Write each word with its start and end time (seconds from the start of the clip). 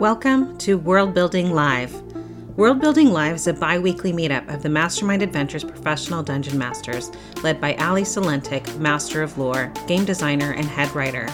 Welcome 0.00 0.56
to 0.60 0.78
World 0.78 1.12
Building 1.12 1.52
Live. 1.52 1.92
World 2.56 2.80
Building 2.80 3.10
Live 3.12 3.34
is 3.36 3.48
a 3.48 3.52
bi 3.52 3.78
weekly 3.78 4.14
meetup 4.14 4.48
of 4.48 4.62
the 4.62 4.68
Mastermind 4.70 5.20
Adventures 5.20 5.62
professional 5.62 6.22
dungeon 6.22 6.56
masters, 6.56 7.12
led 7.42 7.60
by 7.60 7.74
Ali 7.74 8.00
Salentic, 8.00 8.78
Master 8.78 9.22
of 9.22 9.36
Lore, 9.36 9.70
game 9.86 10.06
designer, 10.06 10.52
and 10.52 10.64
head 10.64 10.90
writer. 10.94 11.28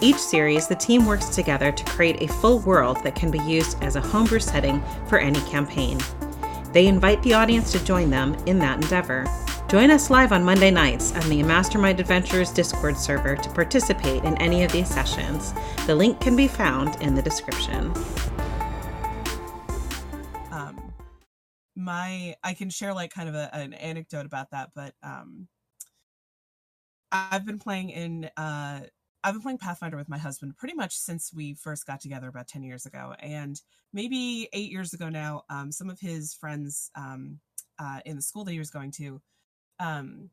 Each 0.00 0.18
series, 0.18 0.68
the 0.68 0.76
team 0.76 1.06
works 1.06 1.30
together 1.30 1.72
to 1.72 1.84
create 1.86 2.22
a 2.22 2.32
full 2.34 2.60
world 2.60 2.98
that 3.02 3.16
can 3.16 3.32
be 3.32 3.40
used 3.40 3.82
as 3.82 3.96
a 3.96 4.00
homebrew 4.00 4.38
setting 4.38 4.80
for 5.08 5.18
any 5.18 5.40
campaign. 5.50 5.98
They 6.72 6.86
invite 6.86 7.20
the 7.24 7.34
audience 7.34 7.72
to 7.72 7.84
join 7.84 8.10
them 8.10 8.36
in 8.46 8.60
that 8.60 8.80
endeavor. 8.80 9.26
Join 9.68 9.90
us 9.90 10.08
live 10.08 10.32
on 10.32 10.42
Monday 10.44 10.70
nights 10.70 11.14
on 11.14 11.28
the 11.28 11.42
Mastermind 11.42 12.00
Adventures 12.00 12.50
Discord 12.50 12.96
server 12.96 13.36
to 13.36 13.50
participate 13.50 14.24
in 14.24 14.34
any 14.38 14.64
of 14.64 14.72
these 14.72 14.88
sessions. 14.88 15.52
The 15.86 15.94
link 15.94 16.22
can 16.22 16.34
be 16.34 16.48
found 16.48 16.96
in 17.02 17.14
the 17.14 17.20
description. 17.20 17.92
Um, 20.50 20.94
my 21.76 22.34
I 22.42 22.54
can 22.54 22.70
share 22.70 22.94
like 22.94 23.12
kind 23.12 23.28
of 23.28 23.34
a, 23.34 23.54
an 23.54 23.74
anecdote 23.74 24.24
about 24.24 24.52
that, 24.52 24.70
but 24.74 24.94
um, 25.02 25.48
I've 27.12 27.44
been 27.44 27.58
playing 27.58 27.90
in 27.90 28.30
uh, 28.38 28.80
I've 29.22 29.34
been 29.34 29.42
playing 29.42 29.58
Pathfinder 29.58 29.98
with 29.98 30.08
my 30.08 30.16
husband 30.16 30.56
pretty 30.56 30.76
much 30.76 30.96
since 30.96 31.30
we 31.34 31.52
first 31.52 31.86
got 31.86 32.00
together 32.00 32.28
about 32.28 32.48
ten 32.48 32.62
years 32.62 32.86
ago, 32.86 33.14
and 33.18 33.60
maybe 33.92 34.48
eight 34.54 34.70
years 34.70 34.94
ago 34.94 35.10
now. 35.10 35.42
Um, 35.50 35.70
some 35.70 35.90
of 35.90 36.00
his 36.00 36.32
friends 36.32 36.90
um, 36.94 37.38
uh, 37.78 38.00
in 38.06 38.16
the 38.16 38.22
school 38.22 38.44
that 38.44 38.52
he 38.52 38.58
was 38.58 38.70
going 38.70 38.92
to 38.92 39.20
um, 39.80 40.30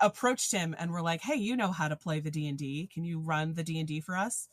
approached 0.00 0.52
him 0.52 0.74
and 0.78 0.90
were 0.90 1.02
like, 1.02 1.22
"Hey, 1.22 1.36
you 1.36 1.56
know 1.56 1.72
how 1.72 1.88
to 1.88 1.96
play 1.96 2.20
the 2.20 2.30
D 2.30 2.48
and 2.48 2.58
D? 2.58 2.88
Can 2.92 3.04
you 3.04 3.20
run 3.20 3.54
the 3.54 3.64
D 3.64 3.78
and 3.78 3.88
D 3.88 4.00
for 4.00 4.16
us?" 4.16 4.48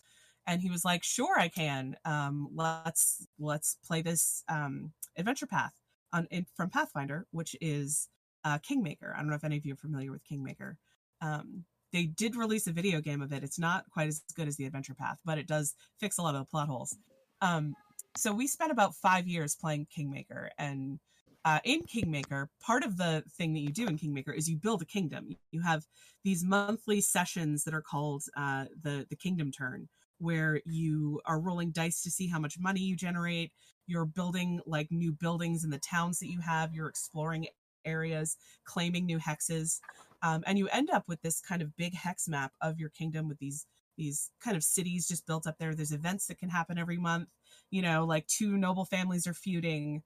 And 0.48 0.62
he 0.62 0.70
was 0.70 0.86
like, 0.86 1.04
"Sure, 1.04 1.40
I 1.40 1.48
can. 1.48 1.96
Um, 2.06 2.50
let's 2.54 3.28
let's 3.40 3.78
play 3.86 4.02
this 4.02 4.44
um, 4.50 4.92
adventure 5.18 5.48
path 5.48 5.74
on 6.12 6.28
in, 6.32 6.46
from 6.56 6.70
Pathfinder, 6.70 7.28
which 7.32 7.56
is 7.62 8.10
uh, 8.44 8.58
Kingmaker. 8.60 9.14
I 9.16 9.20
don't 9.20 9.30
know 9.30 9.36
if 9.36 9.44
any 9.44 9.58
of 9.58 9.66
you 9.66 9.74
are 9.74 9.78
familiar 9.78 10.12
with 10.12 10.24
Kingmaker. 10.24 10.78
Um, 11.22 11.66
they 11.92 12.06
did 12.06 12.36
release 12.36 12.68
a 12.68 12.72
video 12.72 13.02
game 13.02 13.22
of 13.22 13.32
it. 13.32 13.44
It's 13.44 13.60
not 13.60 13.86
quite 13.92 14.08
as 14.08 14.24
good 14.36 14.48
as 14.48 14.58
the 14.58 14.66
adventure 14.66 14.96
path, 14.96 15.20
but 15.24 15.38
it 15.38 15.48
does 15.48 15.76
fix 16.00 16.18
a 16.18 16.22
lot 16.22 16.36
of 16.36 16.42
the 16.42 16.46
plot 16.46 16.68
holes. 16.68 16.96
Um, 17.42 17.76
so 18.18 18.34
we 18.34 18.48
spent 18.48 18.72
about 18.72 18.96
five 18.96 19.28
years 19.28 19.56
playing 19.56 19.88
Kingmaker, 19.94 20.52
and 20.58 21.00
uh, 21.46 21.60
in 21.64 21.82
Kingmaker, 21.82 22.50
part 22.62 22.84
of 22.84 22.98
the 22.98 23.24
thing 23.38 23.54
that 23.54 23.60
you 23.60 23.70
do 23.70 23.88
in 23.88 23.98
Kingmaker 23.98 24.32
is 24.32 24.50
you 24.50 24.58
build 24.58 24.82
a 24.82 24.86
kingdom. 24.86 25.36
You 25.52 25.62
have 25.62 25.86
these 26.24 26.44
monthly 26.44 27.02
sessions 27.02 27.64
that 27.66 27.74
are 27.74 27.82
called 27.82 28.24
uh, 28.38 28.66
the 28.82 29.06
the 29.10 29.16
Kingdom 29.16 29.52
Turn, 29.52 29.90
where 30.20 30.62
you 30.66 31.20
are 31.26 31.40
rolling 31.40 31.72
dice 31.72 32.02
to 32.04 32.12
see 32.12 32.28
how 32.28 32.40
much 32.40 32.60
money 32.60 32.80
you 32.82 32.96
generate. 32.96 33.52
You're 33.88 34.06
building 34.06 34.62
like 34.66 34.88
new 34.92 35.12
buildings 35.12 35.66
in 35.66 35.70
the 35.70 35.80
towns 35.80 36.20
that 36.20 36.32
you 36.32 36.40
have. 36.40 36.74
You're 36.74 36.88
exploring 36.88 37.48
areas, 37.84 38.38
claiming 38.64 39.06
new 39.06 39.20
hexes, 39.20 39.82
um, 40.22 40.44
and 40.48 40.58
you 40.58 40.70
end 40.70 40.90
up 40.90 41.04
with 41.10 41.22
this 41.22 41.42
kind 41.42 41.62
of 41.62 41.76
big 41.76 41.94
hex 41.94 42.30
map 42.30 42.54
of 42.62 42.80
your 42.80 42.90
kingdom 42.90 43.28
with 43.28 43.40
these 43.40 43.66
these 43.98 44.32
kind 44.44 44.58
of 44.58 44.64
cities 44.64 45.08
just 45.08 45.28
built 45.28 45.46
up 45.46 45.58
there. 45.60 45.76
There's 45.76 45.92
events 45.92 46.28
that 46.28 46.40
can 46.40 46.50
happen 46.50 46.78
every 46.78 46.98
month. 46.98 47.30
You 47.70 47.82
know, 47.82 48.06
like 48.06 48.26
two 48.28 48.58
noble 48.58 48.86
families 48.86 49.28
are 49.28 49.34
feuding 49.34 50.04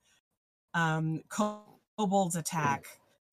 um, 0.73 1.21
kobolds 1.29 2.35
attack. 2.35 2.85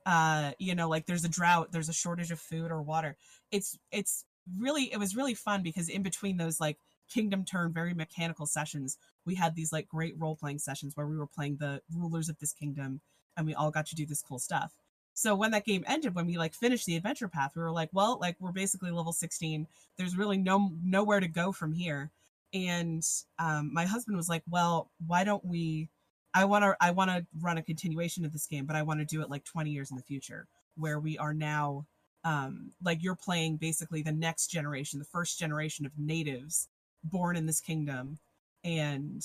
Uh, 0.06 0.52
you 0.58 0.74
know, 0.74 0.88
like 0.88 1.06
there's 1.06 1.24
a 1.24 1.28
drought, 1.28 1.72
there's 1.72 1.88
a 1.88 1.94
shortage 1.94 2.30
of 2.30 2.38
food 2.38 2.70
or 2.70 2.82
water. 2.82 3.16
It's 3.50 3.78
it's 3.90 4.24
really 4.58 4.92
it 4.92 4.98
was 4.98 5.16
really 5.16 5.34
fun 5.34 5.62
because 5.62 5.88
in 5.88 6.02
between 6.02 6.36
those 6.36 6.60
like 6.60 6.78
kingdom 7.08 7.44
turn 7.44 7.72
very 7.72 7.94
mechanical 7.94 8.46
sessions, 8.46 8.98
we 9.24 9.34
had 9.34 9.54
these 9.54 9.72
like 9.72 9.88
great 9.88 10.14
role 10.18 10.36
playing 10.36 10.58
sessions 10.58 10.96
where 10.96 11.06
we 11.06 11.16
were 11.16 11.26
playing 11.26 11.56
the 11.58 11.80
rulers 11.94 12.28
of 12.28 12.38
this 12.38 12.52
kingdom 12.52 13.00
and 13.36 13.46
we 13.46 13.54
all 13.54 13.70
got 13.70 13.86
to 13.86 13.94
do 13.94 14.06
this 14.06 14.22
cool 14.22 14.38
stuff. 14.38 14.74
So 15.14 15.34
when 15.36 15.52
that 15.52 15.64
game 15.64 15.84
ended, 15.86 16.14
when 16.14 16.26
we 16.26 16.36
like 16.36 16.54
finished 16.54 16.86
the 16.86 16.96
adventure 16.96 17.28
path, 17.28 17.52
we 17.54 17.62
were 17.62 17.70
like, 17.70 17.90
well, 17.92 18.18
like 18.20 18.36
we're 18.40 18.52
basically 18.52 18.90
level 18.90 19.12
16. 19.12 19.66
There's 19.96 20.16
really 20.16 20.36
no 20.36 20.72
nowhere 20.82 21.20
to 21.20 21.28
go 21.28 21.52
from 21.52 21.72
here. 21.72 22.10
And 22.52 23.02
um, 23.38 23.72
my 23.72 23.84
husband 23.84 24.16
was 24.16 24.28
like, 24.28 24.42
well, 24.48 24.90
why 25.06 25.24
don't 25.24 25.44
we 25.44 25.88
I 26.34 26.44
want 26.44 26.64
to 26.64 26.76
I 26.80 26.90
want 26.90 27.10
to 27.10 27.24
run 27.40 27.58
a 27.58 27.62
continuation 27.62 28.24
of 28.24 28.32
this 28.32 28.46
game, 28.46 28.66
but 28.66 28.76
I 28.76 28.82
want 28.82 29.00
to 29.00 29.06
do 29.06 29.22
it 29.22 29.30
like 29.30 29.44
20 29.44 29.70
years 29.70 29.90
in 29.90 29.96
the 29.96 30.02
future, 30.02 30.46
where 30.76 30.98
we 30.98 31.16
are 31.16 31.32
now 31.32 31.86
um, 32.24 32.72
like 32.82 33.02
you're 33.02 33.14
playing 33.14 33.56
basically 33.56 34.02
the 34.02 34.12
next 34.12 34.48
generation, 34.48 34.98
the 34.98 35.04
first 35.04 35.38
generation 35.38 35.86
of 35.86 35.92
natives 35.96 36.68
born 37.04 37.36
in 37.36 37.46
this 37.46 37.60
kingdom, 37.60 38.18
and 38.64 39.24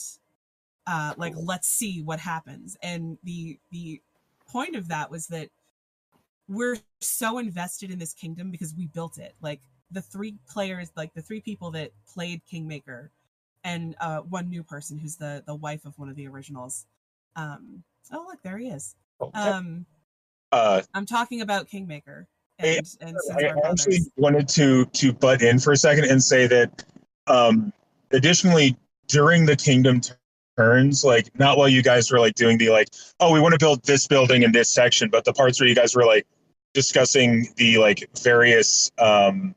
uh, 0.86 1.14
like 1.18 1.34
let's 1.36 1.68
see 1.68 2.02
what 2.02 2.20
happens. 2.20 2.78
And 2.84 3.18
the 3.24 3.58
the 3.72 4.02
point 4.48 4.76
of 4.76 4.90
that 4.90 5.10
was 5.10 5.28
that 5.28 5.50
we're 6.48 6.78
so 7.00 7.38
invested 7.38 7.92
in 7.92 8.00
this 8.00 8.14
kingdom 8.14 8.52
because 8.52 8.74
we 8.76 8.88
built 8.88 9.18
it. 9.18 9.34
Like 9.42 9.62
the 9.92 10.02
three 10.02 10.36
players, 10.50 10.92
like 10.96 11.14
the 11.14 11.22
three 11.22 11.42
people 11.42 11.72
that 11.72 11.92
played 12.14 12.42
Kingmaker, 12.50 13.12
and 13.64 13.96
uh, 14.00 14.20
one 14.20 14.50
new 14.50 14.64
person 14.64 15.00
who's 15.00 15.16
the 15.16 15.44
the 15.48 15.56
wife 15.56 15.86
of 15.86 15.98
one 15.98 16.10
of 16.10 16.16
the 16.16 16.28
originals 16.28 16.86
um, 17.36 17.84
oh, 18.12 18.26
look, 18.28 18.42
there 18.44 18.58
he 18.58 18.68
is. 18.68 18.96
Um, 19.34 19.86
uh, 20.52 20.82
I'm 20.94 21.06
talking 21.06 21.42
about 21.42 21.68
Kingmaker. 21.68 22.28
And, 22.60 22.86
I, 23.02 23.06
and 23.06 23.18
I 23.64 23.70
actually 23.70 24.00
wanted 24.18 24.50
to 24.50 24.86
to 24.86 25.14
butt 25.14 25.42
in 25.42 25.60
for 25.60 25.72
a 25.72 25.78
second 25.78 26.06
and 26.06 26.22
say 26.22 26.46
that 26.48 26.84
um, 27.28 27.72
additionally 28.12 28.76
during 29.08 29.46
the 29.46 29.56
kingdom 29.56 30.02
turns 30.58 31.06
like 31.06 31.30
not 31.40 31.58
while 31.58 31.70
you 31.70 31.82
guys 31.82 32.12
were 32.12 32.20
like 32.20 32.36
doing 32.36 32.58
the 32.58 32.70
like 32.70 32.90
oh 33.22 33.32
we 33.32 33.40
want 33.40 33.54
to 33.54 33.58
build 33.58 33.82
this 33.86 34.08
building 34.08 34.44
in 34.44 34.52
this 34.52 34.70
section 34.70 35.10
but 35.10 35.24
the 35.24 35.32
parts 35.32 35.60
where 35.60 35.70
you 35.70 35.76
guys 35.76 35.96
were 35.96 36.06
like 36.06 36.28
discussing 36.74 37.48
the 37.56 37.78
like 37.78 38.10
various 38.22 38.92
um 39.00 39.56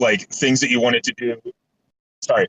like 0.00 0.22
things 0.30 0.58
that 0.58 0.70
you 0.70 0.80
wanted 0.80 1.04
to 1.04 1.12
do 1.18 1.38
sorry 2.22 2.48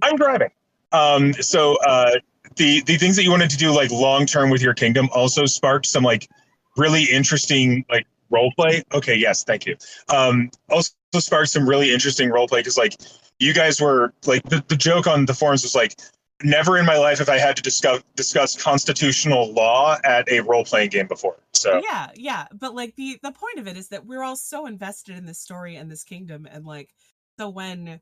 i'm 0.00 0.14
driving 0.14 0.50
um 0.92 1.32
so 1.32 1.76
uh 1.88 2.12
the 2.56 2.82
the 2.82 2.96
things 2.96 3.16
that 3.16 3.22
you 3.22 3.30
wanted 3.30 3.50
to 3.50 3.56
do 3.56 3.70
like 3.70 3.90
long 3.90 4.26
term 4.26 4.50
with 4.50 4.62
your 4.62 4.74
kingdom 4.74 5.08
also 5.14 5.46
sparked 5.46 5.86
some 5.86 6.02
like 6.02 6.28
really 6.76 7.04
interesting 7.04 7.84
like 7.90 8.06
role 8.30 8.52
play. 8.56 8.82
Okay, 8.92 9.14
yes, 9.14 9.44
thank 9.44 9.66
you. 9.66 9.76
Um, 10.08 10.50
also 10.70 10.92
sparked 11.14 11.50
some 11.50 11.68
really 11.68 11.92
interesting 11.92 12.30
role 12.30 12.48
play 12.48 12.60
because 12.60 12.76
like 12.76 12.96
you 13.38 13.54
guys 13.54 13.80
were 13.80 14.12
like 14.26 14.42
the, 14.44 14.64
the 14.68 14.76
joke 14.76 15.06
on 15.06 15.26
the 15.26 15.34
forums 15.34 15.62
was 15.62 15.74
like 15.74 15.98
never 16.42 16.76
in 16.76 16.84
my 16.84 16.98
life 16.98 17.18
have 17.18 17.28
I 17.28 17.38
had 17.38 17.56
to 17.56 17.62
discuss 17.62 18.02
discuss 18.14 18.60
constitutional 18.60 19.52
law 19.52 19.96
at 20.04 20.30
a 20.30 20.40
role 20.40 20.64
playing 20.64 20.90
game 20.90 21.06
before. 21.06 21.36
So 21.52 21.80
yeah, 21.82 22.10
yeah, 22.14 22.46
but 22.52 22.74
like 22.74 22.94
the 22.96 23.18
the 23.22 23.32
point 23.32 23.58
of 23.58 23.66
it 23.66 23.76
is 23.76 23.88
that 23.88 24.06
we're 24.06 24.22
all 24.22 24.36
so 24.36 24.66
invested 24.66 25.16
in 25.16 25.26
this 25.26 25.38
story 25.38 25.76
and 25.76 25.90
this 25.90 26.04
kingdom, 26.04 26.46
and 26.50 26.64
like 26.64 26.90
so 27.38 27.48
when 27.48 28.00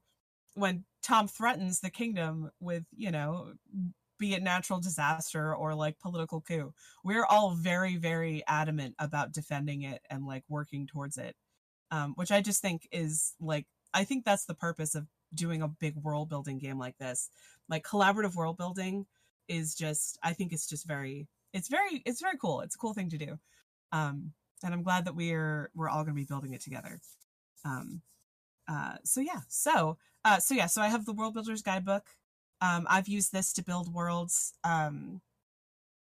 when 0.54 0.84
Tom 1.02 1.28
threatens 1.28 1.80
the 1.80 1.90
kingdom 1.90 2.50
with 2.60 2.84
you 2.96 3.10
know 3.10 3.52
be 4.18 4.34
it 4.34 4.42
natural 4.42 4.80
disaster 4.80 5.54
or 5.54 5.74
like 5.74 5.98
political 5.98 6.40
coup. 6.40 6.72
We're 7.02 7.26
all 7.26 7.54
very, 7.54 7.96
very 7.96 8.42
adamant 8.46 8.94
about 8.98 9.32
defending 9.32 9.82
it 9.82 10.00
and 10.10 10.26
like 10.26 10.44
working 10.48 10.86
towards 10.86 11.18
it. 11.18 11.34
Um, 11.90 12.14
which 12.16 12.32
I 12.32 12.40
just 12.40 12.60
think 12.60 12.88
is 12.90 13.34
like 13.40 13.66
I 13.92 14.04
think 14.04 14.24
that's 14.24 14.46
the 14.46 14.54
purpose 14.54 14.94
of 14.94 15.06
doing 15.32 15.62
a 15.62 15.68
big 15.68 15.96
world 15.96 16.28
building 16.28 16.58
game 16.58 16.78
like 16.78 16.98
this. 16.98 17.30
Like 17.68 17.84
collaborative 17.84 18.34
world 18.34 18.56
building 18.56 19.06
is 19.48 19.74
just 19.74 20.18
I 20.22 20.32
think 20.32 20.52
it's 20.52 20.68
just 20.68 20.86
very 20.86 21.28
it's 21.52 21.68
very 21.68 22.02
it's 22.04 22.20
very 22.20 22.36
cool. 22.38 22.60
It's 22.62 22.74
a 22.74 22.78
cool 22.78 22.94
thing 22.94 23.10
to 23.10 23.18
do. 23.18 23.38
Um, 23.92 24.32
and 24.64 24.74
I'm 24.74 24.82
glad 24.82 25.04
that 25.04 25.14
we're 25.14 25.70
we're 25.74 25.88
all 25.88 26.02
going 26.02 26.14
to 26.14 26.20
be 26.20 26.24
building 26.24 26.54
it 26.54 26.60
together. 26.60 27.00
Um, 27.64 28.02
uh, 28.68 28.96
so 29.04 29.20
yeah, 29.20 29.40
so 29.48 29.98
uh, 30.24 30.38
so 30.38 30.54
yeah, 30.54 30.66
so 30.66 30.82
I 30.82 30.88
have 30.88 31.04
the 31.04 31.12
World 31.12 31.34
Builders 31.34 31.62
Guidebook. 31.62 32.06
Um, 32.64 32.86
I've 32.88 33.08
used 33.08 33.30
this 33.30 33.52
to 33.54 33.62
build 33.62 33.92
worlds. 33.92 34.54
Um, 34.64 35.20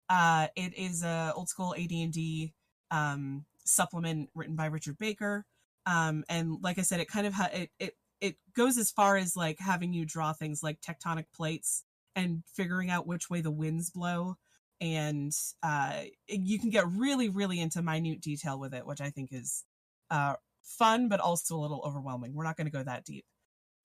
uh, 0.10 0.48
it 0.56 0.76
is 0.76 1.04
a 1.04 1.32
old 1.36 1.48
school 1.48 1.76
AD&D 1.78 2.54
um, 2.90 3.46
supplement 3.66 4.30
written 4.34 4.56
by 4.56 4.66
Richard 4.66 4.98
Baker. 4.98 5.46
Um, 5.86 6.24
and 6.28 6.58
like 6.62 6.80
I 6.80 6.82
said, 6.82 7.02
it 7.02 7.08
kind 7.08 7.28
of 7.28 7.34
ha- 7.34 7.52
it, 7.54 7.70
it 7.80 7.94
it 8.20 8.36
goes 8.56 8.80
as 8.80 8.90
far 8.90 9.16
as 9.16 9.36
like 9.36 9.60
having 9.60 9.94
you 9.94 10.06
draw 10.06 10.34
things 10.34 10.64
like 10.64 10.82
tectonic 10.82 11.26
plates 11.36 11.84
and 12.16 12.44
figuring 12.56 12.90
out 12.90 13.08
which 13.08 13.30
way 13.30 13.42
the 13.42 13.52
winds 13.52 13.92
blow. 13.92 14.36
And 14.82 15.32
uh, 15.62 16.02
you 16.28 16.60
can 16.60 16.72
get 16.72 16.88
really, 16.88 17.30
really 17.30 17.60
into 17.60 17.82
minute 17.84 18.22
detail 18.22 18.60
with 18.60 18.74
it, 18.74 18.88
which 18.88 19.02
I 19.02 19.12
think 19.12 19.30
is 19.32 19.66
uh, 20.10 20.34
fun, 20.64 21.10
but 21.10 21.20
also 21.20 21.56
a 21.56 21.62
little 21.62 21.84
overwhelming. 21.86 22.34
We're 22.34 22.44
not 22.44 22.58
going 22.58 22.68
to 22.68 22.76
go 22.76 22.84
that 22.84 23.06
deep, 23.06 23.26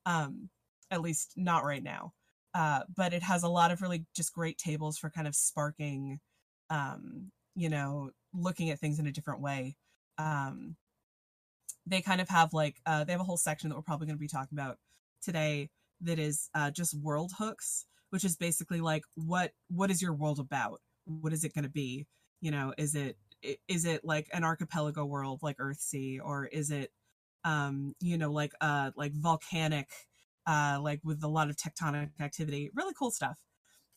um, 0.07 0.49
at 0.91 1.03
least 1.03 1.35
not 1.37 1.65
right 1.65 1.83
now 1.83 2.15
uh, 2.55 2.81
but 2.97 3.13
it 3.13 3.23
has 3.23 3.43
a 3.43 3.49
lot 3.49 3.71
of 3.71 3.83
really 3.83 4.07
just 4.15 4.33
great 4.33 4.59
tables 4.59 4.99
for 4.99 5.11
kind 5.11 5.27
of 5.27 5.35
sparking 5.35 6.21
um, 6.71 7.31
you 7.55 7.69
know 7.69 8.11
looking 8.33 8.71
at 8.71 8.79
things 8.79 8.99
in 8.99 9.07
a 9.07 9.13
different 9.13 9.41
way 9.41 9.77
um, 10.19 10.77
they 11.87 12.01
kind 12.01 12.21
of 12.21 12.29
have 12.29 12.53
like 12.53 12.77
uh, 12.87 13.05
they 13.05 13.13
have 13.13 13.21
a 13.21 13.25
whole 13.25 13.37
section 13.37 13.69
that 13.69 13.77
we're 13.77 13.83
probably 13.83 14.07
going 14.07 14.17
to 14.17 14.21
be 14.21 14.29
talking 14.29 14.59
about 14.59 14.79
today 15.23 15.71
that 16.01 16.19
is 16.19 16.49
uh, 16.55 16.71
just 16.71 16.95
world 16.95 17.33
hooks 17.39 17.87
which 18.15 18.25
is 18.25 18.37
basically 18.37 18.81
like 18.81 19.03
what 19.17 19.51
what 19.67 19.91
is 19.91 20.01
your 20.01 20.13
world 20.13 20.39
about? 20.39 20.81
What 21.05 21.33
is 21.33 21.43
it 21.43 21.53
going 21.53 21.65
to 21.65 21.69
be? 21.69 22.07
You 22.41 22.53
know, 22.53 22.73
is 22.79 22.95
it 22.95 23.17
is 23.67 23.85
it 23.87 24.05
like 24.05 24.29
an 24.33 24.45
archipelago 24.45 25.05
world 25.05 25.41
like 25.43 25.59
Earthsea, 25.59 26.21
or 26.23 26.47
is 26.47 26.71
it 26.71 26.93
um, 27.43 27.97
you 28.01 28.17
know, 28.17 28.31
like 28.31 28.53
uh 28.61 28.93
like 28.95 29.13
volcanic, 29.15 29.89
uh 30.47 30.79
like 30.83 31.01
with 31.05 31.23
a 31.23 31.29
lot 31.29 31.51
of 31.51 31.57
tectonic 31.57 32.11
activity. 32.21 32.71
Really 32.75 32.95
cool 32.99 33.11
stuff. 33.11 33.39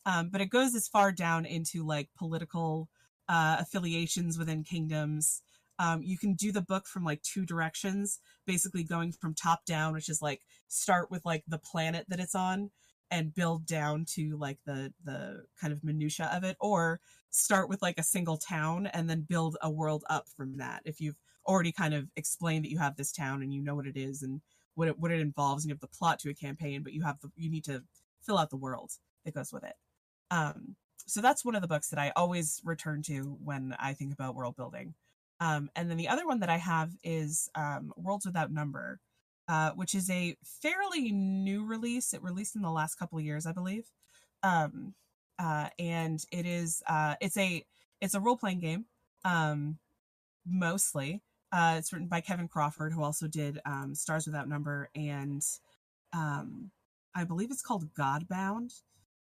Um, 0.06 0.30
but 0.30 0.40
it 0.40 0.46
goes 0.50 0.74
as 0.74 0.88
far 0.88 1.12
down 1.12 1.44
into 1.44 1.84
like 1.84 2.08
political 2.16 2.88
uh, 3.28 3.58
affiliations 3.60 4.38
within 4.38 4.64
kingdoms. 4.64 5.42
Um, 5.78 6.02
you 6.02 6.18
can 6.18 6.34
do 6.34 6.50
the 6.50 6.62
book 6.62 6.86
from 6.86 7.04
like 7.04 7.22
two 7.22 7.44
directions, 7.44 8.18
basically 8.46 8.82
going 8.84 9.12
from 9.12 9.34
top 9.34 9.64
down, 9.64 9.92
which 9.92 10.08
is 10.08 10.22
like 10.22 10.40
start 10.66 11.10
with 11.10 11.24
like 11.24 11.44
the 11.46 11.58
planet 11.58 12.06
that 12.08 12.20
it's 12.20 12.34
on 12.34 12.70
and 13.10 13.34
build 13.34 13.66
down 13.66 14.04
to 14.14 14.36
like 14.36 14.58
the 14.66 14.92
the 15.04 15.44
kind 15.60 15.72
of 15.72 15.84
minutia 15.84 16.30
of 16.32 16.42
it, 16.42 16.56
or 16.60 17.00
start 17.30 17.68
with 17.68 17.82
like 17.82 17.98
a 17.98 18.02
single 18.02 18.38
town 18.38 18.86
and 18.86 19.08
then 19.08 19.26
build 19.28 19.56
a 19.62 19.70
world 19.70 20.04
up 20.08 20.26
from 20.36 20.56
that. 20.56 20.82
If 20.84 21.00
you've 21.00 21.20
already 21.46 21.72
kind 21.72 21.94
of 21.94 22.08
explained 22.16 22.64
that 22.64 22.70
you 22.70 22.78
have 22.78 22.96
this 22.96 23.12
town 23.12 23.42
and 23.42 23.52
you 23.52 23.62
know 23.62 23.74
what 23.74 23.86
it 23.86 23.96
is 23.96 24.22
and 24.22 24.40
what 24.78 24.86
it 24.86 24.98
what 24.98 25.10
it 25.10 25.20
involves, 25.20 25.64
and 25.64 25.70
you 25.70 25.74
have 25.74 25.80
the 25.80 25.88
plot 25.88 26.20
to 26.20 26.30
a 26.30 26.34
campaign, 26.34 26.82
but 26.84 26.92
you 26.92 27.02
have 27.02 27.18
the 27.20 27.30
you 27.36 27.50
need 27.50 27.64
to 27.64 27.82
fill 28.22 28.38
out 28.38 28.48
the 28.48 28.56
world 28.56 28.92
that 29.24 29.34
goes 29.34 29.52
with 29.52 29.64
it. 29.64 29.74
Um, 30.30 30.76
so 31.04 31.20
that's 31.20 31.44
one 31.44 31.56
of 31.56 31.62
the 31.62 31.68
books 31.68 31.88
that 31.88 31.98
I 31.98 32.12
always 32.14 32.60
return 32.64 33.02
to 33.02 33.36
when 33.42 33.74
I 33.80 33.94
think 33.94 34.12
about 34.12 34.36
world 34.36 34.54
building. 34.56 34.94
Um, 35.40 35.68
and 35.74 35.90
then 35.90 35.96
the 35.96 36.08
other 36.08 36.26
one 36.26 36.40
that 36.40 36.48
I 36.48 36.58
have 36.58 36.90
is 37.02 37.50
um, 37.56 37.92
Worlds 37.96 38.26
Without 38.26 38.52
Number, 38.52 39.00
uh, 39.48 39.70
which 39.72 39.94
is 39.94 40.10
a 40.10 40.36
fairly 40.44 41.10
new 41.10 41.64
release. 41.64 42.14
It 42.14 42.22
released 42.22 42.54
in 42.54 42.62
the 42.62 42.70
last 42.70 42.96
couple 42.96 43.18
of 43.18 43.24
years, 43.24 43.46
I 43.46 43.52
believe. 43.52 43.86
Um, 44.42 44.94
uh, 45.38 45.68
and 45.78 46.22
it 46.30 46.46
is 46.46 46.82
uh, 46.86 47.16
it's 47.20 47.36
a 47.36 47.64
it's 48.00 48.14
a 48.14 48.20
role 48.20 48.36
playing 48.36 48.60
game, 48.60 48.84
um, 49.24 49.78
mostly. 50.46 51.22
Uh, 51.50 51.76
it's 51.78 51.92
written 51.92 52.08
by 52.08 52.20
Kevin 52.20 52.48
Crawford, 52.48 52.92
who 52.92 53.02
also 53.02 53.26
did 53.26 53.58
um, 53.64 53.94
Stars 53.94 54.26
Without 54.26 54.48
Number, 54.48 54.90
and 54.94 55.42
um, 56.12 56.70
I 57.14 57.24
believe 57.24 57.50
it's 57.50 57.62
called 57.62 57.92
Godbound. 57.94 58.72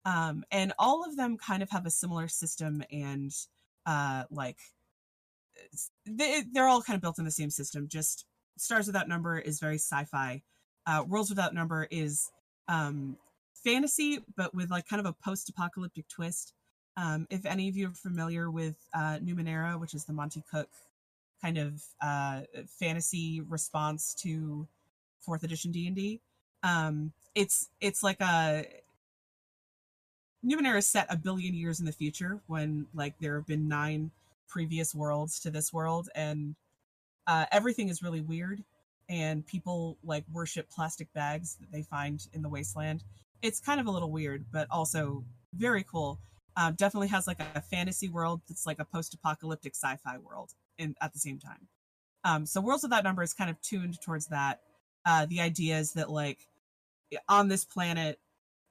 Um, 0.04 0.44
and 0.50 0.72
all 0.78 1.04
of 1.04 1.16
them 1.16 1.36
kind 1.36 1.62
of 1.62 1.70
have 1.70 1.86
a 1.86 1.90
similar 1.90 2.28
system 2.28 2.82
and 2.90 3.32
uh, 3.84 4.24
like 4.30 4.56
they, 6.06 6.42
they're 6.52 6.68
all 6.68 6.82
kind 6.82 6.96
of 6.96 7.02
built 7.02 7.18
in 7.18 7.24
the 7.24 7.30
same 7.30 7.50
system. 7.50 7.88
Just 7.88 8.24
stars 8.56 8.86
without 8.86 9.08
number 9.08 9.38
is 9.38 9.60
very 9.60 9.76
sci-fi. 9.76 10.42
Uh, 10.86 11.04
worlds 11.06 11.28
without 11.28 11.54
number 11.54 11.86
is 11.90 12.30
um, 12.68 13.16
fantasy 13.62 14.20
but 14.36 14.54
with 14.54 14.70
like 14.70 14.86
kind 14.86 15.00
of 15.00 15.06
a 15.06 15.14
post-apocalyptic 15.24 16.08
twist. 16.08 16.54
Um, 16.96 17.26
if 17.30 17.44
any 17.44 17.68
of 17.68 17.76
you 17.76 17.88
are 17.88 17.94
familiar 17.94 18.50
with 18.50 18.76
uh, 18.94 19.18
numenera 19.22 19.78
which 19.78 19.94
is 19.94 20.04
the 20.04 20.12
monte 20.12 20.42
cook 20.50 20.68
kind 21.42 21.58
of 21.58 21.82
uh, 22.02 22.42
fantasy 22.78 23.40
response 23.48 24.14
to 24.14 24.66
fourth 25.20 25.42
edition 25.42 25.70
d&d 25.70 26.20
um, 26.62 27.12
it's 27.34 27.70
it's 27.80 28.02
like 28.02 28.20
a 28.20 28.64
Numenera 30.44 30.78
is 30.78 30.86
set 30.86 31.06
a 31.10 31.16
billion 31.16 31.54
years 31.54 31.80
in 31.80 31.86
the 31.86 31.92
future 31.92 32.40
when 32.46 32.86
like 32.94 33.14
there 33.20 33.36
have 33.36 33.46
been 33.46 33.68
nine 33.68 34.10
previous 34.48 34.94
worlds 34.94 35.38
to 35.40 35.50
this 35.50 35.72
world 35.72 36.08
and 36.14 36.54
uh, 37.26 37.46
everything 37.52 37.88
is 37.88 38.02
really 38.02 38.20
weird 38.20 38.64
and 39.08 39.46
people 39.46 39.98
like 40.02 40.24
worship 40.32 40.68
plastic 40.70 41.12
bags 41.12 41.56
that 41.60 41.70
they 41.70 41.82
find 41.82 42.26
in 42.32 42.42
the 42.42 42.48
wasteland. 42.48 43.04
It's 43.42 43.60
kind 43.60 43.80
of 43.80 43.86
a 43.86 43.90
little 43.90 44.10
weird, 44.10 44.44
but 44.52 44.66
also 44.70 45.24
very 45.54 45.84
cool. 45.84 46.18
Um, 46.56 46.74
definitely 46.74 47.08
has 47.08 47.26
like 47.26 47.40
a 47.54 47.60
fantasy 47.60 48.08
world 48.08 48.40
that's 48.48 48.66
like 48.66 48.78
a 48.78 48.84
post-apocalyptic 48.84 49.74
sci-fi 49.74 50.18
world 50.18 50.52
in 50.80 50.94
at 51.00 51.12
the 51.12 51.18
same 51.18 51.38
time. 51.38 51.68
Um, 52.24 52.46
so 52.46 52.60
Worlds 52.60 52.82
Without 52.82 53.04
Number 53.04 53.22
is 53.22 53.32
kind 53.32 53.50
of 53.50 53.60
tuned 53.62 54.00
towards 54.02 54.26
that. 54.26 54.60
Uh, 55.06 55.26
the 55.26 55.40
idea 55.40 55.78
is 55.78 55.92
that 55.92 56.10
like 56.10 56.46
on 57.28 57.48
this 57.48 57.64
planet, 57.64 58.18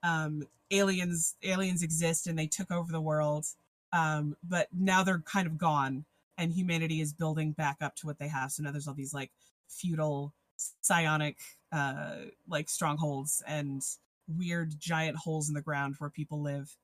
um, 0.03 0.43
aliens 0.71 1.35
aliens 1.43 1.83
exist 1.83 2.27
and 2.27 2.37
they 2.37 2.47
took 2.47 2.71
over 2.71 2.91
the 2.91 3.01
world 3.01 3.45
um, 3.91 4.35
but 4.47 4.67
now 4.71 5.03
they're 5.03 5.19
kind 5.25 5.47
of 5.47 5.57
gone 5.57 6.05
and 6.37 6.53
humanity 6.53 7.01
is 7.01 7.11
building 7.11 7.51
back 7.51 7.77
up 7.81 7.95
to 7.95 8.05
what 8.05 8.19
they 8.19 8.27
have 8.27 8.51
so 8.51 8.63
now 8.63 8.71
there's 8.71 8.87
all 8.87 8.93
these 8.93 9.13
like 9.13 9.31
feudal 9.67 10.33
psionic 10.81 11.37
uh, 11.71 12.15
like 12.47 12.69
strongholds 12.69 13.43
and 13.47 13.81
weird 14.37 14.79
giant 14.79 15.17
holes 15.17 15.47
in 15.47 15.55
the 15.55 15.61
ground 15.61 15.95
where 15.97 16.09
people 16.09 16.41
live 16.41 16.75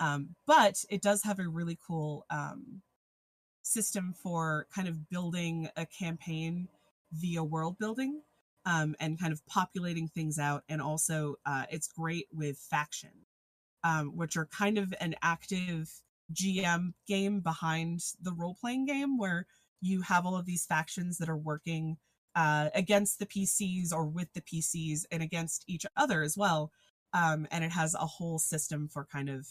um, 0.00 0.30
but 0.46 0.84
it 0.90 1.02
does 1.02 1.22
have 1.22 1.38
a 1.38 1.48
really 1.48 1.78
cool 1.86 2.24
um, 2.30 2.80
system 3.64 4.14
for 4.22 4.66
kind 4.74 4.86
of 4.88 5.08
building 5.08 5.68
a 5.76 5.86
campaign 5.86 6.68
via 7.12 7.42
world 7.42 7.78
building 7.78 8.22
um, 8.66 8.94
and 9.00 9.18
kind 9.18 9.32
of 9.32 9.44
populating 9.46 10.08
things 10.08 10.38
out. 10.38 10.62
And 10.68 10.80
also, 10.80 11.36
uh, 11.46 11.64
it's 11.70 11.88
great 11.88 12.26
with 12.32 12.58
faction, 12.58 13.10
um, 13.82 14.16
which 14.16 14.36
are 14.36 14.46
kind 14.46 14.78
of 14.78 14.94
an 15.00 15.14
active 15.22 15.90
GM 16.32 16.94
game 17.06 17.40
behind 17.40 18.00
the 18.22 18.32
role 18.32 18.56
playing 18.60 18.86
game 18.86 19.18
where 19.18 19.46
you 19.80 20.02
have 20.02 20.24
all 20.24 20.36
of 20.36 20.46
these 20.46 20.64
factions 20.64 21.18
that 21.18 21.28
are 21.28 21.36
working 21.36 21.96
uh, 22.34 22.70
against 22.74 23.18
the 23.18 23.26
PCs 23.26 23.92
or 23.92 24.06
with 24.06 24.32
the 24.32 24.40
PCs 24.40 25.04
and 25.10 25.22
against 25.22 25.64
each 25.68 25.86
other 25.96 26.22
as 26.22 26.36
well. 26.36 26.72
Um, 27.12 27.46
and 27.50 27.62
it 27.62 27.70
has 27.70 27.94
a 27.94 27.98
whole 27.98 28.38
system 28.38 28.88
for 28.88 29.04
kind 29.04 29.28
of 29.28 29.46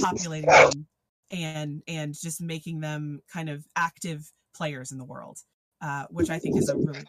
populating 0.00 0.50
them 0.50 0.86
and 1.30 1.82
and 1.86 2.14
just 2.14 2.40
making 2.40 2.80
them 2.80 3.20
kind 3.32 3.48
of 3.48 3.64
active 3.76 4.30
players 4.54 4.92
in 4.92 4.98
the 4.98 5.04
world, 5.04 5.38
uh, 5.80 6.04
which 6.10 6.30
I 6.30 6.38
think 6.38 6.56
is 6.56 6.68
a 6.68 6.76
really 6.76 7.04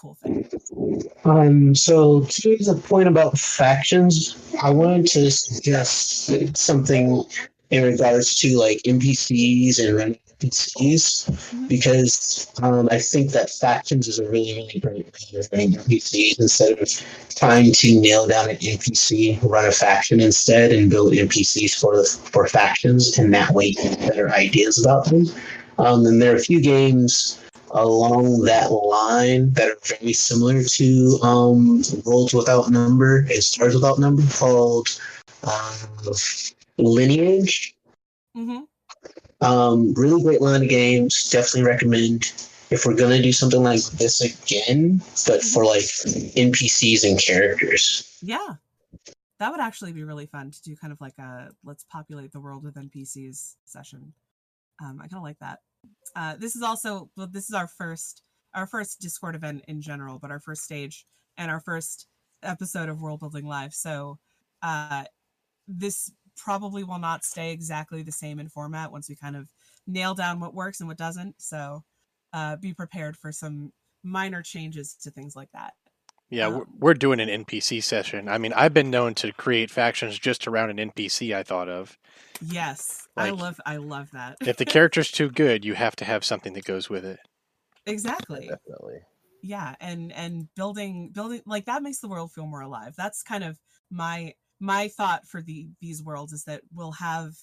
cool 0.00 0.16
thing. 0.22 0.48
Um, 1.24 1.74
so 1.74 2.20
to 2.20 2.56
the 2.58 2.80
point 2.86 3.08
about 3.08 3.38
factions, 3.38 4.36
I 4.62 4.70
wanted 4.70 5.06
to 5.08 5.30
suggest 5.30 6.56
something 6.56 7.24
in 7.70 7.82
regards 7.82 8.36
to 8.40 8.58
like 8.58 8.78
NPCs 8.84 9.78
and 9.78 9.96
mm-hmm. 10.50 11.66
because 11.68 12.50
um, 12.62 12.88
I 12.90 12.98
think 12.98 13.30
that 13.32 13.50
factions 13.50 14.08
is 14.08 14.18
a 14.18 14.28
really 14.28 14.54
really 14.54 14.80
great 14.80 15.06
way 15.06 15.38
of 15.38 15.48
running 15.52 15.72
NPCs 15.72 16.40
instead 16.40 16.78
of 16.78 16.88
trying 17.34 17.72
to 17.72 18.00
nail 18.00 18.26
down 18.26 18.50
an 18.50 18.56
NPC, 18.56 19.42
run 19.42 19.66
a 19.66 19.72
faction 19.72 20.20
instead, 20.20 20.72
and 20.72 20.90
build 20.90 21.12
NPCs 21.12 21.80
for 21.80 21.96
the 21.96 22.04
for 22.04 22.46
factions, 22.46 23.18
and 23.18 23.32
that 23.34 23.50
way 23.52 23.66
you 23.66 23.74
get 23.74 23.98
better 23.98 24.30
ideas 24.30 24.82
about 24.82 25.06
them. 25.06 25.26
Um, 25.78 26.06
and 26.06 26.22
there 26.22 26.32
are 26.32 26.36
a 26.36 26.40
few 26.40 26.60
games 26.60 27.40
along 27.74 28.42
that 28.42 28.70
line 28.70 29.52
that 29.54 29.68
are 29.68 29.98
very 29.98 30.12
similar 30.12 30.62
to 30.62 31.18
um, 31.22 31.82
Worlds 32.04 32.32
Without 32.32 32.70
Number 32.70 33.18
and 33.18 33.42
Stars 33.42 33.74
Without 33.74 33.98
Number 33.98 34.22
called 34.32 34.88
uh, 35.42 35.76
Lineage. 36.78 37.74
Mm-hmm. 38.36 38.62
Um, 39.44 39.94
really 39.94 40.22
great 40.22 40.40
line 40.40 40.62
of 40.62 40.68
games. 40.68 41.30
Definitely 41.30 41.70
recommend 41.70 42.48
if 42.70 42.84
we're 42.84 42.96
gonna 42.96 43.22
do 43.22 43.32
something 43.32 43.62
like 43.62 43.82
this 43.82 44.20
again, 44.20 44.98
but 45.26 45.40
mm-hmm. 45.40 45.48
for 45.48 45.64
like 45.64 45.84
NPCs 46.34 47.08
and 47.08 47.18
characters. 47.20 48.18
Yeah, 48.22 48.54
that 49.38 49.50
would 49.50 49.60
actually 49.60 49.92
be 49.92 50.04
really 50.04 50.26
fun 50.26 50.50
to 50.50 50.62
do. 50.62 50.76
Kind 50.76 50.92
of 50.92 51.00
like 51.00 51.18
a 51.18 51.50
let's 51.64 51.84
populate 51.84 52.32
the 52.32 52.40
world 52.40 52.64
with 52.64 52.74
NPCs 52.74 53.56
session. 53.64 54.12
Um, 54.82 54.98
I 54.98 55.08
kind 55.08 55.18
of 55.18 55.22
like 55.22 55.38
that. 55.40 55.60
Uh, 56.16 56.36
this 56.36 56.56
is 56.56 56.62
also 56.62 57.10
well, 57.16 57.26
this 57.26 57.48
is 57.48 57.54
our 57.54 57.68
first 57.68 58.22
our 58.54 58.66
first 58.66 59.00
Discord 59.00 59.34
event 59.34 59.64
in 59.68 59.80
general, 59.80 60.18
but 60.18 60.30
our 60.30 60.40
first 60.40 60.64
stage 60.64 61.06
and 61.36 61.50
our 61.50 61.60
first 61.60 62.06
episode 62.42 62.88
of 62.88 63.00
World 63.00 63.20
Building 63.20 63.46
Live. 63.46 63.74
So 63.74 64.18
uh, 64.62 65.04
this 65.66 66.10
probably 66.36 66.84
will 66.84 66.98
not 66.98 67.24
stay 67.24 67.52
exactly 67.52 68.02
the 68.02 68.12
same 68.12 68.38
in 68.38 68.48
format 68.48 68.92
once 68.92 69.08
we 69.08 69.16
kind 69.16 69.36
of 69.36 69.48
nail 69.86 70.14
down 70.14 70.40
what 70.40 70.54
works 70.54 70.80
and 70.80 70.88
what 70.88 70.98
doesn't. 70.98 71.34
So 71.38 71.84
uh, 72.32 72.56
be 72.56 72.74
prepared 72.74 73.16
for 73.16 73.32
some 73.32 73.72
minor 74.02 74.42
changes 74.42 74.94
to 75.02 75.10
things 75.10 75.36
like 75.36 75.50
that. 75.52 75.74
Yeah, 76.30 76.46
um, 76.46 76.66
we're 76.78 76.94
doing 76.94 77.20
an 77.20 77.44
NPC 77.44 77.82
session. 77.82 78.28
I 78.28 78.38
mean, 78.38 78.52
I've 78.54 78.74
been 78.74 78.90
known 78.90 79.14
to 79.16 79.32
create 79.32 79.70
factions 79.70 80.18
just 80.18 80.48
around 80.48 80.70
an 80.70 80.90
NPC 80.90 81.34
I 81.34 81.42
thought 81.42 81.68
of. 81.68 81.96
Yes, 82.40 83.06
like, 83.16 83.28
I 83.28 83.30
love 83.30 83.60
I 83.64 83.76
love 83.76 84.10
that. 84.12 84.38
if 84.40 84.56
the 84.56 84.64
character's 84.64 85.10
too 85.10 85.30
good, 85.30 85.64
you 85.64 85.74
have 85.74 85.94
to 85.96 86.04
have 86.04 86.24
something 86.24 86.54
that 86.54 86.64
goes 86.64 86.90
with 86.90 87.04
it. 87.04 87.20
Exactly. 87.86 88.48
Definitely. 88.48 89.00
Yeah, 89.42 89.74
and 89.80 90.10
and 90.12 90.48
building 90.56 91.10
building 91.12 91.42
like 91.46 91.66
that 91.66 91.82
makes 91.82 91.98
the 91.98 92.08
world 92.08 92.32
feel 92.32 92.46
more 92.46 92.62
alive. 92.62 92.94
That's 92.96 93.22
kind 93.22 93.44
of 93.44 93.58
my 93.90 94.34
my 94.64 94.88
thought 94.88 95.26
for 95.26 95.42
the 95.42 95.68
these 95.80 96.02
worlds 96.02 96.32
is 96.32 96.44
that 96.44 96.62
we'll 96.72 96.92
have 96.92 97.34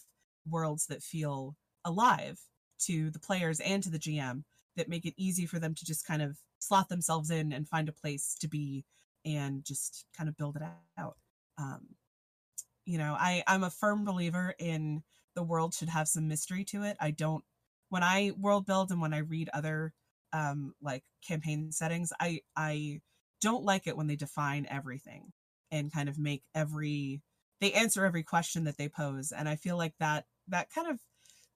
worlds 0.49 0.87
that 0.87 1.03
feel 1.03 1.55
alive 1.85 2.39
to 2.79 3.11
the 3.11 3.19
players 3.19 3.59
and 3.59 3.83
to 3.83 3.91
the 3.91 3.99
GM 3.99 4.43
that 4.75 4.89
make 4.89 5.05
it 5.05 5.13
easy 5.17 5.45
for 5.45 5.59
them 5.59 5.75
to 5.75 5.85
just 5.85 6.05
kind 6.05 6.23
of 6.23 6.37
slot 6.57 6.89
themselves 6.89 7.29
in 7.29 7.53
and 7.53 7.69
find 7.69 7.87
a 7.87 7.93
place 7.93 8.35
to 8.41 8.47
be 8.47 8.83
and 9.23 9.63
just 9.63 10.05
kind 10.17 10.27
of 10.29 10.37
build 10.37 10.55
it 10.55 10.63
out. 10.97 11.15
Um, 11.59 11.89
you 12.85 12.97
know, 12.97 13.15
I 13.19 13.43
I'm 13.45 13.63
a 13.63 13.69
firm 13.69 14.03
believer 14.03 14.55
in 14.57 15.03
the 15.35 15.43
world 15.43 15.75
should 15.75 15.89
have 15.89 16.07
some 16.07 16.27
mystery 16.27 16.63
to 16.65 16.83
it. 16.83 16.97
I 16.99 17.11
don't 17.11 17.43
when 17.89 18.03
I 18.03 18.31
world 18.35 18.65
build 18.65 18.89
and 18.91 18.99
when 18.99 19.13
I 19.13 19.19
read 19.19 19.49
other 19.53 19.93
um 20.33 20.73
like 20.81 21.03
campaign 21.27 21.71
settings, 21.71 22.11
I 22.19 22.41
I 22.55 23.01
don't 23.41 23.63
like 23.63 23.85
it 23.85 23.95
when 23.95 24.07
they 24.07 24.15
define 24.15 24.65
everything 24.69 25.31
and 25.71 25.93
kind 25.93 26.09
of 26.09 26.19
make 26.19 26.43
every 26.55 27.21
they 27.61 27.71
answer 27.73 28.03
every 28.05 28.23
question 28.23 28.63
that 28.65 28.77
they 28.77 28.89
pose. 28.89 29.31
And 29.31 29.47
I 29.47 29.55
feel 29.55 29.77
like 29.77 29.93
that 29.99 30.25
that 30.49 30.69
kind 30.73 30.87
of 30.89 30.99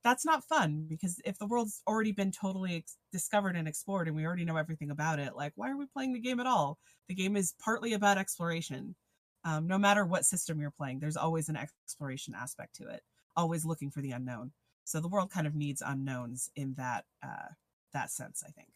that's 0.04 0.26
not 0.26 0.44
fun 0.44 0.86
because 0.88 1.20
if 1.26 1.38
the 1.40 1.48
world's 1.48 1.82
already 1.88 2.12
been 2.12 2.32
totally 2.32 2.76
ex- 2.78 2.98
discovered 3.12 3.56
and 3.56 3.68
explored 3.68 4.08
and 4.08 4.16
we 4.16 4.26
already 4.26 4.46
know 4.46 4.56
everything 4.56 4.92
about 4.92 5.18
it 5.20 5.36
like 5.36 5.52
why 5.56 5.70
are 5.72 5.78
we 5.78 5.88
playing 5.88 6.14
the 6.14 6.20
game 6.20 6.40
at 6.40 6.46
all? 6.48 6.78
The 7.10 7.16
game 7.16 7.36
is 7.36 7.56
partly 7.64 7.94
about 7.94 8.18
exploration. 8.18 8.96
Um, 9.44 9.68
no 9.68 9.78
matter 9.78 10.06
what 10.06 10.26
system 10.26 10.60
you're 10.60 10.72
playing 10.72 11.00
there's 11.00 11.18
always 11.18 11.50
an 11.50 11.58
exploration 11.58 12.36
aspect 12.36 12.76
to 12.78 12.88
it 12.90 13.02
always 13.36 13.66
looking 13.66 13.92
for 13.92 14.02
the 14.02 14.12
unknown. 14.12 14.52
So 14.86 15.00
the 15.00 15.08
world 15.08 15.32
kind 15.32 15.48
of 15.48 15.56
needs 15.56 15.84
unknowns 15.86 16.50
in 16.56 16.76
that 16.78 17.06
uh, 17.24 17.50
that 17.94 18.12
sense 18.12 18.44
i 18.48 18.52
think. 18.52 18.70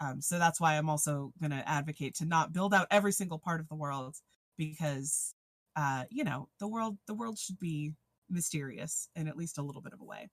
Um, 0.00 0.20
so 0.20 0.38
that's 0.38 0.60
why 0.60 0.76
i'm 0.76 0.90
also 0.90 1.32
going 1.40 1.52
to 1.52 1.68
advocate 1.68 2.16
to 2.16 2.24
not 2.24 2.52
build 2.52 2.74
out 2.74 2.88
every 2.90 3.12
single 3.12 3.38
part 3.38 3.60
of 3.60 3.68
the 3.68 3.76
world 3.76 4.16
because 4.56 5.34
uh, 5.76 6.04
you 6.10 6.24
know 6.24 6.48
the 6.60 6.68
world 6.68 6.98
the 7.06 7.14
world 7.14 7.38
should 7.38 7.58
be 7.58 7.92
mysterious 8.30 9.08
in 9.16 9.28
at 9.28 9.36
least 9.36 9.58
a 9.58 9.62
little 9.62 9.82
bit 9.82 9.92
of 9.92 10.00
a 10.00 10.04
way. 10.04 10.28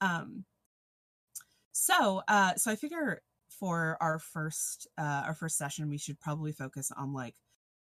Um, 0.00 0.44
so, 1.72 2.22
uh, 2.28 2.54
so 2.56 2.70
I 2.70 2.76
figure 2.76 3.22
for 3.48 3.96
our 4.00 4.18
first 4.18 4.86
uh, 4.98 5.22
our 5.26 5.34
first 5.34 5.56
session, 5.56 5.88
we 5.88 5.98
should 5.98 6.20
probably 6.20 6.52
focus 6.52 6.90
on 6.96 7.12
like 7.12 7.34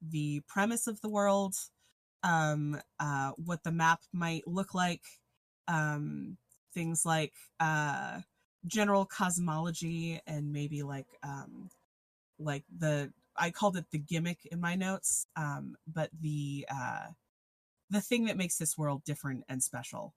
the 0.02 0.42
premise 0.48 0.88
of 0.88 1.02
the 1.02 1.10
world, 1.10 1.56
um, 2.24 2.80
uh, 3.00 3.32
what 3.38 3.64
the 3.64 3.72
map 3.72 4.02
might 4.14 4.48
look 4.48 4.74
like, 4.74 5.02
um, 5.68 6.38
things 6.74 7.06
like 7.06 7.34
uh, 7.60 8.20
general 8.68 9.06
cosmology, 9.06 10.20
and 10.28 10.52
maybe 10.52 10.84
like 10.84 11.08
um, 11.24 11.70
like 12.40 12.64
the 12.78 13.12
I 13.40 13.52
called 13.52 13.78
it 13.78 13.86
the 13.92 14.00
gimmick 14.00 14.46
in 14.46 14.60
my 14.62 14.76
notes, 14.76 15.28
um, 15.36 15.76
but 15.88 16.10
the 16.20 16.68
uh, 16.70 17.08
the 17.90 18.02
thing 18.02 18.26
that 18.26 18.38
makes 18.38 18.58
this 18.58 18.78
world 18.78 19.04
different 19.06 19.44
and 19.50 19.64
special. 19.64 20.16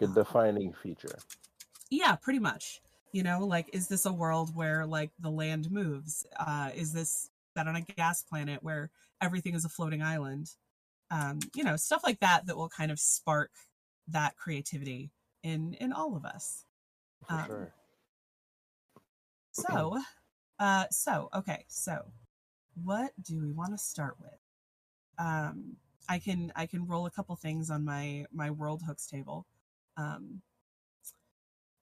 A 0.00 0.08
defining 0.08 0.72
feature. 0.72 1.22
yeah 1.90 2.16
pretty 2.16 2.38
much. 2.38 2.80
You 3.12 3.22
know 3.24 3.44
like 3.46 3.70
is 3.72 3.88
this 3.88 4.06
a 4.06 4.12
world 4.12 4.54
where 4.54 4.86
like 4.86 5.10
the 5.18 5.30
land 5.30 5.70
moves? 5.70 6.26
Uh 6.38 6.70
is 6.74 6.92
this 6.92 7.30
set 7.56 7.66
on 7.66 7.76
a 7.76 7.80
gas 7.82 8.22
planet 8.22 8.62
where 8.62 8.90
everything 9.20 9.54
is 9.54 9.64
a 9.64 9.68
floating 9.68 10.02
island? 10.02 10.50
Um 11.10 11.40
you 11.54 11.64
know 11.64 11.76
stuff 11.76 12.02
like 12.04 12.20
that 12.20 12.46
that 12.46 12.56
will 12.56 12.68
kind 12.68 12.92
of 12.92 13.00
spark 13.00 13.50
that 14.08 14.36
creativity 14.36 15.10
in 15.42 15.74
in 15.74 15.92
all 15.92 16.16
of 16.16 16.24
us. 16.24 16.64
For 17.26 17.34
Um, 17.34 17.46
sure. 17.46 17.74
so 19.52 19.98
uh 20.58 20.86
so 20.90 21.28
okay 21.34 21.64
so 21.68 22.12
what 22.82 23.12
do 23.22 23.40
we 23.40 23.52
want 23.52 23.72
to 23.72 23.78
start 23.78 24.16
with? 24.20 24.38
Um 25.18 25.76
i 26.08 26.18
can 26.18 26.50
i 26.56 26.66
can 26.66 26.86
roll 26.86 27.06
a 27.06 27.10
couple 27.10 27.36
things 27.36 27.70
on 27.70 27.84
my 27.84 28.24
my 28.32 28.50
world 28.50 28.82
hooks 28.86 29.06
table. 29.06 29.46
Um 29.96 30.42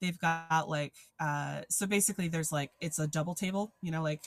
they've 0.00 0.18
got 0.18 0.68
like 0.68 0.94
uh 1.20 1.62
so 1.68 1.86
basically 1.86 2.28
there's 2.28 2.52
like 2.52 2.70
it's 2.80 2.98
a 2.98 3.06
double 3.06 3.34
table 3.34 3.72
you 3.82 3.90
know 3.90 4.02
like 4.02 4.22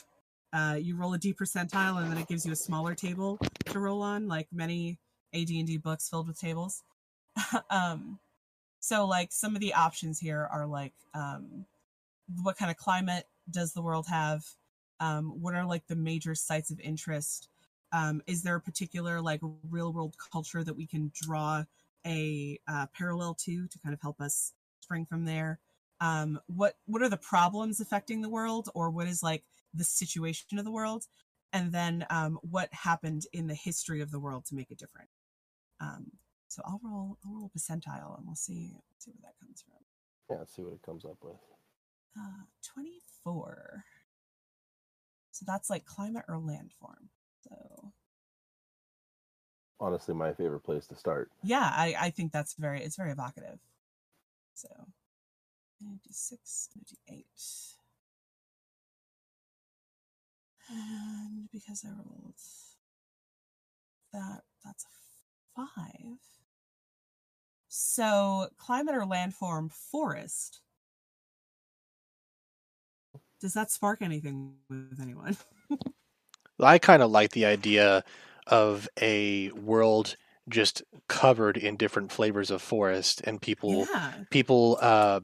uh 0.54 0.78
you 0.80 0.96
roll 0.98 1.14
a 1.14 1.18
d 1.18 1.34
percentile 1.34 2.02
and 2.02 2.12
then 2.12 2.18
it 2.18 2.28
gives 2.28 2.46
you 2.46 2.52
a 2.52 2.56
smaller 2.56 2.94
table 2.94 3.40
to 3.66 3.80
roll 3.80 4.02
on 4.02 4.28
like 4.28 4.48
many 4.52 4.98
ad&d 5.34 5.78
books 5.78 6.10
filled 6.10 6.28
with 6.28 6.40
tables. 6.40 6.84
Um 7.70 8.20
so 8.80 9.06
like 9.06 9.32
some 9.32 9.56
of 9.56 9.62
the 9.62 9.74
options 9.74 10.20
here 10.20 10.50
are 10.52 10.66
like 10.66 10.94
um 11.14 11.66
what 12.42 12.58
kind 12.58 12.72
of 12.72 12.78
climate 12.78 13.26
does 13.50 13.74
the 13.74 13.82
world 13.82 14.08
have 14.10 14.44
um 15.02 15.26
what 15.42 15.56
are 15.56 15.66
like 15.66 15.88
the 15.88 15.96
major 15.98 16.36
sites 16.36 16.72
of 16.72 16.80
interest? 16.80 17.50
Um 17.92 18.22
is 18.28 18.44
there 18.44 18.56
a 18.56 18.62
particular 18.62 19.22
like 19.22 19.42
real 19.70 19.92
world 19.94 20.16
culture 20.32 20.64
that 20.64 20.78
we 20.78 20.88
can 20.88 21.12
draw 21.14 21.66
a 22.08 22.60
uh, 22.68 22.88
parallel 22.98 23.36
to 23.36 23.68
to 23.68 23.80
kind 23.80 23.94
of 23.94 24.02
help 24.02 24.22
us 24.22 24.54
spring 24.82 25.06
from 25.06 25.26
there? 25.26 25.60
Um 26.02 26.40
what 26.48 26.76
what 26.86 27.02
are 27.02 27.10
the 27.10 27.18
problems 27.18 27.82
affecting 27.82 28.22
the 28.22 28.30
world 28.30 28.70
or 28.76 28.90
what 28.92 29.08
is 29.08 29.24
like 29.24 29.44
the 29.74 29.84
situation 29.84 30.60
of 30.60 30.66
the 30.66 30.72
world? 30.72 31.08
And 31.54 31.72
then 31.74 32.06
um 32.10 32.40
what 32.44 32.70
happened 32.74 33.24
in 33.34 33.48
the 33.48 33.56
history 33.56 34.02
of 34.02 34.12
the 34.12 34.20
world 34.20 34.46
to 34.48 34.56
make 34.56 34.72
it 34.72 34.78
different? 34.80 35.10
Um 35.82 36.12
so 36.48 36.62
i'll 36.66 36.82
roll 36.84 37.18
i'll 37.26 37.34
roll 37.34 37.52
a 37.54 37.58
percentile 37.58 38.18
and 38.18 38.26
we'll 38.28 38.36
see 38.36 38.76
see 39.00 39.12
where 39.12 39.22
that 39.24 39.40
comes 39.46 39.64
from. 39.68 39.80
Yeah, 40.30 40.38
let's 40.40 40.56
see 40.56 40.64
what 40.64 40.74
it 40.74 40.82
comes 40.84 41.06
up 41.06 41.18
with. 41.24 41.38
uh 42.18 42.44
24 42.76 43.86
so 45.42 45.46
that's 45.48 45.72
like 45.72 45.86
climate 45.86 46.26
or 46.30 46.36
landform. 46.36 47.10
So 47.50 47.92
Honestly, 49.80 50.14
my 50.14 50.32
favorite 50.34 50.60
place 50.60 50.86
to 50.88 50.96
start. 50.96 51.32
yeah 51.42 51.74
i 51.76 51.96
i 52.00 52.10
think 52.12 52.32
that's 52.32 52.54
very 52.54 52.84
it's 52.84 52.96
very 52.96 53.12
evocative. 53.12 53.58
So 54.54 54.68
96 55.82 56.70
98 56.76 57.26
and 60.70 61.50
because 61.52 61.84
i 61.84 61.90
rolled 61.90 62.36
that 64.14 64.42
that's 64.64 64.86
a 64.86 65.66
five. 65.66 66.20
So 67.70 68.50
climate 68.58 68.94
or 68.94 69.02
landform 69.06 69.72
forest 69.72 70.62
does 73.42 73.54
that 73.54 73.72
spark 73.72 74.02
anything 74.02 74.56
with 74.70 75.00
anyone 75.02 75.38
I 76.60 76.78
kind 76.80 77.02
of 77.04 77.12
like 77.12 77.32
the 77.32 77.46
idea 77.46 78.04
of 78.48 78.88
a 79.02 79.52
world 79.52 80.16
just 80.50 80.84
covered 81.08 81.58
in 81.58 81.78
different 81.78 82.12
flavors 82.12 82.52
of 82.52 82.62
forest, 82.62 83.22
and 83.26 83.42
people 83.42 83.88
yeah 83.88 84.14
people 84.30 84.78
uh, 84.82 85.22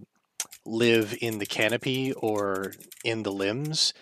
live 0.65 1.15
in 1.21 1.39
the 1.39 1.45
canopy 1.47 2.13
or 2.13 2.74
in 3.03 3.24
the 3.24 3.31
limbs, 3.31 3.93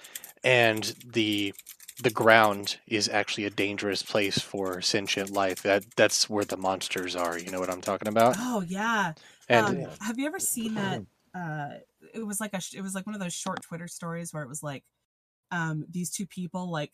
and 0.43 0.95
the 1.05 1.53
the 2.01 2.11
ground 2.11 2.79
is 2.87 3.09
actually 3.09 3.45
a 3.45 3.49
dangerous 3.51 4.03
place 4.03 4.39
for 4.39 4.81
sentient 4.81 5.31
life. 5.31 5.61
That 5.63 5.85
that's 5.95 6.29
where 6.29 6.45
the 6.45 6.57
monsters 6.57 7.15
are. 7.15 7.37
You 7.37 7.51
know 7.51 7.59
what 7.59 7.69
I'm 7.71 7.81
talking 7.81 8.07
about? 8.09 8.37
oh 8.37 8.61
yeah 8.67 9.13
And 9.49 9.67
um, 9.67 9.87
have 10.01 10.19
you 10.19 10.25
ever 10.25 10.39
seen 10.39 10.75
that 10.75 11.03
uh 11.33 11.69
it 12.15 12.25
was 12.25 12.39
like 12.39 12.53
a 12.53 12.61
it 12.75 12.81
was 12.81 12.95
like 12.95 13.05
one 13.05 13.15
of 13.15 13.21
those 13.21 13.33
short 13.33 13.61
twitter 13.61 13.87
stories 13.87 14.33
where 14.33 14.43
it 14.43 14.49
was 14.49 14.63
like 14.63 14.83
um 15.51 15.85
these 15.89 16.09
two 16.09 16.25
people 16.25 16.71
like 16.71 16.91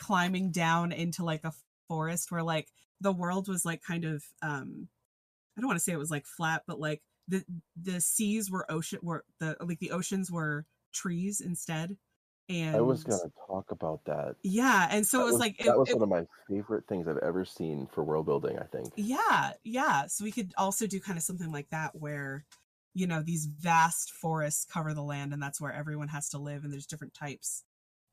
climbing 0.00 0.50
down 0.50 0.92
into 0.92 1.24
like 1.24 1.44
a 1.44 1.52
forest 1.88 2.30
where 2.30 2.42
like 2.42 2.68
the 3.00 3.12
world 3.12 3.48
was 3.48 3.64
like 3.64 3.82
kind 3.82 4.04
of 4.04 4.22
um 4.42 4.88
i 5.56 5.60
don't 5.60 5.68
want 5.68 5.78
to 5.78 5.82
say 5.84 5.92
it 5.92 5.98
was 5.98 6.10
like 6.10 6.26
flat 6.26 6.62
but 6.66 6.78
like 6.80 7.02
the 7.28 7.44
the 7.80 8.00
seas 8.00 8.50
were 8.50 8.70
ocean 8.70 8.98
were 9.02 9.24
the 9.40 9.56
like 9.60 9.78
the 9.78 9.90
oceans 9.90 10.30
were 10.30 10.66
trees 10.92 11.40
instead 11.40 11.96
and 12.50 12.76
I 12.76 12.82
was 12.82 13.02
gonna 13.04 13.32
talk 13.46 13.70
about 13.70 14.04
that. 14.04 14.36
yeah 14.42 14.86
and 14.90 15.06
so 15.06 15.16
that 15.16 15.22
it 15.22 15.30
was, 15.32 15.40
like 15.40 15.56
that 15.58 15.66
it- 15.68 15.78
was 15.78 15.88
it- 15.88 15.94
one 15.98 16.02
of 16.02 16.08
my 16.10 16.26
favorite 16.46 16.86
things 16.86 17.08
I've 17.08 17.16
ever 17.18 17.46
seen 17.46 17.86
for 17.90 18.04
world 18.04 18.26
building. 18.26 18.58
I 18.58 18.64
think. 18.64 18.92
Yeah, 18.96 19.52
yeah. 19.64 20.08
So 20.08 20.24
we 20.24 20.30
could 20.30 20.52
also 20.58 20.86
do 20.86 21.00
kind 21.00 21.16
of 21.16 21.24
something 21.24 21.50
like 21.50 21.70
that 21.70 21.92
where, 21.94 22.44
you 22.94 23.06
know, 23.06 23.22
these 23.22 23.46
vast 23.46 24.12
forests 24.12 24.64
cover 24.64 24.94
the 24.94 25.02
land 25.02 25.32
and 25.32 25.42
that's 25.42 25.60
where 25.60 25.72
everyone 25.72 26.08
has 26.08 26.28
to 26.30 26.38
live 26.38 26.64
and 26.64 26.72
there's 26.72 26.86
different 26.86 27.14
types. 27.14 27.64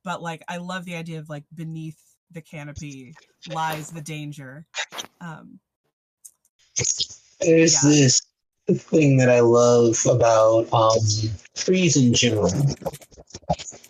But 0.04 0.22
like 0.22 0.44
I 0.50 0.58
love 0.58 0.86
the 0.86 0.96
idea 0.96 1.20
of 1.20 1.30
like 1.30 1.46
beneath 1.54 2.00
the 2.32 2.42
canopy 2.42 3.16
lies 3.54 3.90
the 3.92 4.02
danger. 4.02 4.66
Um 5.22 5.60
There's 7.40 7.74
Yeah. 7.74 7.82
this 7.82 8.22
thing 8.70 9.18
that 9.18 9.30
I 9.30 9.40
love 9.42 9.98
about 10.10 10.72
um, 10.74 10.98
trees 11.56 11.98
in 11.98 12.14
general. 12.14 12.52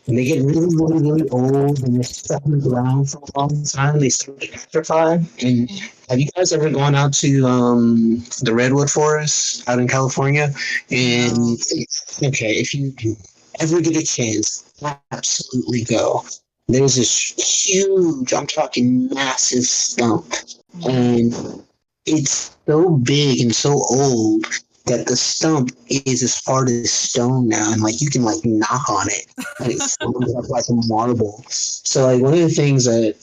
When 0.06 0.16
they 0.16 0.25
get 0.25 0.44
really, 0.44 0.75
really, 0.75 1.00
really 1.00 1.30
old 1.30 1.84
and 1.84 1.96
they're 1.96 2.04
stuck 2.04 2.44
in 2.46 2.60
the 2.60 2.70
ground 2.70 3.12
for 3.12 3.20
a 3.20 3.40
long 3.40 3.63
time, 3.63 4.00
they 4.00 4.10
start 4.10 4.42
to 4.42 4.48
petrify. 4.48 5.20
And 5.42 5.70
have 6.10 6.20
you 6.20 6.28
guys 6.36 6.51
ever 6.51 6.70
gone 6.70 6.96
out 6.96 7.13
to 7.16 7.46
um, 7.46 8.24
the 8.42 8.54
redwood 8.54 8.90
forest 8.90 9.68
out 9.70 9.80
in 9.80 9.88
California? 9.88 10.54
And 10.90 11.60
okay, 12.24 12.54
if 12.54 12.74
you 12.74 12.94
ever 13.60 13.80
get 13.80 13.96
a 13.96 14.04
chance, 14.04 14.74
absolutely 15.12 15.84
go. 15.84 16.25
There's 16.68 16.96
this 16.96 17.66
huge, 17.68 18.34
I'm 18.34 18.48
talking 18.48 19.10
massive 19.10 19.63
stump 19.63 20.34
and 20.88 21.34
it's 22.05 22.55
so 22.65 22.89
big 22.98 23.41
and 23.41 23.53
so 23.53 23.72
old 23.89 24.46
that 24.86 25.05
the 25.05 25.15
stump 25.15 25.72
is 25.89 26.24
as 26.24 26.43
hard 26.46 26.70
as 26.70 26.91
stone 26.91 27.48
now, 27.48 27.72
and 27.72 27.81
like 27.81 28.01
you 28.01 28.10
can 28.10 28.24
like 28.24 28.43
knock 28.43 28.89
on 28.89 29.08
it, 29.10 29.27
and 29.60 29.72
it's 29.72 29.98
like 30.50 30.65
a 30.70 30.88
marble. 30.88 31.43
So 31.48 32.05
like 32.08 32.22
one 32.22 32.34
of 32.34 32.39
the 32.39 32.50
things 32.50 32.86
that 32.86 33.15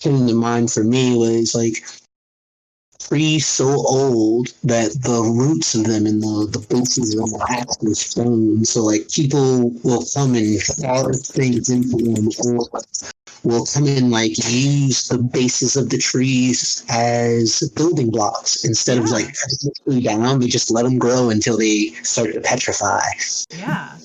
came 0.00 0.26
to 0.26 0.34
mind 0.34 0.72
for 0.72 0.82
me 0.82 1.16
was 1.16 1.54
like 1.54 1.84
trees 3.08 3.46
so 3.46 3.66
old 3.68 4.48
that 4.64 4.92
the 5.02 5.22
roots 5.22 5.74
of 5.74 5.84
them 5.84 6.06
and 6.06 6.22
the, 6.22 6.48
the 6.50 6.66
bases 6.68 7.14
of 7.14 7.30
them 7.30 7.40
are 7.40 7.50
actually 7.50 7.94
stone. 7.94 8.64
So 8.64 8.84
like 8.84 9.08
people 9.10 9.70
will 9.84 10.04
come 10.14 10.34
and 10.34 10.58
carve 10.82 11.20
things 11.20 11.68
into 11.68 11.96
them 11.98 12.28
or 12.44 12.68
will 13.44 13.66
come 13.66 13.86
and 13.86 14.10
like 14.10 14.36
use 14.48 15.08
the 15.08 15.18
bases 15.18 15.76
of 15.76 15.90
the 15.90 15.98
trees 15.98 16.84
as 16.88 17.68
building 17.76 18.10
blocks 18.10 18.64
instead 18.64 18.98
of 18.98 19.04
like 19.10 19.26
cutting 19.26 19.58
the 19.62 19.72
tree 19.84 20.00
down. 20.02 20.40
They 20.40 20.48
just 20.48 20.70
let 20.70 20.84
them 20.84 20.98
grow 20.98 21.30
until 21.30 21.56
they 21.56 21.90
start 22.02 22.32
to 22.34 22.40
petrify. 22.40 23.02
Yeah. 23.56 23.96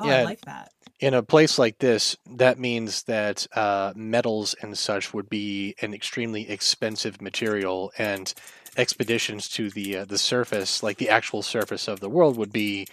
Oh, 0.00 0.06
Yeah. 0.06 0.16
I 0.18 0.22
like 0.24 0.40
that. 0.42 0.72
In 1.00 1.14
a 1.14 1.22
place 1.22 1.58
like 1.58 1.78
this, 1.78 2.16
that 2.26 2.58
means 2.58 3.04
that 3.04 3.46
uh, 3.54 3.92
metals 3.94 4.54
and 4.60 4.76
such 4.76 5.14
would 5.14 5.28
be 5.28 5.74
an 5.80 5.94
extremely 5.94 6.48
expensive 6.50 7.22
material, 7.22 7.92
and 7.98 8.34
expeditions 8.76 9.48
to 9.48 9.70
the 9.70 9.98
uh, 9.98 10.04
the 10.04 10.18
surface, 10.18 10.82
like 10.82 10.98
the 10.98 11.08
actual 11.08 11.42
surface 11.42 11.88
of 11.88 12.00
the 12.00 12.08
world, 12.08 12.36
would 12.36 12.52
be 12.52 12.86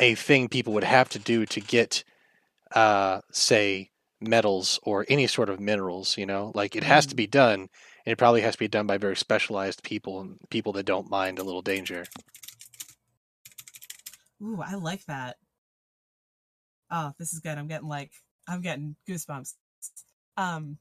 a 0.00 0.14
thing 0.14 0.48
people 0.48 0.72
would 0.72 0.84
have 0.84 1.08
to 1.10 1.18
do 1.18 1.44
to 1.46 1.60
get, 1.60 2.04
uh, 2.74 3.20
say, 3.30 3.90
metals 4.20 4.80
or 4.82 5.04
any 5.08 5.26
sort 5.26 5.50
of 5.50 5.60
minerals. 5.60 6.16
You 6.16 6.26
know, 6.26 6.52
like 6.54 6.74
it 6.74 6.84
has 6.84 7.04
to 7.06 7.14
be 7.14 7.26
done, 7.26 7.60
and 7.60 8.12
it 8.12 8.18
probably 8.18 8.40
has 8.40 8.54
to 8.54 8.58
be 8.60 8.68
done 8.68 8.86
by 8.86 8.96
very 8.96 9.16
specialized 9.16 9.82
people 9.82 10.20
and 10.20 10.38
people 10.48 10.72
that 10.72 10.86
don't 10.86 11.10
mind 11.10 11.38
a 11.38 11.44
little 11.44 11.62
danger. 11.62 12.06
Ooh, 14.42 14.60
I 14.60 14.74
like 14.74 15.04
that. 15.04 15.36
Oh, 16.92 17.12
this 17.18 17.34
is 17.34 17.40
good. 17.40 17.58
I'm 17.58 17.68
getting 17.68 17.88
like 17.88 18.12
I'm 18.48 18.62
getting 18.62 18.96
goosebumps. 19.08 19.54
Um 20.36 20.78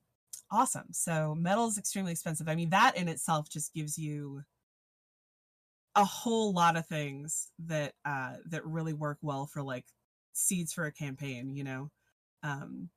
awesome. 0.51 0.87
So 0.93 1.35
metal 1.35 1.67
is 1.67 1.77
extremely 1.79 2.13
expensive. 2.13 2.49
I 2.49 2.55
mean, 2.55 2.71
that 2.71 2.97
in 2.97 3.09
itself 3.09 3.49
just 3.49 3.73
gives 3.73 3.97
you 3.99 4.43
a 5.95 6.05
whole 6.05 6.53
lot 6.53 6.77
of 6.77 6.87
things 6.87 7.49
that 7.59 7.93
uh 8.05 8.35
that 8.49 8.65
really 8.65 8.93
work 8.93 9.17
well 9.21 9.45
for 9.45 9.61
like 9.61 9.85
seeds 10.33 10.71
for 10.73 10.85
a 10.85 10.91
campaign, 10.91 11.55
you 11.55 11.63
know. 11.63 11.89
Um 12.43 12.89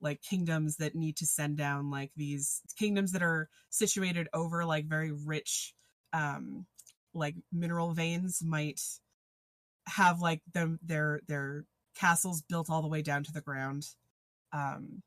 like 0.00 0.22
kingdoms 0.22 0.76
that 0.78 0.94
need 0.96 1.16
to 1.18 1.26
send 1.26 1.58
down 1.58 1.90
like 1.90 2.12
these 2.16 2.62
kingdoms 2.78 3.12
that 3.12 3.22
are 3.22 3.50
situated 3.70 4.28
over 4.34 4.64
like 4.64 4.86
very 4.86 5.12
rich 5.12 5.74
um 6.14 6.66
like 7.14 7.36
mineral 7.52 7.94
veins 7.94 8.42
might 8.44 8.80
have 9.86 10.20
like 10.20 10.40
them 10.52 10.78
their 10.82 11.20
their 11.26 11.64
castles 12.00 12.42
built 12.42 12.70
all 12.70 12.82
the 12.82 12.88
way 12.88 13.02
down 13.02 13.24
to 13.24 13.32
the 13.32 13.40
ground. 13.40 13.84
Um 14.52 15.02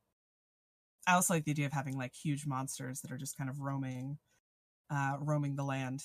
I 1.08 1.16
also 1.16 1.34
like 1.34 1.44
the 1.44 1.52
idea 1.52 1.66
of 1.66 1.74
having 1.74 1.98
like 1.98 2.14
huge 2.14 2.46
monsters 2.46 3.02
that 3.02 3.12
are 3.12 3.18
just 3.18 3.38
kind 3.38 3.50
of 3.50 3.60
roaming 3.60 4.18
uh 4.90 5.18
roaming 5.20 5.56
the 5.56 5.64
land. 5.64 6.04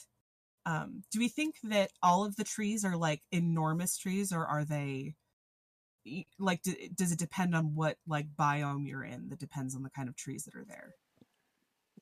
Um 0.66 1.02
do 1.12 1.18
we 1.18 1.28
think 1.28 1.57
that 1.64 1.90
all 2.02 2.25
of 2.25 2.37
the 2.37 2.45
trees 2.45 2.85
are 2.85 2.97
like 2.97 3.23
enormous 3.33 3.97
trees 3.99 4.33
or 4.33 4.47
are 4.47 4.64
they 4.64 5.14
like 6.38 6.62
does 6.95 7.12
it 7.12 7.18
depend 7.18 7.54
on 7.54 7.75
what 7.75 7.97
like 8.07 8.26
biome 8.38 8.87
you're 8.87 9.04
in 9.04 9.28
that 9.28 9.38
depends 9.38 9.75
on 9.75 9.83
the 9.83 9.90
kind 9.90 10.09
of 10.09 10.16
trees 10.16 10.45
that 10.45 10.54
are 10.54 10.64
there? 10.64 10.95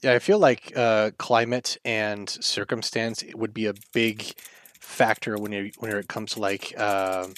Yeah, 0.03 0.13
I 0.13 0.19
feel 0.19 0.39
like 0.39 0.73
uh, 0.77 1.11
climate 1.19 1.79
and 1.85 2.29
circumstance 2.29 3.25
would 3.35 3.55
be 3.55 3.67
a 3.67 3.75
big 3.93 4.33
factor 4.79 5.37
when 5.37 5.53
you 5.53 5.71
when 5.79 5.91
it 5.93 6.09
comes 6.09 6.33
to 6.33 6.41
like. 6.41 6.75
Uh, 6.77 7.29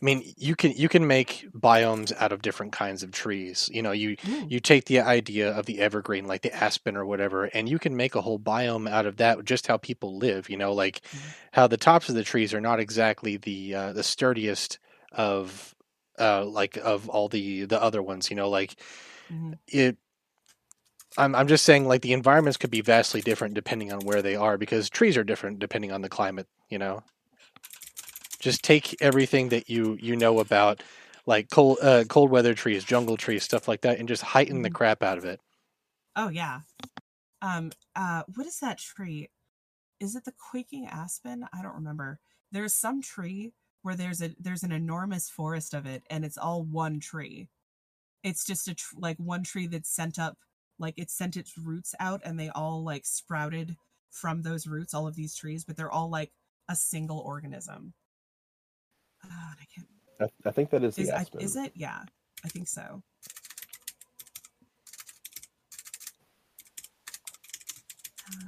I 0.00 0.04
mean, 0.04 0.32
you 0.36 0.54
can 0.54 0.72
you 0.72 0.88
can 0.88 1.06
make 1.06 1.48
biomes 1.52 2.12
out 2.20 2.32
of 2.32 2.42
different 2.42 2.72
kinds 2.72 3.02
of 3.02 3.10
trees. 3.10 3.68
You 3.72 3.82
know, 3.82 3.92
you 3.92 4.16
Ooh. 4.28 4.46
you 4.48 4.60
take 4.60 4.84
the 4.84 5.00
idea 5.00 5.50
of 5.52 5.66
the 5.66 5.80
evergreen, 5.80 6.26
like 6.26 6.42
the 6.42 6.54
aspen 6.54 6.96
or 6.96 7.04
whatever, 7.04 7.44
and 7.46 7.68
you 7.68 7.78
can 7.78 7.96
make 7.96 8.14
a 8.14 8.20
whole 8.20 8.38
biome 8.38 8.88
out 8.88 9.06
of 9.06 9.16
that. 9.16 9.44
Just 9.44 9.66
how 9.66 9.76
people 9.76 10.16
live. 10.16 10.48
You 10.48 10.56
know, 10.56 10.72
like 10.72 11.02
Mhm. 11.14 11.34
how 11.52 11.66
the 11.66 11.76
tops 11.76 12.08
of 12.08 12.14
the 12.14 12.24
trees 12.24 12.54
are 12.54 12.60
not 12.60 12.78
exactly 12.80 13.36
the 13.38 13.74
uh, 13.74 13.92
the 13.92 14.04
sturdiest 14.04 14.78
of 15.12 15.74
uh, 16.18 16.44
like 16.44 16.76
of 16.76 17.08
all 17.08 17.28
the 17.28 17.64
the 17.64 17.82
other 17.82 18.02
ones. 18.02 18.30
You 18.30 18.36
know, 18.36 18.48
like 18.48 18.76
Mhm. 19.30 19.58
it 19.66 19.96
I'm 21.16 21.34
I'm 21.34 21.48
just 21.48 21.64
saying 21.64 21.86
like 21.86 22.02
the 22.02 22.12
environments 22.12 22.56
could 22.56 22.70
be 22.70 22.80
vastly 22.82 23.20
different 23.20 23.54
depending 23.54 23.92
on 23.92 24.00
where 24.04 24.22
they 24.22 24.36
are 24.36 24.56
because 24.58 24.88
trees 24.88 25.16
are 25.16 25.24
different 25.24 25.58
depending 25.58 25.90
on 25.92 26.02
the 26.02 26.08
climate, 26.08 26.46
you 26.70 26.78
know. 26.78 27.02
Just 28.48 28.64
take 28.64 28.96
everything 29.02 29.50
that 29.50 29.68
you 29.68 29.96
you 30.00 30.16
know 30.16 30.38
about 30.40 30.82
like 31.26 31.50
cold 31.50 31.78
uh, 31.82 32.04
cold 32.08 32.30
weather 32.30 32.54
trees, 32.54 32.84
jungle 32.84 33.16
trees, 33.16 33.44
stuff 33.44 33.68
like 33.68 33.82
that 33.82 33.98
and 33.98 34.08
just 34.08 34.22
heighten 34.22 34.62
the 34.62 34.70
Mhm. 34.70 34.76
crap 34.78 35.02
out 35.02 35.18
of 35.18 35.24
it. 35.24 35.40
Oh 36.16 36.28
yeah. 36.28 36.60
Um 37.42 37.72
uh 37.96 38.24
what 38.34 38.46
is 38.46 38.60
that 38.60 38.78
tree? 38.78 39.30
Is 40.00 40.16
it 40.16 40.24
the 40.24 40.32
quaking 40.32 40.86
aspen? 40.86 41.48
I 41.52 41.62
don't 41.62 41.76
remember. 41.76 42.20
There's 42.52 42.74
some 42.74 43.02
tree 43.02 43.54
where 43.82 43.96
there's 43.96 44.22
a 44.22 44.34
there's 44.40 44.64
an 44.64 44.72
enormous 44.72 45.30
forest 45.30 45.74
of 45.74 45.86
it 45.86 46.04
and 46.10 46.24
it's 46.24 46.38
all 46.38 46.64
one 46.64 47.00
tree. 47.00 47.50
It's 48.24 48.46
just 48.46 48.68
a 48.68 48.74
tr- 48.74 48.96
like 48.98 49.18
one 49.18 49.44
tree 49.44 49.66
that's 49.68 49.90
sent 49.90 50.18
up 50.18 50.38
like 50.78 50.94
it 50.98 51.10
sent 51.10 51.36
its 51.36 51.58
roots 51.58 51.94
out 52.00 52.22
and 52.24 52.40
they 52.40 52.50
all 52.50 52.84
like 52.84 53.06
sprouted 53.06 53.76
from 54.10 54.42
those 54.42 54.66
roots 54.68 54.94
all 54.94 55.06
of 55.08 55.16
these 55.16 55.36
trees 55.36 55.64
but 55.64 55.76
they're 55.76 55.90
all 55.92 56.10
like 56.10 56.32
a 56.68 56.76
single 56.76 57.20
organism. 57.20 57.94
I 59.24 59.64
can't 59.74 59.86
I, 60.20 60.48
I 60.48 60.52
think 60.52 60.70
that 60.70 60.82
is 60.84 60.96
the 60.96 61.02
is, 61.02 61.10
I, 61.10 61.26
is 61.38 61.56
it? 61.56 61.72
Yeah, 61.74 62.02
I 62.44 62.48
think 62.48 62.68
so. 62.68 63.02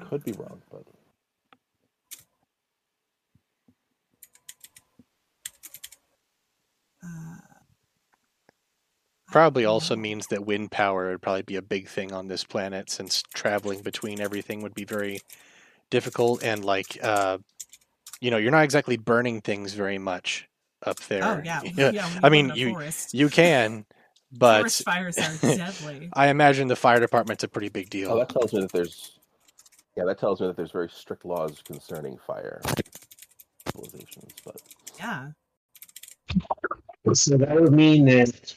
Could 0.09 0.25
be 0.25 0.33
wrong, 0.33 0.61
but 0.71 0.85
Uh, 7.03 7.37
Probably 9.31 9.65
also 9.65 9.95
means 9.97 10.27
that 10.27 10.45
wind 10.45 10.71
power 10.73 11.11
would 11.11 11.23
probably 11.23 11.43
be 11.43 11.57
a 11.57 11.63
big 11.63 11.89
thing 11.89 12.13
on 12.13 12.27
this 12.27 12.43
planet 12.45 12.91
since 12.91 13.23
traveling 13.33 13.81
between 13.81 14.21
everything 14.21 14.61
would 14.61 14.75
be 14.75 14.85
very 14.85 15.21
difficult 15.89 16.43
and 16.43 16.65
like 16.65 16.99
uh 17.03 17.39
you 18.21 18.31
know, 18.31 18.37
you're 18.37 18.51
not 18.51 18.65
exactly 18.65 18.99
burning 18.99 19.41
things 19.41 19.73
very 19.73 19.99
much 19.99 20.47
up 20.85 20.97
oh, 21.01 21.05
there. 21.09 21.25
Oh 21.25 21.43
yeah, 21.45 21.61
Yeah, 21.77 21.91
yeah. 21.91 22.21
I 22.23 22.29
mean, 22.29 22.53
you- 22.55 22.73
forest. 22.73 23.15
You 23.15 23.29
can, 23.29 23.85
but 24.33 24.61
forest 24.61 24.85
fires 24.85 25.19
are 25.19 25.37
deadly. 25.57 26.09
I 26.13 26.29
imagine 26.29 26.69
the 26.69 26.77
fire 26.77 27.01
department's 27.01 27.45
a 27.45 27.49
pretty 27.49 27.69
big 27.69 27.87
oh, 27.87 27.91
deal. 27.91 28.19
that 28.19 28.29
tells 28.29 28.53
me 28.53 28.61
that 28.61 28.73
there's 28.73 29.19
yeah, 29.97 30.05
that 30.05 30.19
tells 30.19 30.41
me 30.41 30.47
that 30.47 30.57
there's 30.57 30.71
very 30.71 30.89
strict 30.89 31.25
laws 31.25 31.63
concerning 31.65 32.19
fire 32.19 32.61
civilizations. 33.67 34.33
But 34.45 34.63
Yeah. 34.99 35.29
So 37.13 37.37
that 37.39 37.61
would 37.61 37.73
mean 37.73 38.05
that 38.07 38.55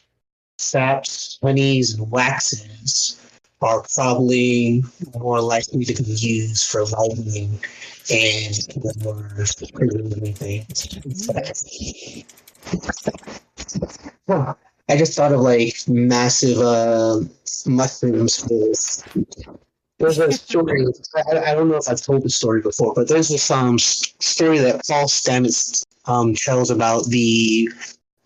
saps, 0.57 1.39
honeys, 1.41 1.95
and 1.95 2.11
waxes 2.11 3.19
are 3.63 3.83
probably 3.95 4.83
more 5.17 5.41
likely 5.41 5.85
to 5.85 6.03
be 6.03 6.11
used 6.11 6.67
for 6.69 6.85
lighting 6.85 7.59
and 8.11 8.55
for 9.01 9.23
creating 9.73 10.33
things. 10.33 11.29
I 14.89 14.97
just 14.97 15.15
thought 15.15 15.31
of 15.31 15.39
like 15.39 15.75
massive 15.87 16.59
uh, 16.59 17.21
mushrooms. 17.65 19.05
There's 19.99 20.19
a 20.19 20.31
story. 20.31 20.85
I, 21.15 21.51
I 21.51 21.55
don't 21.55 21.69
know 21.69 21.77
if 21.77 21.87
I've 21.87 22.01
told 22.01 22.23
the 22.23 22.29
story 22.29 22.61
before, 22.61 22.93
but 22.93 23.07
there's 23.07 23.29
this 23.29 23.49
um 23.49 23.79
story 23.79 24.57
that 24.59 24.81
Paul 24.87 25.05
Stamets 25.07 25.85
um 26.05 26.35
tells 26.35 26.69
about 26.69 27.05
the 27.07 27.71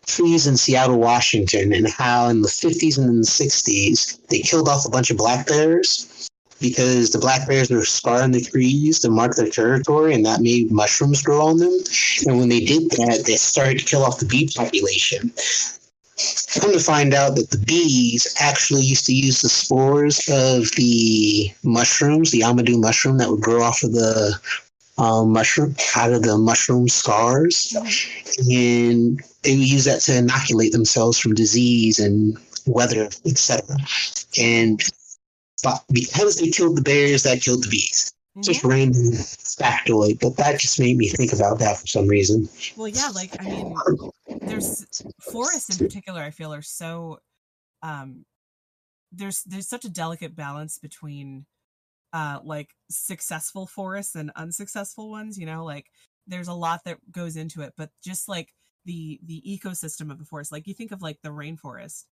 trees 0.07 0.47
in 0.47 0.57
Seattle, 0.57 0.99
Washington, 0.99 1.73
and 1.73 1.87
how 1.87 2.29
in 2.29 2.41
the 2.41 2.47
50s 2.47 2.97
and 2.97 3.09
in 3.09 3.21
the 3.21 3.27
60s 3.27 4.27
they 4.27 4.39
killed 4.39 4.67
off 4.67 4.85
a 4.85 4.89
bunch 4.89 5.11
of 5.11 5.17
black 5.17 5.47
bears 5.47 6.29
because 6.59 7.11
the 7.11 7.19
black 7.19 7.47
bears 7.47 7.69
were 7.69 7.85
scarring 7.85 8.31
the 8.31 8.41
trees 8.41 8.99
to 8.99 9.09
mark 9.09 9.35
their 9.35 9.49
territory, 9.49 10.13
and 10.13 10.25
that 10.25 10.41
made 10.41 10.71
mushrooms 10.71 11.21
grow 11.21 11.45
on 11.45 11.57
them. 11.57 11.77
And 12.25 12.39
when 12.39 12.49
they 12.49 12.61
did 12.61 12.89
that, 12.91 13.23
they 13.25 13.35
started 13.35 13.79
to 13.79 13.85
kill 13.85 14.03
off 14.03 14.19
the 14.19 14.25
bee 14.25 14.49
population. 14.55 15.31
Come 16.59 16.73
to 16.73 16.79
find 16.79 17.13
out 17.13 17.35
that 17.35 17.51
the 17.51 17.59
bees 17.59 18.33
actually 18.39 18.81
used 18.81 19.05
to 19.05 19.13
use 19.13 19.41
the 19.41 19.49
spores 19.49 20.19
of 20.29 20.71
the 20.71 21.51
mushrooms, 21.63 22.31
the 22.31 22.41
amadou 22.41 22.79
mushroom 22.79 23.19
that 23.19 23.29
would 23.29 23.41
grow 23.41 23.61
off 23.61 23.83
of 23.83 23.91
the 23.91 24.39
um, 24.97 25.31
mushroom 25.31 25.75
out 25.95 26.11
of 26.11 26.23
the 26.23 26.37
mushroom 26.37 26.87
scars, 26.87 27.75
and 28.49 29.21
they 29.43 29.55
would 29.55 29.67
use 29.67 29.85
that 29.85 30.01
to 30.01 30.17
inoculate 30.17 30.71
themselves 30.71 31.19
from 31.19 31.35
disease 31.35 31.99
and 31.99 32.37
weather, 32.65 33.09
etc. 33.25 33.77
And 34.39 34.81
but 35.63 35.83
because 35.91 36.37
they 36.37 36.49
killed 36.49 36.77
the 36.77 36.81
bears, 36.81 37.23
that 37.23 37.41
killed 37.41 37.63
the 37.63 37.69
bees. 37.69 38.13
Just 38.41 38.61
Mhm. 38.61 38.69
random 38.69 39.13
factoid, 39.13 40.19
but 40.19 40.37
that 40.37 40.59
just 40.59 40.79
made 40.79 40.95
me 40.95 41.09
think 41.09 41.33
about 41.33 41.57
that 41.59 41.79
for 41.79 41.87
some 41.87 42.07
reason. 42.07 42.47
Well, 42.75 42.87
yeah. 42.87 43.09
Like 43.09 43.35
I 43.39 43.45
mean, 43.45 43.75
there's 44.47 44.85
forests 45.19 45.69
in 45.69 45.77
particular. 45.77 46.21
I 46.21 46.29
feel 46.29 46.53
are 46.53 46.61
so 46.61 47.19
um 47.81 48.25
there's 49.11 49.43
there's 49.43 49.67
such 49.67 49.85
a 49.85 49.89
delicate 49.89 50.35
balance 50.35 50.77
between 50.77 51.45
uh 52.13 52.39
like 52.43 52.69
successful 52.89 53.67
forests 53.67 54.15
and 54.15 54.31
unsuccessful 54.35 55.09
ones 55.11 55.37
you 55.37 55.45
know? 55.45 55.65
Like 55.65 55.87
there's 56.27 56.47
a 56.47 56.53
lot 56.53 56.81
that 56.85 56.97
goes 57.11 57.35
into 57.37 57.61
it 57.61 57.73
but 57.77 57.89
just 58.03 58.27
like 58.29 58.49
the 58.85 59.19
the 59.25 59.41
ecosystem 59.47 60.11
of 60.11 60.19
the 60.19 60.25
forest 60.25 60.51
like 60.51 60.67
you 60.67 60.73
think 60.73 60.91
of 60.91 61.01
like 61.01 61.17
the 61.23 61.29
rainforest 61.29 62.05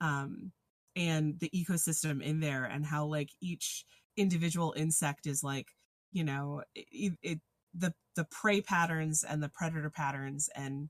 um 0.00 0.52
and 0.94 1.38
the 1.40 1.50
ecosystem 1.50 2.22
in 2.22 2.40
there 2.40 2.64
and 2.64 2.84
how 2.86 3.04
like 3.04 3.30
each 3.40 3.84
individual 4.16 4.74
insect 4.76 5.26
is 5.26 5.42
like 5.42 5.68
you 6.12 6.24
know 6.24 6.62
it, 6.74 7.12
it 7.22 7.40
the 7.74 7.92
the 8.16 8.24
prey 8.24 8.60
patterns 8.60 9.24
and 9.24 9.42
the 9.42 9.48
predator 9.50 9.90
patterns 9.90 10.48
and 10.56 10.88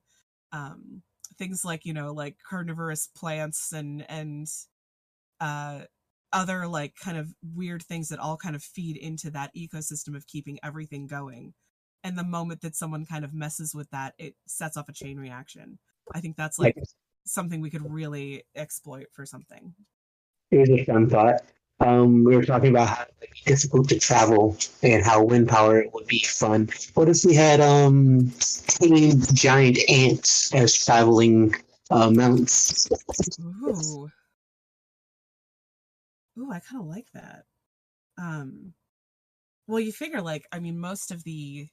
um 0.53 1.01
things 1.37 1.65
like 1.65 1.85
you 1.85 1.93
know 1.93 2.13
like 2.13 2.37
carnivorous 2.47 3.07
plants 3.07 3.73
and 3.73 4.05
and 4.09 4.47
uh 5.39 5.81
other 6.33 6.67
like 6.67 6.93
kind 7.01 7.17
of 7.17 7.33
weird 7.55 7.81
things 7.83 8.09
that 8.09 8.19
all 8.19 8.37
kind 8.37 8.55
of 8.55 8.63
feed 8.63 8.97
into 8.97 9.29
that 9.31 9.51
ecosystem 9.55 10.15
of 10.15 10.27
keeping 10.27 10.59
everything 10.63 11.07
going 11.07 11.53
and 12.03 12.17
the 12.17 12.23
moment 12.23 12.61
that 12.61 12.75
someone 12.75 13.05
kind 13.05 13.23
of 13.23 13.33
messes 13.33 13.73
with 13.73 13.89
that 13.91 14.13
it 14.17 14.35
sets 14.45 14.77
off 14.77 14.89
a 14.89 14.93
chain 14.93 15.17
reaction 15.17 15.79
i 16.13 16.19
think 16.19 16.35
that's 16.35 16.59
like 16.59 16.77
something 17.25 17.61
we 17.61 17.69
could 17.69 17.89
really 17.91 18.43
exploit 18.55 19.07
for 19.13 19.25
something 19.25 19.73
Here's 20.49 20.69
a 20.69 20.83
fun 20.85 21.09
thought. 21.09 21.41
Um, 21.79 22.23
we 22.23 22.35
were 22.35 22.43
talking 22.43 22.69
about 22.69 22.87
how 22.87 23.03
it 23.03 23.13
would 23.19 23.29
be 23.29 23.41
difficult 23.45 23.89
to 23.89 23.99
travel 23.99 24.57
and 24.81 25.03
how 25.03 25.23
wind 25.23 25.47
power 25.47 25.83
would 25.93 26.07
be 26.07 26.19
fun. 26.19 26.69
What 26.93 27.09
if 27.09 27.23
we 27.25 27.35
had 27.35 27.59
um 27.59 28.31
tame 28.67 29.21
giant 29.33 29.77
ants 29.89 30.53
as 30.55 30.73
traveling 30.73 31.53
uh, 31.91 32.09
mounts? 32.09 32.89
Ooh. 33.41 34.09
Ooh, 36.37 36.51
I 36.51 36.59
kind 36.59 36.81
of 36.81 36.87
like 36.87 37.11
that. 37.13 37.45
Um 38.17 38.73
well, 39.67 39.79
you 39.79 39.91
figure 39.93 40.21
like 40.21 40.47
I 40.51 40.59
mean 40.59 40.79
most 40.79 41.11
of 41.11 41.23
the 41.23 41.69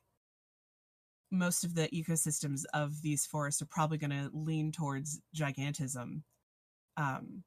most 1.31 1.65
of 1.65 1.75
the 1.75 1.89
ecosystems 1.89 2.63
of 2.73 3.03
these 3.03 3.27
forests 3.27 3.61
are 3.61 3.67
probably 3.67 3.99
going 3.99 4.11
to 4.11 4.31
lean 4.33 4.73
towards 4.73 5.21
gigantism. 5.37 6.23
Um 6.97 7.45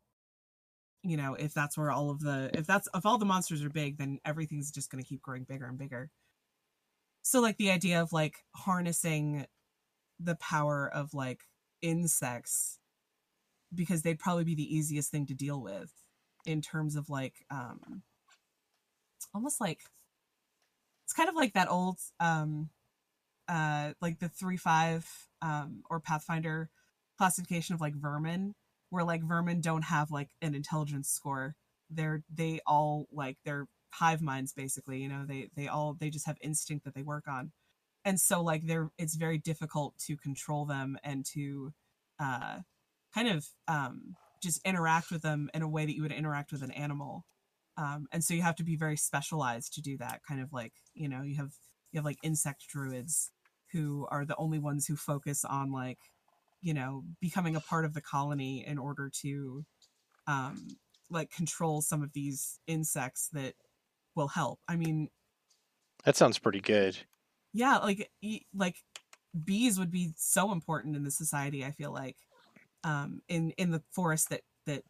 you 1.03 1.15
know, 1.17 1.35
if 1.35 1.53
that's 1.53 1.77
where 1.77 1.91
all 1.91 2.09
of 2.09 2.19
the 2.19 2.49
if 2.53 2.65
that's 2.67 2.87
if 2.93 3.05
all 3.05 3.17
the 3.17 3.25
monsters 3.25 3.63
are 3.63 3.69
big, 3.69 3.97
then 3.97 4.19
everything's 4.25 4.71
just 4.71 4.91
going 4.91 5.01
to 5.03 5.07
keep 5.07 5.21
growing 5.21 5.43
bigger 5.43 5.65
and 5.67 5.77
bigger. 5.77 6.09
So 7.21 7.41
like 7.41 7.57
the 7.57 7.71
idea 7.71 8.01
of 8.01 8.13
like 8.13 8.43
harnessing 8.55 9.45
the 10.19 10.35
power 10.35 10.89
of 10.93 11.13
like 11.13 11.41
insects 11.81 12.79
because 13.73 14.01
they'd 14.01 14.19
probably 14.19 14.43
be 14.45 14.55
the 14.55 14.75
easiest 14.75 15.11
thing 15.11 15.25
to 15.27 15.33
deal 15.33 15.61
with 15.61 15.91
in 16.47 16.61
terms 16.61 16.95
of 16.95 17.09
like 17.09 17.35
um 17.51 18.01
almost 19.35 19.61
like 19.61 19.81
it's 21.05 21.13
kind 21.13 21.29
of 21.29 21.35
like 21.35 21.53
that 21.53 21.69
old 21.69 21.97
um 22.19 22.69
uh 23.47 23.91
like 24.01 24.19
the 24.19 24.29
3 24.29 24.57
5 24.57 25.07
um 25.41 25.83
or 25.89 25.99
pathfinder 25.99 26.69
classification 27.17 27.75
of 27.75 27.81
like 27.81 27.95
vermin 27.95 28.55
where 28.89 29.03
like 29.03 29.23
vermin 29.23 29.61
don't 29.61 29.83
have 29.83 30.11
like 30.11 30.29
an 30.41 30.55
intelligence 30.55 31.09
score. 31.09 31.55
They're 31.89 32.23
they 32.33 32.61
all 32.65 33.07
like 33.11 33.37
they're 33.45 33.67
hive 33.93 34.21
minds 34.21 34.53
basically 34.53 34.99
you 35.01 35.09
know 35.09 35.25
they 35.27 35.49
they 35.55 35.67
all 35.67 35.95
they 35.99 36.09
just 36.09 36.25
have 36.27 36.37
instinct 36.41 36.85
that 36.85 36.95
they 36.95 37.03
work 37.03 37.25
on. 37.27 37.51
And 38.05 38.19
so 38.19 38.41
like 38.41 38.65
they're 38.65 38.89
it's 38.97 39.15
very 39.15 39.37
difficult 39.37 39.95
to 40.07 40.17
control 40.17 40.65
them 40.65 40.97
and 41.03 41.25
to 41.33 41.73
uh 42.19 42.59
kind 43.13 43.27
of 43.29 43.47
um 43.67 44.15
just 44.41 44.61
interact 44.65 45.11
with 45.11 45.21
them 45.21 45.49
in 45.53 45.61
a 45.61 45.69
way 45.69 45.85
that 45.85 45.95
you 45.95 46.01
would 46.03 46.11
interact 46.11 46.51
with 46.51 46.63
an 46.63 46.71
animal. 46.71 47.25
Um 47.77 48.07
and 48.11 48.23
so 48.23 48.33
you 48.33 48.41
have 48.41 48.55
to 48.57 48.63
be 48.63 48.75
very 48.75 48.97
specialized 48.97 49.73
to 49.73 49.81
do 49.81 49.97
that 49.97 50.21
kind 50.27 50.41
of 50.41 50.53
like 50.53 50.73
you 50.93 51.09
know 51.09 51.21
you 51.23 51.35
have 51.37 51.53
you 51.91 51.97
have 51.99 52.05
like 52.05 52.19
insect 52.23 52.67
druids 52.69 53.31
who 53.71 54.07
are 54.11 54.25
the 54.25 54.35
only 54.37 54.59
ones 54.59 54.87
who 54.87 54.95
focus 54.95 55.45
on 55.45 55.71
like 55.71 55.99
you 56.61 56.73
know 56.73 57.03
becoming 57.21 57.55
a 57.55 57.61
part 57.61 57.85
of 57.85 57.93
the 57.93 58.01
colony 58.01 58.65
in 58.65 58.77
order 58.77 59.09
to 59.21 59.65
um 60.27 60.67
like 61.09 61.31
control 61.31 61.81
some 61.81 62.03
of 62.03 62.13
these 62.13 62.59
insects 62.67 63.29
that 63.33 63.55
will 64.15 64.29
help. 64.29 64.59
I 64.67 64.75
mean 64.77 65.09
That 66.05 66.15
sounds 66.15 66.39
pretty 66.39 66.59
good. 66.59 67.05
yeah 67.53 67.77
like 67.77 68.11
like 68.53 68.77
bees 69.43 69.79
would 69.79 69.91
be 69.91 70.13
so 70.17 70.51
important 70.51 70.95
in 70.95 71.03
the 71.03 71.11
society 71.11 71.65
i 71.65 71.71
feel 71.71 71.91
like 71.93 72.17
um 72.87 73.21
in 73.29 73.51
in 73.59 73.71
the 73.71 73.83
forest 73.93 74.29
that 74.31 74.41
that 74.67 74.83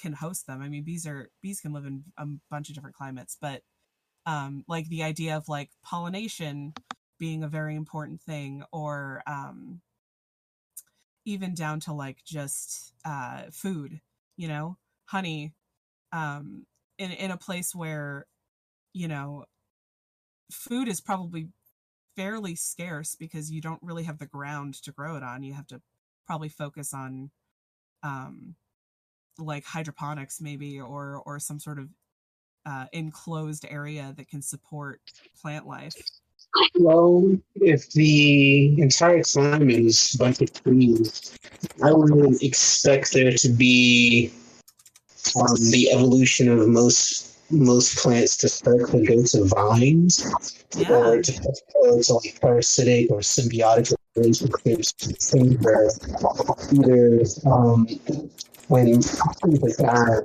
can 0.00 0.14
host 0.14 0.46
them. 0.46 0.62
I 0.62 0.68
mean 0.70 0.84
bees 0.84 1.06
are 1.06 1.30
bees 1.42 1.60
can 1.62 1.72
live 1.74 1.86
in 1.86 2.04
a 2.18 2.26
bunch 2.50 2.68
of 2.70 2.76
different 2.76 2.96
climates 2.96 3.36
but 3.40 3.62
um 4.26 4.64
like 4.68 4.88
the 4.88 5.02
idea 5.04 5.36
of 5.36 5.48
like 5.48 5.70
pollination 5.84 6.74
being 7.18 7.44
a 7.44 7.48
very 7.48 7.76
important 7.76 8.22
thing 8.22 8.64
or 8.72 9.22
um 9.26 9.80
even 11.24 11.54
down 11.54 11.80
to 11.80 11.92
like 11.92 12.18
just 12.24 12.92
uh 13.04 13.42
food 13.52 14.00
you 14.36 14.48
know? 14.48 14.76
Honey 15.06 15.52
um 16.12 16.66
in 16.98 17.12
in 17.12 17.30
a 17.30 17.36
place 17.38 17.74
where 17.74 18.26
you 18.94 19.08
know 19.08 19.44
food 20.50 20.88
is 20.88 21.00
probably 21.00 21.48
fairly 22.16 22.54
scarce 22.54 23.14
because 23.14 23.50
you 23.50 23.60
don't 23.60 23.82
really 23.82 24.04
have 24.04 24.18
the 24.18 24.26
ground 24.26 24.74
to 24.74 24.92
grow 24.92 25.16
it 25.16 25.22
on. 25.22 25.42
You 25.42 25.54
have 25.54 25.66
to 25.68 25.80
probably 26.26 26.48
focus 26.48 26.94
on 26.94 27.30
um 28.02 28.54
like 29.38 29.64
hydroponics 29.64 30.40
maybe 30.40 30.80
or 30.80 31.22
or 31.24 31.38
some 31.38 31.58
sort 31.58 31.78
of 31.78 31.88
uh 32.66 32.86
enclosed 32.92 33.66
area 33.68 34.14
that 34.16 34.28
can 34.28 34.42
support 34.42 35.00
plant 35.40 35.66
life. 35.66 35.94
Well, 36.74 37.38
if 37.54 37.90
the 37.92 38.80
entire 38.80 39.22
climate 39.22 39.70
is 39.70 40.14
a 40.14 40.18
bunch 40.18 40.42
of 40.42 40.52
trees, 40.52 41.38
I 41.82 41.92
wouldn't 41.92 42.42
expect 42.42 43.12
there 43.12 43.32
to 43.32 43.48
be 43.48 44.32
um, 45.36 45.56
the 45.70 45.90
evolution 45.92 46.48
of 46.48 46.68
most 46.68 47.38
most 47.50 47.98
plants 47.98 48.36
to 48.38 48.48
start 48.48 48.90
to 48.90 49.04
go 49.04 49.22
to 49.22 49.44
vines 49.44 50.26
yeah. 50.74 50.90
or 50.90 51.20
to, 51.20 51.54
or 51.74 52.02
to 52.02 52.14
like 52.14 52.40
parasitic 52.40 53.10
or 53.10 53.18
symbiotic 53.18 53.94
relationships 54.16 54.92
things 55.30 55.56
where 55.64 55.88
either 56.72 57.22
um, 57.46 57.86
when 58.68 58.94
like 58.94 59.76
that 59.76 60.22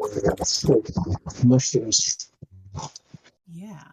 or 0.67 1.45
mushrooms 1.45 2.29
yeah 3.53 3.83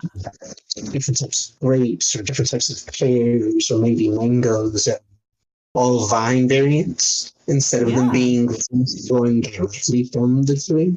different 0.93 1.19
types 1.19 1.51
of 1.51 1.61
grapes 1.61 2.17
or 2.17 2.23
different 2.23 2.51
types 2.51 2.71
of 2.71 2.93
pears 2.93 3.71
or 3.71 3.79
maybe 3.79 4.09
mangoes 4.09 4.85
that 4.85 5.01
all 5.75 6.07
vine 6.07 6.49
variants 6.49 7.35
instead 7.49 7.83
of 7.83 7.95
them 7.95 8.11
being 8.11 8.49
growing 9.09 9.41
directly 9.41 10.05
from 10.05 10.43
the 10.45 10.57
tree. 10.57 10.97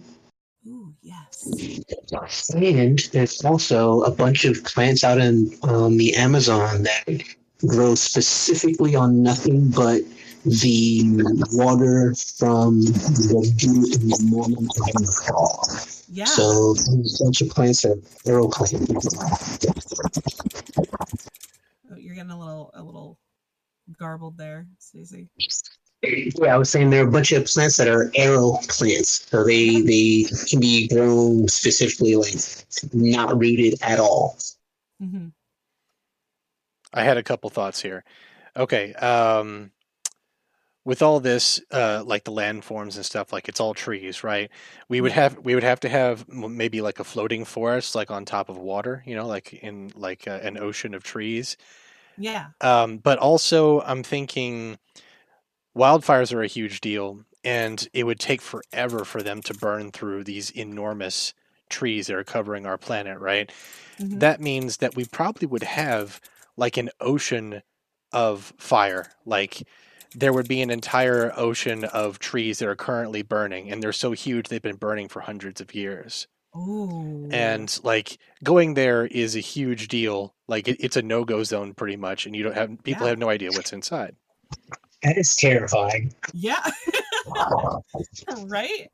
ooh 0.67 0.93
yes 1.01 2.51
And 2.53 2.99
there's 3.11 3.43
also 3.43 4.01
a 4.03 4.11
bunch 4.11 4.45
of 4.45 4.63
plants 4.63 5.03
out 5.03 5.17
in 5.17 5.51
um, 5.63 5.97
the 5.97 6.15
Amazon 6.15 6.83
that 6.83 7.23
grow 7.65 7.95
specifically 7.95 8.95
on 8.95 9.21
nothing 9.23 9.69
but 9.69 10.01
the 10.45 11.03
water 11.51 12.13
from 12.15 12.81
the 12.81 13.53
dew 13.57 13.83
in 13.93 14.07
the 14.09 14.19
morning 14.29 14.57
and 14.57 15.05
the 15.05 15.23
fall. 15.27 15.67
yeah 16.07 16.25
So 16.25 16.75
bunch 17.23 17.41
of 17.41 17.49
plants 17.49 17.83
are 17.85 17.95
arrow 18.25 18.47
plants. 18.47 19.07
Oh, 21.91 21.95
you're 21.97 22.15
getting 22.15 22.31
a 22.31 22.39
little 22.39 22.71
a 22.73 22.83
little 22.83 23.17
garbled 23.97 24.37
there 24.37 24.67
Stacey. 24.79 25.29
Yeah, 26.03 26.53
I 26.53 26.57
was 26.57 26.69
saying 26.69 26.91
there 26.91 27.03
are 27.03 27.07
a 27.07 27.11
bunch 27.11 27.31
of 27.31 27.45
plants 27.45 27.77
that 27.77 27.87
are 27.87 28.11
arrow 28.15 28.59
plants. 28.69 29.27
So 29.29 29.43
they 29.43 29.81
they 29.81 30.25
can 30.47 30.59
be 30.59 30.87
grown 30.87 31.47
specifically 31.47 32.15
like 32.15 32.35
not 32.93 33.37
rooted 33.37 33.75
at 33.81 33.99
all. 33.99 34.37
hmm 34.99 35.27
I 36.93 37.03
had 37.03 37.17
a 37.17 37.23
couple 37.23 37.49
thoughts 37.49 37.81
here. 37.81 38.03
Okay, 38.55 38.93
um, 38.95 39.71
with 40.85 41.01
all 41.01 41.19
this, 41.19 41.59
uh, 41.71 42.01
like 42.05 42.23
the 42.23 42.31
landforms 42.31 42.95
and 42.95 43.05
stuff, 43.05 43.33
like 43.33 43.49
it's 43.49 43.59
all 43.59 43.73
trees, 43.73 44.23
right? 44.23 44.49
We 44.87 45.01
would 45.01 45.11
have 45.11 45.37
we 45.39 45.53
would 45.53 45.63
have 45.63 45.81
to 45.81 45.89
have 45.89 46.27
maybe 46.29 46.81
like 46.81 46.99
a 46.99 47.03
floating 47.03 47.43
forest, 47.45 47.93
like 47.93 48.09
on 48.09 48.23
top 48.25 48.47
of 48.49 48.57
water, 48.57 49.03
you 49.05 49.15
know, 49.15 49.27
like 49.27 49.53
in 49.53 49.91
like 49.95 50.27
uh, 50.27 50.39
an 50.41 50.57
ocean 50.57 50.93
of 50.93 51.03
trees. 51.03 51.57
yeah 52.17 52.47
Um, 52.61 52.97
but 52.97 53.19
also, 53.19 53.81
I'm 53.81 54.01
thinking 54.01 54.77
wildfires 55.75 56.33
are 56.33 56.41
a 56.41 56.47
huge 56.47 56.81
deal, 56.81 57.23
and 57.43 57.87
it 57.93 58.05
would 58.05 58.19
take 58.19 58.41
forever 58.41 59.03
for 59.05 59.21
them 59.21 59.41
to 59.43 59.53
burn 59.53 59.91
through 59.91 60.23
these 60.23 60.49
enormous 60.51 61.33
trees 61.69 62.07
that 62.07 62.15
are 62.15 62.23
covering 62.23 62.65
our 62.65 62.77
planet, 62.77 63.19
right? 63.19 63.51
Mhm. 63.99 64.19
That 64.19 64.39
means 64.39 64.77
that 64.77 64.95
we 64.95 65.05
probably 65.05 65.47
would 65.47 65.63
have 65.63 66.21
like 66.57 66.77
an 66.77 66.89
ocean 66.99 67.61
of 68.11 68.53
fire. 68.57 69.05
Like 69.25 69.63
there 70.15 70.33
would 70.33 70.47
be 70.47 70.61
an 70.61 70.69
entire 70.69 71.31
ocean 71.35 71.83
of 71.85 72.19
trees 72.19 72.59
that 72.59 72.67
are 72.67 72.75
currently 72.75 73.21
burning, 73.21 73.71
and 73.71 73.81
they're 73.81 73.93
so 73.93 74.11
huge 74.11 74.47
they've 74.49 74.61
been 74.61 74.75
burning 74.77 75.07
for 75.07 75.19
hundreds 75.21 75.61
of 75.61 75.73
years. 75.75 76.27
Ooh. 76.55 77.27
and 77.29 77.77
like 77.83 78.17
going 78.43 78.73
there 78.73 79.05
is 79.05 79.35
a 79.35 79.39
huge 79.39 79.89
deal. 79.89 80.33
Like 80.47 80.67
it, 80.67 80.77
it's 80.79 80.95
a 80.97 81.01
no 81.03 81.23
go 81.23 81.43
zone 81.43 81.73
pretty 81.75 81.97
much, 81.97 82.25
and 82.25 82.35
you 82.35 82.41
don't 82.41 82.55
have 82.55 82.69
people 82.83 83.03
Yeah. 83.03 83.09
have 83.09 83.19
no 83.19 83.29
idea 83.29 83.51
what's 83.51 83.73
inside. 83.73 84.15
That 85.03 85.17
is 85.17 85.35
terrifying. 85.35 86.15
yeah, 86.33 86.63
right. 88.45 88.89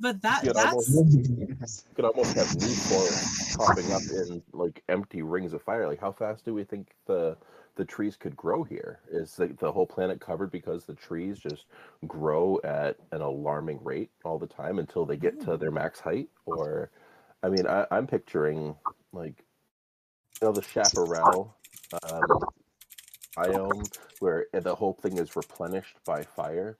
But 0.00 0.22
that 0.22 0.44
Yeah, 0.44 0.52
that's 0.52 0.72
almost- 0.72 1.28
You 1.28 1.56
could 1.94 2.04
almost 2.04 2.34
have 2.34 2.54
new 2.56 2.68
forests 2.68 3.56
popping 3.56 3.92
up 3.92 4.02
in 4.02 4.42
like 4.52 4.82
empty 4.88 5.22
rings 5.22 5.52
of 5.52 5.62
fire. 5.62 5.86
Like, 5.88 6.00
how 6.00 6.12
fast 6.12 6.44
do 6.44 6.54
we 6.54 6.64
think 6.64 6.94
the 7.06 7.36
the 7.76 7.84
trees 7.84 8.16
could 8.16 8.36
grow 8.36 8.64
here? 8.64 8.98
Is 9.10 9.36
the, 9.36 9.46
the 9.60 9.70
whole 9.70 9.86
planet 9.86 10.20
covered 10.20 10.50
because 10.50 10.84
the 10.84 10.94
trees 10.94 11.38
just 11.38 11.66
grow 12.08 12.58
at 12.64 12.96
an 13.12 13.20
alarming 13.20 13.78
rate 13.84 14.10
all 14.24 14.36
the 14.36 14.48
time 14.48 14.80
until 14.80 15.06
they 15.06 15.16
get 15.16 15.40
to 15.42 15.56
their 15.56 15.70
max 15.70 16.00
height? 16.00 16.28
Or, 16.44 16.90
I 17.44 17.48
mean, 17.48 17.68
I, 17.68 17.86
I'm 17.92 18.08
picturing 18.08 18.74
like, 19.12 19.44
you 20.42 20.48
know, 20.48 20.52
the 20.52 20.62
chaparral 20.62 21.56
um, 22.10 22.20
biome 23.36 23.96
where 24.18 24.46
the 24.52 24.74
whole 24.74 24.94
thing 24.94 25.16
is 25.18 25.36
replenished 25.36 25.96
by 26.04 26.22
fire. 26.24 26.76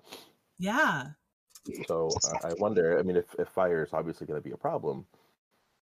yeah. 0.58 1.10
So 1.86 2.08
uh, 2.24 2.48
I 2.48 2.54
wonder. 2.58 2.98
I 2.98 3.02
mean, 3.02 3.16
if, 3.16 3.34
if 3.38 3.48
fire 3.48 3.82
is 3.82 3.92
obviously 3.92 4.26
going 4.26 4.40
to 4.40 4.44
be 4.46 4.52
a 4.52 4.56
problem, 4.56 5.06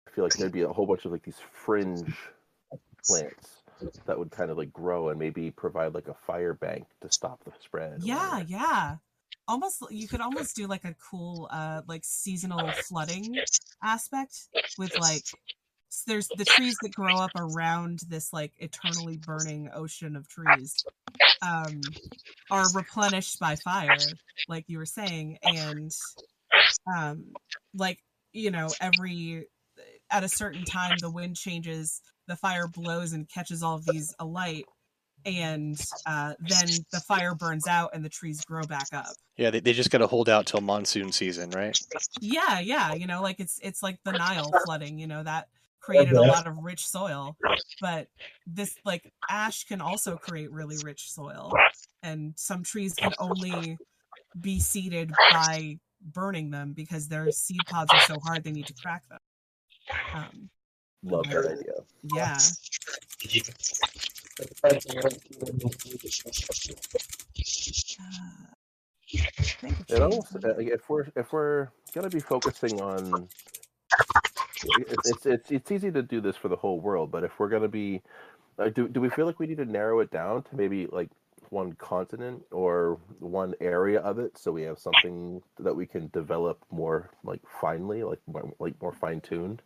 I 0.07 0.11
feel 0.11 0.23
like 0.23 0.33
there'd 0.33 0.51
be 0.51 0.61
a 0.63 0.69
whole 0.69 0.85
bunch 0.85 1.05
of 1.05 1.11
like 1.11 1.23
these 1.23 1.39
fringe 1.51 2.13
plants 3.07 3.61
that 4.05 4.17
would 4.17 4.31
kind 4.31 4.51
of 4.51 4.57
like 4.57 4.71
grow 4.71 5.09
and 5.09 5.19
maybe 5.19 5.51
provide 5.51 5.93
like 5.93 6.07
a 6.07 6.13
fire 6.13 6.53
bank 6.53 6.87
to 7.01 7.11
stop 7.11 7.43
the 7.43 7.51
spread. 7.61 7.99
Yeah, 8.01 8.39
or- 8.39 8.43
yeah. 8.47 8.95
Almost 9.47 9.83
you 9.91 10.07
could 10.07 10.21
almost 10.21 10.55
do 10.55 10.65
like 10.65 10.85
a 10.85 10.95
cool 10.95 11.47
uh 11.51 11.81
like 11.87 12.03
seasonal 12.03 12.71
flooding 12.71 13.37
aspect 13.83 14.47
with 14.79 14.97
like 14.97 15.23
s- 15.95 16.03
there's 16.05 16.29
the 16.29 16.45
trees 16.45 16.79
that 16.79 16.93
grow 16.93 17.17
up 17.19 17.31
around 17.35 18.01
this 18.07 18.33
like 18.33 18.53
eternally 18.59 19.17
burning 19.17 19.69
ocean 19.73 20.15
of 20.15 20.27
trees 20.27 20.85
um 21.41 21.81
are 22.49 22.69
replenished 22.73 23.39
by 23.39 23.55
fire 23.55 24.17
like 24.47 24.65
you 24.67 24.77
were 24.77 24.85
saying 24.85 25.37
and 25.43 25.91
um 26.95 27.25
like 27.73 27.99
you 28.33 28.51
know 28.51 28.75
every 28.79 29.47
at 30.11 30.23
a 30.23 30.29
certain 30.29 30.63
time 30.63 30.99
the 30.99 31.09
wind 31.09 31.35
changes 31.35 32.01
the 32.27 32.35
fire 32.35 32.67
blows 32.67 33.13
and 33.13 33.29
catches 33.29 33.63
all 33.63 33.75
of 33.75 33.85
these 33.85 34.13
alight 34.19 34.65
and 35.25 35.81
uh, 36.05 36.35
then 36.39 36.85
the 36.91 36.99
fire 36.99 37.33
burns 37.33 37.65
out 37.67 37.89
and 37.93 38.05
the 38.05 38.09
trees 38.09 38.41
grow 38.45 38.65
back 38.65 38.89
up 38.93 39.15
Yeah, 39.37 39.49
they, 39.49 39.59
they 39.59 39.73
just 39.73 39.89
got 39.89 39.97
to 39.99 40.07
hold 40.07 40.29
out 40.29 40.45
till 40.45 40.61
monsoon 40.61 41.11
season, 41.11 41.51
right? 41.51 41.75
yeah 42.21 42.59
yeah 42.59 42.93
you 42.93 43.07
know 43.07 43.21
like 43.21 43.39
it's 43.39 43.59
it's 43.61 43.83
like 43.83 43.99
the 44.03 44.13
nile 44.13 44.53
flooding 44.53 44.97
you 44.99 45.07
know 45.07 45.23
that 45.23 45.47
created 45.85 46.13
a 46.13 46.21
lot 46.21 46.47
of 46.47 46.57
rich 46.57 46.85
soil 46.87 47.37
but 47.79 48.07
this 48.47 48.75
like 48.85 49.11
ash 49.29 49.63
can 49.65 49.81
also 49.81 50.15
create 50.17 50.51
really 50.51 50.77
rich 50.83 51.11
soil 51.11 51.53
and 52.01 52.33
some 52.35 52.63
trees 52.63 52.95
can 52.95 53.13
only 53.19 53.77
be 54.41 54.59
seeded 54.59 55.11
by 55.31 55.77
burning 56.13 56.49
them 56.49 56.73
because 56.73 57.07
their 57.07 57.31
seed 57.31 57.59
pods 57.67 57.91
are 57.93 57.99
so 58.01 58.19
hard 58.25 58.43
they 58.43 58.51
need 58.51 58.65
to 58.67 58.73
crack 58.81 59.03
them 59.09 59.19
um, 60.15 60.49
Love 61.03 61.25
that 61.29 61.45
idea. 61.45 61.73
yeah 62.15 62.37
uh, 67.99 68.45
think 69.61 69.79
of 69.79 69.85
It 69.89 70.01
almost 70.01 70.31
trees. 70.31 70.43
uh, 70.45 70.53
like, 70.57 70.67
if 70.67 70.89
we're 70.89 71.05
if 71.15 71.31
we're 71.31 71.69
gonna 71.93 72.09
be 72.09 72.19
focusing 72.19 72.81
on 72.81 73.27
it- 74.63 74.87
it's 75.07 75.25
it's 75.25 75.51
it's 75.51 75.71
easy 75.71 75.91
to 75.91 76.01
do 76.01 76.21
this 76.21 76.35
for 76.35 76.47
the 76.47 76.55
whole 76.55 76.79
world, 76.79 77.11
but 77.11 77.23
if 77.23 77.39
we're 77.39 77.49
gonna 77.49 77.67
be 77.67 78.01
uh, 78.57 78.69
do 78.69 78.87
do 78.87 79.01
we 79.01 79.09
feel 79.09 79.25
like 79.25 79.39
we 79.39 79.47
need 79.47 79.57
to 79.57 79.65
narrow 79.65 79.99
it 79.99 80.11
down 80.11 80.43
to 80.43 80.55
maybe 80.55 80.87
like 80.87 81.09
one 81.49 81.73
continent 81.73 82.43
or 82.51 82.99
one 83.19 83.53
area 83.61 83.99
of 83.99 84.19
it 84.19 84.37
so 84.37 84.51
we 84.51 84.63
have 84.63 84.79
something 84.79 85.41
that 85.59 85.75
we 85.75 85.85
can 85.85 86.09
develop 86.13 86.63
more 86.71 87.09
like 87.23 87.39
finely 87.61 88.03
like 88.03 88.19
more, 88.27 88.51
like 88.59 88.79
more 88.81 88.91
fine 88.91 89.21
tuned 89.21 89.61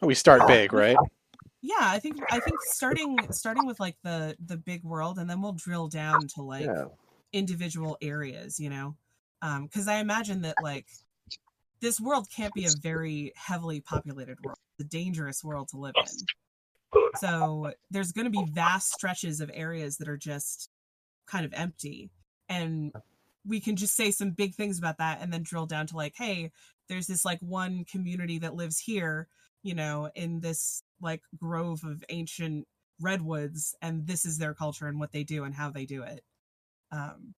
We 0.00 0.14
start 0.14 0.46
big, 0.48 0.72
right? 0.72 0.96
yeah 1.62 1.74
i 1.80 1.98
think 1.98 2.16
i 2.30 2.40
think 2.40 2.60
starting 2.62 3.16
starting 3.30 3.66
with 3.66 3.80
like 3.80 3.96
the 4.02 4.36
the 4.44 4.56
big 4.56 4.82
world 4.84 5.18
and 5.18 5.28
then 5.28 5.40
we'll 5.40 5.52
drill 5.52 5.88
down 5.88 6.26
to 6.34 6.42
like 6.42 6.66
yeah. 6.66 6.84
individual 7.32 7.96
areas 8.00 8.58
you 8.58 8.70
know? 8.70 8.96
Um 9.42 9.64
because 9.66 9.88
i 9.88 9.96
imagine 9.98 10.42
that 10.42 10.56
like 10.62 10.86
this 11.80 12.00
world 12.00 12.28
can't 12.34 12.54
be 12.54 12.64
a 12.64 12.70
very 12.80 13.32
heavily 13.36 13.80
populated 13.80 14.38
world. 14.42 14.58
It's 14.78 14.86
a 14.86 14.88
dangerous 14.88 15.42
world 15.44 15.68
to 15.68 15.76
live 15.76 15.94
in. 15.96 17.02
So 17.16 17.72
there's 17.90 18.12
going 18.12 18.24
to 18.24 18.30
be 18.30 18.44
vast 18.50 18.92
stretches 18.92 19.40
of 19.40 19.50
areas 19.52 19.98
that 19.98 20.08
are 20.08 20.16
just 20.16 20.70
kind 21.26 21.44
of 21.44 21.52
empty. 21.54 22.10
And 22.48 22.92
we 23.46 23.60
can 23.60 23.76
just 23.76 23.96
say 23.96 24.10
some 24.10 24.30
big 24.30 24.54
things 24.54 24.78
about 24.78 24.98
that 24.98 25.20
and 25.20 25.32
then 25.32 25.42
drill 25.42 25.66
down 25.66 25.86
to 25.86 25.96
like 25.96 26.14
hey 26.16 26.50
there's 26.88 27.06
this 27.06 27.24
like 27.24 27.40
one 27.40 27.84
community 27.84 28.38
that 28.38 28.54
lives 28.54 28.78
here 28.78 29.26
you 29.62 29.74
know 29.74 30.10
in 30.14 30.40
this 30.40 30.82
like 31.00 31.22
grove 31.36 31.82
of 31.84 32.04
ancient 32.10 32.66
redwoods 33.00 33.74
and 33.80 34.06
this 34.06 34.26
is 34.26 34.38
their 34.38 34.54
culture 34.54 34.86
and 34.86 34.98
what 34.98 35.12
they 35.12 35.24
do 35.24 35.44
and 35.44 35.54
how 35.54 35.70
they 35.70 35.86
do 35.86 36.02
it. 36.02 36.22
Um 36.92 37.34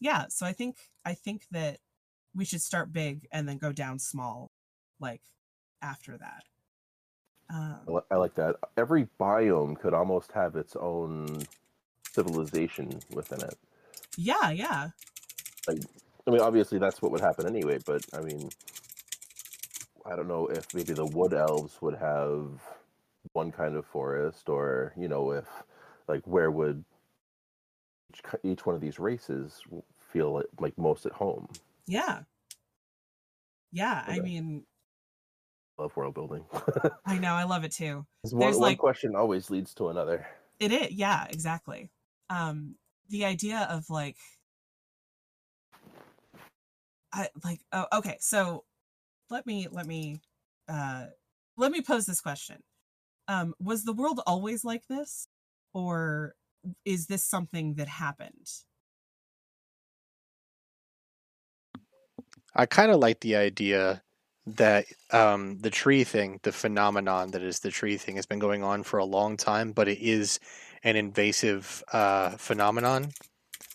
yeah 0.00 0.26
so 0.28 0.44
i 0.44 0.52
think 0.52 0.76
i 1.04 1.14
think 1.14 1.44
that 1.52 1.78
we 2.34 2.44
should 2.44 2.62
start 2.62 2.92
big 2.92 3.26
and 3.32 3.48
then 3.48 3.58
go 3.58 3.72
down 3.72 3.98
small 3.98 4.50
like 5.00 5.22
after 5.80 6.16
that. 6.18 6.42
Um, 7.50 8.00
I, 8.10 8.16
like 8.16 8.34
that. 8.36 8.56
Every 8.76 9.08
biome 9.20 9.78
could 9.78 9.92
almost 9.92 10.32
have 10.32 10.56
its 10.56 10.74
own 10.76 11.42
civilization 12.10 13.00
within 13.12 13.42
it. 13.42 13.58
Yeah 14.16 14.50
yeah. 14.50 14.90
I 15.68 16.30
mean, 16.30 16.40
obviously 16.40 16.78
that's 16.78 17.02
what 17.02 17.12
would 17.12 17.20
happen 17.20 17.46
anyway, 17.46 17.78
but 17.84 18.04
I 18.14 18.20
mean, 18.20 18.48
I 20.06 20.16
don't 20.16 20.28
know 20.28 20.46
if 20.46 20.72
maybe 20.74 20.92
the 20.92 21.06
wood 21.06 21.32
elves 21.34 21.80
would 21.80 21.96
have 21.96 22.60
one 23.32 23.52
kind 23.52 23.76
of 23.76 23.86
forest, 23.86 24.48
or 24.48 24.92
you 24.96 25.08
know, 25.08 25.32
if 25.32 25.46
like 26.08 26.26
where 26.26 26.50
would 26.50 26.84
each, 28.10 28.22
each 28.42 28.66
one 28.66 28.74
of 28.74 28.80
these 28.80 28.98
races 28.98 29.62
feel 30.12 30.32
like, 30.34 30.46
like 30.60 30.76
most 30.78 31.06
at 31.06 31.12
home? 31.12 31.48
Yeah 31.86 32.20
yeah 33.72 34.04
i 34.06 34.20
mean 34.20 34.64
Love 35.78 35.96
world 35.96 36.14
building. 36.14 36.44
i 37.06 37.18
know 37.18 37.32
i 37.32 37.44
love 37.44 37.64
it 37.64 37.72
too 37.72 38.06
one, 38.30 38.40
There's, 38.40 38.56
one 38.56 38.70
like- 38.70 38.78
question 38.78 39.16
always 39.16 39.50
leads 39.50 39.74
to 39.74 39.88
another. 39.88 40.26
It 40.60 40.70
is, 40.70 40.92
yeah, 40.92 41.26
exactly. 41.28 41.90
Um, 42.30 42.76
the 43.08 43.24
idea 43.24 43.66
of 43.68 43.90
like, 43.90 44.16
I 47.12 47.28
like, 47.44 47.60
oh, 47.72 47.86
okay, 47.94 48.16
so 48.20 48.64
let 49.28 49.44
me 49.44 49.66
let 49.70 49.86
me 49.86 50.20
uh 50.68 51.06
let 51.56 51.72
me 51.72 51.82
pose 51.82 52.06
this 52.06 52.20
question. 52.20 52.62
Um, 53.26 53.54
was 53.58 53.84
the 53.84 53.92
world 53.92 54.20
always 54.24 54.64
like 54.64 54.86
this, 54.86 55.26
or 55.74 56.34
is 56.84 57.06
this 57.06 57.24
something 57.24 57.74
that 57.74 57.88
happened? 57.88 58.46
I 62.54 62.66
kind 62.66 62.90
of 62.90 63.00
like 63.00 63.20
the 63.20 63.36
idea 63.36 64.02
that 64.46 64.86
um, 65.10 65.58
the 65.60 65.70
tree 65.70 66.04
thing, 66.04 66.40
the 66.42 66.52
phenomenon 66.52 67.30
that 67.30 67.42
is 67.42 67.60
the 67.60 67.70
tree 67.70 67.96
thing, 67.96 68.16
has 68.16 68.26
been 68.26 68.38
going 68.40 68.62
on 68.62 68.82
for 68.82 68.98
a 68.98 69.04
long 69.04 69.36
time, 69.36 69.72
but 69.72 69.88
it 69.88 69.98
is 70.00 70.40
an 70.84 70.96
invasive 70.96 71.82
uh, 71.92 72.30
phenomenon. 72.30 73.10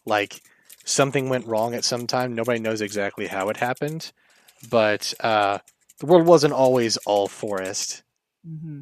Like 0.05 0.41
something 0.85 1.29
went 1.29 1.47
wrong 1.47 1.73
at 1.73 1.85
some 1.85 2.07
time. 2.07 2.35
Nobody 2.35 2.59
knows 2.59 2.81
exactly 2.81 3.27
how 3.27 3.49
it 3.49 3.57
happened, 3.57 4.11
but 4.69 5.13
uh, 5.21 5.59
the 5.99 6.05
world 6.05 6.25
wasn't 6.25 6.53
always 6.53 6.97
all 6.97 7.27
forest. 7.27 8.03
hmm 8.45 8.81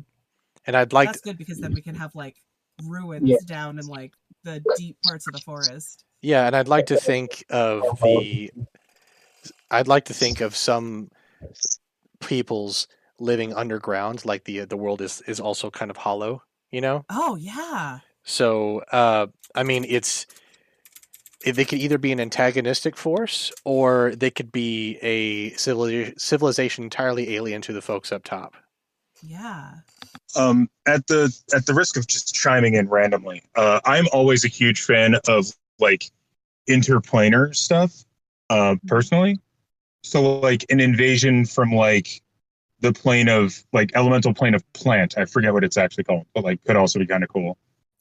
And 0.68 0.76
I'd 0.76 0.94
like 0.94 1.10
That's 1.10 1.22
good 1.22 1.38
because 1.38 1.60
then 1.60 1.74
we 1.74 1.82
can 1.82 1.96
have 1.96 2.16
like 2.16 2.36
ruins 2.84 3.30
Yeah. 3.30 3.38
down 3.46 3.80
in 3.80 3.88
like 3.88 4.14
the 4.44 4.64
deep 4.76 4.98
parts 5.04 5.28
of 5.28 5.34
the 5.34 5.40
forest. 5.40 6.04
Yeah, 6.22 6.48
and 6.48 6.56
I'd 6.56 6.68
like 6.68 6.88
to 6.88 6.98
think 6.98 7.46
of 7.50 7.84
the 8.02 8.52
I'd 9.72 9.88
like 9.88 10.06
to 10.06 10.14
think 10.14 10.42
of 10.42 10.56
some 10.56 11.10
peoples 12.20 12.88
living 13.20 13.54
underground 13.54 14.26
like 14.26 14.44
the 14.44 14.66
the 14.66 14.76
world 14.78 15.02
is 15.02 15.22
is 15.28 15.40
also 15.40 15.70
kind 15.72 15.90
of 15.92 15.98
hollow, 15.98 16.44
you 16.72 16.82
know? 16.82 17.06
Oh 17.10 17.36
yeah, 17.36 18.02
So, 18.24 18.80
uh 18.92 19.28
I 19.54 19.64
mean, 19.64 19.86
it's 19.88 20.26
they 21.46 21.64
could 21.64 21.80
either 21.80 21.98
be 21.98 22.12
an 22.12 22.20
antagonistic 22.20 22.98
force 22.98 23.50
or 23.64 24.14
they 24.16 24.30
could 24.32 24.52
be 24.52 24.98
a 25.02 25.52
civili- 25.52 26.14
civilization 26.18 26.84
entirely 26.86 27.36
alien 27.36 27.62
to 27.62 27.72
the 27.74 27.82
folks 27.82 28.12
up 28.12 28.24
top. 28.24 28.56
yeah. 29.22 29.82
um, 30.36 30.70
at 30.86 31.08
the 31.08 31.36
at 31.54 31.66
the 31.66 31.74
risk 31.74 31.98
of 31.98 32.08
just 32.08 32.34
chiming 32.36 32.74
in 32.76 32.90
randomly, 32.90 33.44
uh, 33.56 33.80
I'm 33.86 34.06
always 34.12 34.44
a 34.46 34.48
huge 34.48 34.82
fan 34.82 35.16
of 35.28 35.46
like 35.80 36.10
interplanar 36.70 37.56
stuff, 37.56 38.04
uh, 38.50 38.76
personally. 38.88 39.40
So 40.06 40.40
like 40.40 40.66
an 40.70 40.80
invasion 40.80 41.46
from 41.46 41.72
like 41.72 42.22
the 42.80 42.94
plane 42.94 43.28
of 43.28 43.64
like 43.74 43.92
elemental 43.96 44.34
plane 44.34 44.54
of 44.54 44.64
plant. 44.74 45.18
I 45.18 45.26
forget 45.26 45.52
what 45.52 45.64
it's 45.64 45.78
actually 45.78 46.04
called, 46.04 46.28
but 46.34 46.44
like 46.44 46.64
could 46.64 46.76
also 46.76 47.00
be 47.00 47.08
kind 47.08 47.24
of 47.24 47.30
cool. 47.30 47.58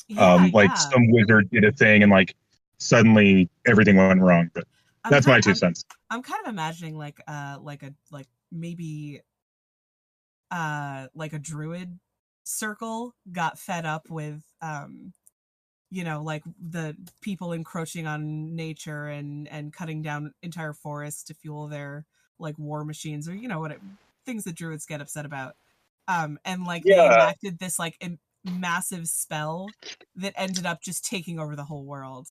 Yeah, 0.08 0.34
um, 0.34 0.50
like 0.50 0.68
yeah. 0.68 0.74
some 0.74 1.10
wizard 1.10 1.48
did 1.50 1.64
a 1.64 1.72
thing 1.72 2.02
and 2.02 2.12
like 2.12 2.34
suddenly 2.78 3.48
everything 3.66 3.96
went 3.96 4.20
wrong. 4.20 4.50
But 4.52 4.64
I'm 5.04 5.10
that's 5.10 5.26
my 5.26 5.34
kind- 5.34 5.44
two 5.44 5.50
I'm- 5.50 5.56
cents. 5.56 5.84
I'm 6.10 6.22
kind 6.22 6.46
of 6.46 6.52
imagining 6.52 6.96
like 6.98 7.20
uh 7.26 7.56
like 7.60 7.82
a 7.82 7.94
like 8.10 8.26
maybe 8.52 9.22
uh 10.50 11.06
like 11.14 11.32
a 11.32 11.38
druid 11.38 11.98
circle 12.44 13.14
got 13.32 13.58
fed 13.58 13.86
up 13.86 14.10
with 14.10 14.42
um 14.60 15.12
you 15.90 16.04
know 16.04 16.22
like 16.22 16.42
the 16.70 16.96
people 17.20 17.52
encroaching 17.52 18.06
on 18.06 18.54
nature 18.56 19.06
and 19.06 19.48
and 19.48 19.72
cutting 19.72 20.02
down 20.02 20.32
entire 20.42 20.72
forests 20.72 21.24
to 21.24 21.34
fuel 21.34 21.68
their 21.68 22.04
like 22.38 22.58
war 22.58 22.84
machines 22.84 23.28
or 23.28 23.34
you 23.34 23.48
know 23.48 23.60
what 23.60 23.70
it, 23.72 23.80
things 24.26 24.44
that 24.44 24.56
druids 24.56 24.86
get 24.86 25.00
upset 25.00 25.26
about 25.26 25.54
um 26.08 26.38
and 26.44 26.64
like 26.64 26.82
they 26.82 26.90
Yeah. 26.90 27.14
enacted 27.14 27.58
this 27.58 27.78
like 27.78 27.96
im- 28.00 28.18
massive 28.44 29.06
spell 29.08 29.74
that 30.16 30.32
ended 30.36 30.66
up 30.66 30.80
just 30.82 31.04
taking 31.04 31.38
over 31.38 31.56
the 31.56 31.64
whole 31.64 31.84
world 31.84 32.28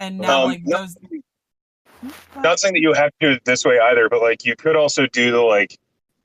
and 0.00 0.20
now 0.20 0.42
Um, 0.42 0.48
like 0.50 0.62
those 0.64 0.94
Hmm. 2.00 2.42
Not 2.42 2.60
saying 2.60 2.74
that 2.74 2.80
you 2.80 2.92
have 2.92 3.10
to 3.20 3.26
do 3.26 3.32
it 3.32 3.44
this 3.44 3.64
way 3.64 3.78
either, 3.78 4.08
but 4.08 4.22
like 4.22 4.44
you 4.44 4.54
could 4.56 4.76
also 4.76 5.06
do 5.06 5.32
the 5.32 5.40
like 5.40 5.76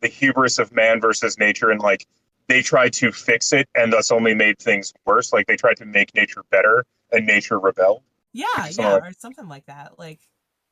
the 0.01 0.07
hubris 0.07 0.59
of 0.59 0.71
man 0.71 1.01
versus 1.01 1.37
nature 1.39 1.71
and 1.71 1.81
like 1.81 2.05
they 2.47 2.61
tried 2.61 2.93
to 2.93 3.11
fix 3.11 3.53
it 3.53 3.67
and 3.75 3.91
thus 3.93 4.11
only 4.11 4.33
made 4.33 4.59
things 4.59 4.93
worse. 5.05 5.33
Like 5.33 5.47
they 5.47 5.55
tried 5.55 5.77
to 5.77 5.85
make 5.85 6.13
nature 6.15 6.43
better 6.49 6.85
and 7.11 7.25
nature 7.25 7.59
rebelled. 7.59 8.01
yeah 8.33 8.45
yeah 8.71 8.93
like- 8.93 9.03
or 9.03 9.13
something 9.17 9.47
like 9.47 9.65
that 9.67 9.99
like 9.99 10.19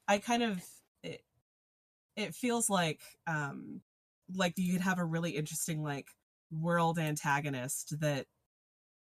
i 0.08 0.18
kind 0.18 0.42
of 0.44 0.62
it, 1.04 1.22
it 2.16 2.34
feels 2.34 2.70
like 2.70 3.00
um 3.28 3.82
like 4.34 4.54
you 4.58 4.74
could 4.74 4.82
have 4.82 4.98
a 5.00 5.06
really 5.06 5.32
interesting 5.32 5.84
like 5.84 6.08
world 6.52 6.98
antagonist 6.98 8.00
that 8.00 8.26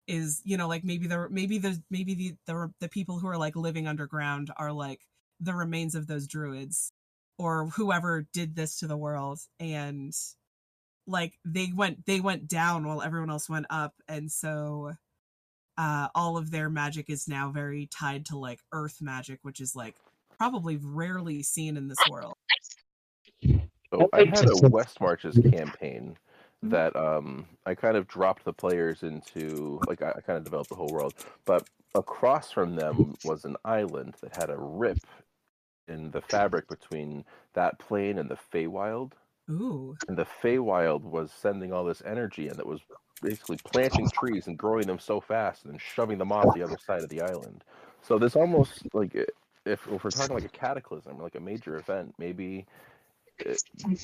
is 0.08 0.42
you 0.44 0.58
know 0.58 0.68
like 0.68 0.84
maybe 0.84 1.08
the 1.08 1.28
maybe 1.30 1.58
the 1.58 1.82
maybe 1.90 2.14
the 2.14 2.36
the, 2.48 2.74
the 2.82 2.90
people 2.90 3.18
who 3.20 3.28
are 3.28 3.38
like 3.38 3.56
living 3.56 3.88
underground 3.88 4.52
are 4.58 4.72
like 4.72 5.00
the 5.40 5.54
remains 5.54 5.96
of 5.96 6.08
those 6.08 6.28
druids 6.28 6.92
or 7.38 7.68
whoever 7.68 8.28
did 8.34 8.56
this 8.56 8.80
to 8.80 8.88
the 8.88 8.98
world 8.98 9.40
and 9.60 10.14
like 11.08 11.38
they 11.46 11.72
went 11.76 12.06
they 12.06 12.20
went 12.20 12.48
down 12.48 12.86
while 12.86 13.02
everyone 13.02 13.30
else 13.30 13.50
went 13.50 13.66
up 13.70 13.94
and 14.08 14.32
so 14.32 14.94
uh 15.78 16.08
all 16.14 16.38
of 16.38 16.52
their 16.52 16.70
magic 16.70 17.10
is 17.10 17.28
now 17.28 17.50
very 17.50 17.88
tied 17.88 18.26
to 18.26 18.38
like 18.38 18.60
earth 18.72 18.98
magic 19.02 19.40
which 19.42 19.60
is 19.60 19.76
like 19.76 19.96
probably 20.38 20.78
rarely 20.78 21.42
seen 21.44 21.78
in 21.78 21.88
this 21.88 21.98
world 22.10 22.36
So 23.94 24.10
I 24.14 24.26
had 24.26 24.50
a 24.50 24.56
West 24.70 25.02
Marches 25.02 25.38
campaign 25.52 26.18
that 26.64 26.96
um 26.96 27.46
I 27.66 27.76
kind 27.76 27.98
of 27.98 28.08
dropped 28.08 28.46
the 28.46 28.54
players 28.54 29.04
into 29.04 29.80
like 29.88 30.02
I, 30.02 30.12
I 30.12 30.22
kind 30.22 30.38
of 30.38 30.44
developed 30.44 30.70
the 30.70 30.76
whole 30.76 30.92
world, 30.92 31.14
but 31.46 31.68
across 31.96 32.52
from 32.52 32.76
them 32.76 33.16
was 33.26 33.46
an 33.46 33.58
island 33.66 34.16
that 34.22 34.36
had 34.36 34.50
a 34.50 34.58
rip 34.58 35.00
in 35.88 36.12
the 36.12 36.22
fabric 36.22 36.68
between 36.70 37.26
that 37.54 37.80
plane 37.80 38.18
and 38.18 38.30
the 38.30 38.38
Feywild. 38.54 39.14
Ooh 39.50 39.96
And 40.08 40.18
the 40.18 40.26
Feywild 40.42 41.02
was 41.02 41.32
sending 41.32 41.74
all 41.74 41.84
this 41.84 42.02
energy 42.06 42.48
and 42.48 42.60
it 42.60 42.66
was 42.66 42.82
basically 43.22 43.58
planting 43.64 44.10
trees 44.10 44.48
and 44.48 44.58
growing 44.58 44.88
them 44.88 45.00
so 45.00 45.20
fast 45.22 45.64
and 45.64 45.74
then 45.74 45.80
shoving 45.80 46.18
them 46.18 46.32
off 46.32 46.54
the 46.56 46.64
other 46.64 46.78
side 46.78 47.04
of 47.04 47.10
the 47.10 47.22
island. 47.22 47.64
So 48.02 48.18
this 48.18 48.36
almost 48.36 48.88
like 48.94 49.14
if, 49.14 49.28
if 49.66 50.04
we're 50.04 50.10
talking 50.10 50.36
like 50.36 50.46
a 50.46 50.50
cataclysm, 50.50 51.20
like 51.20 51.36
a 51.36 51.40
major 51.40 51.78
event, 51.78 52.16
maybe 52.18 52.66
it, 53.40 53.62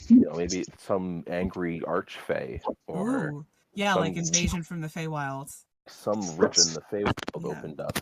you 0.10 0.21
know 0.21 0.36
maybe 0.36 0.65
some 0.78 1.23
angry 1.28 1.82
archfey 1.82 2.62
or 2.88 3.30
ooh 3.30 3.45
yeah 3.73 3.93
like 3.93 4.15
invasion 4.15 4.63
from 4.63 4.82
the 4.82 4.88
Feywild. 4.88 5.54
some 5.88 6.21
rip 6.38 6.58
in 6.58 6.73
the 6.73 6.82
Feywild 6.91 7.13
Yeah. 7.39 7.50
opened 7.50 7.80
up. 7.80 8.00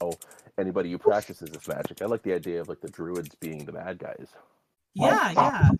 Oh, 0.00 0.12
anybody 0.58 0.90
who 0.90 0.98
practices 0.98 1.50
this 1.50 1.68
magic. 1.68 2.02
I 2.02 2.06
like 2.06 2.22
the 2.22 2.34
idea 2.34 2.60
of 2.60 2.68
like 2.68 2.80
the 2.80 2.90
druids 2.90 3.34
being 3.36 3.64
the 3.64 3.72
bad 3.72 3.98
guys. 3.98 4.28
yeah 4.94 5.30
yeah 5.30 5.70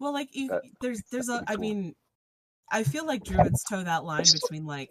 well 0.00 0.12
like 0.12 0.28
you, 0.34 0.48
That- 0.48 0.62
there's 0.80 1.02
there's 1.10 1.28
a 1.28 1.32
that'd 1.32 1.48
i 1.48 1.56
mean 1.56 1.94
i 2.70 2.82
feel 2.82 3.06
like 3.06 3.24
druids 3.24 3.64
toe 3.64 3.82
that 3.82 4.04
line 4.04 4.24
between 4.32 4.66
like 4.66 4.90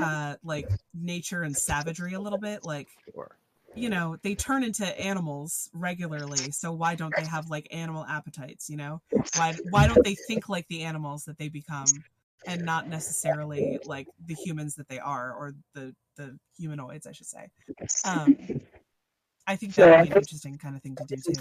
uh 0.00 0.36
like 0.44 0.66
nature 0.94 1.42
and 1.42 1.56
savagery 1.56 2.14
a 2.14 2.20
little 2.20 2.38
bit 2.38 2.64
like 2.64 2.88
you 3.74 3.88
know 3.88 4.16
they 4.22 4.34
turn 4.34 4.64
into 4.64 4.84
animals 5.00 5.70
regularly 5.72 6.50
so 6.50 6.72
why 6.72 6.94
don't 6.94 7.14
they 7.16 7.24
have 7.24 7.48
like 7.50 7.66
animal 7.70 8.04
appetites 8.04 8.68
you 8.68 8.76
know? 8.76 9.00
Why 9.36 9.54
why 9.70 9.86
don't 9.86 10.02
they 10.04 10.14
think 10.14 10.48
like 10.48 10.66
the 10.68 10.82
animals 10.82 11.24
that 11.24 11.38
they 11.38 11.48
become 11.48 11.86
and 12.46 12.64
not 12.64 12.88
necessarily 12.88 13.78
like 13.86 14.06
the 14.26 14.34
humans 14.34 14.74
that 14.76 14.88
they 14.88 14.98
are 14.98 15.32
or 15.32 15.54
the 15.74 15.94
the 16.16 16.36
humanoids 16.58 17.06
i 17.06 17.12
should 17.12 17.26
say. 17.26 17.48
Um 18.04 18.36
i 19.46 19.56
think 19.56 19.74
that 19.74 19.86
would 19.98 20.02
be 20.04 20.10
an 20.10 20.16
interesting 20.22 20.58
kind 20.58 20.74
of 20.76 20.82
thing 20.82 20.96
to 20.96 21.04
do 21.04 21.16
too 21.16 21.32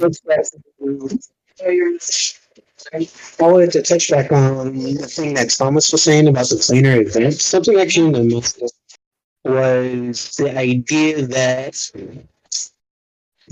I 2.94 3.08
wanted 3.40 3.72
to 3.74 3.82
touch 3.82 4.10
back 4.10 4.32
on 4.32 4.74
the 4.74 5.08
thing 5.08 5.34
that 5.36 5.50
Thomas 5.50 5.92
was 5.92 6.04
saying 6.04 6.28
about 6.28 6.50
the 6.50 6.56
planar 6.56 7.06
event. 7.06 7.34
Something 7.36 7.80
actually 7.80 8.08
in 8.08 8.30
the 8.30 8.72
was 9.46 10.36
the 10.38 10.58
idea 10.58 11.26
that 11.26 11.92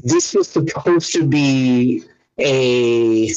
this 0.03 0.33
was 0.33 0.47
supposed 0.47 1.13
to 1.13 1.25
be 1.25 2.03
a 2.39 3.31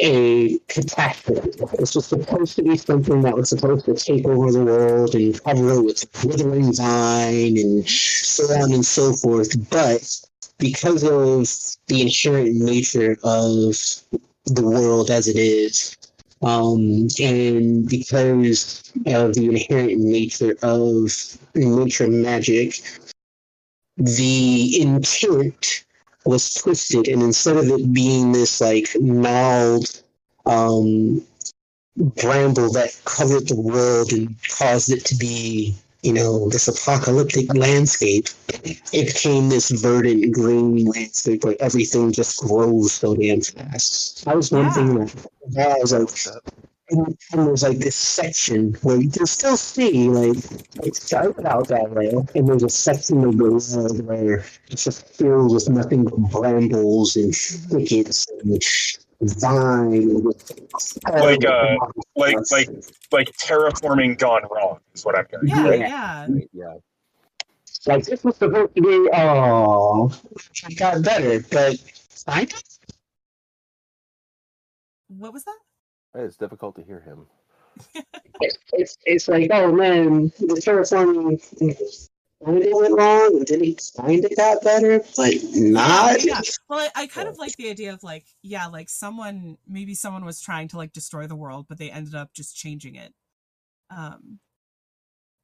a 0.00 0.58
catastrophe. 0.68 1.50
This 1.78 1.94
was 1.94 2.06
supposed 2.06 2.54
to 2.56 2.62
be 2.62 2.76
something 2.76 3.20
that 3.22 3.34
was 3.34 3.48
supposed 3.48 3.86
to 3.86 3.94
take 3.94 4.26
over 4.26 4.52
the 4.52 4.64
world 4.64 5.14
and 5.14 5.42
cover 5.42 5.72
it 5.72 5.82
with 5.82 6.24
withering 6.24 6.72
vine 6.72 7.56
and 7.58 7.88
so 7.88 8.44
on 8.62 8.72
and 8.72 8.86
so 8.86 9.12
forth. 9.12 9.70
But 9.70 10.20
because 10.58 11.02
of 11.02 11.48
the 11.88 12.02
inherent 12.02 12.54
nature 12.54 13.16
of 13.24 13.74
the 14.54 14.66
world 14.66 15.10
as 15.10 15.28
it 15.28 15.36
is, 15.36 15.96
um, 16.42 17.08
and 17.20 17.88
because 17.88 18.92
of 19.06 19.34
the 19.34 19.46
inherent 19.46 19.98
nature 19.98 20.56
of 20.62 21.10
nature 21.54 22.08
magic, 22.08 22.80
the 23.96 24.80
intent 24.80 25.84
was 26.24 26.54
twisted, 26.54 27.08
and 27.08 27.22
instead 27.22 27.56
of 27.56 27.68
it 27.68 27.92
being 27.92 28.32
this 28.32 28.60
like 28.60 28.88
gnarled 29.00 30.02
um, 30.46 31.22
bramble 31.96 32.70
that 32.72 32.96
covered 33.04 33.48
the 33.48 33.60
world 33.60 34.12
and 34.12 34.36
caused 34.48 34.92
it 34.92 35.04
to 35.06 35.16
be, 35.16 35.74
you 36.02 36.12
know, 36.12 36.48
this 36.48 36.68
apocalyptic 36.68 37.52
landscape, 37.54 38.28
it 38.92 39.06
became 39.06 39.48
this 39.48 39.70
verdant 39.70 40.32
green 40.32 40.84
landscape 40.86 41.44
where 41.44 41.56
everything 41.60 42.12
just 42.12 42.40
grows 42.40 42.92
so 42.92 43.16
damn 43.16 43.40
fast. 43.40 44.24
That 44.24 44.36
was 44.36 44.52
one 44.52 44.66
Yeah. 44.66 44.70
thing 44.70 44.94
that, 44.94 45.26
that 45.50 45.70
I 45.70 45.78
was 45.80 45.92
like, 45.92 46.10
and, 46.90 47.18
and 47.32 47.46
there's 47.46 47.62
like 47.62 47.78
this 47.78 47.96
section 47.96 48.72
where 48.82 48.96
you 48.96 49.10
can 49.10 49.26
still 49.26 49.56
see 49.56 50.08
like 50.08 50.38
it 50.82 50.96
started 50.96 51.44
out 51.44 51.68
that 51.68 51.90
way, 51.90 52.14
and 52.34 52.48
there's 52.48 52.62
a 52.62 52.68
section 52.70 53.24
of 53.24 53.36
the 53.36 53.44
world 53.44 54.06
where 54.06 54.44
it's 54.70 54.84
just 54.84 55.06
filled 55.06 55.52
with 55.52 55.68
nothing 55.68 56.04
but 56.04 56.16
brambles 56.30 57.16
and 57.16 57.34
thickets 57.34 58.26
and 58.42 58.62
vine. 59.20 60.24
With 60.24 60.58
Like, 61.06 61.44
uh, 61.44 61.76
Like 62.16 62.36
like 62.50 62.68
like 63.12 63.28
terraforming 63.42 64.18
gone 64.18 64.42
wrong 64.50 64.78
is 64.94 65.04
what 65.04 65.18
I'm 65.18 65.26
hearing. 65.30 65.48
yeah 65.48 65.68
right? 65.68 65.78
yeah 65.80 66.26
yeah. 66.52 66.74
like 67.86 68.04
this 68.04 68.24
was 68.24 68.36
supposed 68.36 68.74
to 68.76 68.80
be 68.82 69.08
oh, 69.12 70.12
it 70.68 70.78
got 70.78 71.02
better, 71.02 71.44
but 71.50 71.78
scientists. 72.10 72.78
what 75.08 75.32
was 75.32 75.44
that 75.44 75.58
It's 76.14 76.36
difficult 76.36 76.76
to 76.76 76.82
hear 76.82 77.00
him. 77.00 77.26
it's 78.72 78.98
it's 79.04 79.28
like 79.28 79.50
oh 79.52 79.72
man, 79.72 80.32
the 80.38 80.60
terraforming 80.64 81.40
kind 82.44 82.62
of 82.62 82.68
went 82.72 82.96
wrong, 82.96 83.36
and 83.36 83.46
then 83.46 83.64
it 83.64 83.90
kind 83.96 84.24
of 84.24 84.36
got 84.36 84.62
better, 84.62 85.00
but 85.16 85.34
not. 85.54 86.24
yeah 86.24 86.40
well 86.68 86.88
i, 86.94 87.02
I 87.02 87.06
kind 87.06 87.28
of 87.28 87.38
like 87.38 87.56
the 87.56 87.70
idea 87.70 87.92
of 87.92 88.02
like 88.02 88.26
yeah 88.42 88.66
like 88.66 88.88
someone 88.88 89.56
maybe 89.66 89.94
someone 89.94 90.24
was 90.24 90.40
trying 90.40 90.68
to 90.68 90.76
like 90.76 90.92
destroy 90.92 91.26
the 91.26 91.36
world 91.36 91.66
but 91.68 91.78
they 91.78 91.90
ended 91.90 92.14
up 92.14 92.32
just 92.34 92.56
changing 92.56 92.94
it 92.94 93.12
um 93.90 94.38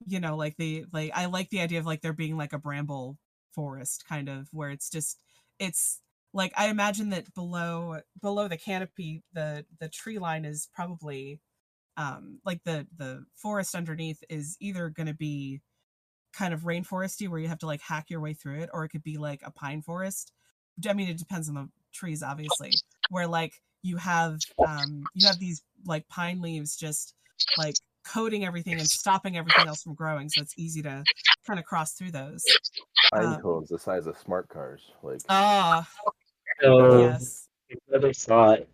you 0.06 0.20
know 0.20 0.36
like 0.36 0.56
they 0.56 0.84
like 0.92 1.10
i 1.14 1.26
like 1.26 1.48
the 1.50 1.60
idea 1.60 1.78
of 1.78 1.86
like 1.86 2.02
there 2.02 2.12
being 2.12 2.36
like 2.36 2.52
a 2.52 2.58
bramble 2.58 3.18
forest 3.54 4.04
kind 4.08 4.28
of 4.28 4.48
where 4.52 4.70
it's 4.70 4.90
just 4.90 5.18
it's 5.58 6.00
like 6.32 6.52
i 6.56 6.68
imagine 6.68 7.10
that 7.10 7.32
below 7.34 7.98
below 8.20 8.48
the 8.48 8.56
canopy 8.56 9.22
the 9.32 9.64
the 9.80 9.88
tree 9.88 10.18
line 10.18 10.44
is 10.44 10.68
probably 10.74 11.40
um 11.96 12.38
like 12.44 12.62
the 12.64 12.86
the 12.96 13.24
forest 13.36 13.74
underneath 13.74 14.22
is 14.28 14.56
either 14.60 14.88
going 14.90 15.06
to 15.06 15.14
be 15.14 15.60
kind 16.34 16.52
of 16.52 16.62
rainforesty 16.62 17.28
where 17.28 17.40
you 17.40 17.48
have 17.48 17.58
to 17.58 17.66
like 17.66 17.80
hack 17.80 18.10
your 18.10 18.20
way 18.20 18.34
through 18.34 18.60
it 18.60 18.70
or 18.74 18.84
it 18.84 18.88
could 18.90 19.02
be 19.02 19.16
like 19.16 19.40
a 19.44 19.50
pine 19.50 19.80
forest 19.82 20.32
I 20.88 20.92
mean, 20.92 21.08
it 21.08 21.18
depends 21.18 21.48
on 21.48 21.54
the 21.54 21.68
trees, 21.92 22.22
obviously, 22.22 22.72
where 23.10 23.26
like 23.26 23.52
you 23.82 23.96
have 23.96 24.40
um 24.66 25.08
you 25.14 25.26
have 25.26 25.38
these 25.38 25.62
like 25.86 26.08
pine 26.08 26.40
leaves 26.40 26.76
just 26.76 27.14
like 27.56 27.76
coating 28.06 28.44
everything 28.44 28.74
and 28.74 28.88
stopping 28.88 29.36
everything 29.36 29.66
else 29.66 29.82
from 29.82 29.94
growing, 29.94 30.28
so 30.28 30.40
it's 30.40 30.58
easy 30.58 30.82
to 30.82 31.04
kind 31.46 31.58
of 31.58 31.64
cross 31.64 31.92
through 31.92 32.10
those. 32.10 32.44
Pine 33.12 33.34
Um, 33.34 33.40
cones 33.42 33.68
the 33.68 33.78
size 33.78 34.06
of 34.06 34.18
smart 34.18 34.48
cars. 34.48 34.82
Like 35.02 35.20
Ah, 35.28 35.88
So 36.60 37.00
yes. 37.00 37.48
another 37.88 38.12
thought. 38.12 38.66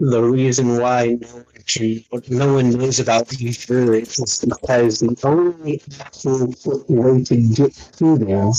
The 0.00 0.22
reason 0.22 0.78
why 0.78 1.18
no 1.20 1.28
one, 1.28 1.44
can, 1.66 2.04
no 2.30 2.54
one 2.54 2.70
knows 2.70 3.00
about 3.00 3.28
these 3.28 3.66
birds 3.66 4.18
is 4.18 4.38
because 4.38 5.00
the 5.00 5.14
only 5.24 5.82
actual 6.00 6.54
way 6.88 7.22
to 7.24 7.36
get 7.36 7.74
to 7.98 8.16
them 8.16 8.52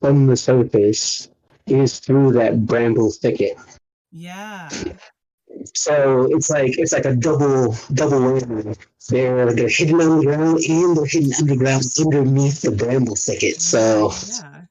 from 0.00 0.26
the 0.28 0.36
surface 0.36 1.28
is 1.66 1.98
through 1.98 2.34
that 2.34 2.66
bramble 2.66 3.10
thicket. 3.10 3.58
Yeah. 4.12 4.68
So 5.74 6.28
it's 6.30 6.50
like 6.50 6.78
it's 6.78 6.92
like 6.92 7.04
a 7.04 7.16
double 7.16 7.74
double 7.94 8.20
whammy. 8.20 8.78
They're 9.08 9.52
they're 9.52 9.68
hidden 9.68 10.00
underground 10.00 10.60
and 10.68 10.96
they're 10.96 11.06
hidden 11.06 11.32
underground 11.40 11.82
underneath 11.98 12.62
the 12.62 12.70
bramble 12.70 13.16
thicket. 13.16 13.60
So 13.60 14.12
Yeah. 14.28 14.62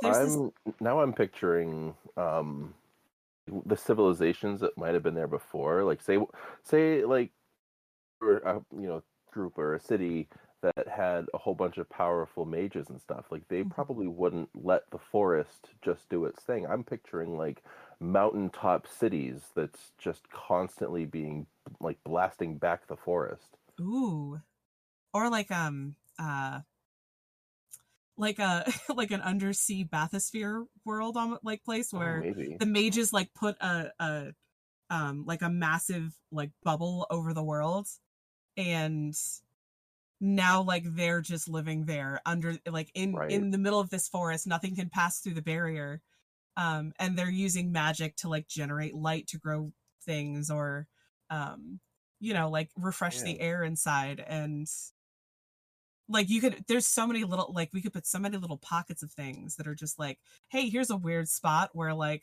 There's 0.00 0.34
I'm 0.34 0.52
now 0.80 1.00
I'm 1.00 1.12
picturing 1.12 1.94
um 2.16 2.72
the 3.64 3.76
civilizations 3.76 4.60
that 4.60 4.76
might 4.78 4.94
have 4.94 5.02
been 5.02 5.14
there 5.14 5.28
before. 5.28 5.84
Like 5.84 6.00
say 6.02 6.18
say 6.62 7.04
like 7.04 7.32
or 8.20 8.38
a 8.38 8.54
you 8.72 8.86
know 8.88 9.02
group 9.32 9.58
or 9.58 9.74
a 9.74 9.80
city 9.80 10.28
that 10.62 10.88
had 10.88 11.26
a 11.34 11.38
whole 11.38 11.54
bunch 11.54 11.78
of 11.78 11.88
powerful 11.90 12.44
mages 12.46 12.88
and 12.90 13.00
stuff. 13.00 13.26
Like 13.30 13.46
they 13.48 13.62
Mhm. 13.62 13.70
probably 13.70 14.08
wouldn't 14.08 14.50
let 14.54 14.90
the 14.90 14.98
forest 14.98 15.70
just 15.82 16.08
do 16.08 16.24
its 16.24 16.42
thing. 16.44 16.66
I'm 16.66 16.84
picturing 16.84 17.36
like 17.36 17.62
mountaintop 18.00 18.86
cities 18.88 19.52
that's 19.54 19.92
just 19.98 20.30
constantly 20.30 21.04
being 21.06 21.46
like 21.80 22.02
blasting 22.04 22.58
back 22.58 22.86
the 22.88 22.96
forest. 22.96 23.58
Ooh. 23.80 24.40
Or 25.14 25.30
like 25.30 25.50
um 25.52 25.96
uh 26.18 26.62
like 28.16 28.38
a 28.38 28.70
like 28.94 29.10
an 29.10 29.20
undersea 29.20 29.84
bathysphere 29.84 30.64
world 30.84 31.16
on 31.16 31.38
like 31.42 31.64
place 31.64 31.92
Oh, 31.92 31.98
where 31.98 32.14
maybe. 32.14 32.60
the 32.60 32.66
mages 32.66 33.12
like 33.12 33.32
put 33.34 33.56
a 33.60 33.92
a 34.00 34.32
um 34.90 35.24
like 35.26 35.42
a 35.42 35.50
massive 35.50 36.14
like 36.32 36.52
bubble 36.64 37.06
over 37.10 37.34
the 37.34 37.44
world 37.44 37.88
and 38.56 39.14
now 40.20 40.62
like 40.62 40.84
they're 40.86 41.20
just 41.20 41.48
living 41.48 41.84
there 41.84 42.20
under 42.24 42.56
like 42.70 42.90
in 42.94 43.20
Right. 43.20 43.28
in 43.28 43.50
the 43.50 43.58
middle 43.58 43.80
of 43.80 43.90
this 43.90 44.08
forest 44.08 44.46
nothing 44.46 44.74
can 44.74 44.88
pass 44.88 45.20
through 45.20 45.34
the 45.34 45.42
barrier 45.42 46.00
um 46.56 46.92
and 47.00 47.18
they're 47.18 47.30
using 47.30 47.72
magic 47.72 48.16
to 48.16 48.28
like 48.28 48.48
generate 48.48 48.94
light 48.94 49.26
to 49.28 49.38
grow 49.38 49.72
things 50.04 50.50
or 50.50 50.86
um 51.30 51.80
you 52.20 52.34
know 52.34 52.50
like 52.50 52.70
refresh 52.76 53.22
the 53.22 53.40
air 53.40 53.64
inside 53.64 54.20
and 54.26 54.68
like 56.08 56.28
you 56.28 56.40
could 56.40 56.64
there's 56.68 56.86
so 56.86 57.06
many 57.06 57.24
little 57.24 57.52
like 57.54 57.70
we 57.72 57.82
could 57.82 57.92
put 57.92 58.06
so 58.06 58.18
many 58.18 58.36
little 58.36 58.58
pockets 58.58 59.02
of 59.02 59.10
things 59.10 59.56
that 59.56 59.66
are 59.66 59.74
just 59.74 59.98
like 59.98 60.18
hey 60.48 60.68
here's 60.68 60.90
a 60.90 60.96
weird 60.96 61.28
spot 61.28 61.70
where 61.72 61.94
like 61.94 62.22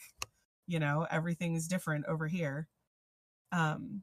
you 0.67 0.79
know 0.79 1.05
everything's 1.11 1.67
different 1.67 2.05
over 2.05 2.27
here 2.27 2.67
um 3.51 4.01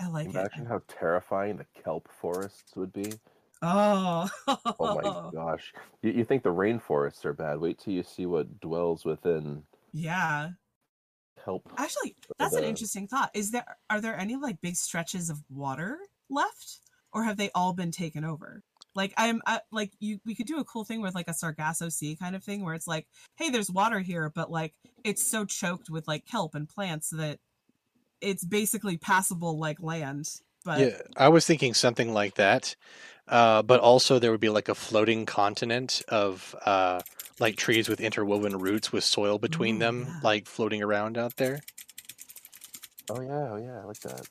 i 0.00 0.08
like 0.08 0.28
Imagine 0.28 0.62
it 0.62 0.68
how 0.68 0.82
terrifying 0.88 1.56
the 1.56 1.66
kelp 1.82 2.08
forests 2.20 2.76
would 2.76 2.92
be. 2.92 3.12
oh 3.62 4.28
Oh 4.78 4.94
my 4.94 5.30
gosh. 5.34 5.72
You, 6.02 6.12
you 6.12 6.24
think 6.24 6.42
the 6.42 6.52
rainforests 6.52 7.24
are 7.24 7.32
bad. 7.32 7.58
Wait 7.60 7.78
till 7.78 7.92
you 7.92 8.02
see 8.02 8.26
what 8.26 8.60
dwells 8.60 9.04
within 9.04 9.62
yeah 9.92 10.50
kelp. 11.44 11.68
actually 11.76 12.16
that's 12.38 12.54
an 12.54 12.64
interesting 12.64 13.06
thought 13.06 13.30
is 13.34 13.50
there 13.50 13.76
are 13.90 14.00
there 14.00 14.16
any 14.18 14.36
like 14.36 14.60
big 14.60 14.76
stretches 14.76 15.28
of 15.28 15.42
water 15.50 15.98
left 16.30 16.80
or 17.12 17.24
have 17.24 17.36
they 17.36 17.50
all 17.54 17.72
been 17.72 17.90
taken 17.90 18.24
over 18.24 18.62
like 18.94 19.12
i'm 19.16 19.40
I, 19.46 19.60
like 19.70 19.92
you 20.00 20.18
we 20.24 20.34
could 20.34 20.46
do 20.46 20.58
a 20.58 20.64
cool 20.64 20.84
thing 20.84 21.00
with 21.00 21.14
like 21.14 21.28
a 21.28 21.34
sargasso 21.34 21.88
sea 21.88 22.16
kind 22.16 22.36
of 22.36 22.44
thing 22.44 22.64
where 22.64 22.74
it's 22.74 22.86
like 22.86 23.06
hey 23.36 23.50
there's 23.50 23.70
water 23.70 24.00
here 24.00 24.30
but 24.34 24.50
like 24.50 24.74
it's 25.04 25.22
so 25.26 25.44
choked 25.44 25.90
with 25.90 26.06
like 26.06 26.26
kelp 26.26 26.54
and 26.54 26.68
plants 26.68 27.10
that 27.10 27.38
it's 28.20 28.44
basically 28.44 28.96
passable 28.96 29.58
like 29.58 29.80
land 29.80 30.28
but 30.64 30.80
yeah, 30.80 30.98
I 31.16 31.28
was 31.28 31.46
thinking 31.46 31.74
something 31.74 32.12
like 32.12 32.34
that. 32.34 32.76
Uh, 33.28 33.62
but 33.62 33.80
also 33.80 34.18
there 34.18 34.30
would 34.30 34.40
be 34.40 34.48
like 34.48 34.68
a 34.68 34.74
floating 34.74 35.26
continent 35.26 36.02
of 36.08 36.54
uh, 36.66 37.00
like 37.40 37.56
trees 37.56 37.88
with 37.88 38.00
interwoven 38.00 38.58
roots 38.58 38.92
with 38.92 39.04
soil 39.04 39.38
between 39.38 39.76
Ooh, 39.76 39.80
them, 39.80 40.04
yeah. 40.06 40.20
like 40.22 40.46
floating 40.46 40.82
around 40.82 41.16
out 41.16 41.36
there. 41.36 41.60
Oh 43.10 43.20
yeah, 43.20 43.48
oh 43.52 43.56
yeah, 43.56 43.80
I 43.80 43.84
like 43.84 44.00
that. 44.00 44.26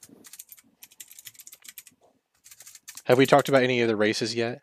Have 3.05 3.17
we 3.17 3.25
talked 3.25 3.49
about 3.49 3.63
any 3.63 3.81
of 3.81 3.87
the 3.87 3.95
races 3.95 4.35
yet? 4.35 4.61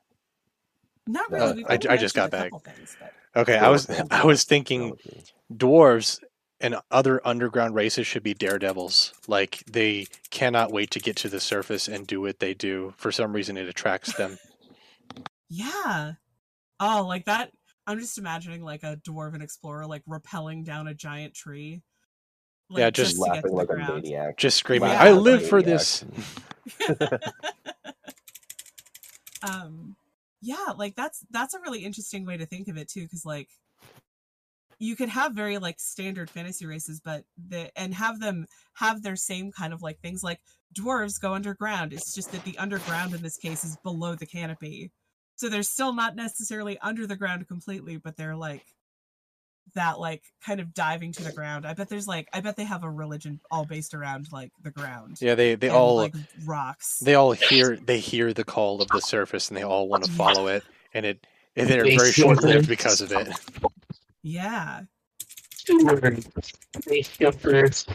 not 1.06 1.32
Uh, 1.32 1.36
really 1.36 1.54
we've 1.64 1.66
I- 1.88 1.94
I 1.94 1.96
just 1.96 2.14
got 2.14 2.30
back. 2.30 2.52
things, 2.64 2.96
Okay, 3.34 3.56
I 3.56 3.68
was 3.68 3.88
I 4.10 4.24
was 4.24 4.44
thinking 4.44 4.94
dwarves 5.52 6.20
and 6.60 6.76
other 6.90 7.20
underground 7.26 7.74
races 7.74 8.06
should 8.06 8.22
be 8.22 8.34
daredevils. 8.34 9.14
Like 9.26 9.62
they 9.70 10.06
cannot 10.30 10.70
wait 10.72 10.90
to 10.92 11.00
get 11.00 11.16
to 11.16 11.28
the 11.28 11.40
surface 11.40 11.88
and 11.88 12.06
do 12.06 12.20
what 12.20 12.40
they 12.40 12.52
do. 12.52 12.92
For 12.96 13.10
some 13.12 13.32
reason, 13.32 13.56
it 13.56 13.68
attracts 13.68 14.12
them. 14.14 14.38
yeah 15.48 16.12
oh 16.80 17.04
like 17.08 17.24
that 17.24 17.50
i'm 17.86 17.98
just 17.98 18.18
imagining 18.18 18.62
like 18.62 18.82
a 18.84 18.96
dwarven 18.98 19.42
explorer 19.42 19.86
like 19.86 20.02
rappelling 20.06 20.62
down 20.64 20.86
a 20.86 20.94
giant 20.94 21.32
tree 21.34 21.80
Yeah, 22.70 22.90
just- 22.90 23.16
to 23.16 23.16
get 23.16 23.24
to 23.24 23.30
laughing 23.32 23.50
the 23.50 23.56
like 23.56 23.70
a 23.70 23.76
maniac. 23.94 24.36
Just 24.36 24.58
screaming, 24.58 24.90
Yeah, 24.90 25.02
"I 25.02 25.12
live 25.12 25.48
for 25.48 25.56
maniac. 25.60 25.78
this!" 25.78 26.04
um 29.42 29.96
yeah 30.40 30.72
like 30.76 30.94
that's 30.96 31.24
that's 31.30 31.54
a 31.54 31.60
really 31.60 31.84
interesting 31.84 32.24
way 32.24 32.36
to 32.36 32.46
think 32.46 32.68
of 32.68 32.76
it 32.76 32.88
too 32.88 33.02
because 33.02 33.24
like 33.24 33.48
you 34.78 34.94
could 34.94 35.08
have 35.08 35.32
very 35.32 35.58
like 35.58 35.80
standard 35.80 36.30
fantasy 36.30 36.66
races 36.66 37.00
but 37.04 37.24
the 37.48 37.70
and 37.78 37.94
have 37.94 38.20
them 38.20 38.46
have 38.74 39.02
their 39.02 39.16
same 39.16 39.50
kind 39.50 39.72
of 39.72 39.82
like 39.82 39.98
things 40.00 40.22
like 40.22 40.40
dwarves 40.74 41.20
go 41.20 41.34
underground. 41.34 41.92
It's 41.92 42.14
just 42.14 42.32
that 42.32 42.44
the 42.44 42.58
underground 42.58 43.14
in 43.14 43.22
this 43.22 43.38
case 43.38 43.64
is 43.64 43.76
below 43.82 44.14
the 44.14 44.26
canopy. 44.26 44.90
So 45.36 45.48
they're 45.48 45.62
still 45.62 45.94
not 45.94 46.16
necessarily 46.16 46.78
under 46.80 47.06
the 47.06 47.16
ground 47.16 47.48
completely 47.48 47.96
but 47.96 48.16
they're 48.16 48.36
like 48.36 48.64
that 49.74 49.98
like 49.98 50.22
kind 50.44 50.60
of 50.60 50.72
diving 50.74 51.12
to 51.12 51.22
the 51.22 51.32
ground 51.32 51.66
i 51.66 51.72
bet 51.74 51.88
there's 51.88 52.06
like 52.06 52.28
i 52.32 52.40
bet 52.40 52.56
they 52.56 52.64
have 52.64 52.84
a 52.84 52.90
religion 52.90 53.40
all 53.50 53.64
based 53.64 53.94
around 53.94 54.28
like 54.32 54.50
the 54.62 54.70
ground 54.70 55.16
Yeah, 55.20 55.34
they 55.34 55.54
they 55.54 55.68
and, 55.68 55.76
all 55.76 55.96
like 55.96 56.14
rocks 56.46 56.98
they 57.00 57.14
all 57.14 57.32
hear 57.32 57.76
they 57.76 57.98
hear 57.98 58.32
the 58.32 58.44
call 58.44 58.80
of 58.82 58.88
the 58.88 59.00
surface 59.00 59.48
and 59.48 59.56
they 59.56 59.62
all 59.62 59.88
want 59.88 60.04
to 60.04 60.10
follow 60.12 60.46
it, 60.48 60.64
and 60.94 61.04
it 61.06 61.26
and 61.56 61.68
they're 61.68 61.84
They 61.84 61.96
very 61.96 62.12
short 62.12 62.42
lived 62.42 62.68
because 62.68 63.00
of 63.00 63.12
it. 63.12 63.28
yeah 64.22 64.82
They 66.86 67.02
jumpers. 67.02 67.86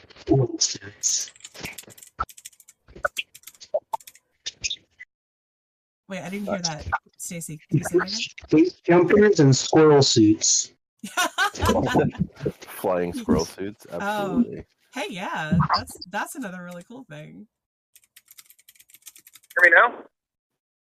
wait 6.10 6.22
i 6.22 6.30
didn't 6.30 6.48
hear 6.48 6.60
that 6.60 6.86
stacy 7.18 7.60
can 7.70 7.78
you 7.80 7.84
say 7.86 7.98
that 8.00 8.08
again? 8.52 8.72
Jumpers 8.86 9.40
and 9.40 9.56
squirrel 9.56 10.02
suits. 10.02 10.74
Flying 12.62 13.14
squirrel 13.14 13.46
suits, 13.58 13.86
Oh. 13.92 13.98
absolutely. 14.00 14.66
hey, 14.94 15.08
yeah, 15.10 15.60
that's 15.74 15.98
that's 16.10 16.36
another 16.36 16.64
really 16.64 16.84
cool 16.84 17.04
thing. 17.10 17.48
Hear 19.62 19.72
me 19.72 19.76
now? 19.76 20.04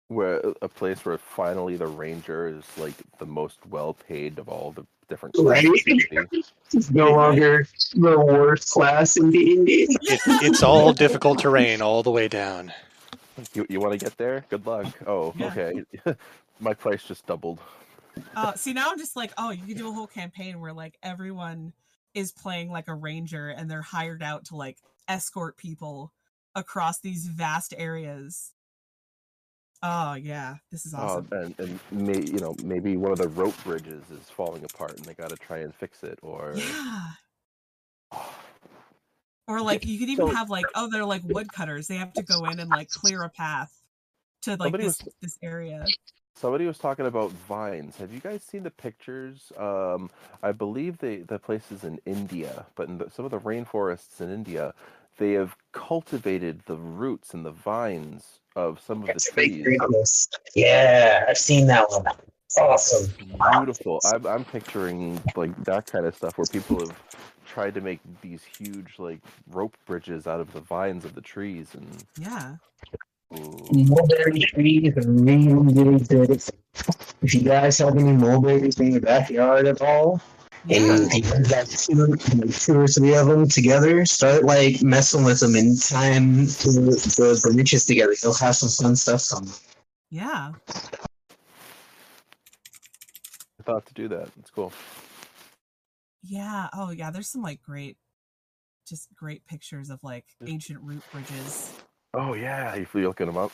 Where 0.09 0.41
a 0.61 0.69
place 0.69 1.05
where 1.05 1.17
finally 1.19 1.77
the 1.77 1.87
ranger 1.87 2.47
is 2.49 2.65
like 2.77 2.95
the 3.19 3.27
most 3.27 3.59
well 3.71 3.95
paid 3.95 4.39
of 4.39 4.49
all 4.49 4.73
the 4.73 4.85
different 5.09 5.35
Right. 5.39 5.65
classes. 5.65 6.53
It's 6.73 6.91
no 7.03 7.13
longer 7.13 7.67
the 7.95 8.19
worst 8.19 8.71
class 8.71 9.17
in 9.17 9.31
the 9.31 9.57
and 9.57 9.67
D. 9.67 9.87
it. 10.03 10.21
It's 10.43 10.63
all 10.63 10.93
difficult 10.93 11.39
terrain 11.41 11.81
all 11.83 12.03
the 12.03 12.11
way 12.11 12.29
down. 12.29 12.73
You 13.55 13.65
you 13.71 13.81
want 13.81 13.99
to 13.99 14.05
get 14.05 14.17
there? 14.19 14.45
Good 14.51 14.67
luck. 14.67 14.87
Oh, 15.07 15.33
Yeah. 15.39 15.47
okay. 15.47 15.83
My 16.61 16.75
price 16.75 17.03
just 17.05 17.27
doubled. 17.27 17.59
Uh, 18.35 18.55
see, 18.55 18.73
now 18.73 18.91
I'm 18.91 18.99
just 18.99 19.17
like, 19.17 19.33
oh, 19.39 19.51
you 19.51 19.67
could 19.67 19.77
do 19.77 19.89
a 19.89 19.93
whole 19.93 20.07
campaign 20.07 20.61
where 20.61 20.73
like 20.73 20.99
everyone 21.03 21.73
is 22.15 22.33
playing 22.33 22.71
like 22.71 22.89
a 22.89 22.95
ranger 22.95 23.49
and 23.49 23.71
they're 23.71 23.83
hired 23.83 24.23
out 24.23 24.47
to 24.47 24.57
like 24.57 24.79
escort 25.09 25.57
people 25.57 26.13
across 26.55 27.01
these 27.01 27.27
vast 27.27 27.75
areas. 27.77 28.53
Oh 29.83 30.15
yeah, 30.15 30.57
this 30.71 30.87
is 30.87 30.95
awesome. 30.95 31.29
Oh, 31.33 31.37
and 31.37 31.55
and 31.59 31.81
may, 31.91 32.21
you 32.21 32.39
know 32.39 32.55
maybe 32.63 32.97
one 32.97 33.11
of 33.11 33.19
the 33.19 33.29
rope 33.29 33.55
bridges 33.65 34.05
is 34.11 34.31
falling 34.31 34.65
apart 34.65 34.97
and 34.97 35.05
they 35.05 35.15
got 35.15 35.31
to 35.31 35.37
try 35.37 35.59
and 35.59 35.75
fix 35.75 36.05
it, 36.05 36.19
or 36.23 36.55
yeah. 36.57 37.09
Or 39.49 39.61
like 39.61 39.85
you 39.85 39.99
could 39.99 40.09
even 40.09 40.29
so- 40.29 40.35
have 40.35 40.51
like, 40.51 40.67
oh, 40.77 40.89
they're 40.91 41.05
like 41.05 41.23
woodcutters. 41.25 41.89
They 41.89 41.97
have 41.97 42.13
to 42.13 42.23
go 42.23 42.45
in 42.45 42.61
and 42.61 42.71
like 42.71 42.89
clear 42.91 43.25
a 43.25 43.29
path 43.29 43.77
to 44.43 44.57
like 44.57 44.73
this 44.77 45.03
was- 45.03 45.15
this 45.21 45.39
area. 45.43 45.85
Somebody 46.35 46.67
was 46.67 46.79
talking 46.79 47.07
about 47.07 47.31
vines. 47.31 47.97
Have 47.97 48.13
you 48.13 48.21
guys 48.21 48.43
seen 48.43 48.63
the 48.63 48.71
pictures? 48.71 49.53
Um, 49.57 50.11
I 50.43 50.53
believe 50.53 50.99
they 50.99 51.19
the 51.19 51.39
place 51.39 51.71
is 51.71 51.85
in 51.85 52.01
India, 52.07 52.67
but 52.75 52.89
in 52.89 52.99
the, 52.99 53.11
some 53.11 53.25
of 53.25 53.31
the 53.31 53.39
rainforests 53.39 54.21
in 54.21 54.33
India, 54.33 54.75
they 55.19 55.33
have 55.33 55.55
cultivated 55.73 56.63
the 56.67 56.77
roots 56.77 57.35
and 57.35 57.45
the 57.45 57.51
vines 57.53 58.41
of 58.57 58.81
some 58.81 59.01
of 59.03 59.07
the 59.07 59.13
That's 59.13 59.31
big 59.31 59.63
trees. 59.63 60.29
Yeah, 60.55 61.25
I've 61.29 61.39
seen 61.39 61.67
that 61.69 61.89
one. 61.91 62.05
Awesome. 62.59 63.13
Beautiful. 63.53 64.01
I'm, 64.05 64.27
I'm 64.27 64.45
picturing 64.45 65.21
like 65.37 65.57
that 65.65 65.87
kind 65.87 66.07
of 66.07 66.15
stuff 66.15 66.37
where 66.37 66.47
people 66.47 66.81
have 66.81 66.97
tried 67.47 67.75
to 67.75 67.81
make 67.81 68.01
these 68.21 68.43
huge 68.43 68.99
like 68.99 69.21
rope 69.51 69.77
bridges 69.87 70.27
out 70.27 70.41
of 70.41 70.53
the 70.53 70.61
vines 70.61 71.05
of 71.05 71.15
the 71.15 71.21
trees 71.21 71.75
and 71.75 72.05
Yeah. 72.19 72.57
Ooh. 73.39 73.85
Mulberry 73.85 74.41
trees 74.41 74.93
are 74.97 75.11
really, 75.11 75.55
really 75.55 75.99
good. 76.05 76.31
If 77.23 77.35
you 77.35 77.41
guys 77.43 77.79
have 77.79 77.97
any 77.97 78.13
mulberries 78.13 78.79
in 78.81 78.93
your 78.93 79.01
backyard 79.01 79.67
at 79.67 79.81
all, 79.81 80.21
Yeah. 80.67 80.79
and 80.97 81.13
you 81.13 81.23
got 81.49 81.67
two, 81.67 82.17
two 82.17 82.81
or 82.81 82.87
three 82.87 83.15
of 83.15 83.27
them 83.27 83.49
together, 83.49 84.05
start 84.07 84.45
like 84.45 84.83
messing 84.83 85.25
with 85.25 85.41
them 85.41 85.55
and 85.55 85.81
tying 85.81 86.37
the, 86.47 87.41
the 87.43 87.51
branches 87.53 87.85
together. 87.87 88.15
You'll 88.23 88.35
have 88.35 88.57
some 88.57 88.69
fun 88.69 88.97
stuff 88.97 89.33
on. 89.35 89.49
Yeah. 90.11 90.53
I 93.61 93.63
thought 93.65 93.87
to 93.87 93.95
do 93.95 94.09
that. 94.09 94.29
It's 94.39 94.51
cool. 94.51 94.73
Yeah. 96.23 96.69
Oh, 96.73 96.91
yeah. 96.91 97.11
There's 97.11 97.29
some 97.29 97.43
like 97.43 97.63
great, 97.63 97.97
just 98.89 99.09
great 99.15 99.47
pictures 99.47 99.91
of 99.91 100.03
like 100.03 100.25
ancient 100.47 100.81
root 100.83 101.03
bridges. 101.13 101.73
Oh 102.15 102.35
yeah, 102.35 102.75
you 102.75 102.87
feel 102.87 103.09
looking 103.09 103.27
them 103.27 103.37
up. 103.37 103.53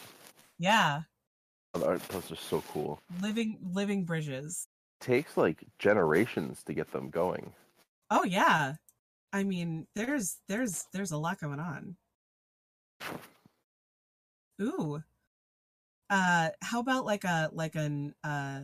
Yeah. 0.59 1.03
the 1.75 2.01
Those 2.11 2.33
are 2.33 2.37
so 2.37 2.63
cool. 2.73 3.01
Living, 3.23 3.59
living 3.63 4.05
bridges. 4.05 4.69
takes 5.01 5.37
like 5.37 5.65
generations 5.79 6.63
to 6.65 6.75
get 6.75 6.93
them 6.93 7.11
going. 7.11 7.53
Oh 8.11 8.25
yeah. 8.25 8.75
I 9.33 9.45
mean, 9.45 9.87
there's 9.95 10.39
there's 10.49 10.87
there's 10.93 11.13
a 11.13 11.19
lot 11.19 11.41
going 11.41 11.61
on. 11.61 11.97
Ooh. 14.61 15.03
Uh 16.11 16.51
how 16.63 16.81
about 16.81 17.05
like 17.05 17.25
a 17.25 17.51
like 17.53 17.75
an 17.75 18.15
uh 18.25 18.61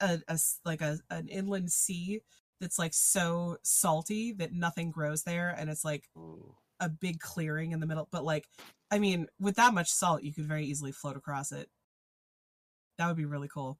a 0.00 0.38
like 0.64 0.80
a 0.82 0.98
an 1.10 1.28
inland 1.28 1.70
sea 1.72 2.20
that's 2.60 2.78
like 2.78 2.94
so 2.94 3.58
salty 3.62 4.32
that 4.32 4.52
nothing 4.52 4.90
grows 4.90 5.22
there 5.22 5.50
and 5.50 5.70
it's 5.70 5.84
like 5.84 6.08
Ooh. 6.16 6.54
A 6.80 6.88
big 6.88 7.20
clearing 7.20 7.72
in 7.72 7.80
the 7.80 7.86
middle 7.86 8.08
but 8.12 8.24
like 8.24 8.44
I 8.90 8.98
mean 8.98 9.26
with 9.40 9.56
that 9.56 9.72
much 9.74 9.88
salt 9.88 10.22
you 10.22 10.32
could 10.32 10.46
very 10.46 10.64
easily 10.66 10.92
float 10.92 11.16
across 11.16 11.52
it. 11.52 11.68
That 12.98 13.08
would 13.08 13.16
be 13.16 13.24
really 13.26 13.48
cool. 13.52 13.78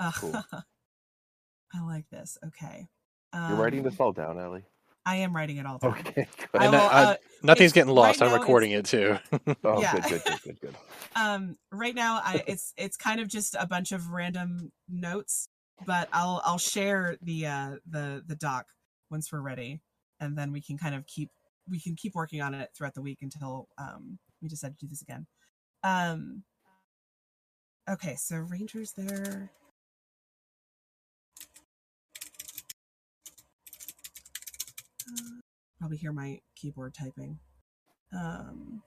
Uh, 0.00 0.12
Cool. 0.14 0.32
I 1.74 1.82
like 1.84 2.08
this. 2.10 2.38
Okay. 2.46 2.86
You're 3.34 3.56
writing 3.56 3.80
Um, 3.80 3.84
this 3.90 4.00
all 4.00 4.12
down, 4.12 4.38
Ellie. 4.38 4.64
I 5.04 5.16
am 5.16 5.34
writing 5.34 5.56
it 5.58 5.66
all 5.66 5.78
down. 5.78 5.92
Okay, 5.98 6.26
good. 6.38 6.48
And 6.62 6.72
will, 6.72 6.80
I- 6.80 6.86
I- 6.86 7.04
uh, 7.04 7.16
Nothing's 7.42 7.72
getting 7.72 7.94
lost. 7.94 8.20
right 8.20 8.30
I'm 8.30 8.38
recording 8.38 8.72
it 8.72 8.84
too. 8.84 9.16
oh, 9.64 9.80
yeah. 9.80 9.92
good, 9.92 10.02
good, 10.08 10.22
good, 10.24 10.42
good, 10.42 10.60
good. 10.60 10.74
um 11.16 11.56
right 11.72 11.94
now 11.94 12.20
I 12.24 12.42
it's 12.46 12.74
it's 12.76 12.96
kind 12.96 13.20
of 13.20 13.28
just 13.28 13.54
a 13.58 13.66
bunch 13.66 13.92
of 13.92 14.08
random 14.10 14.72
notes, 14.88 15.48
but 15.86 16.08
I'll 16.12 16.42
I'll 16.44 16.58
share 16.58 17.16
the 17.22 17.46
uh 17.46 17.70
the 17.88 18.22
the 18.26 18.34
doc 18.34 18.66
once 19.10 19.30
we're 19.32 19.40
ready 19.40 19.80
and 20.20 20.36
then 20.36 20.52
we 20.52 20.60
can 20.60 20.76
kind 20.76 20.94
of 20.94 21.06
keep 21.06 21.30
we 21.70 21.80
can 21.80 21.96
keep 21.96 22.14
working 22.14 22.40
on 22.42 22.54
it 22.54 22.70
throughout 22.76 22.94
the 22.94 23.02
week 23.02 23.18
until 23.22 23.68
um 23.78 24.18
we 24.42 24.48
decide 24.48 24.72
to 24.78 24.86
do 24.86 24.88
this 24.88 25.02
again. 25.02 25.26
Um 25.84 26.44
Okay, 27.88 28.16
so 28.16 28.36
Rangers 28.36 28.92
there. 28.96 29.50
Uh, 35.08 35.40
Probably 35.78 35.96
hear 35.96 36.12
my 36.12 36.40
keyboard 36.56 36.94
typing. 36.94 37.38
Um 38.12 38.82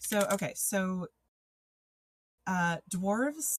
so 0.00 0.26
okay, 0.32 0.52
so 0.56 1.08
uh 2.46 2.78
dwarves 2.94 3.56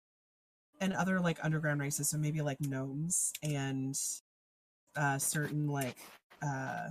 and 0.82 0.94
other 0.94 1.20
like 1.20 1.40
underground 1.44 1.82
races, 1.82 2.10
so 2.10 2.18
maybe 2.18 2.42
like 2.42 2.60
gnomes 2.62 3.34
and 3.44 3.96
uh 4.96 5.18
certain 5.18 5.68
like 5.68 5.98
uh 6.42 6.90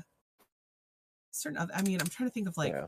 certain 1.31 1.59
other 1.59 1.73
I 1.75 1.83
mean 1.83 2.01
I'm 2.01 2.09
trying 2.09 2.29
to 2.29 2.33
think 2.33 2.49
of 2.49 2.57
like 2.57 2.73
yeah. 2.73 2.87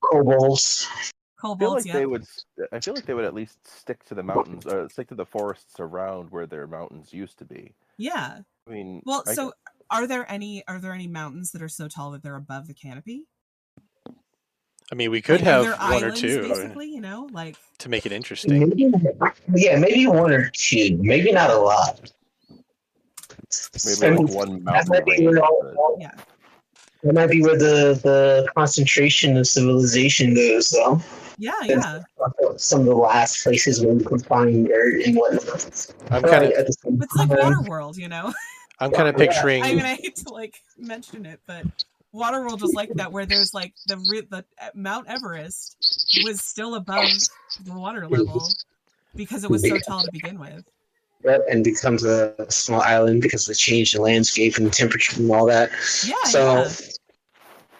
Kobolds. 0.00 0.86
I 0.90 0.94
feel 0.94 1.10
kobolds, 1.40 1.84
like 1.84 1.86
yeah. 1.86 2.00
they 2.00 2.06
would. 2.06 2.24
i 2.72 2.80
feel 2.80 2.94
like 2.94 3.06
they 3.06 3.14
would 3.14 3.24
at 3.24 3.34
least 3.34 3.58
stick 3.66 4.04
to 4.04 4.14
the 4.14 4.22
mountains 4.22 4.66
or 4.66 4.88
stick 4.88 5.08
to 5.08 5.14
the 5.14 5.26
forests 5.26 5.80
around 5.80 6.30
where 6.30 6.46
their 6.46 6.66
mountains 6.66 7.12
used 7.12 7.38
to 7.38 7.44
be. 7.44 7.74
Yeah. 7.96 8.38
I 8.66 8.70
mean, 8.70 9.02
Well, 9.04 9.24
I 9.26 9.34
so 9.34 9.52
are 9.90 10.06
there 10.06 10.30
any 10.30 10.66
are 10.68 10.78
there 10.78 10.92
any 10.92 11.06
mountains 11.06 11.52
that 11.52 11.62
are 11.62 11.68
so 11.68 11.88
tall 11.88 12.10
that 12.12 12.22
they're 12.22 12.36
above 12.36 12.66
the 12.66 12.74
canopy? 12.74 13.24
I 14.90 14.94
mean, 14.94 15.10
we 15.10 15.20
could 15.20 15.40
Like, 15.40 15.44
have 15.44 15.64
there 15.64 15.76
one 15.76 16.04
or 16.04 16.10
two 16.10 16.42
basically, 16.42 16.86
you 16.86 17.00
know, 17.00 17.28
like 17.30 17.56
to 17.78 17.88
make 17.88 18.06
it 18.06 18.12
interesting. 18.12 18.60
Maybe, 18.60 18.90
yeah, 19.54 19.78
maybe 19.78 20.06
one 20.06 20.32
or 20.32 20.50
two. 20.54 20.98
Maybe 21.00 21.30
not 21.30 21.50
a 21.50 21.58
lot. 21.58 22.12
Maybe 23.84 24.06
And 24.06 24.28
like 24.28 24.34
one 24.34 24.64
that 24.64 24.88
might 24.88 25.04
be 25.04 25.12
range. 25.12 25.24
where, 25.36 25.44
all- 25.44 25.96
yeah. 26.00 26.12
that 27.02 27.14
might 27.14 27.30
be 27.30 27.42
where 27.42 27.58
the, 27.58 27.98
the 28.02 28.48
concentration 28.54 29.36
of 29.36 29.46
civilization 29.46 30.34
goes, 30.34 30.70
though. 30.70 31.00
Yeah, 31.38 31.52
That's- 31.66 32.04
yeah. 32.18 32.48
Some 32.56 32.80
of 32.80 32.86
the 32.86 32.94
last 32.94 33.42
places 33.44 33.80
where 33.84 33.94
you 33.94 34.04
can 34.04 34.18
find 34.18 34.66
dirt 34.66 35.02
and 35.06 35.16
whatnot. 35.16 35.92
I'm 36.10 36.22
kind 36.22 36.44
of 36.44 36.50
at 36.52 36.66
the 36.66 36.72
same 36.72 37.00
It's 37.02 37.14
like 37.16 37.28
time- 37.28 37.38
Waterworld, 37.38 37.96
you 37.96 38.08
know. 38.08 38.32
I'm 38.80 38.90
kind 38.92 39.08
of 39.08 39.16
picturing. 39.16 39.62
I 39.64 39.74
mean, 39.74 39.84
I 39.84 39.94
hate 39.96 40.16
to 40.16 40.32
like 40.32 40.60
mention 40.76 41.26
it, 41.26 41.40
but 41.46 41.64
Waterworld 42.14 42.62
is 42.62 42.74
like 42.74 42.92
that, 42.94 43.10
where 43.10 43.26
there's 43.26 43.52
like 43.52 43.74
the 43.86 43.96
re- 44.10 44.26
the 44.30 44.44
uh, 44.62 44.68
Mount 44.74 45.08
Everest 45.08 45.76
was 46.24 46.40
still 46.40 46.76
above 46.76 47.08
the 47.64 47.72
water 47.74 48.06
level 48.06 48.48
because 49.16 49.42
it 49.42 49.50
was 49.50 49.68
so 49.68 49.78
tall 49.78 50.02
to 50.02 50.10
begin 50.12 50.38
with. 50.38 50.64
Yep, 51.24 51.46
and 51.50 51.64
becomes 51.64 52.04
a 52.04 52.32
small 52.48 52.80
island 52.80 53.22
because 53.22 53.42
of 53.48 53.52
the 53.52 53.56
change 53.56 53.94
in 53.94 54.02
landscape 54.02 54.56
and 54.56 54.72
temperature 54.72 55.20
and 55.20 55.30
all 55.30 55.46
that. 55.46 55.70
Yeah, 56.06 56.14
So 56.24 56.62
yeah. 56.62 56.70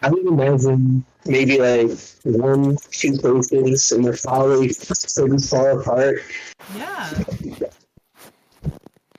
I 0.01 0.09
would 0.09 0.25
imagine 0.25 1.05
maybe 1.25 1.57
like 1.57 1.97
one, 2.23 2.77
two 2.91 3.17
places, 3.17 3.91
and 3.91 4.03
they're 4.03 4.17
probably 4.17 4.73
pretty 4.73 5.37
far 5.47 5.79
apart. 5.79 6.21
Yeah. 6.75 7.23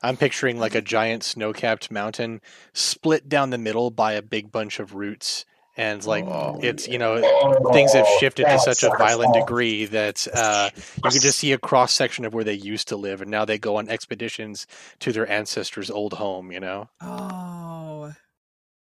I'm 0.02 0.16
picturing 0.16 0.58
like 0.58 0.74
a 0.74 0.80
giant 0.80 1.24
snow-capped 1.24 1.90
mountain 1.90 2.40
split 2.72 3.28
down 3.28 3.50
the 3.50 3.58
middle 3.58 3.90
by 3.90 4.12
a 4.12 4.22
big 4.22 4.50
bunch 4.50 4.80
of 4.80 4.94
roots, 4.94 5.44
and 5.76 6.04
like 6.04 6.24
Oh, 6.24 6.58
it's 6.62 6.86
you 6.88 6.98
know 6.98 7.20
things 7.72 7.92
have 7.92 8.06
shifted 8.18 8.44
to 8.46 8.58
such 8.58 8.82
a 8.82 8.90
violent 8.98 9.34
degree 9.34 9.86
that 9.86 10.26
uh, 10.34 10.70
you 11.04 11.10
can 11.10 11.20
just 11.20 11.38
see 11.38 11.52
a 11.52 11.58
cross 11.58 11.92
section 11.92 12.24
of 12.24 12.34
where 12.34 12.44
they 12.44 12.54
used 12.54 12.88
to 12.88 12.96
live, 12.96 13.22
and 13.22 13.30
now 13.30 13.44
they 13.44 13.58
go 13.58 13.76
on 13.76 13.88
expeditions 13.88 14.66
to 15.00 15.12
their 15.12 15.28
ancestors' 15.30 15.90
old 15.90 16.14
home. 16.14 16.52
You 16.52 16.60
know, 16.60 16.88
Oh. 17.00 18.12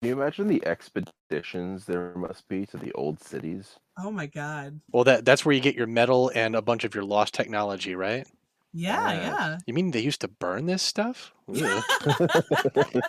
Can 0.01 0.07
you 0.07 0.13
imagine 0.21 0.47
the 0.47 0.65
expeditions 0.65 1.85
there 1.85 2.13
must 2.15 2.47
be 2.47 2.65
to 2.67 2.77
the 2.77 2.93
old 2.93 3.21
cities? 3.21 3.75
Oh 4.01 4.11
my 4.11 4.27
god. 4.27 4.79
well 4.93 5.03
that 5.03 5.25
that's 5.25 5.43
where 5.43 5.53
you 5.53 5.59
get 5.59 5.75
your 5.75 5.87
metal 5.87 6.31
and 6.33 6.55
a 6.55 6.61
bunch 6.61 6.85
of 6.85 6.95
your 6.95 7.03
lost 7.03 7.33
technology, 7.33 7.95
right? 7.95 8.25
Yeah, 8.71 9.11
Yes. 9.11 9.21
yeah. 9.37 9.57
You 9.65 9.73
mean 9.73 9.91
they 9.91 9.99
used 9.99 10.21
to 10.21 10.27
burn 10.29 10.67
this 10.67 10.81
stuff? 10.83 11.33
Ugh. 11.53 11.83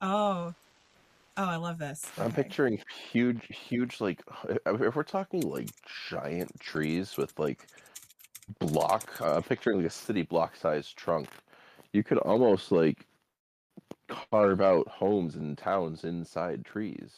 oh. 0.00 0.54
Oh, 1.40 1.46
I 1.48 1.56
love 1.56 1.78
this. 1.78 2.04
I'm 2.18 2.32
picturing 2.32 2.82
huge, 3.10 3.40
huge, 3.48 3.98
like 3.98 4.20
if 4.66 4.94
we're 4.94 5.02
talking 5.02 5.40
like 5.40 5.70
giant 6.10 6.60
trees 6.60 7.16
with 7.16 7.38
like 7.38 7.66
block. 8.58 9.18
Uh, 9.22 9.36
I'm 9.36 9.42
picturing 9.42 9.78
like 9.78 9.86
a 9.86 9.90
city 9.90 10.20
block 10.20 10.54
sized 10.54 10.96
trunk. 10.98 11.30
You 11.94 12.02
could 12.02 12.18
almost 12.18 12.70
like 12.70 13.06
carve 14.30 14.60
out 14.60 14.86
homes 14.88 15.36
and 15.36 15.56
towns 15.56 16.04
inside 16.04 16.62
trees. 16.66 17.10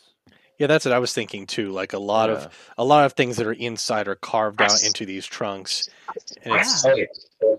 yeah, 0.56 0.68
that's 0.68 0.84
what 0.84 0.94
I 0.94 1.00
was 1.00 1.12
thinking 1.12 1.44
too. 1.44 1.72
Like 1.72 1.92
a 1.92 1.98
lot 1.98 2.30
Yeah. 2.30 2.36
of 2.36 2.72
a 2.78 2.84
lot 2.84 3.04
of 3.04 3.14
things 3.14 3.38
that 3.38 3.46
are 3.48 3.52
inside 3.54 4.06
are 4.06 4.14
carved 4.14 4.62
out 4.62 4.84
into 4.84 5.04
these 5.04 5.26
trunks, 5.26 5.88
and 6.44 6.54
it's 6.54 6.84
yeah. 6.86 7.56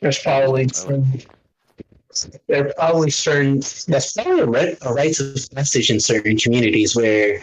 There's 0.00 0.18
probably 0.20 0.68
some. 0.68 1.04
There 2.46 2.68
are 2.68 2.92
always 2.92 3.16
certain. 3.16 3.60
That's 3.86 4.12
probably 4.12 4.40
a, 4.40 4.76
a 4.82 4.92
of 4.92 5.50
passage 5.54 5.90
in 5.90 6.00
certain 6.00 6.36
communities 6.36 6.96
where 6.96 7.40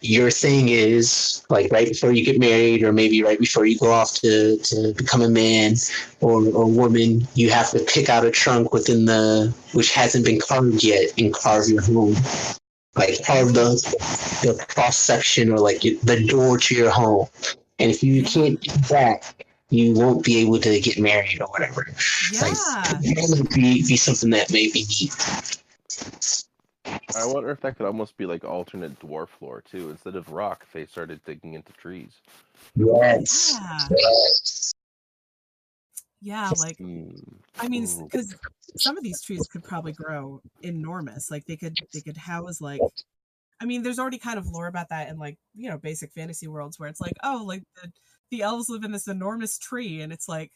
your 0.00 0.30
thing 0.30 0.68
is 0.70 1.44
like 1.48 1.70
right 1.70 1.86
before 1.88 2.12
you 2.12 2.24
get 2.24 2.38
married, 2.40 2.82
or 2.82 2.92
maybe 2.92 3.22
right 3.22 3.38
before 3.38 3.66
you 3.66 3.78
go 3.78 3.92
off 3.92 4.14
to, 4.14 4.58
to 4.58 4.94
become 4.94 5.22
a 5.22 5.28
man 5.28 5.74
or 6.20 6.44
or 6.48 6.66
woman, 6.66 7.26
you 7.34 7.50
have 7.50 7.70
to 7.70 7.80
pick 7.80 8.08
out 8.08 8.24
a 8.24 8.30
trunk 8.30 8.72
within 8.72 9.04
the 9.04 9.54
which 9.72 9.92
hasn't 9.92 10.24
been 10.24 10.40
carved 10.40 10.82
yet 10.82 11.12
and 11.18 11.32
carve 11.32 11.68
your 11.68 11.82
home. 11.82 12.16
Like 12.96 13.24
carve 13.24 13.54
the 13.54 13.70
the 14.42 14.64
cross 14.68 14.96
section 14.96 15.50
or 15.50 15.58
like 15.58 15.80
the 15.80 16.24
door 16.28 16.58
to 16.58 16.74
your 16.74 16.90
home 16.90 17.28
and 17.82 17.90
if 17.90 18.02
you 18.02 18.22
can't 18.22 18.60
do 18.60 18.72
that, 18.90 19.34
you 19.72 19.94
won't 19.94 20.22
be 20.22 20.38
able 20.38 20.58
to 20.58 20.80
get 20.80 20.98
married 20.98 21.40
or 21.40 21.46
whatever. 21.46 21.86
Yeah. 22.30 22.42
Like 22.42 22.52
that 22.52 23.36
would 23.38 23.48
be, 23.48 23.82
be 23.86 23.96
something 23.96 24.30
that 24.30 24.52
may 24.52 24.70
be 24.70 24.84
neat. 25.00 25.62
I 27.16 27.24
wonder 27.24 27.50
if 27.50 27.60
that 27.62 27.78
could 27.78 27.86
almost 27.86 28.16
be 28.18 28.26
like 28.26 28.44
alternate 28.44 28.98
dwarf 29.00 29.28
lore 29.40 29.62
too. 29.62 29.88
Instead 29.88 30.16
of 30.16 30.30
rock, 30.30 30.66
they 30.74 30.84
started 30.84 31.20
digging 31.24 31.54
into 31.54 31.72
trees. 31.72 32.12
Yes. 32.76 33.58
Yeah. 33.58 33.78
yes. 33.90 34.72
yeah, 36.20 36.50
like 36.58 36.76
Hmm. 36.76 37.10
I 37.58 37.68
mean, 37.68 37.86
because 38.04 38.34
some 38.76 38.98
of 38.98 39.02
these 39.02 39.22
trees 39.22 39.48
could 39.50 39.64
probably 39.64 39.92
grow 39.92 40.42
enormous. 40.60 41.30
Like 41.30 41.46
they 41.46 41.56
could, 41.56 41.78
they 41.94 42.00
could 42.00 42.18
house 42.18 42.60
like. 42.60 42.80
I 43.60 43.64
mean, 43.64 43.84
there's 43.84 44.00
already 44.00 44.18
kind 44.18 44.38
of 44.38 44.48
lore 44.48 44.66
about 44.66 44.88
that 44.88 45.08
in 45.08 45.18
like 45.18 45.38
you 45.54 45.70
know 45.70 45.78
basic 45.78 46.12
fantasy 46.12 46.48
worlds 46.48 46.78
where 46.78 46.88
it's 46.88 47.00
like, 47.00 47.14
oh, 47.22 47.44
like 47.46 47.62
the 47.76 47.90
the 48.32 48.42
elves 48.42 48.68
live 48.68 48.82
in 48.82 48.90
this 48.90 49.06
enormous 49.06 49.58
tree, 49.58 50.00
and 50.00 50.12
it's 50.12 50.28
like 50.28 50.50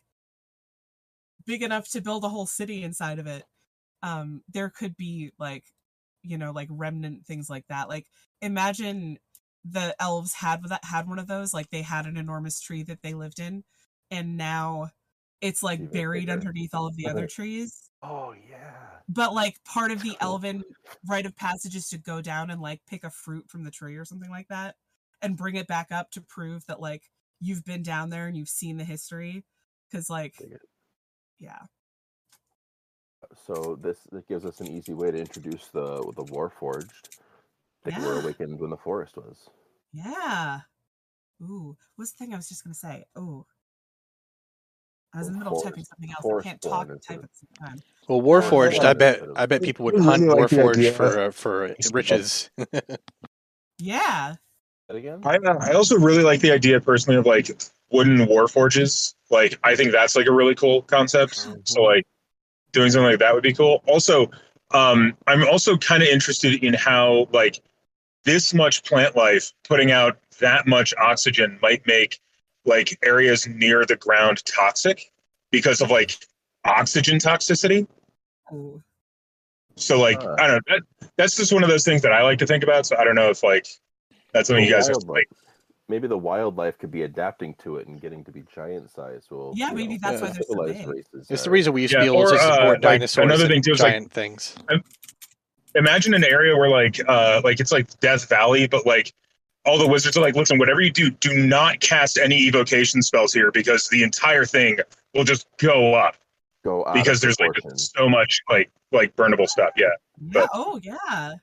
big 1.47 1.63
enough 1.63 1.89
to 1.91 2.01
build 2.01 2.25
a 2.25 2.29
whole 2.29 2.47
city 2.47 2.83
inside 2.83 3.21
of 3.21 3.29
it. 3.29 3.45
Um, 4.03 4.43
there 4.53 4.71
could 4.71 4.97
be 4.97 5.31
like, 5.39 5.65
you 6.23 6.39
know, 6.39 6.51
like 6.53 6.69
remnant 6.73 7.27
things 7.27 7.49
like 7.51 7.67
that. 7.69 7.89
Like 7.89 8.07
imagine 8.43 9.19
the 9.65 9.95
elves 10.01 10.33
had 10.35 10.65
that 10.69 10.85
had 10.85 11.07
one 11.09 11.19
of 11.21 11.29
those. 11.29 11.55
Like 11.55 11.71
they 11.71 11.83
had 11.83 12.07
an 12.07 12.17
enormous 12.17 12.61
tree 12.61 12.83
that 12.85 13.03
they 13.03 13.15
lived 13.15 13.39
in, 13.39 13.63
and 14.11 14.37
now 14.37 14.91
it's 15.43 15.63
like 15.63 15.81
Even 15.81 15.93
buried 15.93 16.27
bigger. 16.27 16.33
underneath 16.33 16.75
all 16.75 16.87
of 16.87 16.97
the 16.97 17.09
other 17.09 17.27
trees. 17.27 17.91
Oh 18.03 18.35
yeah. 18.49 19.01
But 19.09 19.35
like 19.35 19.63
part 19.65 19.91
of 19.91 20.03
the 20.03 20.17
elven 20.21 20.65
rite 21.07 21.27
of 21.27 21.37
passage 21.37 21.77
is 21.77 21.89
to 21.91 21.99
go 21.99 22.23
down 22.23 22.51
and 22.51 22.61
like 22.61 22.81
pick 22.89 23.05
a 23.05 23.11
fruit 23.11 23.51
from 23.51 23.65
the 23.65 23.71
tree 23.71 23.97
or 23.97 24.05
something 24.05 24.31
like 24.31 24.49
that 24.49 24.77
and 25.23 25.37
bring 25.37 25.57
it 25.57 25.67
back 25.69 25.89
up 25.93 26.11
to 26.13 26.21
prove 26.23 26.65
that 26.67 26.81
like 26.81 27.03
you've 27.41 27.65
been 27.65 27.83
down 27.83 28.11
there 28.11 28.27
and 28.27 28.37
you've 28.37 28.49
seen 28.49 28.77
the 28.77 28.85
history. 28.85 29.45
Cause 29.93 30.11
like 30.11 30.35
yeah. 31.39 31.59
So 33.47 33.79
this 33.81 33.99
that 34.13 34.29
gives 34.29 34.45
us 34.45 34.61
an 34.61 34.69
easy 34.69 34.93
way 34.95 35.11
to 35.11 35.19
introduce 35.19 35.69
the 35.69 35.97
the 36.17 36.25
Warforged. 36.25 37.19
They 37.85 37.93
were 37.93 38.15
Yeah. 38.15 38.23
awakened 38.23 38.59
when 38.59 38.71
the 38.71 38.77
forest 38.77 39.17
was. 39.17 39.49
Yeah. 39.93 40.61
Ooh, 41.43 41.77
what's 41.97 42.13
the 42.13 42.19
thing 42.19 42.35
I 42.35 42.37
was 42.37 42.49
just 42.49 42.65
gonna 42.65 42.75
say? 42.75 43.05
Ooh. 43.19 43.47
I 45.15 45.19
was 45.19 45.29
in 45.29 45.35
the 45.35 45.39
Well, 45.39 45.45
middle 45.51 45.59
of 45.61 45.65
typing 45.65 45.85
something 45.85 46.11
else. 46.11 46.27
I 46.27 46.43
can't 46.43 46.61
talk 46.61 46.89
and 46.89 47.03
type 47.03 47.23
at 47.25 47.31
the 47.31 47.37
same 47.37 47.69
time. 47.69 47.83
Well, 48.09 48.19
Or 48.19 48.41
Warforged, 48.41 48.81
I 48.81 48.93
bet 48.93 49.23
I 49.37 49.47
bet 49.47 49.63
people 49.63 49.85
would 49.87 49.99
hunt 49.99 50.23
really 50.23 50.41
like 50.41 50.51
the 50.51 50.57
Warforged 50.57 50.93
for 50.93 51.19
uh, 51.19 51.31
for 51.31 51.75
riches. 51.93 52.51
Yeah. 53.79 54.37
That 54.89 54.97
again? 54.97 55.21
I, 55.25 55.37
uh, 55.37 55.59
I 55.61 55.73
also 55.73 55.97
really 55.97 56.23
like 56.23 56.41
the 56.41 56.53
idea 56.53 56.81
personally 56.81 57.19
of 57.19 57.27
like 57.27 57.51
wooden 57.91 58.27
war 58.27 58.49
forges. 58.49 59.15
Like 59.31 59.59
I 59.65 59.75
think 59.75 59.93
that's 59.93 60.15
like 60.17 60.27
a 60.27 60.33
really 60.33 60.55
cool 60.55 60.83
concept. 60.83 61.49
So 61.65 61.83
like 61.83 62.07
doing 62.73 62.91
something 62.91 63.11
like 63.11 63.19
that 63.19 63.35
would 63.35 63.43
be 63.43 63.53
cool. 63.53 63.83
Also, 63.87 64.31
um, 64.73 65.17
I'm 65.27 65.47
also 65.49 65.77
kind 65.77 66.03
of 66.03 66.09
interested 66.09 66.63
in 66.63 66.75
how 66.75 67.29
like 67.33 67.61
this 68.25 68.55
much 68.55 68.85
plant 68.85 69.17
life 69.17 69.53
putting 69.65 69.91
out 69.91 70.19
that 70.41 70.67
much 70.67 70.93
oxygen 71.01 71.59
might 71.63 71.87
make 71.87 72.21
like 72.65 72.99
areas 73.03 73.47
near 73.47 73.85
the 73.87 73.97
ground 73.97 74.45
toxic 74.45 75.11
because 75.51 75.81
of 75.81 75.91
like 75.91 76.17
oxygen 76.65 77.19
toxicity. 77.19 77.87
Ooh. 78.53 78.83
So 79.77 80.01
like 80.01 80.23
Huh. 80.23 80.37
I 80.39 80.47
don't 80.47 80.69
know. 80.69 80.77
That, 81.01 81.11
that's 81.17 81.37
just 81.37 81.53
one 81.53 81.65
of 81.65 81.71
those 81.71 81.85
things 81.85 82.03
that 82.03 82.13
I 82.13 82.23
like 82.23 82.39
to 82.39 82.47
think 82.47 82.63
about. 82.63 82.87
So 82.87 82.97
I 82.97 83.05
don't 83.05 83.15
know 83.15 83.31
if 83.31 83.43
like 83.43 83.67
that's 84.33 84.49
something 84.49 84.65
you 84.65 84.71
guys 84.73 84.89
are 84.89 84.95
like. 85.07 85.29
Maybe 85.89 86.09
the 86.09 86.19
wildlife 86.19 86.79
could 86.79 86.91
be 86.91 87.03
adapting 87.03 87.55
to 87.63 87.77
it 87.77 87.87
and 87.87 88.01
getting 88.01 88.25
to 88.25 88.33
be 88.33 88.43
giant 88.53 88.91
size. 88.91 89.27
Well, 89.31 89.53
Yeah, 89.55 89.71
maybe 89.71 89.95
know, 89.95 89.99
that's 90.03 90.21
why 90.21 90.31
they're 90.31 90.43
so 90.43 90.65
big. 90.65 90.89
races 90.89 91.31
It's 91.31 91.45
the 91.45 91.51
reason 91.51 91.73
we 91.73 91.83
used 91.83 91.95
to 91.95 92.01
be 92.01 92.07
able 92.07 92.17
or, 92.17 92.31
to 92.31 92.35
uh, 92.35 92.55
support 92.57 92.69
like, 92.69 92.81
dinosaurs 92.83 93.25
another 93.25 93.45
and 93.45 93.53
thing 93.53 93.63
too 93.63 93.73
is, 93.73 93.81
like- 93.81 93.93
giant 93.93 94.13
things. 94.13 94.57
imagine 95.77 96.15
an 96.15 96.25
area 96.25 96.57
where 96.57 96.69
like 96.71 97.01
uh 97.07 97.41
like 97.45 97.61
it's 97.61 97.71
like 97.73 98.01
Death 98.01 98.29
Valley, 98.29 98.67
but 98.67 98.85
like 98.85 99.13
all 99.65 99.79
the 99.79 99.87
wizards 99.87 100.17
are 100.17 100.21
like, 100.21 100.35
listen, 100.35 100.59
whatever 100.59 100.81
you 100.81 100.91
do, 100.91 101.11
do 101.11 101.35
not 101.35 101.81
cast 101.81 102.19
any 102.19 102.37
evocation 102.49 103.03
spells 103.03 103.33
here 103.33 103.51
because 103.53 103.89
the 103.89 104.03
entire 104.03 104.45
thing 104.45 104.79
will 105.15 105.25
just 105.25 105.47
go 105.59 105.95
up 105.95 106.17
go 106.65 106.83
up 106.83 106.95
because 106.95 107.19
of 107.19 107.23
there's 107.23 107.39
like 107.41 107.53
so 107.77 108.09
much 108.09 108.41
like 108.51 108.71
like 108.91 109.15
burnable 109.15 109.47
stuff. 109.47 109.71
Yeah, 109.77 109.87
Yeah. 110.21 110.31
But- 110.33 110.51
Oh 110.53 110.81
yeah. 110.83 111.35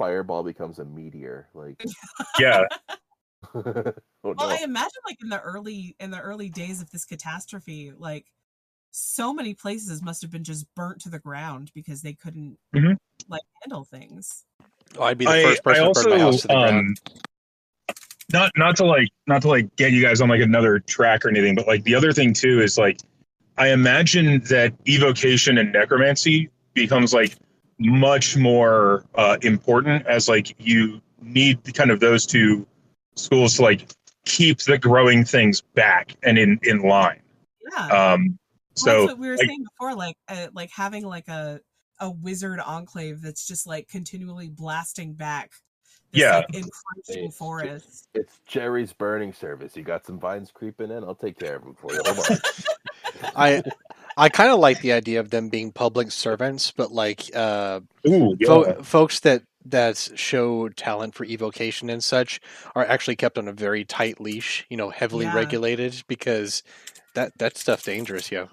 Fireball 0.00 0.42
becomes 0.42 0.78
a 0.78 0.84
meteor. 0.84 1.46
Like, 1.52 1.84
yeah, 2.40 2.62
oh 3.54 3.92
Well, 4.22 4.34
no. 4.34 4.48
I 4.48 4.60
imagine 4.64 5.02
like 5.06 5.18
in 5.22 5.28
the 5.28 5.40
early 5.40 5.94
in 6.00 6.10
the 6.10 6.20
early 6.20 6.48
days 6.48 6.80
of 6.80 6.90
this 6.90 7.04
catastrophe, 7.04 7.92
like 7.96 8.24
so 8.92 9.34
many 9.34 9.52
places 9.54 10.02
must 10.02 10.22
have 10.22 10.30
been 10.30 10.42
just 10.42 10.66
burnt 10.74 11.02
to 11.02 11.10
the 11.10 11.18
ground 11.18 11.70
because 11.74 12.00
they 12.00 12.14
couldn't 12.14 12.56
Mhm. 12.74 12.96
like 13.28 13.42
handle 13.62 13.84
things. 13.84 14.44
Oh, 14.96 15.02
I'd 15.02 15.18
be 15.18 15.26
the 15.26 15.30
I, 15.32 15.42
first 15.42 15.62
person 15.64 15.84
I 15.84 15.86
to 15.92 15.92
burn 15.92 16.10
my 16.10 16.18
house 16.18 16.40
to 16.40 16.48
the 16.48 16.54
um, 16.56 16.68
ground. 16.68 17.00
not 18.32 18.52
not 18.56 18.76
to 18.76 18.86
like 18.86 19.08
not 19.26 19.42
to 19.42 19.48
like 19.48 19.76
get 19.76 19.92
you 19.92 20.02
guys 20.02 20.22
on 20.22 20.30
like 20.30 20.40
another 20.40 20.78
track 20.80 21.26
or 21.26 21.28
anything, 21.28 21.54
but 21.54 21.66
like 21.66 21.84
the 21.84 21.94
other 21.94 22.12
thing 22.12 22.32
too 22.32 22.62
is 22.62 22.78
like 22.78 23.00
I 23.58 23.68
imagine 23.68 24.40
that 24.44 24.72
evocation 24.86 25.58
and 25.58 25.72
necromancy 25.72 26.48
becomes 26.72 27.12
like 27.12 27.36
much 27.80 28.36
more 28.36 29.04
uh, 29.14 29.38
important 29.42 30.06
as 30.06 30.28
like 30.28 30.54
you 30.60 31.00
need 31.22 31.58
kind 31.74 31.90
of 31.90 31.98
those 32.00 32.26
two 32.26 32.66
schools 33.16 33.56
to 33.56 33.62
like 33.62 33.88
keep 34.26 34.58
the 34.60 34.78
growing 34.78 35.24
things 35.24 35.60
back 35.74 36.14
and 36.22 36.38
in 36.38 36.58
in 36.62 36.80
line. 36.80 37.20
Yeah. 37.72 37.86
Um, 38.12 38.38
Well, 38.76 38.84
so 38.84 38.92
that's 39.00 39.12
what 39.12 39.18
we 39.18 39.28
were 39.28 39.36
like- 39.36 39.46
saying 39.48 39.64
before, 39.64 39.94
like 39.94 40.16
uh, 40.28 40.48
like 40.54 40.70
having 40.74 41.04
like 41.04 41.28
a 41.28 41.60
a 42.00 42.10
wizard 42.10 42.60
enclave 42.60 43.20
that's 43.20 43.46
just 43.46 43.66
like 43.66 43.88
continually 43.88 44.48
blasting 44.48 45.12
back. 45.14 45.50
This, 46.12 46.22
Yeah. 46.22 46.36
like, 46.36 46.46
encroaching 46.54 47.24
It's- 47.24 47.36
forest. 47.36 48.08
It's 48.14 48.40
Jerry's 48.46 48.92
burning 48.92 49.32
service. 49.32 49.76
You 49.76 49.82
got 49.82 50.04
some 50.06 50.18
vines 50.18 50.50
creeping 50.50 50.90
in. 50.90 51.04
I'll 51.04 51.14
take 51.14 51.38
care 51.38 51.56
of 51.56 51.62
them 51.64 51.74
for 51.74 51.92
you. 51.92 52.00
Hold 52.04 52.18
on. 52.30 52.38
I 53.36 53.62
I 54.16 54.28
kind 54.28 54.50
of 54.50 54.58
like 54.58 54.80
the 54.80 54.92
idea 54.92 55.20
of 55.20 55.30
them 55.30 55.48
being 55.48 55.72
public 55.72 56.10
servants, 56.10 56.70
but 56.70 56.92
like 56.92 57.34
uh, 57.34 57.80
ooh, 58.08 58.36
yeah. 58.38 58.46
fo- 58.46 58.82
folks 58.82 59.20
that 59.20 59.42
that 59.66 59.96
show 60.14 60.68
talent 60.70 61.14
for 61.14 61.24
evocation 61.24 61.90
and 61.90 62.02
such 62.02 62.40
are 62.74 62.84
actually 62.86 63.16
kept 63.16 63.38
on 63.38 63.48
a 63.48 63.52
very 63.52 63.84
tight 63.84 64.20
leash. 64.20 64.66
You 64.70 64.76
know, 64.76 64.90
heavily 64.90 65.26
Yeah. 65.26 65.34
regulated 65.34 66.02
because 66.08 66.62
that 67.14 67.36
that 67.38 67.56
stuff's 67.56 67.84
dangerous, 67.84 68.30
yo. 68.30 68.48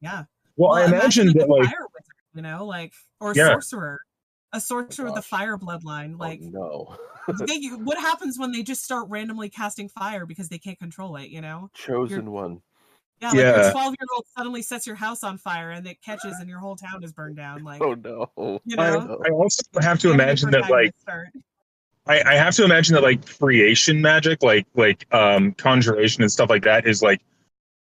Yeah. 0.00 0.24
well, 0.56 0.72
I 0.72 0.86
imagine 0.86 1.28
like, 1.28 1.36
that 1.36 1.48
like 1.48 1.64
fire 1.64 1.86
wizard, 1.94 2.14
you 2.34 2.42
know, 2.42 2.64
like 2.64 2.92
or 3.20 3.34
Yeah. 3.34 3.48
sorcerer, 3.48 4.00
a 4.52 4.60
sorcerer 4.60 5.06
with 5.06 5.18
a 5.18 5.22
fire 5.22 5.58
bloodline. 5.58 6.18
Like 6.18 6.40
oh, 6.56 6.96
no. 7.28 7.36
they, 7.46 7.68
what 7.68 7.98
happens 7.98 8.38
when 8.38 8.50
they 8.50 8.62
just 8.62 8.82
start 8.82 9.08
randomly 9.08 9.50
casting 9.50 9.88
fire 9.88 10.26
because 10.26 10.48
they 10.48 10.58
can't 10.58 10.78
control 10.78 11.16
it? 11.16 11.28
You 11.28 11.40
know, 11.40 11.70
Chosen 11.74 12.30
one. 12.30 12.62
Yeah, 13.20 13.28
like 13.28 13.36
your 13.36 13.46
Yeah. 13.46 13.70
twelve 13.72 13.94
year 14.00 14.06
old 14.14 14.24
suddenly 14.36 14.62
sets 14.62 14.86
your 14.86 14.96
house 14.96 15.22
on 15.22 15.38
fire 15.38 15.70
and 15.70 15.86
it 15.86 16.00
catches 16.02 16.38
and 16.40 16.48
your 16.48 16.58
whole 16.58 16.76
town 16.76 17.04
is 17.04 17.12
burned 17.12 17.36
down. 17.36 17.62
Like 17.64 17.82
Oh 17.82 17.94
no. 17.94 18.30
you 18.64 18.76
I, 18.78 18.90
know, 18.90 19.20
I 19.24 19.30
also 19.30 19.62
have 19.80 19.98
to 20.00 20.12
imagine 20.12 20.50
that 20.50 20.70
like. 20.70 20.92
I, 22.06 22.22
I 22.26 22.34
have 22.34 22.54
to 22.56 22.64
imagine 22.64 22.94
that 22.94 23.02
like 23.02 23.24
creation 23.38 24.00
magic, 24.00 24.42
like 24.42 24.66
like 24.74 25.12
um 25.14 25.52
conjuration 25.52 26.22
and 26.22 26.32
stuff 26.32 26.50
like 26.50 26.64
that 26.64 26.86
is 26.86 27.02
like 27.02 27.20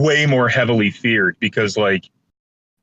way 0.00 0.26
more 0.26 0.48
heavily 0.48 0.90
feared 0.90 1.36
because 1.40 1.76
like 1.76 2.08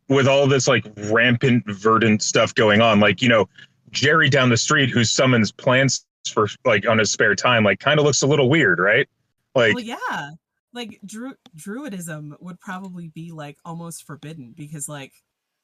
with 0.08 0.28
all 0.28 0.48
this 0.48 0.68
like 0.68 0.86
rampant 1.12 1.64
verdant 1.68 2.24
stuff 2.24 2.54
going 2.56 2.82
on, 2.82 3.00
like 3.00 3.22
you 3.22 3.30
know, 3.30 3.48
Jerry 3.92 4.30
down 4.30 4.50
the 4.50 4.58
street 4.58 4.90
who 4.90 5.04
summons 5.04 5.52
plants 5.52 6.06
for 6.32 6.48
like 6.66 6.88
on 6.88 6.98
his 6.98 7.12
spare 7.12 7.36
time, 7.36 7.64
like 7.64 7.80
kind 7.80 8.00
of 8.00 8.06
looks 8.06 8.22
a 8.24 8.28
little 8.28 8.50
weird, 8.50 8.80
right? 8.80 9.08
Like 9.56 9.76
well, 9.76 9.84
yeah, 9.84 10.32
like 10.74 11.00
dru- 11.06 11.36
druidism 11.58 12.34
would 12.40 12.60
probably 12.60 13.08
be 13.08 13.32
like 13.32 13.58
almost 13.66 14.06
forbidden 14.06 14.54
because 14.56 14.88
like 14.88 15.14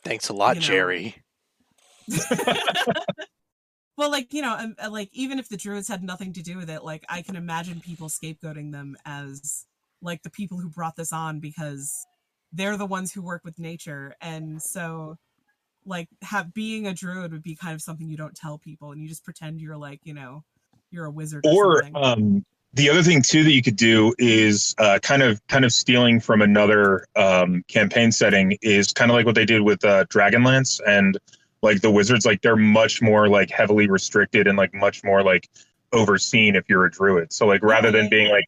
Thanks 0.04 0.30
a 0.30 0.34
lot, 0.34 0.56
You 0.56 0.62
know. 0.62 0.68
Jerry. 0.68 1.16
well 3.98 4.12
like 4.12 4.34
you 4.34 4.42
know 4.42 4.56
um, 4.56 4.76
uh, 4.84 4.90
like 4.90 5.10
even 5.12 5.40
if 5.40 5.50
the 5.50 5.58
druids 5.58 5.88
had 5.88 6.04
nothing 6.04 6.34
to 6.34 6.44
do 6.44 6.58
with 6.58 6.70
it 6.70 6.84
like 6.84 7.04
i 7.10 7.22
can 7.22 7.36
imagine 7.36 7.80
people 7.80 8.08
scapegoating 8.08 8.72
them 8.72 8.96
as 9.06 9.66
like 10.02 10.22
the 10.24 10.30
people 10.30 10.60
who 10.60 10.70
brought 10.70 10.96
this 10.96 11.12
on 11.12 11.40
because 11.40 12.06
they're 12.54 12.78
the 12.78 12.86
ones 12.86 13.12
who 13.12 13.24
work 13.24 13.42
with 13.44 13.58
nature 13.58 14.16
and 14.22 14.62
so 14.62 15.18
like 15.86 16.08
have 16.22 16.54
being 16.54 16.88
a 16.88 16.94
druid 16.94 17.32
would 17.32 17.44
be 17.44 17.56
kind 17.56 17.74
of 17.74 17.82
something 17.82 18.08
you 18.08 18.18
don't 18.18 18.36
tell 18.36 18.58
people 18.58 18.92
and 18.92 19.02
you 19.02 19.08
just 19.08 19.24
pretend 19.24 19.60
you're 19.60 19.78
like 19.78 20.00
you 20.04 20.14
know 20.14 20.44
you're 20.92 21.06
a 21.06 21.12
wizard 21.12 21.46
or, 21.46 21.78
or 21.78 21.84
something. 21.84 22.04
um 22.04 22.46
the 22.76 22.90
other 22.90 23.02
thing 23.02 23.22
too 23.22 23.44
that 23.44 23.52
you 23.52 23.62
could 23.62 23.76
do 23.76 24.14
is 24.18 24.76
uh, 24.78 25.00
kind 25.02 25.24
of 25.24 25.46
kind 25.48 25.66
of 25.66 25.72
stealing 25.72 26.20
from 26.20 26.42
another 26.42 27.06
um, 27.16 27.64
campaign 27.68 28.12
setting 28.12 28.58
is 28.62 28.92
kind 28.94 29.10
of 29.10 29.16
like 29.16 29.26
what 29.26 29.36
they 29.36 29.46
did 29.46 29.62
with 29.62 29.84
uh, 29.84 30.06
Dragonlance 30.06 30.80
and 30.88 31.18
like 31.62 31.82
the 31.82 31.90
wizards 31.90 32.26
like 32.26 32.42
they're 32.42 32.56
much 32.56 33.02
more 33.02 33.28
like 33.28 33.50
heavily 33.50 33.90
restricted 33.90 34.46
and 34.48 34.58
like 34.58 34.74
much 34.74 35.04
more 35.04 35.24
like 35.24 35.50
overseen 35.94 36.56
if 36.56 36.66
you're 36.70 36.86
a 36.86 36.92
druid 36.92 37.32
so 37.32 37.48
like 37.48 37.64
rather 37.64 37.90
than 37.90 38.10
being 38.10 38.30
like 38.30 38.46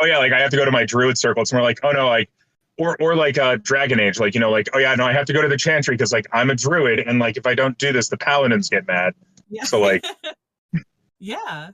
oh 0.00 0.06
yeah, 0.06 0.18
like 0.18 0.32
I 0.32 0.40
have 0.40 0.50
to 0.50 0.56
go 0.56 0.64
to 0.64 0.70
my 0.70 0.84
druid 0.84 1.18
circle. 1.18 1.42
It's 1.42 1.52
more 1.52 1.62
like, 1.62 1.78
oh 1.82 1.92
no, 1.92 2.06
like 2.08 2.30
or 2.78 2.96
or 3.00 3.14
like 3.14 3.38
uh 3.38 3.56
Dragon 3.62 4.00
Age, 4.00 4.18
like 4.18 4.34
you 4.34 4.40
know, 4.40 4.50
like 4.50 4.68
oh 4.72 4.78
yeah, 4.78 4.94
no, 4.94 5.04
I 5.06 5.12
have 5.12 5.26
to 5.26 5.32
go 5.32 5.42
to 5.42 5.48
the 5.48 5.56
chantry 5.56 5.94
because 5.94 6.12
like 6.12 6.26
I'm 6.32 6.50
a 6.50 6.54
druid, 6.54 7.00
and 7.00 7.18
like 7.18 7.36
if 7.36 7.46
I 7.46 7.54
don't 7.54 7.76
do 7.78 7.92
this, 7.92 8.08
the 8.08 8.16
paladins 8.16 8.68
get 8.68 8.86
mad. 8.86 9.14
Yeah. 9.50 9.64
So, 9.64 9.80
like- 9.80 10.04
yeah. 11.18 11.70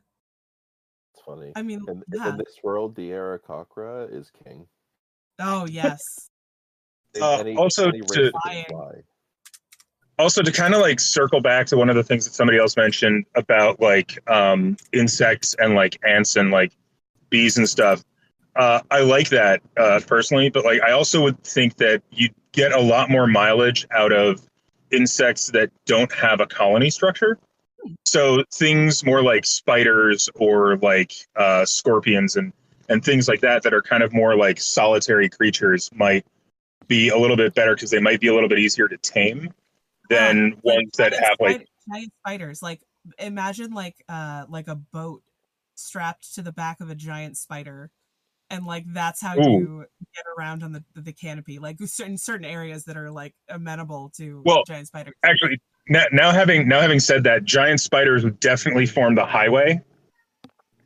It's 1.27 1.39
funny. 1.39 1.53
I 1.57 1.63
mean, 1.63 1.85
in, 1.89 2.03
yeah. 2.13 2.31
in 2.31 2.37
this 2.39 2.59
world, 2.63 2.95
the 2.95 3.11
Aarakocra 3.11 4.13
is 4.15 4.31
king. 4.45 4.67
Oh 5.39 5.67
yes. 5.69 6.31
Uh, 7.21 7.39
any- 7.39 7.57
also 7.57 7.89
any 7.89 8.01
to- 8.01 8.07
that 8.07 8.33
can 8.33 8.41
Flying. 8.43 8.65
fly. 8.69 8.93
also 10.19 10.43
to 10.43 10.53
kind 10.53 10.75
of 10.75 10.81
like 10.81 11.01
circle 11.01 11.41
back 11.41 11.67
to 11.67 11.77
one 11.77 11.89
of 11.91 11.97
the 11.97 12.03
things 12.03 12.25
that 12.27 12.35
somebody 12.35 12.59
else 12.59 12.77
mentioned 12.77 13.25
about 13.35 13.81
like 13.81 14.19
um 14.31 14.77
insects 14.93 15.55
and 15.59 15.75
like 15.75 15.99
ants 16.07 16.37
and 16.37 16.51
like 16.51 16.73
bees 17.31 17.57
and 17.59 17.69
stuff 17.69 18.03
uh 18.57 18.81
i 18.91 19.01
like 19.01 19.29
that 19.31 19.61
uh 19.79 20.01
personally 20.07 20.49
but 20.51 20.65
like 20.65 20.81
i 20.83 20.93
also 20.93 21.23
would 21.23 21.43
think 21.43 21.77
that 21.77 22.03
you 22.11 22.29
get 22.53 22.73
a 22.73 22.81
lot 22.81 23.09
more 23.11 23.27
mileage 23.27 23.87
out 23.91 24.13
of 24.13 24.41
insects 24.91 25.51
that 25.51 25.71
don't 25.87 26.13
have 26.13 26.41
a 26.41 26.47
colony 26.47 26.89
structure 26.91 27.39
so 28.05 28.43
things 28.53 29.05
more 29.05 29.23
like 29.23 29.45
spiders 29.45 30.29
or 30.35 30.77
like 30.79 31.13
uh 31.37 31.65
scorpions 31.65 32.37
and 32.37 32.53
and 32.89 33.05
things 33.05 33.29
like 33.29 33.41
that 33.41 33.63
that 33.63 33.75
are 33.75 33.83
kind 33.83 34.03
of 34.03 34.13
more 34.13 34.37
like 34.37 34.61
solitary 34.61 35.29
creatures 35.29 35.91
might 35.95 36.25
be 36.89 37.09
a 37.09 37.17
little 37.17 37.37
bit 37.37 37.55
better 37.55 37.75
because 37.75 37.91
they 37.91 38.01
might 38.01 38.21
be 38.21 38.29
a 38.29 38.35
little 38.35 38.49
bit 38.49 38.59
easier 38.59 38.89
to 38.89 38.97
tame 38.99 39.53
than 40.09 40.51
like 40.51 40.65
ones 40.65 40.91
that 40.99 41.13
giant 41.13 41.25
have 41.25 41.37
like 41.41 41.51
spider- 41.57 41.65
giant 41.93 42.13
spiders. 42.21 42.63
Like 42.63 42.81
imagine 43.19 43.73
like 43.73 43.97
uh 44.09 44.45
like 44.49 44.69
a 44.69 44.77
boat 44.77 45.23
strapped 45.75 46.35
to 46.35 46.43
the 46.43 46.53
back 46.53 46.81
of 46.81 46.91
a 46.91 46.95
giant 46.95 47.37
spider, 47.37 47.91
and 48.51 48.65
like 48.67 48.85
that's 48.93 49.21
how 49.21 49.37
Ooh. 49.37 49.43
you 49.43 49.85
get 50.15 50.25
around 50.39 50.63
on 50.63 50.73
the 50.73 50.85
the 50.95 51.13
canopy. 51.13 51.59
Like 51.59 51.79
certain 51.87 52.19
certain 52.19 52.47
areas 52.47 52.85
that 52.85 52.97
are 52.97 53.11
like 53.11 53.35
amenable 53.49 54.13
to 54.17 54.43
Well, 54.45 54.63
giant 54.67 54.89
spiders. 54.89 55.15
actually 55.25 55.61
now, 55.89 56.05
now 56.13 56.33
having 56.33 56.69
now 56.69 56.81
having 56.81 57.01
said 57.01 57.25
that 57.25 57.45
giant 57.45 57.81
spiders 57.81 58.25
would 58.25 58.41
definitely 58.41 58.87
form 58.87 59.15
the 59.15 59.25
highway 59.25 59.81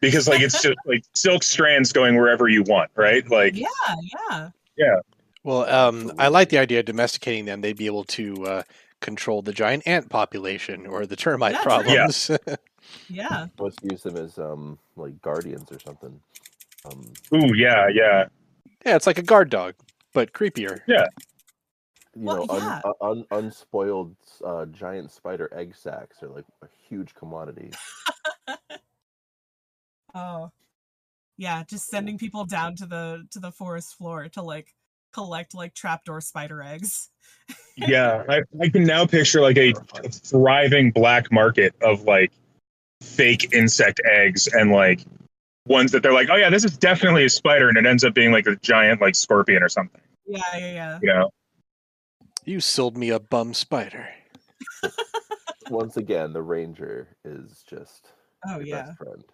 because 0.01 0.28
like 0.28 0.40
it's 0.40 0.61
just 0.62 0.76
like 0.86 1.05
silk 1.14 1.42
strands 1.42 1.92
going 1.92 2.16
wherever 2.16 2.48
you 2.48 2.62
want 2.64 2.90
right 2.96 3.28
like 3.30 3.55
yeah, 3.57 3.66
yeah. 4.30 4.51
Yeah. 4.76 4.96
Well, 5.42 5.68
um, 5.70 6.12
I 6.18 6.28
like 6.28 6.48
the 6.51 6.59
idea 6.59 6.80
of 6.80 6.86
domesticating 6.86 7.44
them. 7.44 7.61
They'd 7.61 7.76
be 7.76 7.86
able 7.86 8.05
to 8.05 8.46
uh, 8.46 8.62
control 9.01 9.42
the 9.42 9.53
giant 9.53 9.82
ant 9.86 10.09
population 10.09 10.86
or 10.86 11.07
the 11.07 11.16
termite 11.16 11.53
Yeah, 11.53 11.59
true. 11.59 11.66
problems. 11.66 12.30
Yeah. 12.46 12.57
yeah. 13.09 13.46
Let's 13.59 13.76
use 13.82 14.03
them 14.03 14.16
as 14.16 14.38
um 14.38 14.78
like 14.96 15.20
guardians 15.22 15.70
or 15.70 15.78
something. 15.78 16.18
Um, 16.86 17.12
ooh 17.34 17.55
yeah 17.55 17.88
yeah 17.92 18.26
yeah, 18.86 18.96
it's 18.96 19.07
like 19.07 19.18
a 19.18 19.22
guard 19.22 19.51
dog, 19.51 19.74
but 20.14 20.32
creepier. 20.32 20.80
You 22.14 22.22
Well, 22.24 22.46
know, 22.46 22.54
un, 22.54 22.62
yeah. 22.62 22.80
un, 22.84 22.94
un, 23.00 23.24
unspoiled 23.44 24.16
uh, 24.44 24.66
giant 24.66 25.11
spider 25.11 25.48
egg 25.54 25.74
sacs 25.76 26.22
are 26.22 26.28
like 26.28 26.44
a 26.62 26.66
huge 26.88 27.14
commodity. 27.14 27.70
Oh. 30.14 30.50
Yeah, 31.36 31.62
just 31.68 31.86
sending 31.88 32.18
people 32.18 32.44
down 32.44 32.74
to 32.76 32.86
the 32.86 33.26
to 33.30 33.38
the 33.38 33.52
forest 33.52 33.94
floor 33.96 34.28
to 34.30 34.42
like 34.42 34.74
collect 35.12 35.54
like 35.54 35.72
trapdoor 35.74 36.20
spider 36.20 36.62
eggs. 36.62 37.11
yeah 37.76 38.24
I, 38.28 38.42
I 38.61 38.68
can 38.68 38.84
now 38.84 39.06
picture 39.06 39.40
like 39.40 39.56
a 39.56 39.72
thriving 40.11 40.90
black 40.90 41.32
market 41.32 41.74
of 41.80 42.02
like 42.02 42.32
fake 43.02 43.52
insect 43.54 44.00
eggs 44.04 44.48
and 44.48 44.70
like 44.70 45.00
ones 45.66 45.92
that 45.92 46.02
they're 46.02 46.12
like 46.12 46.28
oh 46.30 46.36
yeah 46.36 46.50
this 46.50 46.64
is 46.64 46.76
definitely 46.76 47.24
a 47.24 47.30
spider 47.30 47.68
and 47.68 47.78
it 47.78 47.86
ends 47.86 48.04
up 48.04 48.12
being 48.14 48.32
like 48.32 48.46
a 48.46 48.56
giant 48.56 49.00
like 49.00 49.14
scorpion 49.14 49.62
or 49.62 49.68
something 49.68 50.00
Yeah, 50.26 50.40
yeah, 50.54 50.72
yeah. 50.72 50.98
you 51.02 51.08
know 51.08 51.30
You 52.45 52.61
sold 52.61 52.97
me 52.97 53.11
a 53.11 53.20
bum 53.20 53.55
spider. 53.55 54.09
Once 55.70 55.97
again, 55.97 56.32
the 56.32 56.43
ranger 56.43 57.09
is 57.24 57.62
just 57.68 58.09
Oh 58.47 58.59
your 58.59 58.62
yeah. 58.62 58.82
best 58.86 58.99
friend. 58.99 59.24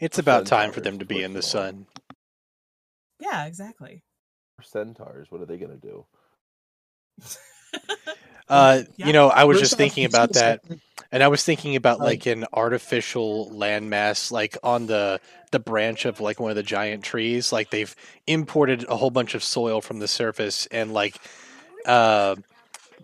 It's 0.00 0.16
The 0.16 0.22
about 0.22 0.46
time 0.46 0.72
for 0.72 0.80
them 0.80 0.98
to 0.98 1.04
be 1.04 1.22
in 1.22 1.32
the 1.32 1.38
first 1.38 1.52
sun. 1.52 1.86
Yeah, 3.20 3.46
exactly. 3.46 4.02
Centaurs, 4.62 5.30
what 5.30 5.40
are 5.40 5.46
they 5.46 5.56
gonna 5.58 5.76
do? 5.76 6.04
Uh, 8.50 8.84
Yeah. 8.96 9.06
You 9.08 9.12
know, 9.12 9.28
I 9.28 9.44
was 9.44 9.58
First 9.58 9.72
just 9.72 9.76
thinking 9.76 10.06
about 10.06 10.32
just- 10.32 10.40
that, 10.40 10.64
and 11.12 11.22
I 11.22 11.28
was 11.28 11.44
thinking 11.44 11.76
about 11.76 11.98
Um, 12.00 12.06
like 12.06 12.24
an 12.24 12.46
artificial 12.54 13.50
landmass, 13.50 14.32
like 14.32 14.56
on 14.62 14.86
the 14.86 15.20
the 15.52 15.58
branch 15.58 16.06
of 16.06 16.18
like 16.20 16.40
one 16.40 16.48
of 16.50 16.56
the 16.56 16.62
giant 16.62 17.04
trees. 17.04 17.52
Like 17.52 17.68
they've 17.68 17.94
imported 18.26 18.86
a 18.88 18.96
whole 18.96 19.10
bunch 19.10 19.34
of 19.34 19.44
soil 19.44 19.82
from 19.82 19.98
the 19.98 20.08
surface 20.08 20.64
and 20.70 20.94
like 20.94 21.18
uh, 21.86 22.36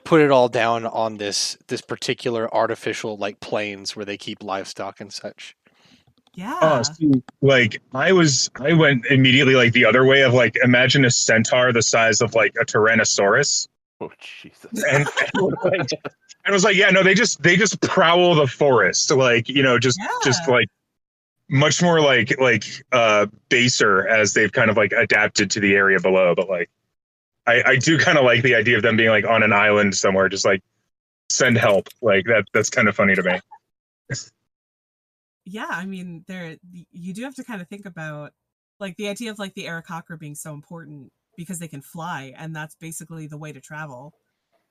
put 0.05 0.21
it 0.21 0.31
all 0.31 0.49
down 0.49 0.87
on 0.87 1.17
this 1.17 1.57
this 1.69 1.81
particular 1.81 2.53
artificial 2.55 3.17
like 3.17 3.41
plains 3.41 3.97
where 3.97 4.05
they 4.05 4.17
keep 4.17 4.43
livestock 4.43 5.01
and 5.01 5.13
such. 5.13 5.57
Yeah. 6.35 6.59
Oh, 6.61 6.83
see, 6.83 7.23
like 7.43 7.81
I 7.93 8.13
was, 8.13 8.51
I 8.57 8.73
went 8.73 9.07
immediately 9.07 9.55
like 9.55 9.73
the 9.73 9.85
other 9.85 10.05
way 10.05 10.23
of 10.23 10.35
like 10.35 10.57
imagine 10.65 11.05
a 11.05 11.11
centaur 11.11 11.73
the 11.73 11.83
size 11.83 12.21
of 12.21 12.35
like 12.35 12.55
a 12.61 12.65
tyrannosaurus, 12.65 13.69
Oh 14.01 14.11
Jesus! 14.19 14.85
and 14.91 15.07
and, 15.35 15.55
like, 15.63 15.91
and 16.45 16.53
was 16.53 16.65
like, 16.65 16.77
yeah, 16.77 16.91
no, 16.91 17.03
they 17.03 17.15
just 17.15 17.43
they 17.43 17.57
just 17.57 17.81
prowl 17.81 18.35
the 18.35 18.47
forest, 18.47 19.11
like 19.13 19.49
you 19.49 19.63
know, 19.63 19.79
just 19.79 20.01
just 20.25 20.49
like 20.49 20.69
much 21.49 21.81
more 21.81 22.01
like 22.01 22.39
like 22.41 22.65
uh 22.93 23.27
baser 23.49 24.07
as 24.09 24.35
they've 24.35 24.53
kind 24.53 24.71
of 24.71 24.77
like 24.77 24.93
adapted 24.93 25.51
to 25.53 25.61
the 25.61 25.75
area 25.75 26.01
below, 26.01 26.35
but 26.35 26.49
like 26.49 26.71
I 27.47 27.63
I 27.67 27.77
do 27.77 27.99
kind 27.99 28.19
of 28.19 28.25
like 28.25 28.43
the 28.43 28.55
idea 28.55 28.77
of 28.77 28.83
them 28.83 28.97
being 28.97 29.11
like 29.11 29.27
on 29.27 29.43
an 29.43 29.53
island 29.53 29.95
somewhere, 29.95 30.29
just 30.29 30.45
like 30.45 30.63
send 31.31 31.59
help, 31.59 31.89
like 32.01 32.25
that 32.27 32.45
that's 32.53 32.71
kind 32.71 32.89
of 32.89 32.97
funny 32.97 33.15
to 33.15 33.23
me. 33.23 33.41
yeah, 35.45 35.69
I 35.69 35.87
mean, 35.87 36.25
there 36.27 36.57
you 36.91 37.13
do 37.15 37.23
have 37.25 37.35
to 37.37 37.45
kind 37.45 37.61
of 37.61 37.69
think 37.69 37.87
about 37.87 38.33
like 38.81 38.97
the 38.97 39.09
idea 39.09 39.31
of 39.31 39.39
like 39.39 39.55
the 39.55 39.65
Aarakocra 39.67 40.19
being 40.19 40.35
so 40.35 40.55
important 40.55 41.13
because 41.37 41.59
they 41.59 41.69
can 41.69 41.83
fly, 41.83 42.33
and 42.37 42.55
that's 42.55 42.75
basically 42.77 43.27
the 43.27 43.39
way 43.39 43.53
to 43.53 43.61
travel. 43.61 44.15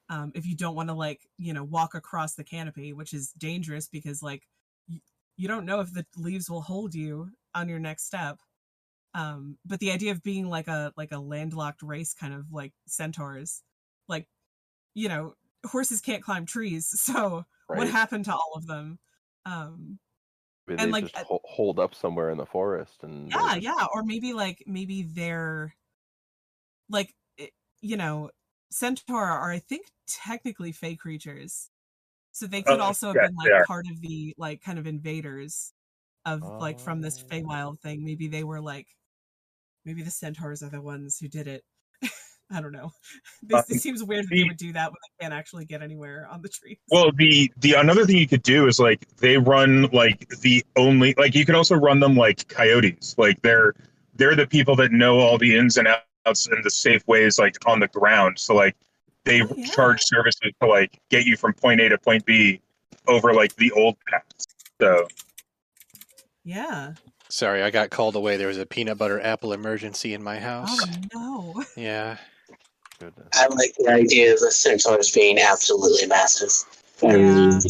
Um, 0.09 0.31
if 0.35 0.45
you 0.45 0.55
don't 0.55 0.75
want 0.75 0.89
to 0.89 0.95
like 0.95 1.21
you 1.37 1.53
know 1.53 1.63
walk 1.63 1.95
across 1.95 2.35
the 2.35 2.43
canopy, 2.43 2.93
which 2.93 3.13
is 3.13 3.31
dangerous 3.37 3.87
because 3.87 4.23
like 4.23 4.43
y- 4.89 5.01
you 5.37 5.47
don't 5.47 5.65
know 5.65 5.79
if 5.79 5.93
the 5.93 6.05
leaves 6.17 6.49
will 6.49 6.61
hold 6.61 6.95
you 6.95 7.29
on 7.55 7.69
your 7.69 7.79
next 7.79 8.05
step. 8.05 8.39
Um, 9.15 9.57
but 9.65 9.79
the 9.79 9.91
idea 9.91 10.11
of 10.11 10.23
being 10.23 10.49
like 10.49 10.67
a 10.67 10.93
like 10.97 11.11
a 11.11 11.19
landlocked 11.19 11.83
race, 11.83 12.13
kind 12.13 12.33
of 12.33 12.51
like 12.51 12.73
centaurs, 12.87 13.63
like 14.07 14.27
you 14.95 15.09
know 15.09 15.35
horses 15.65 16.01
can't 16.01 16.23
climb 16.23 16.45
trees, 16.45 16.87
so 17.01 17.45
what 17.73 17.87
happened 17.89 18.25
to 18.25 18.33
all 18.33 18.53
of 18.55 18.67
them? 18.67 18.99
Um, 19.45 19.99
Maybe 20.67 20.83
and, 20.83 20.93
they 20.93 20.93
like, 20.93 21.03
just 21.03 21.15
uh, 21.15 21.37
hold 21.45 21.79
up 21.79 21.95
somewhere 21.95 22.29
in 22.31 22.37
the 22.37 22.45
forest 22.45 23.03
and 23.03 23.31
yeah 23.31 23.55
just- 23.55 23.61
yeah 23.61 23.85
or 23.93 24.03
maybe 24.03 24.33
like 24.33 24.63
maybe 24.67 25.03
they're 25.03 25.75
like 26.89 27.13
you 27.81 27.97
know 27.97 28.29
centaur 28.71 29.23
are 29.23 29.51
i 29.51 29.59
think 29.59 29.91
technically 30.07 30.71
fey 30.71 30.95
creatures 30.95 31.69
so 32.33 32.47
they 32.47 32.63
could 32.63 32.79
Uh, 32.79 32.83
also 32.83 33.09
have 33.09 33.17
yeah, 33.17 33.21
been 33.21 33.35
like 33.35 33.53
are. 33.53 33.65
part 33.67 33.85
of 33.91 34.01
the 34.01 34.35
like 34.37 34.61
kind 34.61 34.79
of 34.79 34.87
invaders 34.87 35.73
of 36.25 36.53
like 36.59 36.79
from 36.79 37.01
this 37.01 37.19
Oh. 37.19 37.27
Feywild 37.29 37.79
thing 37.81 38.03
maybe 38.05 38.27
they 38.29 38.43
were 38.43 38.61
like 38.61 38.87
maybe 39.85 40.01
the 40.01 40.11
centaurs 40.11 40.61
are 40.63 40.69
the 40.69 40.81
ones 40.81 41.17
who 41.19 41.27
did 41.27 41.47
it 41.47 41.63
i 42.51 42.61
don't 42.61 42.71
know 42.71 42.91
this, 43.43 43.69
it 43.69 43.79
seems 43.81 44.03
weird 44.03 44.25
that 44.25 44.29
they 44.35 44.43
would 44.43 44.57
do 44.57 44.73
that 44.73 44.87
when 44.91 44.97
they 45.01 45.23
can't 45.23 45.33
actually 45.33 45.65
get 45.65 45.81
anywhere 45.81 46.27
on 46.31 46.41
the 46.41 46.49
trees 46.49 46.77
Well, 46.91 47.11
the 47.17 47.51
the 47.57 47.73
another 47.73 48.05
thing 48.05 48.17
you 48.17 48.27
could 48.27 48.43
do 48.43 48.67
is 48.67 48.79
like 48.79 49.05
they 49.17 49.37
run 49.37 49.83
like 49.93 50.27
the 50.41 50.63
only 50.75 51.13
like 51.17 51.35
you 51.35 51.45
can 51.45 51.55
also 51.55 51.75
run 51.75 51.99
them 51.99 52.15
like 52.15 52.47
coyotes. 52.47 53.15
Like 53.17 53.41
they're 53.41 53.73
they're 54.15 54.35
the 54.35 54.45
people 54.47 54.75
that 54.77 54.91
know 54.91 55.19
all 55.19 55.37
the 55.37 55.55
ins 55.55 55.77
and 55.77 55.87
outs 56.25 56.47
and 56.47 56.63
the 56.63 56.69
safe 56.69 57.05
ways 57.07 57.39
like 57.39 57.55
on 57.65 57.79
the 57.79 57.87
ground. 57.87 58.37
So 58.37 58.53
like 58.55 58.75
they 59.25 59.41
Oh, 59.41 59.53
yeah. 59.55 59.65
charge 59.67 60.01
services 60.03 60.51
to 60.61 60.67
like 60.67 60.99
get 61.09 61.25
you 61.25 61.37
from 61.37 61.53
point 61.53 61.79
A 61.81 61.89
to 61.89 61.97
point 61.97 62.25
B 62.25 62.61
over 63.07 63.33
like 63.33 63.55
the 63.55 63.71
old 63.71 63.95
paths. 64.07 64.45
So 64.81 65.07
yeah 66.43 66.93
Sorry, 67.33 67.63
I 67.63 67.71
got 67.71 67.89
called 67.89 68.15
away. 68.15 68.37
There 68.37 68.47
was 68.47 68.59
a 68.59 68.65
peanut 68.67 68.99
butter 68.99 69.19
apple 69.19 69.53
emergency 69.53 70.13
in 70.13 70.21
my 70.21 70.39
house. 70.39 70.83
oh 70.83 71.55
no 71.55 71.63
Yeah. 71.75 72.17
goodness. 72.99 73.27
I 73.33 73.47
like 73.47 73.73
the 73.79 73.89
idea 73.89 74.33
of 74.33 74.39
the 74.39 74.51
centaurs 74.51 75.11
being 75.11 75.39
absolutely 75.39 76.05
massive 76.05 76.51
and, 77.01 77.65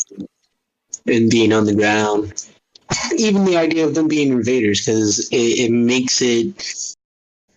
and 1.07 1.29
being 1.29 1.53
on 1.53 1.63
the 1.63 1.73
ground. 1.73 2.45
Even 3.15 3.45
the 3.45 3.55
idea 3.55 3.87
of 3.87 3.95
them 3.95 4.09
being 4.09 4.33
invaders, 4.33 4.85
because 4.85 5.29
it, 5.29 5.37
it 5.37 5.71
makes 5.71 6.21
it 6.21 6.85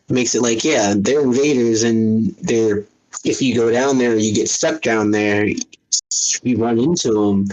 makes 0.08 0.36
it 0.36 0.42
like, 0.42 0.62
yeah, 0.62 0.94
they're 0.96 1.22
invaders, 1.22 1.82
and 1.82 2.36
they're 2.36 2.84
if 3.24 3.42
you 3.42 3.52
go 3.56 3.72
down 3.72 3.98
there, 3.98 4.14
you 4.14 4.32
get 4.32 4.48
stuck 4.48 4.80
down 4.80 5.10
there, 5.10 5.48
you 6.44 6.56
run 6.56 6.78
into 6.78 7.12
them. 7.12 7.48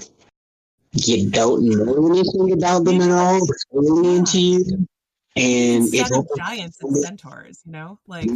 You 0.93 1.29
don't 1.29 1.65
know 1.65 2.11
anything 2.11 2.53
about 2.53 2.85
them 2.85 3.01
at 3.01 3.09
all. 3.09 3.45
They're 3.45 3.57
totally 3.73 4.15
into 4.17 4.39
you. 4.39 4.87
and 5.35 5.83
Instead 5.83 6.07
it's 6.07 6.17
of 6.17 6.27
giants 6.37 6.77
and 6.81 6.97
centaurs, 6.97 7.61
you 7.65 7.71
know, 7.71 7.99
like 8.07 8.29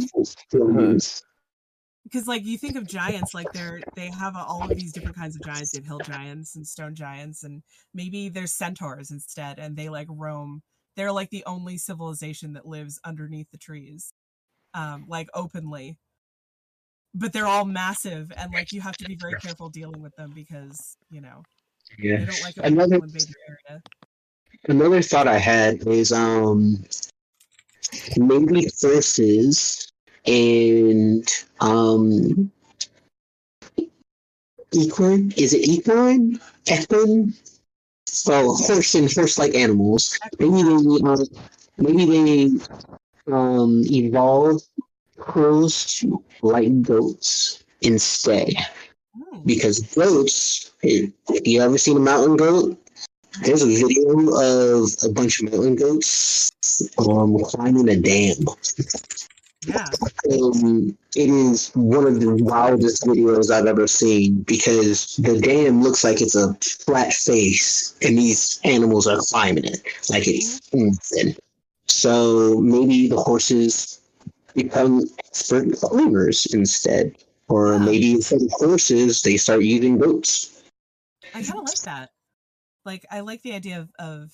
because 2.02 2.26
like 2.26 2.44
you 2.44 2.58
think 2.58 2.74
of 2.76 2.86
giants 2.86 3.32
like 3.32 3.52
they're 3.52 3.80
they 3.94 4.10
have 4.10 4.34
all 4.36 4.64
of 4.64 4.76
these 4.76 4.92
different 4.92 5.16
kinds 5.16 5.36
of 5.36 5.42
giants. 5.42 5.70
They 5.70 5.78
have 5.78 5.86
hill 5.86 6.00
giants 6.00 6.56
and 6.56 6.66
stone 6.66 6.96
giants 6.96 7.44
and 7.44 7.62
maybe 7.94 8.28
there's 8.28 8.54
centaurs 8.54 9.12
instead 9.12 9.60
and 9.60 9.76
they 9.76 9.88
like 9.88 10.08
roam. 10.10 10.62
They're 10.96 11.12
like 11.12 11.30
the 11.30 11.44
only 11.46 11.78
civilization 11.78 12.54
that 12.54 12.66
lives 12.66 12.98
underneath 13.04 13.50
the 13.52 13.58
trees 13.58 14.12
um 14.74 15.04
like 15.06 15.28
openly. 15.32 15.96
But 17.14 17.32
they're 17.32 17.46
all 17.46 17.64
massive 17.64 18.32
and 18.36 18.52
like 18.52 18.72
you 18.72 18.80
have 18.80 18.96
to 18.96 19.04
be 19.04 19.16
very 19.20 19.34
careful 19.34 19.68
dealing 19.68 20.02
with 20.02 20.16
them 20.16 20.32
because 20.34 20.96
you 21.08 21.20
know. 21.20 21.42
they 21.52 21.57
yeah. 21.98 22.26
like 22.42 22.54
Another 22.58 23.00
people 23.00 23.08
invade 23.08 23.28
their 23.46 23.58
area 23.74 23.82
another 24.68 25.02
thought 25.02 25.28
I 25.28 25.38
had 25.38 25.86
is 25.86 26.12
um 26.12 26.84
maybe 28.16 28.68
horses 28.80 29.90
and 30.26 31.26
um 31.60 32.50
equine. 34.72 35.32
Is 35.36 35.54
it 35.54 35.68
equine? 35.68 36.38
Equine? 36.70 37.34
Well 38.26 38.56
horse 38.56 38.94
and 38.94 39.12
horse 39.12 39.38
like 39.38 39.54
animals 39.54 40.18
maybe 40.38 40.62
they 40.62 40.76
uh, 41.04 41.24
maybe 41.76 42.04
they 42.06 43.32
um 43.32 43.82
evolve 43.84 44.62
crows 45.18 45.84
to 45.96 46.24
like 46.42 46.82
goats 46.82 47.64
instead. 47.82 48.54
Because 49.44 49.80
goats 49.94 50.72
if 50.82 51.12
you 51.46 51.60
ever 51.60 51.78
seen 51.78 51.96
a 51.96 52.00
mountain 52.00 52.36
goat 52.36 52.78
there's 53.42 53.62
a 53.62 53.66
video 53.66 54.28
of 54.34 54.90
a 55.04 55.08
bunch 55.10 55.40
of 55.40 55.52
mountain 55.52 55.76
goats 55.76 56.50
um, 56.98 57.38
climbing 57.44 57.88
a 57.88 57.96
dam. 57.96 58.36
yeah 59.66 59.84
Um, 60.30 60.96
it 61.16 61.30
is 61.30 61.70
one 61.74 62.06
of 62.06 62.20
the 62.20 62.34
wildest 62.42 63.04
videos 63.04 63.50
I've 63.50 63.66
ever 63.66 63.86
seen 63.86 64.42
because 64.42 65.16
the 65.16 65.38
dam 65.40 65.82
looks 65.82 66.04
like 66.04 66.20
it's 66.20 66.36
a 66.36 66.54
flat 66.86 67.12
face 67.12 67.96
and 68.02 68.18
these 68.18 68.60
animals 68.64 69.06
are 69.06 69.18
climbing 69.30 69.64
it 69.64 69.82
like 70.08 70.26
it's 70.26 70.60
nothing. 70.72 71.36
So 71.86 72.60
maybe 72.60 73.08
the 73.08 73.16
horses 73.16 74.00
become 74.54 75.02
expert 75.18 75.72
climbers 75.80 76.46
instead. 76.52 77.16
Or 77.48 77.78
maybe 77.78 78.12
instead 78.12 78.42
of 78.42 78.50
horses, 78.52 79.22
they 79.22 79.36
start 79.36 79.62
using 79.62 79.98
goats. 79.98 80.62
I 81.34 81.42
kind 81.42 81.60
of 81.60 81.64
like 81.64 81.80
that. 81.80 82.10
Like 82.84 83.06
I 83.10 83.20
like 83.20 83.42
the 83.42 83.54
idea 83.54 83.80
of 83.80 83.90
of 83.98 84.32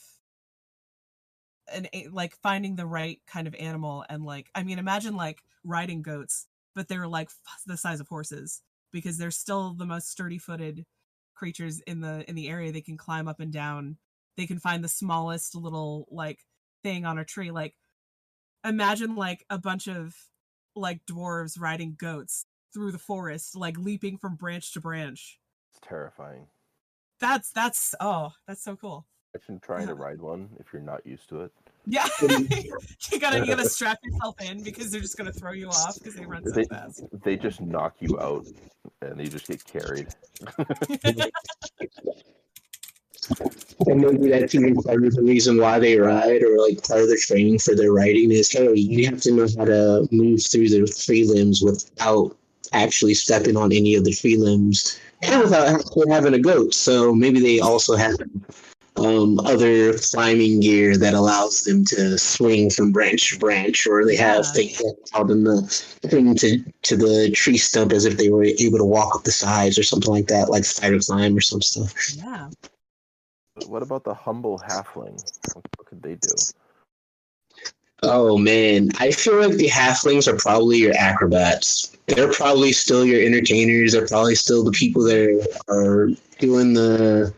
an 1.73 1.89
like 2.11 2.37
finding 2.43 2.77
the 2.77 2.87
right 2.87 3.21
kind 3.27 3.47
of 3.47 3.55
animal 3.55 4.05
and 4.09 4.25
like 4.25 4.51
I 4.55 4.63
mean 4.63 4.79
imagine 4.79 5.17
like 5.17 5.43
riding 5.65 6.03
goats 6.03 6.47
but 6.75 6.89
they're 6.89 7.09
like 7.09 7.29
f- 7.29 7.63
the 7.67 7.77
size 7.77 8.01
of 8.01 8.09
horses 8.09 8.61
because 8.93 9.17
they're 9.17 9.31
still 9.31 9.73
the 9.73 9.87
most 9.87 10.11
sturdy-footed 10.11 10.85
creatures 11.35 11.81
in 11.81 12.01
the 12.01 12.29
in 12.29 12.35
the 12.35 12.49
area 12.49 12.71
they 12.71 12.81
can 12.81 12.97
climb 12.97 13.29
up 13.29 13.41
and 13.41 13.53
down. 13.53 13.97
They 14.37 14.47
can 14.47 14.59
find 14.59 14.83
the 14.83 14.89
smallest 14.89 15.55
little 15.55 16.07
like 16.11 16.41
thing 16.83 17.05
on 17.05 17.19
a 17.19 17.25
tree 17.25 17.51
like 17.51 17.75
imagine 18.65 19.17
like 19.17 19.45
a 19.51 19.59
bunch 19.59 19.89
of 19.89 20.15
like 20.77 21.01
dwarves 21.07 21.59
riding 21.59 21.97
goats 21.99 22.47
through 22.75 22.93
the 22.93 22.99
forest 22.99 23.57
like 23.57 23.79
leaping 23.79 24.19
from 24.19 24.35
branch 24.35 24.73
to 24.75 24.81
branch 24.81 25.39
It's 25.71 25.81
terrifying. 25.89 26.47
that's 27.21 27.51
that's 27.53 27.95
oh 28.01 28.33
that's 28.47 28.63
so 28.65 28.77
cool 28.77 29.07
Imagine 29.35 29.61
trying 29.61 29.87
to 29.89 29.95
ride 29.95 30.21
one 30.21 30.49
if 30.61 30.67
you're 30.73 30.83
not 30.83 31.05
used 31.07 31.29
to 31.31 31.41
it. 31.43 31.53
yeah 31.87 32.07
you 32.23 33.19
gotta 33.21 33.39
you 33.41 33.47
gotta 33.47 33.69
strap 33.79 33.99
yourself 34.05 34.37
in 34.43 34.63
because 34.63 34.91
they're 34.93 35.01
just 35.01 35.17
gonna 35.17 35.33
throw 35.33 35.53
you 35.53 35.69
off 35.69 35.95
because 35.99 36.15
they 36.15 36.25
run 36.27 36.45
so 36.45 36.53
They, 36.53 36.65
fast 36.67 37.03
they 37.25 37.37
just 37.37 37.61
knock 37.61 37.95
you 38.01 38.19
out 38.21 38.47
and 39.03 39.19
you 39.21 39.27
just 39.29 39.47
get 39.49 39.65
carried. 39.65 40.09
And 43.87 44.01
maybe 44.01 44.29
that's 44.29 44.55
even 44.55 44.75
part 44.77 45.03
of 45.05 45.15
the 45.15 45.23
reason 45.23 45.59
why 45.59 45.79
they 45.79 45.99
ride, 45.99 46.43
or 46.43 46.59
like 46.59 46.87
part 46.87 47.01
of 47.01 47.09
the 47.09 47.17
training 47.17 47.59
for 47.59 47.75
their 47.75 47.93
riding 47.93 48.31
is 48.31 48.51
hey, 48.51 48.73
you 48.75 49.07
have 49.07 49.21
to 49.23 49.33
know 49.33 49.49
how 49.59 49.65
to 49.65 50.07
move 50.13 50.41
through 50.45 50.69
the 50.69 50.87
tree 50.87 51.25
limbs 51.25 51.63
without 51.63 52.37
actually 52.75 53.15
stepping 53.15 53.57
on 53.57 53.73
any 53.73 53.95
of 53.95 54.05
the 54.05 54.13
tree 54.13 54.37
limbs 54.37 54.99
and 55.23 55.43
without 55.43 55.69
actually 55.69 56.11
having 56.11 56.35
a 56.35 56.39
goat. 56.39 56.75
So 56.75 57.15
maybe 57.15 57.41
they 57.41 57.61
also 57.61 57.97
have 57.97 58.17
um, 58.97 59.41
other 59.41 59.97
climbing 59.99 60.61
gear 60.61 60.97
that 60.97 61.15
allows 61.15 61.63
them 61.63 61.85
to 61.87 62.19
swing 62.19 62.71
from 62.71 62.93
branch 62.93 63.31
to 63.33 63.39
branch, 63.39 63.87
or 63.87 64.05
they 64.05 64.17
have 64.17 64.45
Yeah. 64.47 64.53
things 64.53 64.79
that 64.79 64.95
allow 65.15 65.25
them 65.25 65.45
to 65.45 66.09
cling 66.09 66.35
to, 66.37 66.63
to 66.83 66.97
the 66.97 67.31
tree 67.31 67.57
stump 67.57 67.93
as 67.93 68.05
if 68.05 68.17
they 68.17 68.31
were 68.31 68.45
able 68.45 68.79
to 68.79 68.85
walk 68.85 69.15
up 69.17 69.25
the 69.25 69.33
sides 69.33 69.79
or 69.79 69.83
something 69.83 70.13
like 70.13 70.29
that, 70.29 70.51
like 70.51 70.65
spider 70.65 70.99
climb 71.01 71.37
or 71.37 71.41
some 71.41 71.63
stuff. 71.63 71.93
yeah 72.17 72.49
what 73.67 73.83
about 73.83 74.05
the 74.05 74.15
humble 74.15 74.59
halfling? 74.59 75.23
What, 75.55 75.65
what 75.77 75.87
could 75.87 76.03
they 76.03 76.17
do? 76.17 76.35
Oh 78.05 78.39
man, 78.39 78.91
I 78.99 79.11
feel 79.11 79.47
like 79.47 79.57
the 79.57 79.69
halflings 79.69 80.27
are 80.29 80.37
probably 80.37 80.79
your 80.79 80.95
acrobats. 80.97 81.97
They're 82.07 82.33
probably 82.33 82.73
still 82.73 83.05
your 83.05 83.21
entertainers. 83.21 83.93
They're 83.93 84.07
probably 84.07 84.35
still 84.35 84.63
the 84.65 84.73
people 84.73 85.03
that 85.05 85.63
are 85.69 86.11
doing 86.39 86.75
the. 86.75 87.33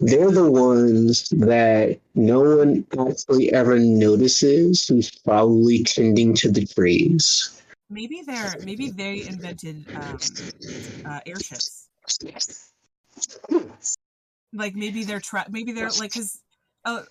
They're 0.00 0.32
the 0.32 0.50
ones 0.50 1.28
that 1.30 1.98
no 2.14 2.56
one 2.56 2.84
actually 2.98 3.52
ever 3.52 3.78
notices 3.78 4.86
who's 4.86 5.10
probably 5.10 5.84
tending 5.84 6.34
to 6.34 6.50
the 6.50 6.66
trees. 6.66 7.62
maybe 7.88 8.22
they're 8.26 8.54
maybe 8.64 8.90
they 8.90 9.26
invented 9.26 9.84
um 9.94 10.18
uh, 11.04 11.20
airships 11.26 11.88
like 14.52 14.74
maybe 14.74 15.04
they're 15.04 15.20
tra- 15.20 15.46
maybe 15.50 15.72
they're 15.72 15.90
like 15.90 16.12
because 16.12 16.40
uh, 16.84 17.02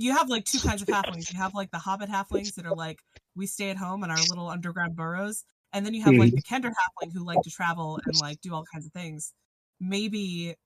you 0.00 0.16
have 0.16 0.28
like 0.28 0.44
two 0.44 0.58
kinds 0.60 0.80
of 0.82 0.88
halflings. 0.88 1.30
You 1.30 1.38
have 1.38 1.54
like 1.54 1.70
the 1.70 1.78
hobbit 1.78 2.08
halflings 2.08 2.54
that 2.54 2.64
are 2.66 2.74
like 2.74 2.98
we 3.36 3.46
stay 3.46 3.70
at 3.70 3.76
home 3.76 4.02
in 4.02 4.10
our 4.10 4.16
little 4.28 4.48
underground 4.48 4.96
burrows 4.96 5.44
and 5.72 5.84
then 5.84 5.94
you 5.94 6.02
have 6.02 6.14
like 6.14 6.32
the 6.32 6.42
kender 6.42 6.70
halfling 6.70 7.12
who 7.12 7.24
like 7.24 7.42
to 7.42 7.50
travel 7.50 8.00
and 8.04 8.16
like 8.20 8.40
do 8.40 8.54
all 8.54 8.64
kinds 8.72 8.86
of 8.86 8.92
things. 8.92 9.34
Maybe 9.78 10.56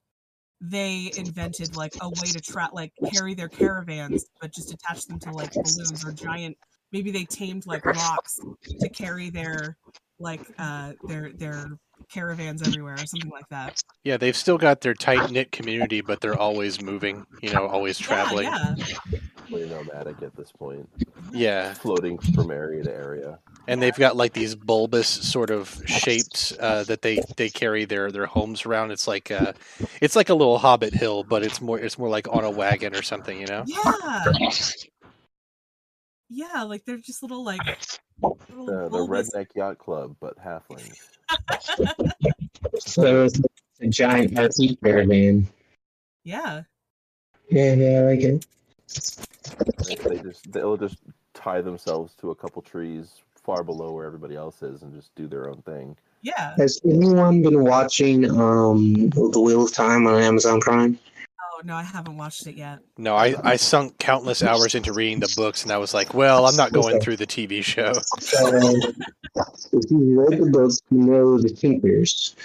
they 0.61 1.11
invented 1.17 1.77
like 1.77 1.93
a 2.01 2.09
way 2.09 2.29
to 2.29 2.41
tra- 2.41 2.71
like 2.73 2.93
carry 3.13 3.35
their 3.35 3.49
caravans 3.49 4.25
but 4.41 4.53
just 4.53 4.73
attach 4.73 5.05
them 5.07 5.19
to 5.19 5.31
like 5.33 5.53
balloons 5.53 6.05
or 6.05 6.13
giant 6.13 6.57
maybe 6.93 7.11
they 7.11 7.25
tamed 7.25 7.67
like 7.67 7.85
rocks 7.85 8.39
to 8.81 8.89
carry 8.89 9.29
their 9.31 9.77
like 10.19 10.41
uh 10.59 10.93
their 11.07 11.33
their 11.35 11.67
caravans 12.11 12.63
everywhere 12.67 12.95
or 12.95 13.07
something 13.07 13.31
like 13.31 13.49
that 13.49 13.81
Yeah, 14.05 14.17
they've 14.17 14.37
still 14.37 14.59
got 14.59 14.81
their 14.83 14.95
tight 14.95 15.31
knit 15.31 15.51
community, 15.53 16.01
but 16.01 16.21
they're 16.21 16.37
always 16.39 16.81
moving. 16.83 17.27
You 17.43 17.53
know, 17.53 17.67
always 17.67 17.99
traveling. 17.99 18.45
yeah 18.45 18.75
yeah 18.77 19.19
Really 19.51 19.69
nomadic 19.69 20.23
at 20.23 20.35
this 20.37 20.51
point, 20.53 20.89
Yeah, 21.31 21.75
floating 21.75 22.19
from 22.19 22.51
area 22.51 22.83
to 22.85 22.91
area. 22.91 23.39
and 23.69 23.81
they've 23.83 23.95
got 23.97 24.17
like 24.17 24.33
these 24.33 24.55
bulbous 24.55 25.07
sort 25.07 25.51
of 25.51 25.83
shapes 25.87 26.53
uh, 26.59 26.85
that 26.85 27.03
they 27.03 27.21
they 27.37 27.51
carry 27.51 27.85
their 27.85 28.11
their 28.11 28.25
homes 28.27 28.65
around. 28.65 28.91
It's 28.91 29.07
like 29.07 29.31
uh, 29.31 29.53
it's 30.01 30.17
like 30.17 30.31
a 30.31 30.35
little 30.35 30.57
hobbit 30.59 30.95
hill, 30.95 31.25
but 31.25 31.43
it's 31.45 31.61
more 31.61 31.79
it's 31.79 31.99
more 31.99 32.09
like 32.09 32.27
on 32.29 32.45
a 32.45 32.51
wagon 32.51 32.95
or 32.97 33.03
something. 33.03 33.39
You 33.39 33.47
know? 33.47 33.65
yeah 33.67 34.25
yeah 36.31 36.63
like 36.63 36.85
they're 36.87 36.97
just 36.97 37.23
little 37.23 37.45
like 37.45 37.61
little 38.49 38.67
The, 38.67 38.89
the 38.89 38.99
redneck 39.07 39.49
yacht 39.55 39.79
club, 39.79 40.17
but 40.21 40.39
halflings. 40.39 40.97
So 42.79 43.25
it's 43.25 43.41
a 43.81 43.87
giant 43.89 44.33
RC 44.35 44.79
caravan. 44.83 45.47
yeah 46.25 46.63
Yeah, 47.51 47.75
yeah, 47.75 47.99
I 47.99 48.03
like 48.03 48.21
it. 48.21 48.47
They 50.05 50.19
just 50.19 50.51
they'll 50.53 50.77
just 50.77 50.99
tie 51.35 51.61
themselves 51.61 52.15
to 52.21 52.31
a 52.31 52.35
couple 52.35 52.63
trees 52.63 53.23
far 53.35 53.63
below 53.63 53.93
where 53.93 54.07
everybody 54.07 54.37
else 54.37 54.63
is 54.63 54.83
and 54.83 54.93
just 54.95 55.15
do 55.15 55.27
their 55.27 55.49
own 55.49 55.61
thing. 55.63 55.97
yeah 56.23 56.55
Has 56.57 56.81
anyone 56.85 57.43
been 57.43 57.63
watching 57.65 58.31
um 58.31 59.11
The 59.11 59.41
Wheel 59.41 59.65
of 59.65 59.73
Time 59.73 60.07
on 60.07 60.21
Amazon 60.23 60.61
Prime? 60.61 60.99
Oh 61.55 61.61
no 61.65 61.75
i 61.75 61.83
haven't 61.83 62.17
watched 62.17 62.47
it 62.47 62.57
yet 62.57 62.81
No, 62.99 63.15
I 63.17 63.35
I 63.43 63.57
sunk 63.57 63.99
countless 63.99 64.43
hours 64.43 64.75
into 64.75 64.93
reading 64.93 65.21
the 65.21 65.33
books, 65.37 65.63
and 65.63 65.73
I 65.73 65.79
was 65.79 65.95
like, 65.95 66.15
well, 66.15 66.47
I'm 66.47 66.57
not 66.57 66.73
going 66.73 67.01
through 67.01 67.17
the 67.17 67.27
TV 67.27 67.63
show. 67.63 67.93
So, 68.19 68.49
if 69.73 69.91
you 69.91 70.21
read 70.21 70.41
the 70.41 70.51
books, 70.51 70.81
you 70.91 70.99
know 70.99 71.39
the 71.39 71.51
Tinkers. 71.51 72.37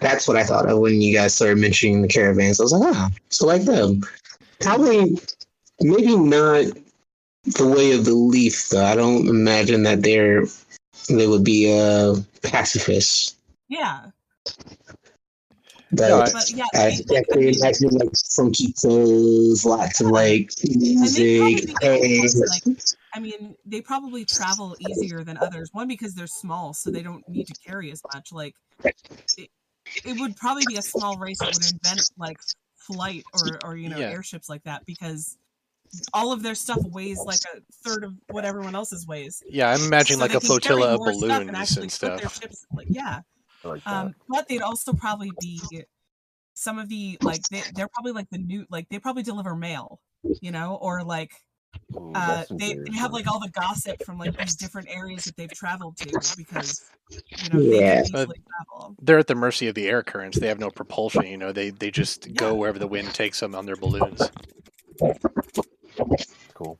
That's 0.00 0.26
what 0.26 0.36
I 0.36 0.44
thought 0.44 0.68
of 0.68 0.78
when 0.78 1.00
you 1.00 1.14
guys 1.14 1.34
started 1.34 1.58
mentioning 1.58 2.02
the 2.02 2.08
caravans. 2.08 2.60
I 2.60 2.64
was 2.64 2.72
like, 2.72 2.94
ah, 2.94 3.10
so 3.28 3.46
like 3.46 3.64
them. 3.64 4.02
Probably, 4.60 5.16
maybe 5.80 6.16
not 6.16 6.66
the 7.44 7.68
way 7.68 7.92
of 7.92 8.04
the 8.04 8.14
leaf, 8.14 8.68
though. 8.70 8.84
I 8.84 8.96
don't 8.96 9.28
imagine 9.28 9.84
that 9.84 10.02
they're 10.02 10.44
they 11.08 11.26
would 11.26 11.44
be 11.44 11.72
uh, 11.72 12.16
pacifists. 12.42 13.36
yeah 13.68 14.10
But 15.96 16.08
No, 16.08 16.32
But 16.32 16.50
yeah, 16.50 16.64
I 16.74 16.90
they, 16.90 16.96
like, 17.14 17.26
I 17.32 17.36
definitely 17.36 17.46
mean, 17.46 17.98
like 17.98 18.10
funky 18.30 18.72
clothes, 18.72 19.64
lots 19.64 20.00
of 20.00 20.08
like 20.08 20.50
and 20.62 20.82
they 20.82 21.38
probably 21.38 21.54
music. 21.54 21.66
be 21.66 21.76
Hey, 21.80 22.16
able 22.18 22.28
to, 22.28 22.46
like, 22.48 22.62
I 23.14 23.20
mean, 23.20 23.54
they 23.64 23.80
probably 23.80 24.24
travel 24.24 24.76
easier 24.80 25.22
than 25.24 25.36
others. 25.36 25.70
One 25.72 25.88
because 25.88 26.14
they're 26.14 26.26
small, 26.26 26.74
so 26.74 26.90
they 26.90 27.02
don't 27.02 27.26
need 27.28 27.46
to 27.46 27.54
carry 27.64 27.90
as 27.92 28.02
much. 28.12 28.32
Like, 28.32 28.54
it, 29.36 29.50
it 30.04 30.18
would 30.18 30.36
probably 30.36 30.64
be 30.66 30.76
a 30.76 30.82
small 30.82 31.16
race 31.18 31.38
that 31.40 31.52
would 31.54 31.64
invent 31.64 32.08
like 32.18 32.38
flight 32.76 33.24
or 33.32 33.60
or 33.64 33.76
you 33.76 33.88
know 33.88 33.98
Yeah. 33.98 34.10
airships 34.10 34.48
like 34.48 34.62
that 34.64 34.84
because 34.86 35.38
all 36.12 36.32
of 36.32 36.42
their 36.42 36.54
stuff 36.54 36.82
weighs 36.84 37.18
like 37.24 37.40
a 37.54 37.60
third 37.84 38.04
of 38.04 38.14
what 38.28 38.44
everyone 38.44 38.74
else's 38.74 39.06
weighs. 39.06 39.42
Yeah, 39.48 39.70
I'm 39.70 39.82
imagining 39.82 40.18
So 40.18 40.24
like 40.24 40.34
a 40.34 40.40
flotilla 40.40 40.94
of 40.94 40.98
more 41.00 41.12
stuff 41.12 41.42
balloons 41.42 41.76
and, 41.76 41.82
and 41.82 41.92
stuff. 41.92 42.34
ships. 42.40 42.66
Like, 42.76 42.88
yeah, 42.90 43.20
I 43.20 43.22
like 43.64 43.86
um, 43.86 44.14
but 44.28 44.48
they'd 44.48 44.62
also 44.62 44.92
probably 44.92 45.32
be 45.40 45.60
some 46.54 46.78
of 46.78 46.88
the 46.88 47.18
like 47.22 47.42
they, 47.50 47.62
they're 47.74 47.88
probably 47.88 48.12
like 48.12 48.30
the 48.30 48.38
new 48.38 48.64
like 48.70 48.88
they 48.88 48.98
probably 48.98 49.22
deliver 49.22 49.54
mail, 49.54 50.00
you 50.40 50.50
know, 50.50 50.78
or 50.80 51.02
like 51.02 51.32
Ooh, 51.96 52.12
uh, 52.14 52.44
they, 52.58 52.74
they 52.86 52.96
have 52.96 53.12
like 53.12 53.26
all 53.26 53.40
the 53.40 53.50
gossip 53.50 54.00
from 54.00 54.18
like 54.18 54.36
these 54.38 54.56
different 54.56 54.88
areas 54.90 55.24
that 55.24 55.36
they've 55.36 55.52
traveled 55.52 55.96
to 55.98 56.10
because 56.36 56.80
you 57.42 57.48
know 57.50 57.60
they 57.60 57.78
Yeah. 57.80 57.94
can 57.96 58.04
Uh, 58.14 58.22
easily 58.22 58.42
travel. 58.48 58.96
They're 59.02 59.18
at 59.18 59.26
the 59.26 59.34
mercy 59.34 59.68
of 59.68 59.74
the 59.74 59.88
air 59.88 60.02
currents. 60.02 60.38
They 60.38 60.48
have 60.48 60.60
no 60.60 60.70
propulsion. 60.70 61.26
You 61.26 61.36
know, 61.36 61.52
they 61.52 61.70
they 61.70 61.90
just 61.90 62.32
go 62.34 62.54
wherever 62.54 62.78
the 62.78 62.86
wind 62.86 63.12
takes 63.14 63.40
them 63.40 63.54
on 63.54 63.66
their 63.66 63.76
balloons. 63.76 64.30
cool. 66.54 66.78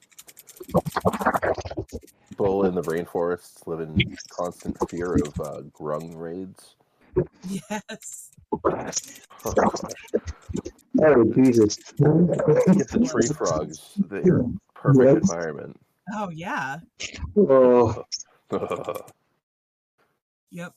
People 2.35 2.65
in 2.65 2.75
the 2.75 2.83
rainforests 2.83 3.65
live 3.69 3.79
in 3.79 4.17
constant 4.29 4.77
fear 4.91 5.15
of 5.15 5.39
uh, 5.39 5.61
grung 5.71 6.17
raids. 6.17 6.75
Yes. 7.45 8.33
Oh 8.51 8.59
gosh. 8.65 8.97
oh 11.01 11.25
Jesus! 11.33 11.77
Get 12.01 12.89
the 12.91 13.09
tree 13.09 13.29
frogs. 13.29 13.93
The 14.09 14.53
perfect 14.75 15.05
Yes. 15.05 15.15
environment. 15.15 15.81
Oh 16.13 16.31
yeah. 16.31 16.79
Oh, 17.37 18.03
Yep. 20.51 20.73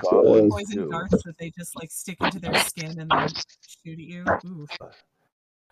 Goblins 0.00 0.52
Poison 0.52 0.74
too. 0.78 0.88
darts 0.90 1.22
that 1.22 1.38
they 1.38 1.50
just 1.56 1.76
like 1.76 1.92
stick 1.92 2.20
into 2.22 2.40
their 2.40 2.58
skin 2.58 2.98
and 2.98 3.08
then 3.08 3.28
shoot 3.84 4.00
at 4.00 4.04
you. 4.04 4.26
Ooh. 4.46 4.66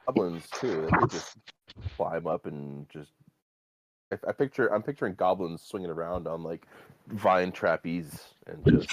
Goblins 0.06 0.48
too. 0.50 0.88
They 1.00 1.06
just 1.18 1.36
climb 1.96 2.28
up 2.28 2.46
and 2.46 2.88
just. 2.90 3.11
I, 4.12 4.16
I 4.28 4.32
picture. 4.32 4.72
I'm 4.72 4.82
picturing 4.82 5.14
goblins 5.14 5.62
swinging 5.62 5.90
around 5.90 6.26
on 6.26 6.42
like 6.42 6.66
vine 7.08 7.52
trapeze 7.52 8.18
and 8.46 8.64
just. 8.64 8.92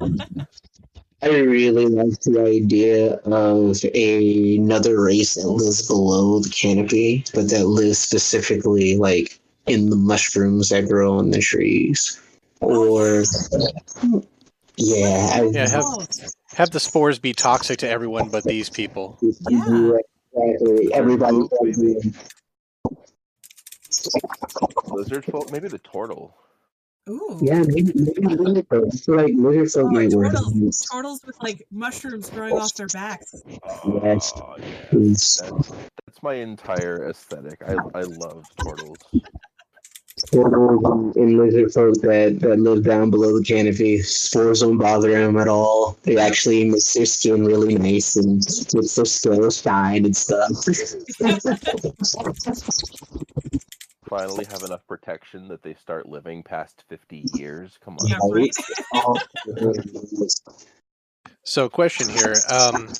I 1.20 1.30
really 1.30 1.86
like 1.86 2.20
the 2.20 2.44
idea 2.46 3.14
of 3.24 3.84
a, 3.92 4.56
another 4.56 5.02
race 5.02 5.34
that 5.34 5.48
lives 5.48 5.84
below 5.88 6.38
the 6.38 6.48
canopy, 6.48 7.24
but 7.34 7.50
that 7.50 7.66
lives 7.66 7.98
specifically 7.98 8.96
like 8.96 9.40
in 9.66 9.90
the 9.90 9.96
mushrooms 9.96 10.68
that 10.68 10.86
grow 10.86 11.18
on 11.18 11.30
the 11.30 11.40
trees. 11.40 12.20
Or 12.60 13.24
yeah, 14.76 15.30
I, 15.34 15.42
Yeah, 15.50 15.68
have 15.68 15.84
Oh, 15.84 16.06
have 16.54 16.70
the 16.70 16.80
spores 16.80 17.18
be 17.18 17.32
toxic 17.32 17.80
to 17.80 17.88
everyone 17.88 18.28
but 18.28 18.44
these 18.44 18.70
people. 18.70 19.18
Yeah. 19.20 19.98
exactly. 20.32 20.94
Everybody. 20.94 21.38
Maybe. 24.14 24.96
Lizard 24.96 25.24
folk, 25.24 25.50
maybe 25.52 25.68
the 25.68 25.78
turtle. 25.78 26.34
Ooh. 27.08 27.38
Yeah, 27.40 27.62
maybe, 27.66 27.92
maybe 27.94 28.34
lizard 28.36 28.66
folk. 28.68 28.84
I 29.08 29.12
like 29.22 29.32
lizard 29.34 29.70
folk 29.72 29.86
Oh, 29.86 29.90
might 29.90 30.10
work. 30.10 30.32
turtles, 30.32 30.86
turtles 30.92 31.20
with 31.24 31.40
like 31.42 31.66
mushrooms 31.70 32.28
growing 32.30 32.58
off 32.58 32.74
their 32.74 32.88
backs. 32.88 33.34
Yes. 34.02 34.32
Oh, 34.36 34.54
yeah. 34.58 34.64
Yes. 34.92 35.40
That's, 35.40 35.68
that's 36.06 36.22
my 36.22 36.34
entire 36.34 37.08
aesthetic. 37.08 37.62
I 37.66 37.76
I 37.94 38.02
love 38.02 38.44
turtles. 38.62 38.98
Turtles 40.32 41.16
and 41.16 41.38
lizard 41.38 41.72
folk 41.72 41.94
that, 42.02 42.40
that 42.40 42.58
live 42.58 42.82
down 42.84 43.08
below 43.08 43.38
the 43.38 43.44
canopy. 43.44 44.02
Spores 44.02 44.60
don't 44.60 44.76
bother 44.76 45.12
them 45.12 45.38
at 45.38 45.46
all. 45.48 45.96
They 46.02 46.18
actually 46.18 46.64
make 46.64 46.82
their 46.92 47.06
skin 47.06 47.44
really 47.44 47.78
nice 47.78 48.16
and 48.16 48.34
makes 48.74 48.94
their 48.94 49.04
scales 49.04 49.62
shine 49.62 50.04
and 50.04 50.16
stuff. 50.16 50.50
Finally, 54.08 54.46
have 54.46 54.64
enough 54.64 54.86
protection 54.88 55.48
that 55.48 55.62
they 55.62 55.74
start 55.74 56.08
living 56.08 56.42
past 56.42 56.84
fifty 56.88 57.18
years. 57.18 57.78
Come 57.84 57.98
on. 57.98 58.08
Yeah, 58.08 58.18
right. 58.28 58.56
So, 61.44 61.68
question 61.68 62.08
here: 62.08 62.42
um, 62.48 62.92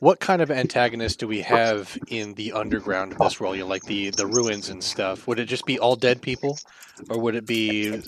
What 0.00 0.20
kind 0.20 0.42
of 0.42 0.50
antagonist 0.50 1.20
do 1.20 1.28
we 1.28 1.40
have 1.42 1.98
in 2.06 2.34
the 2.34 2.52
underground 2.52 3.12
of 3.12 3.20
this 3.20 3.40
world? 3.40 3.56
You 3.56 3.62
know, 3.62 3.68
like 3.68 3.86
the 3.86 4.10
the 4.10 4.26
ruins 4.26 4.68
and 4.70 4.84
stuff. 4.84 5.26
Would 5.26 5.38
it 5.40 5.46
just 5.46 5.66
be 5.66 5.78
all 5.78 5.96
dead 5.96 6.22
people, 6.22 6.62
or 7.08 7.18
would 7.18 7.34
it 7.34 7.46
be 7.46 8.02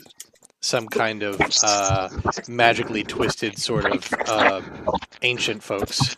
some 0.69 0.87
kind 0.87 1.23
of 1.23 1.41
uh, 1.65 2.09
magically 2.47 3.03
twisted 3.03 3.59
sort 3.59 3.87
of 3.87 4.13
uh, 4.27 4.61
ancient 5.23 5.63
folks? 5.63 6.17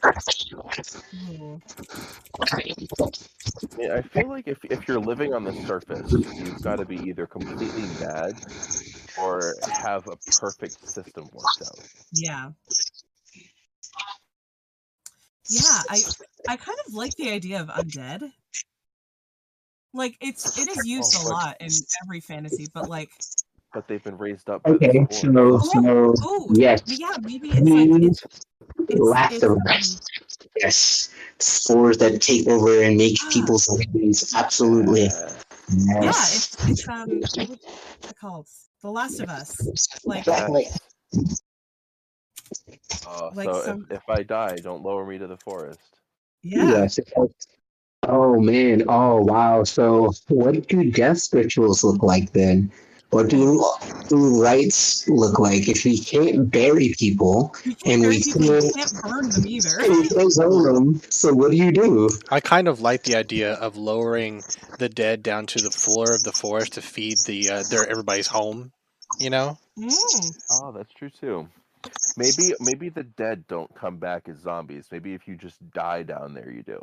Ooh. 1.30 1.61
Yeah, 3.78 3.96
I 3.96 4.03
feel 4.03 4.28
like 4.28 4.48
if 4.48 4.59
if 4.64 4.88
you're 4.88 5.01
living 5.01 5.34
on 5.34 5.44
the 5.44 5.53
surface, 5.66 6.11
you've 6.12 6.62
got 6.62 6.76
to 6.76 6.84
be 6.84 6.96
either 6.96 7.26
completely 7.26 7.82
mad 8.01 8.34
or 9.18 9.55
have 9.72 10.07
a 10.09 10.16
perfect 10.40 10.88
system 10.88 11.28
worked 11.32 11.62
out. 11.62 11.78
Yeah. 12.12 12.51
Yeah, 15.48 15.82
I 15.88 16.03
I 16.48 16.57
kind 16.57 16.78
of 16.86 16.94
like 16.94 17.14
the 17.16 17.30
idea 17.30 17.61
of 17.61 17.68
undead. 17.68 18.30
Like 19.92 20.16
it's 20.20 20.59
it 20.59 20.68
is 20.68 20.86
used 20.86 21.16
Oh, 21.18 21.28
a 21.28 21.30
lot 21.30 21.57
in 21.61 21.68
every 22.05 22.20
fantasy, 22.20 22.66
but 22.72 22.88
like 22.88 23.11
But 23.73 23.87
they've 23.87 24.03
been 24.03 24.18
raised 24.18 24.51
up. 24.51 24.62
by 24.64 24.71
Okay, 24.73 25.07
spores. 25.11 25.21
so, 25.21 25.59
so 25.61 26.14
oh 26.23 26.49
yes, 26.55 26.83
yeah, 26.87 27.16
maybe 27.23 27.51
it's 27.51 27.61
like 27.61 28.03
it's, 28.03 28.23
it's, 28.89 28.99
Last 29.01 29.33
it's 29.35 29.43
of 29.45 29.53
um, 29.53 29.59
Us. 29.68 30.01
yes, 30.57 31.11
spores 31.39 31.99
that 31.99 32.21
take 32.21 32.49
over 32.49 32.83
and 32.83 32.97
make 32.97 33.16
Ah. 33.23 33.31
people's 33.33 33.68
lives 33.95 34.35
absolutely. 34.35 35.05
Yeah. 35.05 35.33
yeah, 35.68 36.03
Yes. 36.03 36.57
it's 36.59 36.68
it's 36.68 36.89
um 36.89 37.09
what's 37.21 37.37
it 37.39 38.16
called? 38.21 38.49
The 38.83 38.91
Last 38.91 39.21
of 39.21 39.29
Us. 39.29 39.57
Like 40.05 40.21
Exactly. 40.27 40.66
Uh, 43.07 43.31
Like 43.35 43.45
so 43.49 43.62
some- 43.62 43.87
if, 43.91 43.99
if 43.99 44.09
I 44.09 44.23
die, 44.23 44.57
don't 44.57 44.83
lower 44.83 45.07
me 45.07 45.18
to 45.18 45.27
the 45.29 45.37
forest. 45.39 45.79
yeah. 46.43 46.89
Yes. 46.89 46.99
Oh 48.09 48.41
man. 48.41 48.83
Oh 48.89 49.16
wow. 49.23 49.62
So 49.62 50.11
what 50.29 50.66
do 50.66 50.91
death 50.91 51.29
rituals 51.33 51.85
look 51.85 52.03
like 52.03 52.33
then? 52.33 52.73
What 53.11 53.29
do, 53.29 53.65
do 54.09 54.41
rites 54.41 55.09
look 55.09 55.39
like 55.41 55.69
if 55.69 55.85
we 55.85 55.99
can't 55.99 56.49
bury 56.51 56.95
people 56.99 57.55
You 57.65 57.75
And 57.85 58.03
can't, 58.03 58.09
we 58.09 58.23
can't- 58.23 58.75
can't 58.75 59.03
burn 59.03 59.31
them 59.31 59.47
either. 59.47 59.69
we 59.81 60.09
can't 60.09 60.39
own 60.39 60.63
them? 60.75 61.01
So 61.11 61.33
what 61.35 61.51
do 61.51 61.57
you 61.57 61.73
do? 61.73 62.09
I 62.31 62.39
kind 62.41 62.69
of 62.69 62.81
like 62.81 63.03
the 63.03 63.17
idea 63.17 63.55
of 63.55 63.77
lowering 63.77 64.43
the 64.79 64.89
dead 64.89 65.23
down 65.25 65.47
to 65.47 65.59
the 65.61 65.71
floor 65.71 66.05
of 66.15 66.23
the 66.23 66.33
forest 66.33 66.75
to 66.75 66.83
feed 66.83 67.17
the 67.27 67.51
uh, 67.51 67.63
their 67.69 67.89
everybody's 67.89 68.29
home. 68.29 68.73
You 69.19 69.31
know, 69.31 69.59
Mm. 69.79 69.93
Oh, 70.63 70.73
that's 70.73 70.93
true 70.93 71.11
too. 71.11 71.49
Maybe 72.17 72.55
maybe 72.61 72.91
the 72.91 73.03
dead 73.03 73.47
don't 73.49 73.75
come 73.75 73.97
back 73.97 74.29
as 74.29 74.39
zombies. 74.39 74.87
Maybe 74.93 75.15
if 75.15 75.27
you 75.27 75.37
just 75.37 75.57
die 75.73 76.03
down 76.05 76.35
there, 76.35 76.51
you 76.51 76.63
do. 76.63 76.81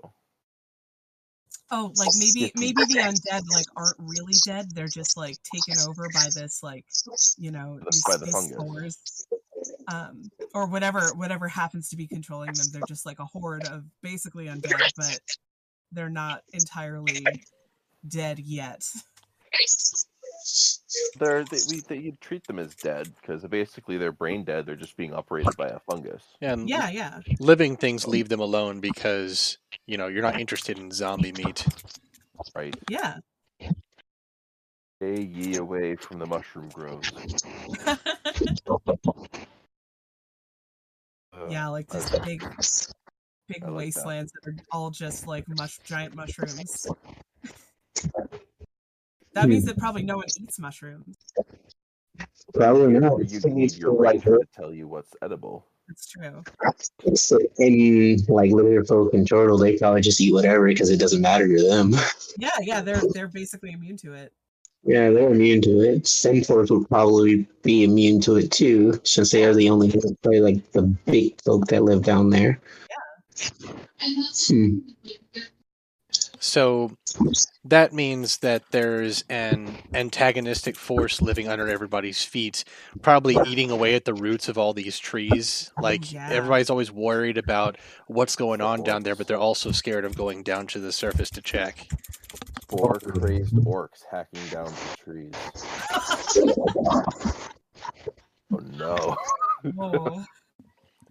Oh, 1.69 1.91
like 1.97 2.09
maybe 2.17 2.51
maybe 2.55 2.83
the 2.85 2.99
undead 3.01 3.43
like 3.53 3.65
aren't 3.75 3.95
really 3.99 4.35
dead. 4.45 4.67
They're 4.73 4.87
just 4.87 5.17
like 5.17 5.37
taken 5.43 5.81
over 5.87 6.07
by 6.13 6.27
this 6.33 6.63
like 6.63 6.85
you 7.37 7.51
know 7.51 7.79
these, 7.91 8.03
By 8.03 8.17
the 8.17 8.25
these 8.25 8.49
spores, 8.53 9.27
um, 9.87 10.23
or 10.53 10.67
whatever 10.67 11.11
whatever 11.15 11.47
happens 11.47 11.89
to 11.89 11.97
be 11.97 12.07
controlling 12.07 12.53
them. 12.53 12.67
They're 12.71 12.81
just 12.87 13.05
like 13.05 13.19
a 13.19 13.25
horde 13.25 13.67
of 13.67 13.83
basically 14.01 14.45
undead, 14.45 14.93
but 14.95 15.19
they're 15.91 16.09
not 16.09 16.43
entirely 16.53 17.25
dead 18.07 18.39
yet. 18.39 18.85
They're 21.19 21.43
they, 21.43 21.59
we 21.69 21.79
they, 21.81 21.97
you 21.97 22.13
treat 22.21 22.45
them 22.47 22.59
as 22.59 22.73
dead 22.75 23.11
because 23.19 23.43
basically 23.43 23.97
they're 23.97 24.11
brain 24.11 24.43
dead. 24.43 24.65
They're 24.65 24.75
just 24.75 24.95
being 24.95 25.13
operated 25.13 25.57
by 25.57 25.67
a 25.67 25.79
fungus. 25.79 26.23
and 26.41 26.69
Yeah, 26.69 26.89
yeah, 26.89 27.19
living 27.39 27.75
things 27.75 28.07
leave 28.07 28.29
them 28.29 28.39
alone 28.39 28.79
because 28.79 29.57
you 29.85 29.97
know 29.97 30.07
you're 30.07 30.21
not 30.21 30.39
interested 30.39 30.77
in 30.79 30.91
zombie 30.91 31.33
meat. 31.33 31.65
Right? 32.55 32.75
yeah. 32.89 33.15
Stay 35.01 35.21
ye 35.21 35.57
away 35.57 35.95
from 35.95 36.19
the 36.19 36.25
mushroom 36.25 36.69
groves. 36.69 37.11
Yeah, 41.49 41.67
like 41.67 41.89
just 41.91 42.11
big, 42.23 42.41
big 43.47 43.63
I 43.63 43.67
like 43.67 43.67
that. 43.67 43.71
wastelands 43.73 44.31
that. 44.43 44.49
are 44.49 44.55
all 44.71 44.89
just 44.89 45.27
like 45.27 45.47
mush, 45.47 45.79
giant 45.85 46.15
mushrooms. 46.15 46.87
That 49.37 49.49
means 49.49 49.65
that 49.65 49.77
probably 49.77 50.01
no 50.01 50.17
one 50.17 50.25
eats 50.39 50.57
mushrooms. 50.57 51.15
Probably 52.55 52.93
not. 52.93 53.11
Or 53.11 53.21
you 53.21 53.39
need 53.41 53.75
your 53.75 53.93
Like 53.93 54.25
ranger 54.25 54.39
to 54.39 54.47
tell 54.51 54.73
you 54.73 54.87
what's 54.87 55.11
edible. 55.21 55.67
It's 55.89 56.07
true. 56.07 56.43
So, 57.13 57.37
and 57.59 58.29
like 58.29 58.51
lizard 58.51 58.87
folk 58.87 59.13
and 59.13 59.27
turtle, 59.27 59.59
they 59.59 59.77
probably 59.77 60.01
just 60.01 60.19
eat 60.19 60.33
whatever 60.33 60.67
because 60.67 60.89
it 60.89 60.99
doesn't 60.99 61.21
matter 61.21 61.47
to 61.47 61.63
them. 61.67 61.93
Yeah, 62.39 62.49
yeah, 62.61 62.81
they're 62.81 63.01
they're 63.13 63.27
basically 63.27 63.71
immune 63.71 63.97
to 63.97 64.13
it. 64.13 64.33
Yeah, 64.83 65.11
they're 65.11 65.31
immune 65.31 65.61
to 65.61 65.81
it. 65.81 66.07
Centaurs 66.07 66.71
would 66.71 66.89
probably 66.89 67.47
be 67.61 67.83
immune 67.83 68.19
to 68.21 68.37
it 68.37 68.51
too, 68.51 68.99
since 69.03 69.31
they 69.31 69.43
are 69.45 69.53
the 69.53 69.69
only 69.69 69.91
probably 69.91 70.39
like 70.39 70.71
the 70.71 70.83
big 70.83 71.39
folk 71.43 71.67
that 71.67 71.83
live 71.83 72.03
down 72.03 72.31
there. 72.31 72.59
Hmm. 74.01 74.79
So 76.39 76.97
that 77.65 77.93
means 77.93 78.37
that 78.39 78.63
there's 78.71 79.23
an 79.29 79.77
antagonistic 79.93 80.75
force 80.75 81.21
living 81.21 81.47
under 81.47 81.67
everybody's 81.67 82.23
feet, 82.23 82.63
probably 83.01 83.37
eating 83.47 83.71
away 83.71 83.95
at 83.95 84.05
the 84.05 84.13
roots 84.13 84.47
of 84.49 84.57
all 84.57 84.73
these 84.73 84.99
trees. 84.99 85.71
Like 85.81 86.11
yeah. 86.11 86.29
everybody's 86.31 86.69
always 86.69 86.91
worried 86.91 87.37
about 87.37 87.77
what's 88.07 88.35
going 88.35 88.61
on 88.61 88.83
down 88.83 89.03
there, 89.03 89.15
but 89.15 89.27
they're 89.27 89.37
also 89.37 89.71
scared 89.71 90.05
of 90.05 90.15
going 90.15 90.43
down 90.43 90.67
to 90.67 90.79
the 90.79 90.91
surface 90.91 91.29
to 91.31 91.41
check. 91.41 91.87
Four 92.67 92.99
crazed 92.99 93.55
orcs 93.55 94.03
hacking 94.11 94.45
down 94.49 94.71
the 94.71 94.97
trees. 95.03 95.33
Oh 98.49 98.59
no. 98.59 99.17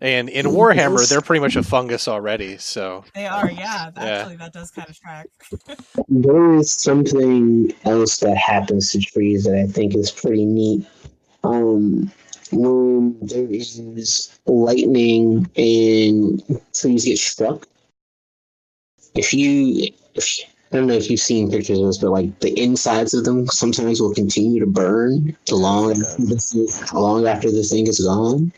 Whoa. 0.01 0.07
And 0.07 0.28
in 0.28 0.47
Warhammer, 0.47 1.09
they're 1.09 1.20
pretty 1.20 1.40
much 1.40 1.57
a 1.57 1.62
fungus 1.62 2.09
already. 2.09 2.59
So 2.59 3.05
They 3.14 3.26
are, 3.26 3.51
yeah. 3.51 3.90
Yeah. 3.97 4.03
Actually, 4.03 4.36
that 4.36 4.53
does 4.53 4.70
kind 4.70 4.88
of 4.88 4.99
track. 4.99 5.28
There 6.09 6.55
is 6.55 6.70
something 6.70 7.72
else 7.84 8.18
that 8.18 8.36
happens 8.36 8.92
to 8.92 9.01
trees 9.01 9.44
that 9.44 9.59
I 9.59 9.66
think 9.66 9.94
is 9.97 10.11
pretty 10.11 10.44
neat. 10.44 10.86
Um, 11.44 12.12
when 12.53 13.16
there 13.22 13.47
is 13.47 14.38
lightning 14.47 15.51
and 15.57 16.61
trees 16.74 17.05
get 17.05 17.18
struck, 17.18 17.66
if 19.14 19.32
you, 19.32 19.88
if, 20.14 20.38
I 20.72 20.76
don't 20.76 20.86
know 20.86 20.94
if 20.94 21.11
you've 21.11 21.20
seen 21.20 21.51
pictures 21.51 21.78
of 21.78 21.86
this, 21.86 21.99
but 21.99 22.11
like 22.11 22.38
the 22.40 22.59
insides 22.61 23.14
of 23.14 23.24
them 23.24 23.47
sometimes 23.47 24.01
will 24.01 24.14
continue 24.14 24.61
to 24.61 24.66
burn 24.66 25.36
long 25.51 25.92
after 25.92 26.94
long 26.94 27.26
after 27.26 27.51
the 27.51 27.62
thing 27.62 27.86
is 27.86 28.01
gone. 28.01 28.53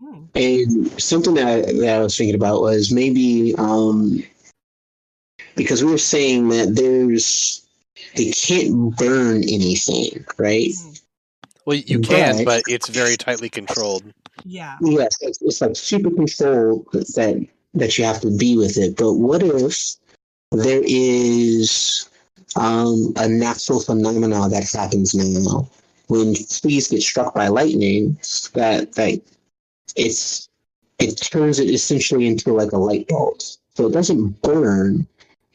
Hmm. 0.00 0.24
And 0.34 1.00
something 1.00 1.34
that 1.34 1.46
I, 1.46 1.60
that 1.72 1.96
I 1.96 2.00
was 2.00 2.16
thinking 2.16 2.34
about 2.34 2.62
was 2.62 2.90
maybe 2.90 3.54
um, 3.58 4.22
because 5.56 5.84
we 5.84 5.90
were 5.90 5.98
saying 5.98 6.48
that 6.48 6.74
there's 6.74 7.66
they 8.16 8.30
can't 8.30 8.96
burn 8.96 9.42
anything, 9.42 10.24
right? 10.38 10.72
Hmm. 10.74 10.92
well, 11.66 11.76
you 11.76 12.00
can, 12.00 12.36
Right. 12.36 12.46
but 12.46 12.62
it's 12.66 12.88
very 12.88 13.16
tightly 13.16 13.48
controlled. 13.50 14.04
Yeah. 14.44 14.78
Yes, 14.80 15.16
it's, 15.20 15.42
it's 15.42 15.60
like 15.60 15.76
super 15.76 16.10
control 16.10 16.86
that 16.92 17.46
that 17.74 17.98
you 17.98 18.04
have 18.04 18.20
to 18.22 18.36
be 18.36 18.56
with 18.56 18.78
it. 18.78 18.96
But 18.96 19.14
what 19.14 19.42
if 19.42 19.96
there 20.52 20.82
is 20.84 22.08
um, 22.56 23.12
a 23.16 23.28
natural 23.28 23.80
phenomenon 23.80 24.50
that 24.50 24.68
happens 24.70 25.14
now 25.14 25.68
when 26.08 26.34
trees 26.34 26.88
get 26.88 27.02
struck 27.02 27.34
by 27.34 27.48
lightning 27.48 28.18
that 28.54 28.92
that 28.94 29.20
it's 29.96 30.48
it 30.98 31.16
turns 31.16 31.58
it 31.58 31.70
essentially 31.70 32.26
into 32.26 32.52
like 32.52 32.72
a 32.72 32.78
light 32.78 33.08
bulb. 33.08 33.40
So 33.74 33.86
it 33.86 33.92
doesn't 33.92 34.42
burn, 34.42 35.06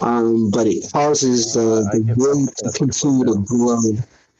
um, 0.01 0.49
but 0.49 0.67
it 0.67 0.91
causes 0.91 1.53
the, 1.53 1.87
the 1.91 2.13
room 2.15 2.47
to 2.57 2.71
continue 2.71 3.25
to 3.25 3.45
glow, 3.47 3.79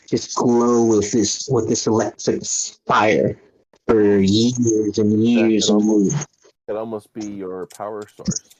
just 0.09 0.35
glow 0.35 0.85
with 0.85 1.11
this 1.11 1.47
with 1.49 1.69
this 1.69 1.85
electric 1.87 2.43
fire 2.87 3.39
for 3.87 4.17
years 4.17 4.97
and 4.97 5.23
years 5.23 5.69
and 5.69 5.81
almost- 5.81 6.11
years. 6.11 6.27
Could 6.67 6.77
almost 6.77 7.13
be 7.13 7.27
your 7.27 7.67
power 7.67 8.01
source. 8.07 8.55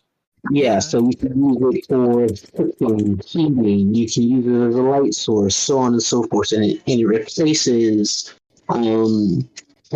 Yeah, 0.52 0.78
so 0.78 1.00
you 1.00 1.18
can 1.18 1.44
use 1.44 1.58
it 1.76 1.88
for 1.88 2.28
cooking, 2.56 3.20
heating. 3.26 3.96
You 3.96 4.08
can 4.08 4.24
use 4.24 4.46
it 4.46 4.70
as 4.70 4.76
a 4.76 4.82
light 4.84 5.16
source, 5.16 5.56
so 5.56 5.80
on 5.80 5.94
and 5.94 6.04
so 6.04 6.22
forth, 6.28 6.52
and 6.52 6.64
it, 6.64 6.84
and 6.86 7.00
it 7.00 7.06
replaces 7.08 8.36
um, 8.70 9.50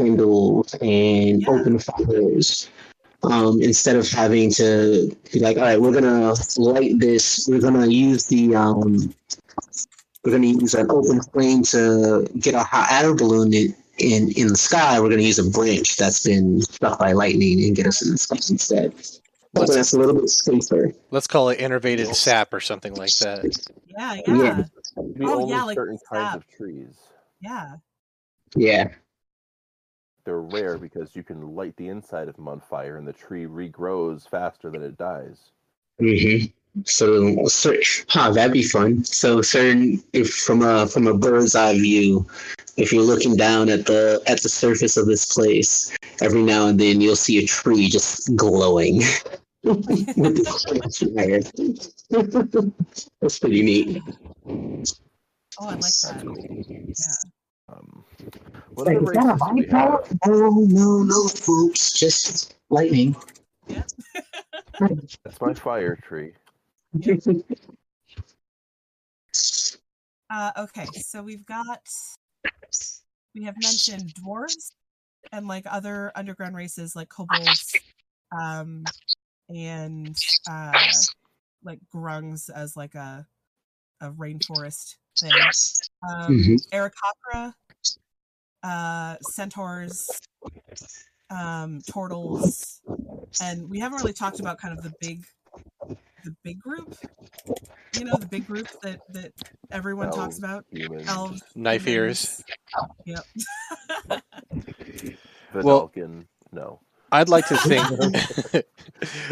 candles 0.03 0.73
and 0.81 1.41
Yeah. 1.41 1.49
open 1.49 1.79
fires. 1.79 2.69
Um, 3.23 3.61
instead 3.61 3.97
of 3.97 4.07
having 4.09 4.49
to 4.53 5.13
be 5.33 5.39
like, 5.39 5.57
all 5.57 5.63
right, 5.63 5.79
we're 5.81 5.91
gonna 5.91 6.33
light 6.57 6.99
this. 6.99 7.47
We're 7.49 7.59
gonna 7.59 7.87
use 7.87 8.25
the 8.25 8.55
um, 8.55 9.13
we're 10.23 10.31
gonna 10.31 10.47
use 10.47 10.73
an 10.73 10.89
open 10.89 11.21
flame 11.21 11.63
to 11.63 12.25
get 12.39 12.53
a 12.53 12.59
hot 12.63 12.87
air 12.91 13.13
balloon 13.13 13.53
in, 13.53 13.75
in 13.97 14.31
in 14.37 14.47
the 14.47 14.55
sky. 14.57 15.01
We're 15.01 15.09
gonna 15.09 15.21
use 15.23 15.39
a 15.39 15.49
branch 15.49 15.97
that's 15.97 16.23
been 16.23 16.61
struck 16.61 16.97
by 16.99 17.11
lightning 17.11 17.61
and 17.65 17.75
get 17.75 17.87
us 17.87 18.01
in 18.01 18.11
the 18.11 18.17
sky 18.17 18.37
instead. 18.49 18.93
But 19.51 19.61
Let's- 19.61 19.75
that's 19.75 19.93
a 19.93 19.99
little 19.99 20.13
bit 20.15 20.29
safer. 20.29 20.93
Let's 21.11 21.27
call 21.27 21.49
it 21.49 21.59
innervated 21.59 22.13
sap 22.15 22.53
or 22.53 22.59
something 22.61 22.93
like 22.93 23.13
that. 23.17 23.43
Yeah, 23.87 24.13
yeah. 24.13 24.21
Yeah. 24.27 24.35
Yeah. 24.43 24.63
It'd 24.97 25.19
be 25.19 25.25
Oh, 25.25 25.41
only 25.41 25.49
yeah, 25.55 25.63
like 25.63 25.75
certain 25.75 25.97
kinds 26.09 26.31
sap. 26.31 26.35
of 26.37 26.47
trees. 26.55 26.95
Yeah. 27.41 27.71
Yeah. 28.55 28.89
They're 30.29 30.41
rare 30.41 30.77
because 30.77 31.15
you 31.15 31.23
can 31.23 31.55
light 31.55 31.75
the 31.75 31.87
inside 31.87 32.27
of 32.27 32.35
them 32.35 32.47
on 32.47 32.59
fire 32.59 32.97
and 32.97 33.07
the 33.07 33.13
tree 33.13 33.47
regrows 33.47 34.29
faster 34.29 34.69
than 34.69 34.83
it 34.83 34.95
dies. 34.95 35.49
hmm 35.97 36.45
So, 36.85 37.47
so, 37.47 37.73
huh, 38.09 38.29
that'd 38.33 38.53
be 38.53 38.61
fun. 38.61 39.03
So, 39.05 39.41
certain 39.41 40.03
if 40.13 40.31
from 40.31 40.61
a 40.61 40.85
from 40.85 41.07
a 41.07 41.17
bird's 41.17 41.55
eye 41.55 41.73
view, 41.73 42.27
if 42.77 42.93
you're 42.93 43.01
looking 43.01 43.37
down 43.37 43.69
at 43.69 43.87
the 43.87 44.21
at 44.27 44.43
the 44.43 44.49
surface 44.49 44.97
of 44.97 45.07
this 45.07 45.33
place, 45.33 45.97
every 46.21 46.43
now 46.43 46.67
and 46.67 46.79
then 46.79 47.01
you'll 47.01 47.15
see 47.15 47.43
a 47.43 47.47
tree 47.47 47.89
just 47.89 48.35
glowing. 48.35 49.01
With 49.63 50.37
this 50.37 50.63
fire. 51.15 51.41
That's 53.19 53.39
pretty 53.39 53.63
neat. 53.63 54.03
Oh, 55.59 55.69
I 55.69 55.73
like 55.73 55.97
that. 56.03 56.23
Yeah. 56.99 57.29
Um, 57.71 58.05
Like, 58.19 58.35
what 58.75 58.87
other 58.87 58.97
is 58.99 59.11
that 59.11 59.25
a 59.25 59.27
races 59.27 59.39
do 59.39 59.45
light 59.45 59.55
we 59.55 59.65
have? 59.67 59.91
bulb? 59.91 60.19
No, 60.25 60.49
no, 60.67 61.03
no, 61.03 61.27
folks. 61.27 61.91
Just 61.91 62.55
lightning. 62.69 63.15
That's 64.79 65.41
my 65.41 65.53
fire 65.53 65.95
tree. 65.95 66.33
Uh, 70.31 70.51
okay, 70.57 70.85
so 70.85 71.21
we've 71.21 71.45
got 71.45 71.81
we 73.35 73.43
have 73.43 73.55
mentioned 73.61 74.13
dwarves 74.13 74.71
and 75.31 75.47
like 75.47 75.65
other 75.69 76.11
underground 76.15 76.55
races 76.55 76.95
like 76.95 77.09
kobolds, 77.09 77.75
um, 78.39 78.85
and 79.49 80.15
uh, 80.49 80.71
like 81.63 81.79
grungs 81.91 82.49
as 82.49 82.75
like 82.77 82.95
a 82.95 83.25
a 84.01 84.09
rainforest 84.11 84.95
thing. 85.19 85.33
Um, 86.07 86.33
Mhm. 86.33 86.57
Aarakocra, 88.63 89.15
uh, 89.15 89.17
centaurs, 89.21 90.09
um, 91.29 91.81
turtles, 91.91 92.81
and 93.41 93.69
we 93.69 93.79
haven't 93.79 93.99
really 93.99 94.13
talked 94.13 94.39
about 94.39 94.57
kind 94.59 94.77
of 94.77 94.83
the 94.83 94.93
big, 94.99 95.23
the 96.23 96.35
big 96.43 96.59
group. 96.59 96.95
You 97.97 98.05
know, 98.05 98.15
the 98.17 98.27
big 98.27 98.45
group 98.47 98.67
that 98.83 99.01
that 99.13 99.33
everyone 99.71 100.11
talks 100.11 100.37
about. 100.37 100.65
Humans, 100.71 101.07
Elves, 101.07 101.43
Knife 101.55 101.87
ears. 101.87 102.43
humans. 103.05 103.25
Yep. 104.09 104.23
Well- 105.51 105.89
Vedalken. 105.89 106.25
No. 106.51 106.79
I'd 107.11 107.27
like 107.27 107.47
to 107.47 107.57
think 107.57 107.83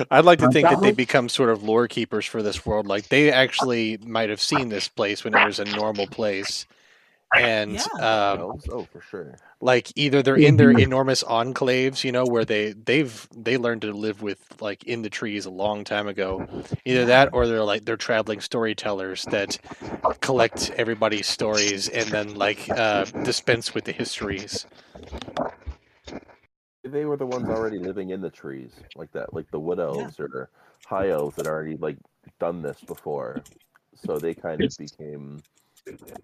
I'd 0.11 0.25
like 0.25 0.39
to 0.39 0.49
think 0.49 0.67
that 0.67 0.81
they 0.81 0.91
become 0.93 1.29
sort 1.29 1.49
of 1.51 1.61
lore 1.61 1.87
keepers 1.87 2.25
for 2.25 2.41
this 2.41 2.65
world. 2.65 2.87
Like 2.87 3.09
they 3.09 3.31
actually 3.31 3.97
might 3.97 4.31
have 4.31 4.41
seen 4.41 4.69
this 4.69 4.87
place 4.87 5.23
when 5.23 5.35
it 5.35 5.45
was 5.45 5.59
a 5.59 5.65
normal 5.65 6.07
place. 6.07 6.65
And 7.35 7.73
Yeah. 7.73 8.31
um, 8.31 8.59
Oh, 8.69 8.85
for 8.91 9.01
sure. 9.01 9.35
like 9.59 9.91
either 9.95 10.21
they're 10.21 10.35
in 10.35 10.57
their 10.57 10.71
enormous 10.71 11.23
enclaves, 11.23 12.03
you 12.03 12.11
know, 12.11 12.25
where 12.25 12.45
they 12.45 12.73
they've 12.73 13.27
they 13.35 13.57
learned 13.57 13.81
to 13.81 13.91
live 13.91 14.21
with 14.21 14.61
like 14.61 14.83
in 14.85 15.01
the 15.01 15.09
trees 15.09 15.45
a 15.45 15.49
long 15.49 15.83
time 15.83 16.07
ago. 16.07 16.47
Either 16.85 17.05
that 17.05 17.29
or 17.33 17.47
they're 17.47 17.63
like 17.63 17.85
they're 17.85 17.97
traveling 17.97 18.39
storytellers 18.39 19.25
that 19.25 19.57
collect 20.21 20.71
everybody's 20.71 21.27
stories 21.27 21.89
and 21.89 22.07
then 22.11 22.35
like 22.35 22.69
uh 22.77 23.05
dispense 23.23 23.73
with 23.73 23.85
the 23.85 23.91
histories. 23.91 24.65
They 26.83 27.05
were 27.05 27.17
the 27.17 27.25
ones 27.25 27.49
already 27.49 27.79
living 27.79 28.11
in 28.11 28.21
the 28.21 28.29
trees, 28.29 28.71
like 28.95 29.11
that, 29.11 29.33
like 29.33 29.49
the 29.51 29.59
wood 29.59 29.79
elves 29.79 30.19
or 30.19 30.49
high 30.83 31.09
elves 31.09 31.35
that 31.35 31.45
already 31.45 31.75
like 31.77 31.97
done 32.39 32.61
this 32.61 32.81
before. 32.87 33.43
So 33.95 34.19
they 34.19 34.33
kind 34.33 34.63
of 34.63 34.75
became, 34.77 35.43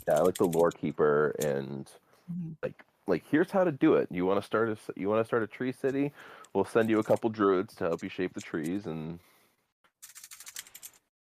yeah, 0.07 0.19
like 0.21 0.37
the 0.37 0.45
lore 0.45 0.71
keeper 0.71 1.35
and 1.39 1.89
Mhm. 2.31 2.55
like 2.63 2.83
like 3.07 3.23
here's 3.29 3.51
how 3.51 3.63
to 3.63 3.71
do 3.71 3.95
it. 3.95 4.07
You 4.11 4.25
want 4.25 4.39
to 4.39 4.45
start 4.45 4.69
a 4.69 4.77
you 4.95 5.09
want 5.09 5.21
to 5.21 5.25
start 5.25 5.43
a 5.43 5.47
tree 5.47 5.71
city? 5.71 6.11
We'll 6.53 6.65
send 6.65 6.89
you 6.89 6.99
a 6.99 7.03
couple 7.03 7.29
druids 7.29 7.75
to 7.75 7.85
help 7.85 8.03
you 8.03 8.09
shape 8.09 8.33
the 8.33 8.41
trees 8.41 8.85
and 8.85 9.19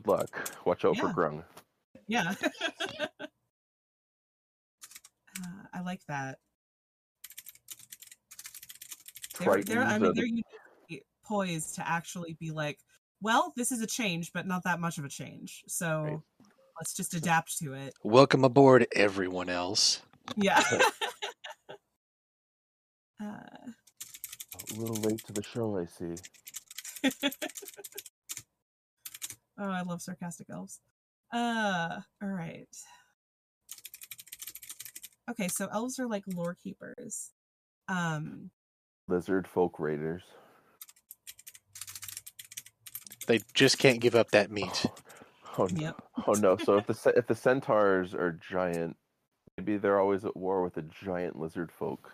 good 0.03 0.07
luck. 0.07 0.57
Watch 0.65 0.85
out 0.85 0.97
for 0.99 1.09
grung. 1.09 1.45
Yeah. 2.07 2.35
uh, 3.21 3.29
I 5.73 5.81
like 5.81 6.05
that. 6.07 6.39
They're, 9.39 9.63
they're, 9.65 9.83
I 9.83 9.99
mean, 9.99 10.13
they're 10.15 10.27
uniquely 10.27 11.05
poised 11.25 11.77
to 11.77 11.89
actually 11.89 12.35
be 12.35 12.51
like, 12.51 12.79
well, 13.21 13.53
this 13.57 13.73
is 13.73 13.81
a 13.81 13.87
change, 13.87 14.33
but 14.33 14.47
not 14.47 14.65
that 14.65 14.81
much 14.81 14.99
of 14.99 15.05
a 15.05 15.09
change. 15.09 15.65
So 15.67 16.03
Right. 16.03 16.21
Let's 16.83 16.95
just 16.95 17.15
adapt 17.15 17.57
to 17.59 17.75
it. 17.75 17.95
Welcome 18.03 18.43
aboard, 18.43 18.89
everyone 18.93 19.49
else. 19.49 20.03
Yeah. 20.35 20.61
uh, 23.23 23.25
a 23.25 24.75
little 24.77 24.97
late 24.97 25.25
to 25.27 25.33
the 25.33 25.45
show, 25.45 25.79
I 25.79 25.85
see. 25.85 26.17
oh, 29.61 29.71
I 29.71 29.83
love 29.83 30.03
sarcastic 30.03 30.49
elves. 30.51 30.81
Uh, 31.33 32.01
all 32.21 32.29
right. 32.29 32.67
Okay, 35.31 35.47
so 35.47 35.69
elves 35.73 36.01
are 36.01 36.09
like 36.09 36.25
lore 36.27 36.57
keepers. 36.61 37.31
Um, 37.87 38.51
Lizard 39.07 39.47
folk 39.47 39.79
raiders. 39.79 40.25
They 43.29 43.39
just 43.55 43.79
can't 43.79 44.01
give 44.01 44.17
up 44.17 44.33
that 44.33 44.51
meat. 44.51 44.85
Oh, 44.85 44.95
no. 45.59 45.67
yep. 45.81 46.03
oh 46.27 46.33
no! 46.33 46.57
So 46.57 46.77
if 46.77 46.87
the 46.87 47.13
if 47.17 47.27
the 47.27 47.35
centaurs 47.35 48.15
are 48.15 48.33
giant, 48.33 48.97
maybe 49.57 49.77
they're 49.77 50.01
always 50.01 50.25
at 50.25 50.37
war 50.37 50.63
with 50.63 50.75
the 50.75 50.83
giant 50.83 51.39
lizard 51.39 51.71
folk. 51.73 52.11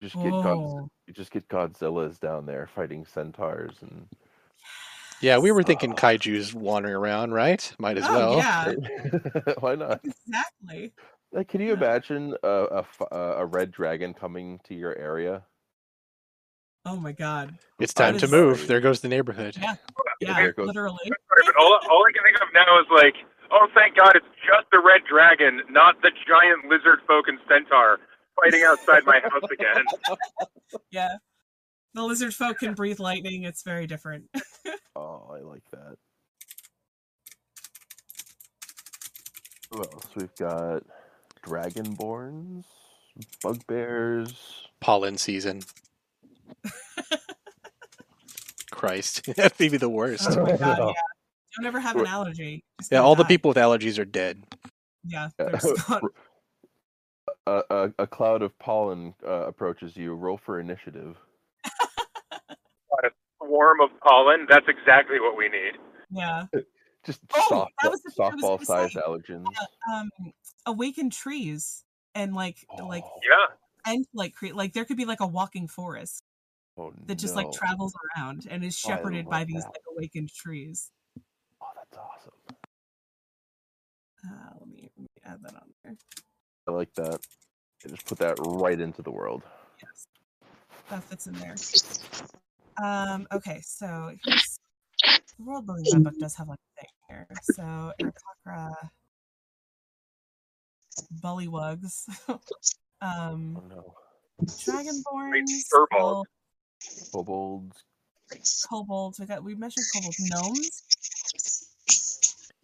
You 0.00 0.08
just 0.08 0.22
get 0.22 0.30
God, 0.30 0.46
Oh, 0.46 0.88
you 1.06 1.14
just 1.14 1.30
get 1.30 1.48
Godzillas 1.48 2.20
down 2.20 2.44
there 2.46 2.68
fighting 2.74 3.04
centaurs, 3.06 3.76
and 3.80 4.06
Yeah, 5.22 5.38
we 5.38 5.50
were 5.52 5.62
thinking 5.62 5.92
Ah. 5.92 5.96
kaiju's 5.96 6.52
wandering 6.54 6.94
around, 6.94 7.32
right? 7.32 7.72
Might 7.78 7.96
as 7.96 8.04
oh 8.06 8.14
well. 8.14 8.36
yeah, 8.36 8.72
why 9.60 9.74
not? 9.74 10.00
exactly. 10.04 10.92
Like, 11.32 11.48
can 11.48 11.60
you 11.62 11.68
Yeah. 11.68 11.74
imagine 11.74 12.36
a 12.42 13.46
red 13.46 13.70
dragon 13.72 14.12
coming 14.14 14.60
to 14.64 14.74
your 14.74 14.94
area? 14.96 15.42
Oh 16.84 16.96
my 16.96 17.12
god. 17.12 17.58
It's 17.80 17.92
That 17.94 18.10
time 18.12 18.18
to 18.18 18.26
is- 18.26 18.30
move. 18.30 18.66
There 18.68 18.80
goes 18.80 19.00
the 19.00 19.08
neighborhood. 19.08 19.56
Yeah. 19.60 19.74
Yeah, 20.20 20.34
There 20.34 20.52
goes- 20.52 20.66
literally. 20.68 21.10
Sorry, 21.36 21.52
but 21.52 21.62
all, 21.62 21.78
all 21.90 22.02
I 22.08 22.12
can 22.12 22.22
think 22.24 22.40
of 22.40 22.48
now 22.54 22.80
is 22.80 22.86
like, 22.94 23.14
oh, 23.50 23.68
thank 23.74 23.96
God, 23.96 24.16
it's 24.16 24.26
just 24.46 24.66
the 24.72 24.78
red 24.78 25.02
dragon, 25.08 25.62
not 25.70 26.00
the 26.02 26.10
giant 26.26 26.64
lizard 26.70 27.00
folk 27.06 27.28
and 27.28 27.38
centaur 27.48 27.98
fighting 28.40 28.62
outside 28.64 29.04
my 29.04 29.20
house 29.20 29.50
again. 29.50 29.84
Yeah. 30.90 31.16
The 31.94 32.02
lizard 32.02 32.34
folk 32.34 32.58
can 32.58 32.74
breathe 32.74 32.98
lightning. 32.98 33.44
It's 33.44 33.62
very 33.62 33.86
different. 33.86 34.24
Oh, 34.98 35.30
I 35.30 35.40
like 35.42 35.62
that. 35.72 35.96
Who 39.70 39.78
else? 39.80 40.08
We've 40.16 40.34
got 40.36 40.84
dragonborns, 41.46 42.64
bugbears. 43.42 44.34
Pollen 44.80 45.18
season. 45.18 45.60
Christ, 48.70 49.26
that'd 49.36 49.58
be 49.58 49.76
the 49.76 49.90
worst. 49.90 50.30
Oh 50.30 50.46
god, 50.56 50.78
yeah. 50.78 50.92
Don't 51.56 51.66
ever 51.66 51.80
have 51.80 51.96
an 51.96 52.06
allergy. 52.06 52.64
Just 52.80 52.92
Yeah, 52.92 52.98
gonna 52.98 53.08
all 53.08 53.14
the 53.14 53.24
people 53.24 53.48
with 53.48 53.56
allergies 53.56 53.98
are 53.98 54.04
dead. 54.04 54.42
Yeah, 55.04 55.30
Yeah. 55.38 55.46
they're 55.46 55.50
just 55.60 55.86
gone. 55.88 56.02
a, 57.46 57.62
a, 57.70 57.92
a 58.00 58.06
cloud 58.06 58.42
of 58.42 58.58
pollen 58.58 59.14
uh, 59.26 59.46
approaches 59.46 59.96
you. 59.96 60.14
Roll 60.14 60.36
for 60.38 60.60
initiative. 60.60 61.16
A 61.64 63.10
swarm 63.42 63.80
of 63.80 63.90
pollen, 64.00 64.46
that's 64.48 64.66
exactly 64.68 65.20
what 65.20 65.36
we 65.36 65.48
need. 65.48 65.72
Yeah. 66.10 66.46
Just 67.04 67.20
Oh, 67.36 67.46
soft, 67.48 67.72
that 67.82 67.90
was 67.90 68.02
the 68.02 68.10
thing 68.10 68.26
I 68.26 68.34
was 68.34 68.42
softball 68.42 68.56
gonna 68.56 68.88
size 68.88 68.92
say. 68.94 69.00
allergens. 69.06 69.46
Um, 69.92 70.10
awaken 70.66 71.08
trees 71.08 71.84
and 72.16 72.34
like 72.34 72.66
like 72.82 73.04
Oh, 73.04 73.20
Yeah. 73.22 73.92
and 73.92 74.04
like 74.12 74.34
create 74.34 74.56
like 74.56 74.72
there 74.72 74.84
could 74.84 74.96
be 74.96 75.04
like 75.04 75.20
a 75.20 75.26
walking 75.26 75.68
forest 75.68 76.24
oh, 76.76 76.92
that 77.06 77.14
just 77.16 77.36
no. 77.36 77.42
like 77.42 77.52
travels 77.52 77.92
around 78.16 78.48
and 78.50 78.64
is 78.64 78.80
Oh, 78.84 78.88
shepherded 78.88 79.26
by 79.26 79.40
love 79.40 79.46
these 79.46 79.62
that. 79.62 79.68
like 79.72 79.82
awakened 79.96 80.30
trees. 80.34 80.90
That's 81.96 82.08
awesome. 82.08 82.32
Uh, 84.24 84.50
let 84.60 84.68
me, 84.68 84.90
let 84.96 85.02
me 85.02 85.08
add 85.24 85.38
that 85.42 85.54
on 85.54 85.70
there. 85.84 85.96
I 86.68 86.70
like 86.72 86.92
that. 86.94 87.20
I 87.84 87.88
just 87.88 88.06
put 88.06 88.18
that 88.18 88.36
right 88.40 88.80
into 88.80 89.02
the 89.02 89.10
world. 89.10 89.42
Yes, 89.82 90.06
that 90.90 91.04
fits 91.04 91.26
in 91.26 91.34
there. 91.34 91.54
Um, 92.82 93.26
okay, 93.32 93.60
so 93.62 94.12
here's 94.24 94.58
the 95.38 95.44
world 95.44 95.66
building 95.66 95.84
guidebook 95.90 96.18
does 96.18 96.34
have 96.36 96.48
like 96.48 96.58
a 96.58 96.80
thing 96.80 96.90
here. 97.08 97.26
So 97.42 97.92
Aarakocra, 98.00 98.72
Bullywugs, 101.22 102.08
um, 103.00 103.56
Oh 103.56 103.62
no. 103.68 103.94
Dragonborns, 104.44 105.68
Kobolds. 107.12 107.84
kobolds. 108.68 109.20
We 109.20 109.26
got 109.26 109.42
we 109.44 109.54
mentioned 109.54 109.86
kobolds, 109.94 110.18
gnomes. 110.20 110.82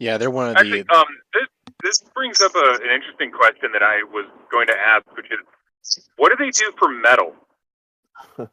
Yeah, 0.02 0.18
they're 0.18 0.32
one 0.32 0.50
of 0.50 0.56
Actually, 0.56 0.82
the. 0.82 0.94
um, 0.94 1.06
this 1.32 1.48
this 1.84 2.02
brings 2.12 2.40
up 2.42 2.56
a, 2.56 2.58
an 2.82 2.90
interesting 2.92 3.30
question 3.30 3.70
that 3.72 3.84
I 3.84 4.02
was 4.02 4.26
going 4.50 4.66
to 4.66 4.74
ask, 4.76 5.06
which 5.16 5.26
is, 5.30 5.38
what 6.16 6.30
do 6.30 6.44
they 6.44 6.50
do 6.50 6.72
for 6.76 6.88
metal? 6.88 7.34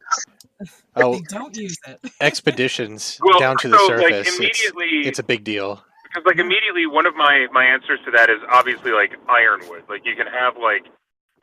Oh, 0.96 1.14
They 1.14 1.22
don't 1.30 1.56
use 1.56 1.78
it. 1.88 2.00
expeditions 2.22 3.18
Well, 3.24 3.40
down 3.40 3.56
to 3.64 3.70
the 3.70 3.78
so, 3.78 3.88
surface. 3.88 4.38
like 4.40 4.50
it's, 4.52 4.70
it's 5.08 5.20
a 5.20 5.24
big 5.24 5.46
deal. 5.46 5.82
because 6.04 6.26
like 6.26 6.38
immediately 6.38 6.86
one 6.86 7.06
of 7.06 7.16
my 7.16 7.48
my 7.54 7.64
answers 7.64 8.00
to 8.06 8.12
that 8.12 8.30
is 8.30 8.40
obviously 8.52 8.92
like 8.92 9.14
ironwood. 9.30 9.84
Like 9.88 10.06
you 10.06 10.16
can 10.18 10.28
have 10.28 10.58
like 10.62 10.84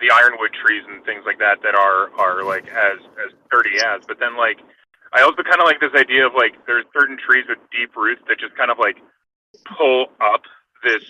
the 0.01 0.13
ironwood 0.13 0.53
trees 0.53 0.85
and 0.87 1.03
things 1.09 1.23
like 1.25 1.39
that 1.39 1.63
that 1.65 1.75
are 1.75 2.13
are 2.21 2.45
like 2.45 2.69
as 2.69 2.99
as 3.25 3.33
sturdy 3.49 3.81
as. 3.81 4.05
But 4.07 4.21
then 4.21 4.37
like 4.37 4.59
I 5.17 5.23
also 5.23 5.41
kind 5.43 5.61
of 5.63 5.67
like 5.67 5.81
this 5.81 5.97
idea 5.97 6.27
of 6.27 6.35
like 6.37 6.53
there's 6.67 6.85
certain 6.93 7.17
trees 7.17 7.47
with 7.49 7.59
deep 7.73 7.97
roots 7.97 8.21
that 8.29 8.37
just 8.39 8.55
kind 8.55 8.71
of 8.71 8.77
like 8.79 9.01
pull 9.65 10.07
up 10.21 10.43
this 10.85 11.03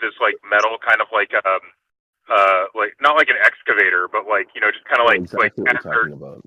this 0.00 0.14
like 0.20 0.34
metal 0.48 0.76
kind 0.86 1.00
of 1.00 1.06
like 1.12 1.32
um 1.44 1.60
uh 2.30 2.64
like 2.74 2.92
not 3.00 3.16
like 3.16 3.28
an 3.28 3.36
excavator 3.44 4.08
but 4.10 4.26
like 4.26 4.48
you 4.54 4.60
know 4.60 4.70
just 4.70 4.84
kind 4.84 5.00
of 5.00 5.06
like 5.06 5.20
exactly 5.20 5.44
like 5.44 5.56
what 5.58 5.76
as 5.78 5.84
we're 5.84 5.94
talking 5.94 6.12
about. 6.12 6.42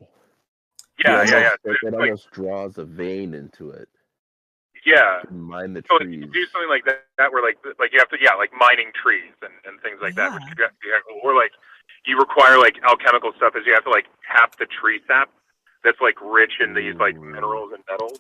yeah 1.04 1.22
It 1.24 1.30
yeah 1.30 1.40
yeah 1.40 1.50
almost- 1.66 1.84
It, 1.84 1.88
it 1.88 1.94
Like, 1.94 2.02
almost 2.10 2.32
draws 2.32 2.78
a 2.78 2.86
vein 2.86 3.34
into 3.34 3.72
it. 3.72 3.88
yeah 4.86 5.22
mine 5.32 5.74
the 5.74 5.84
So 5.90 5.98
trees. 6.00 6.16
you 6.22 6.28
do 6.28 6.46
something 6.52 6.70
like 6.70 6.86
that, 6.86 7.06
that 7.18 7.32
where 7.32 7.44
like 7.44 7.58
like 7.80 7.92
you 7.94 8.00
have 8.00 8.10
to 8.10 8.18
yeah 8.22 8.34
like 8.36 8.52
mining 8.58 8.92
trees 9.02 9.34
and, 9.42 9.54
and 9.66 9.82
things 9.82 10.00
like 10.02 10.16
that, 10.16 10.34
which 10.34 10.44
Yeah. 10.44 10.50
you 10.50 10.56
got, 10.56 10.72
you 10.84 11.22
or 11.24 11.36
like 11.36 11.52
you 12.06 12.18
require 12.18 12.58
like 12.58 12.76
alchemical 12.84 13.32
stuff 13.38 13.56
is 13.56 13.66
you 13.66 13.74
have 13.74 13.84
to 13.84 13.90
like 13.90 14.06
tap 14.32 14.56
the 14.58 14.66
tree 14.66 15.02
sap 15.08 15.30
that's 15.84 16.00
like 16.02 16.16
rich 16.24 16.54
in 16.60 16.74
these 16.74 16.96
like 16.96 17.16
minerals 17.20 17.72
and 17.74 17.84
metals, 17.90 18.18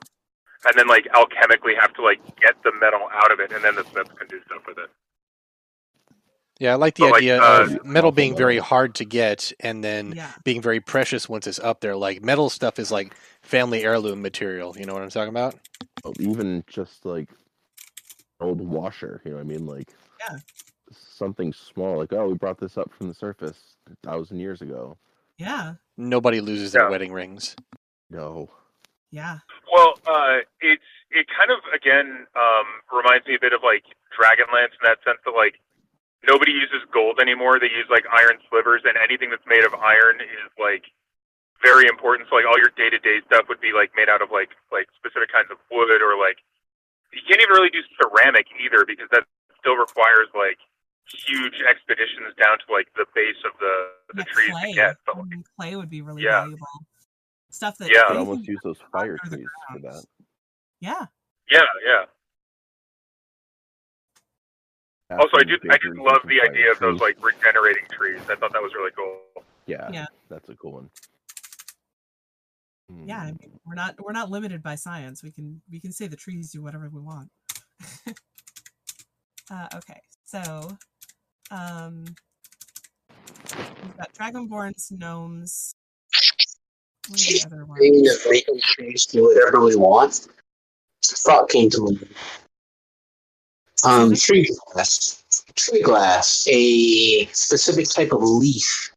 and 0.67 0.75
then 0.77 0.87
like 0.87 1.05
alchemically 1.15 1.79
have 1.79 1.93
to 1.95 2.03
like 2.03 2.19
get 2.37 2.55
the 2.63 2.73
metal 2.79 3.09
out 3.13 3.31
of 3.31 3.39
it, 3.39 3.51
and 3.53 3.63
then 3.63 3.75
the 3.75 3.85
smiths 3.91 4.11
can 4.17 4.27
do 4.27 4.39
stuff 4.45 4.63
with 4.67 4.77
it. 4.77 4.89
Yeah, 6.59 6.73
I 6.73 6.75
like 6.75 6.95
the 6.95 7.03
But, 7.03 7.11
like, 7.11 7.17
idea 7.17 7.39
uh, 7.39 7.61
of 7.63 7.85
metal 7.85 8.11
being 8.11 8.35
very 8.35 8.57
hard 8.57 8.95
to 8.95 9.05
get 9.05 9.51
and 9.59 9.83
then 9.83 10.13
Yeah. 10.15 10.31
being 10.43 10.61
very 10.61 10.79
precious 10.79 11.29
once 11.29 11.47
it's 11.47 11.59
up 11.59 11.81
there. 11.81 11.95
Like 11.95 12.23
metal 12.23 12.49
stuff 12.49 12.79
is 12.79 12.91
like 12.91 13.13
family 13.43 13.83
heirloom 13.83 14.21
material. 14.21 14.75
You 14.77 14.85
know 14.85 14.93
what 14.93 15.03
I'm 15.03 15.09
talking 15.09 15.29
about? 15.29 15.55
Oh, 16.03 16.13
even 16.19 16.63
just 16.67 17.05
like 17.05 17.29
old 18.39 18.61
washer, 18.61 19.21
you 19.25 19.31
know 19.31 19.37
what 19.37 19.43
I 19.43 19.47
mean? 19.47 19.65
Like 19.67 19.89
Yeah. 20.19 20.37
something 20.91 21.53
small, 21.53 21.97
like 21.97 22.13
oh, 22.13 22.27
we 22.29 22.35
brought 22.35 22.59
this 22.59 22.77
up 22.77 22.91
from 22.93 23.07
the 23.07 23.13
surface 23.13 23.75
a 23.91 24.07
thousand 24.07 24.39
years 24.39 24.61
ago. 24.61 24.97
Yeah. 25.37 25.75
Nobody 25.97 26.41
loses 26.41 26.71
their 26.71 26.89
wedding 26.89 27.13
rings. 27.13 27.55
No, 28.09 28.49
Yeah. 29.11 29.39
Well, 29.71 29.99
uh, 30.07 30.43
it's 30.59 30.83
it 31.11 31.27
kind 31.31 31.51
of 31.51 31.59
again 31.73 32.27
um, 32.35 32.67
reminds 32.91 33.27
me 33.27 33.35
a 33.35 33.41
bit 33.41 33.53
of 33.53 33.63
like 33.63 33.83
Dragonlance 34.11 34.75
in 34.75 34.83
that 34.83 34.99
sense 35.07 35.19
that 35.23 35.31
like 35.35 35.59
nobody 36.27 36.51
uses 36.51 36.83
gold 36.91 37.19
anymore. 37.19 37.59
They 37.59 37.71
use 37.71 37.87
like 37.89 38.03
iron 38.11 38.39
slivers, 38.49 38.83
and 38.83 38.95
anything 38.99 39.29
that's 39.31 39.45
made 39.47 39.63
of 39.63 39.73
iron 39.75 40.19
is 40.19 40.51
like 40.59 40.83
very 41.63 41.87
important. 41.87 42.27
So 42.29 42.35
like 42.35 42.45
all 42.47 42.59
your 42.59 42.71
day 42.75 42.89
to 42.91 42.99
day 42.99 43.23
stuff 43.27 43.47
would 43.47 43.61
be 43.63 43.71
like 43.71 43.91
made 43.95 44.09
out 44.11 44.21
of 44.21 44.31
like 44.31 44.51
like 44.71 44.87
specific 44.99 45.31
kinds 45.31 45.51
of 45.51 45.57
wood, 45.71 46.03
or 46.03 46.19
like 46.19 46.39
you 47.15 47.23
can't 47.27 47.39
even 47.39 47.55
really 47.55 47.71
do 47.71 47.83
ceramic 47.95 48.47
either 48.59 48.83
because 48.83 49.07
that 49.15 49.23
still 49.59 49.75
requires 49.79 50.27
like 50.35 50.59
huge 51.07 51.63
expeditions 51.63 52.35
down 52.35 52.59
to 52.59 52.67
like 52.67 52.91
the 52.99 53.07
base 53.15 53.39
of 53.47 53.55
the 53.63 53.73
the 54.15 54.23
Yeah, 54.27 54.31
trees 54.35 54.51
clay. 54.51 54.71
to 54.71 54.75
get. 54.75 54.95
But 55.07 55.15
Mm, 55.23 55.43
clay 55.55 55.75
would 55.75 55.89
be 55.89 56.03
really 56.03 56.23
Yeah. 56.23 56.43
valuable. 56.43 56.67
Stuff 57.57 57.77
that 57.79 57.89
Yeah. 57.91 58.03
I'd 58.09 58.17
almost 58.17 58.47
use 58.47 58.59
those 58.63 58.77
fire 58.91 59.17
trees 59.25 59.47
for 59.73 59.79
that. 59.79 60.05
Yeah. 60.79 61.07
yeah, 61.49 61.61
yeah. 61.83 62.05
Also, 65.09 65.37
I 65.37 65.39
Half 65.39 65.47
just 65.47 65.63
I 65.71 65.77
just 65.77 65.97
love 65.97 66.21
the 66.25 66.37
fire 66.37 66.51
idea 66.51 66.71
of 66.71 66.77
those 66.77 66.99
trees. 66.99 67.01
like 67.01 67.33
regenerating 67.33 67.85
trees. 67.91 68.19
I 68.29 68.35
thought 68.35 68.53
that 68.53 68.61
was 68.61 68.75
really 68.75 68.91
cool. 68.91 69.21
yeah, 69.65 69.89
Yeah. 69.91 70.05
that's 70.29 70.47
a 70.49 70.55
cool 70.55 70.73
one. 70.73 70.89
Yeah. 73.07 73.21
I 73.23 73.29
Hmm. 73.31 73.37
mean, 73.41 73.59
we're 73.65 73.73
not 73.73 73.95
we're 73.99 74.11
not 74.11 74.29
limited 74.29 74.61
by 74.61 74.75
science. 74.75 75.23
We 75.23 75.31
can 75.31 75.59
we 75.71 75.79
can 75.79 75.91
say 75.91 76.05
the 76.05 76.15
trees 76.15 76.51
do 76.51 76.61
whatever 76.61 76.89
we 76.89 77.01
want. 77.01 77.31
uh, 79.49 79.67
okay. 79.73 79.99
So, 80.25 80.77
um, 81.49 82.05
we've 83.57 83.97
got 83.97 84.13
dragonborns, 84.13 84.91
gnomes, 84.91 85.73
Maybe 87.09 88.03
just 88.03 88.29
making 88.29 88.59
trees 88.61 89.05
do 89.05 89.23
whatever 89.23 89.63
we 89.63 89.75
want. 89.75 90.27
Thought 91.05 91.49
came 91.49 91.69
to 91.71 91.81
mind. 91.81 92.07
Um, 93.83 94.15
tree 94.15 94.49
glass. 94.73 95.23
Tree 95.55 95.81
glass, 95.81 96.47
a 96.49 97.25
specific 97.27 97.89
type 97.89 98.11
of 98.11 98.21
leaf 98.21 98.91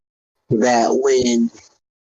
that 0.50 0.88
when 0.90 1.50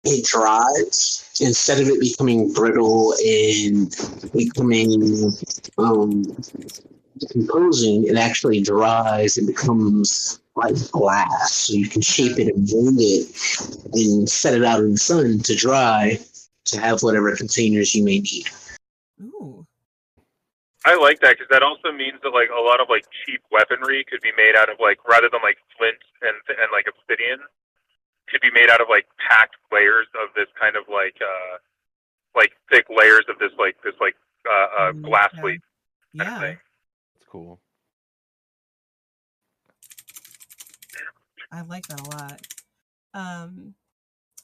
it 0.05 0.25
dries, 0.25 1.31
instead 1.41 1.81
of 1.81 1.89
it 1.89 2.01
becoming 2.01 2.53
brittle 2.53 3.15
and 3.25 3.95
becoming 4.33 5.33
um, 5.79 6.37
decomposing, 7.19 8.07
it 8.07 8.17
actually 8.17 8.61
dries 8.61 9.37
and 9.37 9.47
becomes 9.47 10.41
like 10.57 10.75
glass. 10.91 11.53
So 11.53 11.75
you 11.75 11.89
can 11.89 12.03
shape 12.03 12.39
it 12.39 12.55
and 12.55 12.69
mold 12.73 12.95
it 12.99 13.29
and 13.93 14.29
set 14.29 14.55
it 14.55 14.65
out 14.65 14.81
in 14.81 14.93
the 14.93 14.99
sun 14.99 15.39
to 15.41 15.55
dry 15.55 16.19
to 16.67 16.81
have 16.81 17.03
whatever 17.03 17.35
containers 17.37 17.95
you 17.95 18.05
may 18.05 18.21
need. 18.21 18.49
Ooh. 19.21 19.67
I 20.87 20.97
like 20.97 21.21
that 21.21 21.37
because 21.39 21.49
that 21.51 21.63
also 21.63 21.93
means 21.93 22.21
that 22.23 22.31
like 22.31 22.51
a 22.51 22.61
lot 22.61 22.81
of 22.81 22.89
like 22.91 23.07
cheap 23.25 23.41
weaponry 23.51 24.05
could 24.05 24.21
be 24.21 24.33
made 24.37 24.55
out 24.57 24.69
of 24.69 24.79
like 24.81 24.99
rather 25.09 25.29
than 25.31 25.41
like 25.43 25.57
flint 25.79 25.97
and 26.23 26.37
and 26.49 26.69
like 26.73 26.87
obsidian, 26.87 27.39
could 28.29 28.41
be 28.41 28.51
made 28.53 28.69
out 28.71 28.81
of 28.81 28.89
like 28.89 29.07
packed 29.17 29.57
layers 29.73 30.07
of 30.15 30.29
this 30.37 30.49
kind 30.61 30.77
of 30.77 30.85
like 30.93 31.17
uh 31.23 31.57
like 32.37 32.53
thick 32.71 32.87
layers 32.91 33.25
of 33.29 33.39
this 33.39 33.53
like 33.59 33.77
this 33.83 33.95
like 34.01 34.15
uh, 34.47 34.67
uh 34.79 34.93
Mm, 34.93 35.03
glass 35.03 35.31
yeah. 35.37 35.43
leaf 35.45 35.61
kind 36.19 36.29
of 36.29 36.43
Yeah. 36.43 36.55
Cool. 37.35 37.59
I 41.51 41.63
like 41.63 41.85
that 41.89 42.01
a 42.01 42.11
lot. 42.17 42.41
Um 43.13 43.75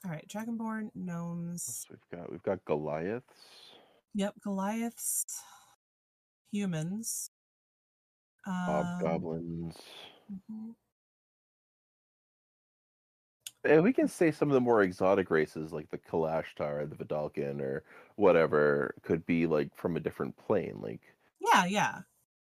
all 0.05 0.11
right, 0.11 0.27
Dragonborn, 0.27 0.91
gnomes. 0.97 1.87
We've 1.89 2.01
got 2.11 2.33
we've 2.33 2.43
got 2.43 2.65
Goliaths. 2.65 3.77
Yep, 4.15 4.35
Goliaths, 4.43 5.25
humans. 6.51 7.31
Um, 8.45 8.55
Hobgoblins. 8.67 9.77
mhm. 10.29 10.75
And 13.63 13.85
we 13.85 13.93
can 13.93 14.09
say 14.09 14.33
some 14.33 14.49
of 14.49 14.55
the 14.55 14.61
more 14.61 14.83
exotic 14.83 15.31
races 15.31 15.73
like 15.73 15.89
the 15.91 15.99
Kalashtar, 15.99 16.91
the 16.91 16.97
Vedalken, 16.97 17.61
or 17.61 17.85
whatever 18.17 18.97
could 19.03 19.25
be 19.27 19.47
like 19.47 19.77
from 19.77 19.97
a 19.97 20.01
different 20.01 20.37
plane. 20.37 20.81
Like, 20.81 21.03
Yeah, 21.39 21.67
yeah. 21.67 22.01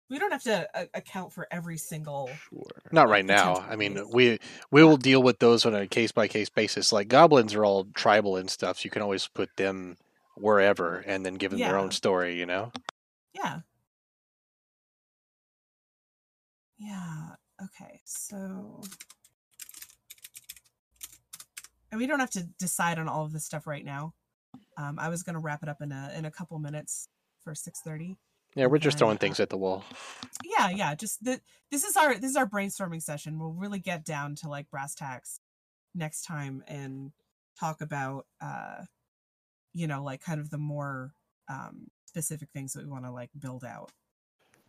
We 0.09 0.19
don't 0.19 0.31
have 0.31 0.43
to 0.43 0.69
uh, 0.77 0.85
account 0.93 1.33
for 1.33 1.47
every 1.49 1.77
single. 1.77 2.29
sure. 2.49 2.63
Not 2.91 3.09
right 3.09 3.25
now. 3.25 3.65
I 3.67 3.75
mean, 3.75 4.07
we 4.11 4.39
we 4.71 4.83
will 4.83 4.97
deal 4.97 5.23
with 5.23 5.39
those 5.39 5.65
on 5.65 5.73
a 5.73 5.87
case 5.87 6.11
by 6.11 6.27
case 6.27 6.49
basis. 6.49 6.91
Like 6.93 7.07
goblins 7.07 7.55
are 7.55 7.65
all 7.65 7.85
tribal 7.95 8.37
and 8.37 8.49
stuff, 8.49 8.77
so 8.77 8.81
you 8.85 8.91
can 8.91 9.01
always 9.01 9.27
put 9.27 9.49
them 9.57 9.97
wherever 10.35 10.97
and 10.97 11.25
then 11.25 11.35
give 11.35 11.51
them 11.51 11.59
their 11.59 11.77
own 11.77 11.91
story. 11.91 12.37
You 12.37 12.45
know. 12.45 12.71
Yeah. 13.33 13.61
Yeah. 16.77 17.29
Okay. 17.63 18.01
So. 18.05 18.81
And 21.91 21.99
we 21.99 22.07
don't 22.07 22.19
have 22.19 22.31
to 22.31 22.43
decide 22.59 22.99
on 22.99 23.07
all 23.07 23.23
of 23.23 23.31
this 23.31 23.45
stuff 23.45 23.65
right 23.65 23.85
now. 23.85 24.13
Um, 24.77 24.99
I 24.99 25.09
was 25.09 25.23
going 25.23 25.35
to 25.35 25.39
wrap 25.39 25.63
it 25.63 25.69
up 25.69 25.81
in 25.81 25.91
a 25.91 26.11
in 26.15 26.25
a 26.25 26.31
couple 26.31 26.59
minutes 26.59 27.07
for 27.43 27.55
six 27.55 27.81
thirty. 27.81 28.17
Yeah, 28.55 28.67
we're 28.67 28.77
just 28.77 28.97
throwing 28.97 29.17
things 29.17 29.39
at 29.39 29.49
the 29.49 29.57
wall. 29.57 29.83
yeah 30.43 30.69
yeah 30.69 30.95
just 30.95 31.23
the, 31.23 31.39
this 31.71 31.83
is 31.83 31.95
our 31.97 32.15
this 32.15 32.29
is 32.31 32.35
our 32.35 32.47
brainstorming 32.47 33.01
session 33.01 33.39
we'll 33.39 33.53
really 33.53 33.79
get 33.79 34.03
down 34.05 34.35
to 34.35 34.49
like 34.49 34.69
brass 34.69 34.93
tacks 34.95 35.39
next 35.93 36.23
time 36.23 36.63
and 36.67 37.11
talk 37.59 37.81
about 37.81 38.25
uh 38.41 38.83
you 39.73 39.87
know 39.87 40.03
like 40.03 40.21
kind 40.21 40.39
of 40.39 40.49
the 40.49 40.57
more 40.57 41.13
um 41.49 41.87
specific 42.05 42.49
things 42.53 42.73
that 42.73 42.83
we 42.83 42.91
want 42.91 43.05
to 43.05 43.11
like 43.11 43.29
build 43.39 43.63
out 43.63 43.91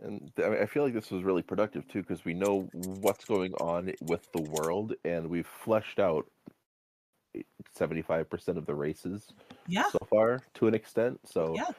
And 0.03 0.31
I, 0.39 0.49
mean, 0.49 0.63
I 0.63 0.67
feel 0.67 0.85
like 0.85 0.95
this 0.95 1.11
was 1.11 1.23
really 1.23 1.43
productive 1.43 1.87
too 1.89 2.01
because 2.03 2.25
we 2.25 2.35
know 2.35 2.69
what's 3.01 3.25
going 3.25 3.53
on 3.55 3.93
with 4.03 4.31
the 4.33 4.43
world, 4.43 4.95
and 5.05 5.29
we've 5.29 5.47
fleshed 5.47 5.99
out 5.99 6.27
seventy-five 7.75 8.29
percent 8.31 8.59
of 8.59 8.67
the 8.67 8.75
races 8.75 9.33
yeah 9.69 9.89
so 9.91 9.99
far 10.11 10.41
to 10.55 10.67
an 10.69 10.75
extent. 10.75 11.19
So 11.25 11.55
Yeah. 11.55 11.71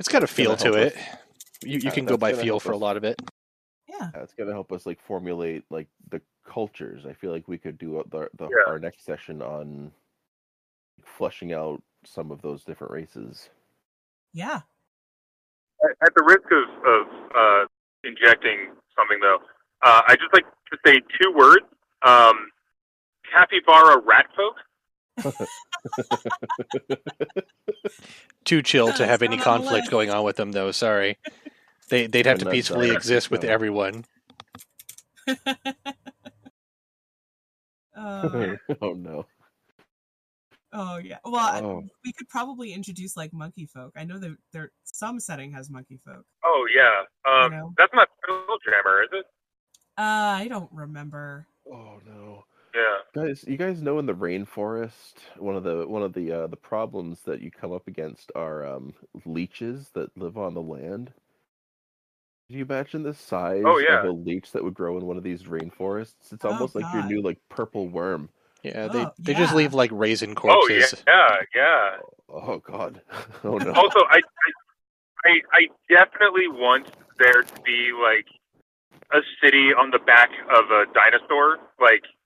It's 0.00 0.08
got 0.08 0.22
a 0.22 0.26
feel 0.26 0.56
to 0.56 0.72
it. 0.74 0.96
us- 0.96 1.02
You, 1.62 1.72
you 1.74 1.80
Yeah, 1.84 1.90
can 1.90 2.06
go 2.06 2.16
by 2.16 2.32
feel 2.32 2.44
help 2.52 2.62
for 2.62 2.72
a 2.72 2.76
lot 2.76 2.96
of 2.96 3.04
it. 3.04 3.20
yeah 3.86 4.10
Yeah, 4.14 4.22
it's 4.22 4.32
gonna 4.32 4.52
help 4.52 4.72
us 4.72 4.86
like 4.86 4.98
formulate 4.98 5.64
like 5.70 5.88
the 6.08 6.22
cultures. 6.42 7.04
I 7.04 7.12
feel 7.12 7.30
like 7.30 7.46
we 7.48 7.58
could 7.58 7.76
do 7.76 8.02
the, 8.10 8.30
the 8.38 8.44
Yeah. 8.48 8.64
our 8.72 8.78
next 8.78 9.04
session 9.04 9.42
on 9.42 9.92
fleshing 11.04 11.52
out 11.52 11.82
some 12.04 12.30
of 12.30 12.40
those 12.40 12.64
different 12.64 12.92
races. 12.94 13.50
yeah 14.32 14.62
At, 15.84 15.90
at 16.06 16.14
the 16.14 16.22
risk 16.24 16.50
of, 16.50 16.66
of 16.86 17.06
uh, 17.36 17.66
injecting 18.04 18.72
something 18.96 19.20
though, 19.20 19.40
uh, 19.82 20.00
I 20.08 20.16
just 20.16 20.32
like 20.32 20.46
to 20.72 20.78
say 20.86 21.00
two 21.20 21.30
words: 21.36 21.66
um, 22.02 22.50
capybara 23.30 23.98
rat 23.98 24.28
folk. 24.34 24.56
Too 28.44 28.62
chill 28.62 28.92
to 28.94 29.06
have 29.06 29.22
any 29.22 29.36
not 29.36 29.46
on 29.46 29.60
the 29.60 29.66
conflict 29.66 29.90
going 29.90 30.10
on 30.10 30.24
with 30.24 30.36
them, 30.36 30.52
though. 30.52 30.70
Sorry, 30.72 31.18
they 31.88 32.06
they'd 32.06 32.26
have 32.26 32.38
And 32.38 32.46
to 32.46 32.50
peacefully 32.50 32.90
exist 32.90 33.30
with 33.30 33.42
no. 33.44 33.48
everyone. 33.50 34.04
uh, 37.96 37.96
oh 38.82 38.92
no! 38.94 39.26
oh 40.72 40.96
yeah 40.98 41.18
well 41.24 41.64
Oh. 41.64 41.84
we 42.04 42.12
could 42.12 42.28
probably 42.28 42.72
introduce 42.72 43.16
like 43.16 43.32
monkey 43.32 43.66
folk 43.66 43.92
i 43.96 44.04
know 44.04 44.18
that 44.18 44.36
there 44.52 44.70
some 44.84 45.18
setting 45.20 45.50
has 45.52 45.68
monkey 45.68 45.98
folk 46.04 46.24
Oh 46.44 46.66
yeah, 46.74 47.02
um, 47.30 47.52
You 47.52 47.58
know. 47.58 47.74
that's 47.76 47.92
not 47.92 48.08
Spelljammer, 48.28 49.02
is 49.04 49.10
it? 49.12 49.26
uh 49.98 50.38
i 50.38 50.46
don't 50.48 50.70
remember 50.72 51.46
Oh 51.70 51.98
no! 52.06 52.44
Yeah. 52.74 53.22
Guys, 53.22 53.44
you 53.46 53.56
guys 53.56 53.82
know 53.82 53.98
in 53.98 54.06
the 54.06 54.14
rainforest, 54.14 55.14
one 55.36 55.56
of 55.56 55.64
the 55.64 55.86
one 55.86 56.02
of 56.02 56.12
the 56.12 56.30
uh, 56.32 56.46
the 56.46 56.56
problems 56.56 57.20
that 57.22 57.40
you 57.40 57.50
come 57.50 57.72
up 57.72 57.88
against 57.88 58.30
are 58.36 58.64
um, 58.64 58.94
leeches 59.24 59.90
that 59.94 60.16
live 60.16 60.38
on 60.38 60.54
the 60.54 60.62
land. 60.62 61.12
Can 62.48 62.58
you 62.58 62.64
imagine 62.64 63.02
the 63.02 63.14
size 63.14 63.62
Oh, 63.64 63.78
yeah. 63.78 63.98
of 64.00 64.04
a 64.04 64.10
leech 64.10 64.52
that 64.52 64.62
would 64.64 64.74
grow 64.74 64.96
in 64.98 65.06
one 65.06 65.16
of 65.16 65.22
these 65.22 65.44
rainforests? 65.44 66.32
It's 66.32 66.44
Oh, 66.44 66.50
almost 66.50 66.74
like 66.74 66.84
your 66.92 67.04
new 67.04 67.22
like 67.22 67.38
purple 67.48 67.88
worm. 67.88 68.28
Yeah, 68.62 68.88
they 68.88 69.04
Oh, 69.04 69.12
they 69.20 69.34
just 69.34 69.54
leave 69.54 69.72
like 69.74 69.90
raisin 69.92 70.34
Oh 70.36 70.66
yeah, 70.68 70.78
corpses. 70.78 71.04
yeah, 71.06 71.36
yeah. 71.54 71.96
Oh 72.28 72.58
god! 72.58 73.00
Oh 73.44 73.58
no! 73.58 73.72
Also, 73.72 74.00
I, 74.10 74.20
I, 75.24 75.30
I, 75.30 75.40
I 75.52 75.68
definitely 75.88 76.46
want 76.48 76.88
there 77.18 77.42
to 77.42 77.60
be 77.62 77.90
like 77.92 78.26
a 79.12 79.20
city 79.42 79.72
on 79.72 79.90
the 79.90 79.98
back 79.98 80.30
of 80.54 80.70
a 80.70 80.84
dinosaur, 80.92 81.58
like 81.80 82.02
I- 82.04 82.19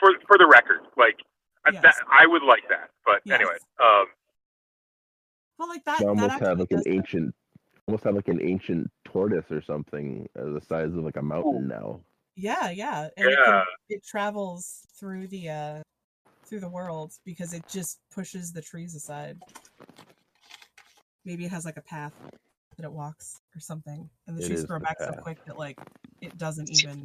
for 0.00 0.10
for 0.26 0.36
the 0.38 0.46
record, 0.46 0.80
like 0.96 1.20
I- 1.66 1.70
Yes. 1.72 1.82
that, 1.82 1.94
I 2.10 2.26
would 2.26 2.42
like 2.42 2.66
that. 2.70 2.90
But 3.04 3.20
Yes. 3.24 3.36
anyway, 3.36 3.56
um, 3.78 4.06
well 5.58 5.68
like 5.68 5.84
that 5.84 6.00
You 6.00 6.06
that 6.06 6.10
almost 6.10 6.32
actually 6.32 6.48
have 6.48 6.58
like 6.58 6.70
an 6.72 6.76
does- 6.78 6.86
ancient, 6.88 7.34
almost 7.86 8.04
have 8.04 8.14
like 8.14 8.28
an 8.28 8.40
ancient 8.42 8.90
tortoise 9.04 9.50
or 9.50 9.60
something, 9.62 10.26
uh, 10.38 10.50
the 10.54 10.60
size 10.60 10.88
of 10.88 11.04
like 11.04 11.16
a 11.16 11.22
mountain 11.22 11.68
now. 11.68 12.00
Yeah, 12.34 12.70
yeah. 12.70 13.08
And 13.18 13.26
it, 13.28 13.38
Yeah. 13.38 13.44
can, 13.44 13.64
it 13.90 14.04
travels 14.04 14.86
through 14.98 15.28
the 15.28 15.50
uh 15.50 15.82
through 16.46 16.60
the 16.60 16.68
world 16.68 17.12
because 17.24 17.52
it 17.52 17.62
just 17.68 18.00
pushes 18.10 18.52
the 18.52 18.62
trees 18.62 18.94
aside. 18.94 19.38
Maybe 21.24 21.44
it 21.44 21.50
has 21.50 21.64
like 21.66 21.76
a 21.76 21.82
path 21.82 22.14
that 22.76 22.84
it 22.84 22.90
walks 22.92 23.40
or 23.54 23.60
something. 23.60 24.08
And 24.26 24.36
the 24.38 24.42
It 24.42 24.46
trees 24.46 24.64
grow 24.64 24.78
the 24.78 24.84
back 24.84 24.96
so 24.98 25.12
quick 25.20 25.38
that 25.46 25.58
like 25.58 25.78
it 26.22 26.36
doesn't 26.38 26.70
even 26.70 27.04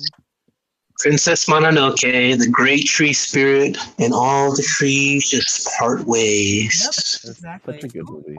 Princess 1.00 1.46
Mononoke, 1.46 2.00
the 2.40 2.50
great 2.50 2.86
tree 2.86 3.14
spirit, 3.14 3.78
and 4.00 4.14
all 4.14 4.56
the 4.56 4.64
trees 4.64 5.30
just 5.30 5.68
part 5.78 6.06
ways. 6.06 6.82
That's 6.84 7.26
exactly. 7.26 7.82
such 7.82 7.84
a 7.84 7.88
good 7.88 8.10
movie. 8.10 8.38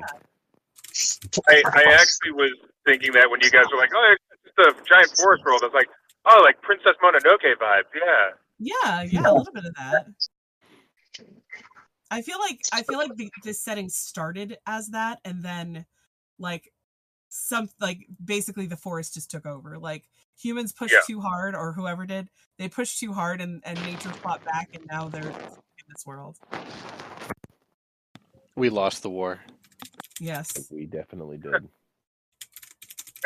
I, 1.49 1.62
I 1.66 1.83
actually 1.93 2.33
was 2.33 2.53
thinking 2.87 3.12
that 3.12 3.31
when 3.31 3.41
you 3.43 3.51
guys 3.51 3.65
were 3.70 3.78
like, 3.78 3.91
"Oh, 3.95 4.16
it's 4.33 4.55
just 4.57 4.59
a 4.59 4.89
giant 4.89 5.16
forest 5.16 5.45
world," 5.45 5.61
I 5.62 5.66
was 5.66 5.74
like, 5.74 5.89
"Oh, 6.24 6.41
like 6.43 6.61
Princess 6.62 6.95
Mononoke 7.03 7.57
vibes." 7.61 7.83
Yeah. 7.95 8.31
Yeah, 8.59 9.03
yeah, 9.03 9.20
a 9.20 9.35
little 9.35 9.53
bit 9.53 9.66
of 9.66 9.74
that. 9.74 10.07
I 12.11 12.23
feel 12.23 12.39
like 12.39 12.61
I 12.73 12.83
feel 12.83 12.99
like 12.99 13.15
the, 13.16 13.31
this 13.45 13.61
setting 13.61 13.89
started 13.91 14.57
as 14.66 14.89
that, 14.89 15.19
and 15.24 15.43
then 15.43 15.85
like 16.39 16.73
some 17.28 17.69
like 17.81 18.07
basically 18.24 18.66
the 18.66 18.77
forest 18.77 19.15
just 19.15 19.31
took 19.31 19.45
over. 19.45 19.78
Like 19.78 20.05
humans 20.39 20.73
pushed 20.73 20.95
Yeah. 20.95 21.01
too 21.07 21.21
hard, 21.21 21.55
or 21.55 21.73
whoever 21.73 22.07
did, 22.07 22.29
they 22.59 22.69
pushed 22.69 22.99
too 22.99 23.13
hard, 23.13 23.41
and 23.41 23.63
and 23.65 23.81
nature 23.85 24.11
fought 24.13 24.45
back, 24.45 24.71
and 24.75 24.85
now 24.91 25.09
they're 25.09 25.31
in 25.31 25.85
this 25.89 26.05
world. 26.07 26.39
We 28.55 28.71
lost 28.71 29.03
the 29.03 29.11
war. 29.11 29.41
Yes, 30.19 30.69
We 30.71 30.87
definitely 30.87 31.37
did. 31.37 31.69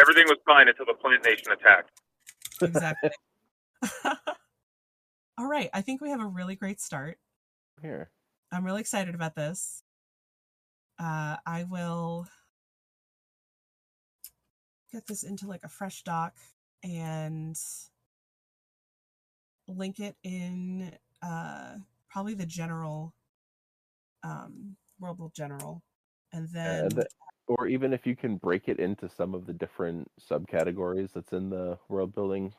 Everything 0.01 0.25
was 0.27 0.39
fine 0.45 0.67
until 0.69 0.87
the 0.87 0.95
Plant 0.95 1.25
Nation 1.25 1.53
attacked. 1.53 1.91
exactly. 2.61 3.11
All 5.39 5.47
right, 5.47 5.71
I 5.73 5.83
think 5.83 6.01
we 6.01 6.11
have 6.11 6.21
a 6.21 6.27
really 6.27 6.57
great 6.57 6.81
start. 6.81 7.19
Here. 7.81 8.11
I'm 8.53 8.65
really 8.65 8.81
excited 8.81 9.15
about 9.15 9.35
this. 9.37 9.85
Uh, 10.99 11.37
I 11.47 11.65
will 11.65 12.27
get 14.93 15.07
this 15.07 15.23
into 15.23 15.47
like 15.47 15.63
a 15.65 15.69
fresh 15.69 16.03
doc 16.03 16.35
and 16.83 17.59
link 19.69 20.01
it 20.01 20.17
in 20.23 20.93
uh, 21.23 21.75
probably 22.09 22.35
the 22.35 22.47
general 22.47 23.15
um, 24.23 24.77
World 24.99 25.19
Build 25.19 25.35
General, 25.35 25.83
and 26.33 26.49
then 26.53 26.87
And, 26.87 27.05
or 27.47 27.67
even 27.67 27.93
if 27.93 28.07
you 28.07 28.15
can 28.15 28.37
break 28.37 28.69
it 28.69 28.79
into 28.79 29.09
some 29.09 29.35
of 29.35 29.47
the 29.47 29.53
different 29.53 30.11
subcategories 30.21 31.13
that's 31.13 31.33
in 31.33 31.51
the 31.51 31.79
world 31.89 32.15
building 32.15 32.53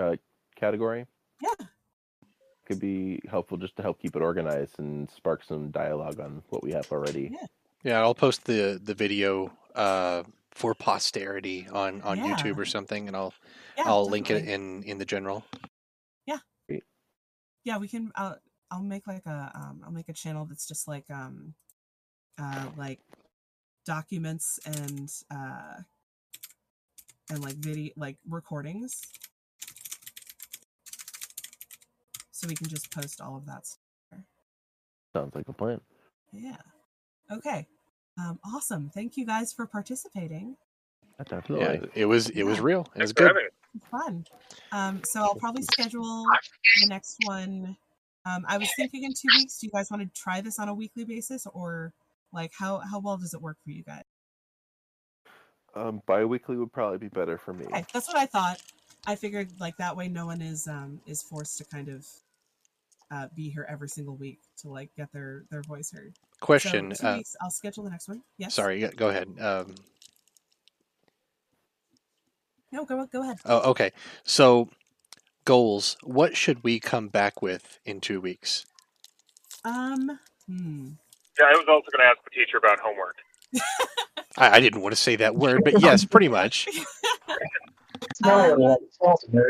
uh, 0.00 0.16
category, 0.56 1.06
yeah, 1.42 1.66
could 2.66 2.80
be 2.80 3.20
helpful 3.28 3.56
just 3.56 3.76
to 3.76 3.82
help 3.82 4.00
keep 4.00 4.16
it 4.16 4.22
organized 4.22 4.78
and 4.78 5.10
spark 5.10 5.42
some 5.44 5.70
dialogue 5.70 6.20
on 6.20 6.42
what 6.48 6.62
we 6.62 6.72
have 6.72 6.90
already. 6.92 7.30
Yeah. 7.32 7.46
Yeah, 7.84 8.00
I'll 8.00 8.14
post 8.14 8.44
the 8.44 8.80
the 8.82 8.94
video 8.94 9.52
uh, 9.74 10.24
for 10.58 10.74
posterity 10.74 11.68
on 11.72 12.02
on 12.02 12.18
Yeah. 12.18 12.34
YouTube 12.34 12.58
or 12.58 12.64
something, 12.66 13.06
and 13.06 13.16
I'll 13.16 13.32
yeah, 13.76 13.84
I'll 13.86 14.06
link 14.06 14.28
it 14.30 14.44
in 14.44 14.82
in 14.82 14.98
the 14.98 15.04
general. 15.04 15.44
Yeah. 16.26 16.38
Yeah 17.64 17.78
we 17.78 17.86
can 17.86 18.10
I'll, 18.16 18.38
I'll 18.70 18.82
make 18.82 19.06
like 19.06 19.26
a 19.26 19.52
um 19.54 19.82
i'll 19.84 19.92
make 19.92 20.08
a 20.08 20.12
channel 20.12 20.46
that's 20.46 20.66
just 20.66 20.88
like 20.88 21.04
um 21.10 21.54
uh 22.40 22.66
like 22.76 23.00
documents 23.84 24.58
and 24.64 25.10
uh 25.30 25.82
and 27.30 27.42
like 27.42 27.56
video 27.56 27.92
like 27.96 28.16
recordings 28.28 29.00
so 32.30 32.48
we 32.48 32.54
can 32.54 32.68
just 32.68 32.90
post 32.90 33.20
all 33.20 33.36
of 33.36 33.46
that 33.46 33.66
stuff. 33.66 34.20
Sounds 35.14 35.34
like 35.34 35.48
a 35.48 35.52
plan. 35.52 35.80
yeah 36.32 36.56
okay 37.30 37.66
um 38.18 38.38
awesome. 38.44 38.90
Thank 38.92 39.16
you 39.16 39.24
guys 39.24 39.52
for 39.52 39.66
participating. 39.66 40.56
Definitely. 41.28 41.64
Yeah, 41.64 41.86
it 41.94 42.04
was 42.04 42.30
it 42.30 42.44
was 42.44 42.60
real. 42.60 42.86
It 42.94 43.02
was 43.02 43.12
good. 43.12 43.32
fun. 43.90 44.24
Um 44.72 45.02
so 45.04 45.20
i'll 45.22 45.34
probably 45.34 45.62
schedule 45.62 46.24
the 46.82 46.88
next 46.88 47.16
one. 47.24 47.76
Um 48.24 48.44
i 48.48 48.56
was 48.58 48.68
thinking 48.76 49.04
in 49.04 49.12
two 49.12 49.28
weeks 49.36 49.58
do 49.58 49.66
you 49.66 49.72
guys 49.72 49.90
want 49.90 50.02
to 50.02 50.20
try 50.20 50.40
this 50.40 50.58
on 50.58 50.68
a 50.68 50.74
weekly 50.74 51.04
basis 51.04 51.46
or 51.52 51.92
like 52.32 52.52
how 52.58 52.78
how 52.78 53.00
well 53.00 53.16
does 53.16 53.34
it 53.34 53.40
work 53.42 53.56
for 53.64 53.70
you 53.70 53.82
guys? 53.82 54.04
Um, 55.74 56.02
bi-weekly 56.06 56.56
would 56.56 56.72
probably 56.72 56.98
be 56.98 57.08
better 57.08 57.38
for 57.38 57.52
me. 57.52 57.66
okay 57.66 57.84
that's 57.92 58.08
what 58.08 58.16
i 58.16 58.26
thought. 58.26 58.60
I 59.06 59.14
figured 59.16 59.48
like 59.60 59.76
that 59.76 59.96
way 59.96 60.08
no 60.08 60.26
one 60.26 60.40
is 60.40 60.66
um 60.68 61.00
is 61.06 61.22
forced 61.22 61.58
to 61.58 61.64
kind 61.64 61.88
of 61.88 62.06
uh 63.10 63.28
be 63.34 63.48
here 63.50 63.66
every 63.68 63.88
single 63.88 64.16
week 64.16 64.40
to 64.58 64.68
like 64.70 64.90
get 64.96 65.12
their 65.12 65.44
their 65.50 65.62
voice 65.62 65.90
heard 65.92 66.14
Question. 66.40 66.94
so 66.94 67.02
two 67.02 67.06
uh, 67.08 67.16
weeks 67.16 67.36
i'll 67.40 67.50
schedule 67.50 67.84
the 67.84 67.90
next 67.90 68.08
one 68.08 68.22
yes 68.36 68.54
sorry, 68.54 68.86
go 68.96 69.08
ahead. 69.08 69.28
Um, 69.40 69.74
no 72.72 72.84
go 72.84 73.06
go 73.06 73.22
ahead 73.22 73.38
oh, 73.44 73.70
okay. 73.70 73.92
So, 74.24 74.68
goals. 75.44 75.96
What 76.02 76.36
should 76.36 76.62
we 76.62 76.80
come 76.80 77.08
back 77.08 77.42
with 77.42 77.80
in 77.84 78.00
two 78.00 78.20
weeks? 78.20 78.66
um 79.64 80.18
hmm. 80.46 80.88
Yeah, 81.38 81.46
I 81.46 81.52
was 81.52 81.66
also 81.68 81.86
going 81.92 82.00
to 82.00 82.04
ask 82.04 82.18
the 82.24 82.30
teacher 82.30 82.56
about 82.56 82.80
homework. 82.80 83.16
I, 84.36 84.56
I 84.56 84.60
didn't 84.60 84.82
want 84.82 84.92
to 84.92 85.00
say 85.00 85.14
that 85.16 85.36
word, 85.36 85.62
but 85.62 85.80
yes, 85.80 86.04
pretty 86.04 86.28
much. 86.28 86.68
Um, 88.24 88.58
yeah 88.60 88.76
Maybe 89.28 89.46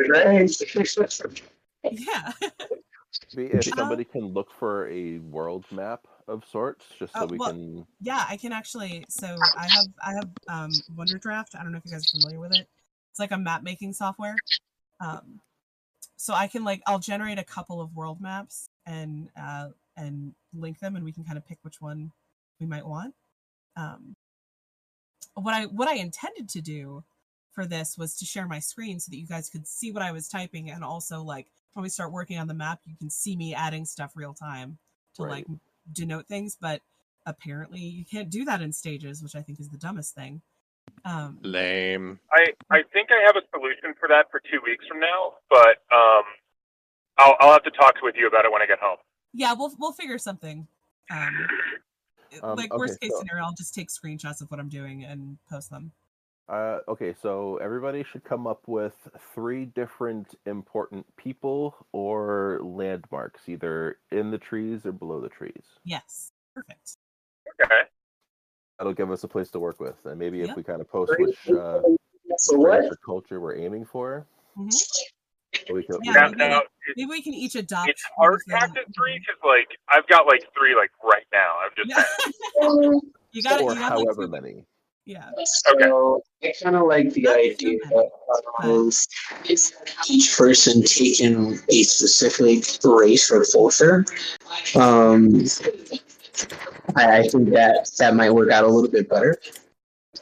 if 3.37 3.65
somebody 3.65 4.05
can 4.05 4.27
look 4.27 4.51
for 4.53 4.89
a 4.89 5.19
world 5.19 5.65
map 5.71 6.07
of 6.27 6.45
sorts, 6.51 6.85
just 6.99 7.13
so 7.15 7.23
Uh, 7.23 7.27
we 7.27 7.39
well- 7.39 7.51
can. 7.51 7.87
Yeah, 8.01 8.25
I 8.29 8.37
can 8.37 8.53
actually. 8.53 9.05
So 9.09 9.37
I 9.57 9.67
have 9.69 9.87
I 10.05 10.13
have 10.15 10.31
um, 10.49 10.71
Wonder 10.95 11.19
Draft. 11.19 11.55
I 11.55 11.63
don't 11.63 11.73
know 11.73 11.79
if 11.79 11.85
you 11.85 11.91
guys 11.93 12.05
are 12.07 12.19
familiar 12.21 12.41
with 12.41 12.55
it. 12.55 12.69
It's 13.11 13.19
like 13.19 13.33
a 13.33 13.39
map 13.39 13.63
making 13.63 13.93
software. 13.95 14.37
Um, 15.01 15.41
so 16.17 16.35
I 16.35 16.49
can 16.49 16.65
like 16.65 16.83
I'll 16.87 16.99
generate 16.99 17.39
a 17.39 17.45
couple 17.45 17.81
of 17.81 17.95
world 17.97 18.21
maps 18.21 18.69
and 18.87 19.31
uh, 19.37 19.71
and 19.97 20.35
link 20.53 20.79
them, 20.81 20.97
and 20.97 21.05
we 21.05 21.13
can 21.13 21.25
kind 21.25 21.39
of 21.39 21.47
pick 21.47 21.59
which 21.63 21.81
one 21.81 22.13
we 22.61 22.67
might 22.67 22.87
want. 22.87 23.15
Um, 23.77 24.17
what 25.35 25.55
I 25.55 25.67
what 25.67 25.89
I 25.89 25.95
intended 25.95 26.49
to 26.51 26.61
do 26.61 27.05
for 27.53 27.65
this 27.65 27.97
was 27.97 28.17
to 28.19 28.25
share 28.25 28.47
my 28.47 28.59
screen 28.59 29.01
so 29.01 29.11
that 29.11 29.17
you 29.17 29.27
guys 29.27 29.49
could 29.49 29.67
see 29.67 29.91
what 29.93 30.03
I 30.03 30.13
was 30.13 30.29
typing, 30.29 30.71
and 30.71 30.85
also 30.85 31.23
like 31.23 31.47
when 31.75 31.83
we 31.83 31.89
start 31.89 32.13
working 32.13 32.39
on 32.39 32.47
the 32.47 32.55
map, 32.55 32.81
you 32.87 32.95
can 32.97 33.11
see 33.11 33.37
me 33.37 33.55
adding 33.55 33.85
stuff 33.85 34.13
real 34.15 34.35
time 34.35 34.79
to 35.15 35.23
Right. 35.25 35.31
like 35.49 35.59
denote 35.93 36.27
things. 36.27 36.57
But 36.61 36.83
apparently, 37.27 37.81
you 37.81 38.05
can't 38.05 38.31
do 38.31 38.45
that 38.45 38.61
in 38.63 38.73
stages, 38.73 39.23
which 39.23 39.35
I 39.35 39.43
think 39.43 39.61
is 39.61 39.69
the 39.69 39.79
dumbest 39.79 40.15
thing. 40.15 40.43
Um, 41.05 41.39
Lame. 41.43 42.19
I, 42.33 42.47
I 42.71 42.83
think 42.93 43.11
I 43.11 43.25
have 43.27 43.37
a 43.37 43.43
solution 43.57 43.95
for 44.01 44.09
that 44.09 44.31
for 44.31 44.41
two 44.51 44.61
weeks 44.65 44.85
from 44.89 44.99
now, 45.01 45.35
but 45.51 45.79
um, 45.95 46.23
I'll, 47.19 47.37
I'll 47.41 47.53
have 47.53 47.63
to 47.65 47.71
talk 47.71 47.95
with 48.03 48.15
you 48.17 48.27
about 48.27 48.45
it 48.45 48.53
when 48.53 48.63
I 48.63 48.67
get 48.67 48.79
home. 48.81 48.97
yeah, 49.35 49.53
we'll 49.53 49.73
we'll 49.79 49.93
figure 49.93 50.19
something. 50.19 50.67
Um, 51.11 51.47
Um, 52.43 52.57
like 52.59 52.71
okay, 52.73 52.79
worst 52.79 53.01
case 53.01 53.11
so- 53.13 53.21
scenario, 53.21 53.45
I'll 53.45 53.55
just 53.55 53.75
take 53.75 53.89
screenshots 53.89 54.41
of 54.43 54.51
what 54.51 54.61
I'm 54.61 54.69
doing 54.69 55.05
and 55.05 55.39
post 55.51 55.71
them. 55.71 55.93
Uh, 56.49 56.79
okay, 56.89 57.15
so 57.21 57.59
everybody 57.59 58.03
should 58.03 58.25
come 58.25 58.47
up 58.47 58.63
with 58.67 58.95
three 59.35 59.67
different 59.67 60.35
important 60.47 61.05
people 61.17 61.77
or 61.93 62.59
landmarks, 62.63 63.43
either 63.49 63.99
in 64.13 64.31
the 64.31 64.39
trees 64.39 64.87
or 64.87 64.93
below 64.93 65.21
the 65.21 65.29
trees. 65.29 65.65
Yes, 65.85 66.33
perfect. 66.55 66.97
Okay. 67.63 67.83
That'll 68.79 68.95
give 68.95 69.11
us 69.11 69.25
a 69.25 69.29
place 69.29 69.51
to 69.51 69.59
work 69.59 69.79
with, 69.81 69.97
and 70.07 70.19
maybe 70.19 70.41
if 70.41 70.57
we 70.57 70.63
kind 70.63 70.81
of 70.81 70.89
post 70.89 71.13
which 71.19 71.37
uh, 71.51 71.83
So 72.39 72.57
what? 72.57 72.85
or 72.85 72.97
culture 73.05 73.41
we're 73.41 73.57
aiming 73.57 73.85
for, 73.85 74.25
Mhm. 74.57 74.73
we 75.73 75.83
can. 75.83 75.99
Yeah, 76.03 76.29
maybe- 76.29 76.37
now, 76.37 76.63
Maybe 76.97 77.07
we 77.11 77.21
can 77.23 77.35
each 77.35 77.57
adopt. 77.57 77.91
it's 77.91 78.03
hard 78.17 78.41
one 78.47 78.61
to 78.61 78.65
of 78.67 78.77
have 78.77 78.95
three 78.97 79.19
because, 79.19 79.37
like, 79.45 79.69
I've 79.91 80.07
got 80.07 80.27
like 80.27 80.43
three 80.57 80.75
like 80.75 80.91
right 81.05 81.27
now. 81.33 81.59
I'm 81.63 81.71
just 81.77 81.91
Yeah. 81.91 82.05
you 83.33 83.43
got 83.43 83.61
it. 83.61 83.65
or 83.65 83.73
You 83.75 83.79
got 83.79 83.93
however 83.93 84.23
two- 84.25 84.29
many. 84.29 84.65
Yeah. 85.09 85.31
So 85.43 86.23
I 86.43 86.53
kind 86.63 86.77
of 86.77 86.87
like 86.87 87.15
the 87.15 87.23
Not 87.23 87.39
idea 87.39 87.79
human, 87.89 88.11
of 88.63 88.95
each 90.07 90.37
person 90.37 90.83
taking 90.83 91.59
a 91.71 91.83
specific 91.85 92.65
race 92.85 93.31
or 93.31 93.43
culture. 93.51 94.05
Um, 94.77 95.47
I, 96.95 97.21
I 97.21 97.23
think 97.27 97.49
that 97.55 97.91
that 97.99 98.17
might 98.17 98.33
work 98.33 98.51
out 98.51 98.65
a 98.65 98.69
little 98.69 98.91
bit 98.91 99.09
better 99.09 99.39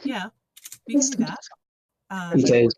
Yeah. 0.03 0.27
We 0.87 0.93
can 0.93 1.01
do 1.01 1.25
that. 1.25 1.37
Um, 2.09 2.37
because 2.37 2.73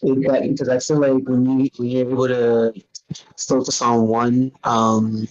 because 0.00 0.68
I 0.70 0.78
feel 0.78 1.00
like 1.00 1.28
when 1.28 1.60
you 1.60 1.68
when 1.76 1.88
you're 1.90 2.10
able 2.10 2.28
to 2.28 2.72
focus 3.36 3.82
on 3.82 4.08
one 4.08 4.52
um 4.64 5.28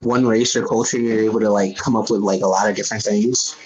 one 0.00 0.26
race 0.26 0.54
or 0.54 0.68
culture, 0.68 0.98
you're 0.98 1.24
able 1.24 1.40
to 1.40 1.48
like 1.48 1.78
come 1.78 1.96
up 1.96 2.10
with 2.10 2.20
like 2.20 2.42
a 2.42 2.46
lot 2.46 2.68
of 2.68 2.76
different 2.76 3.02
things. 3.02 3.56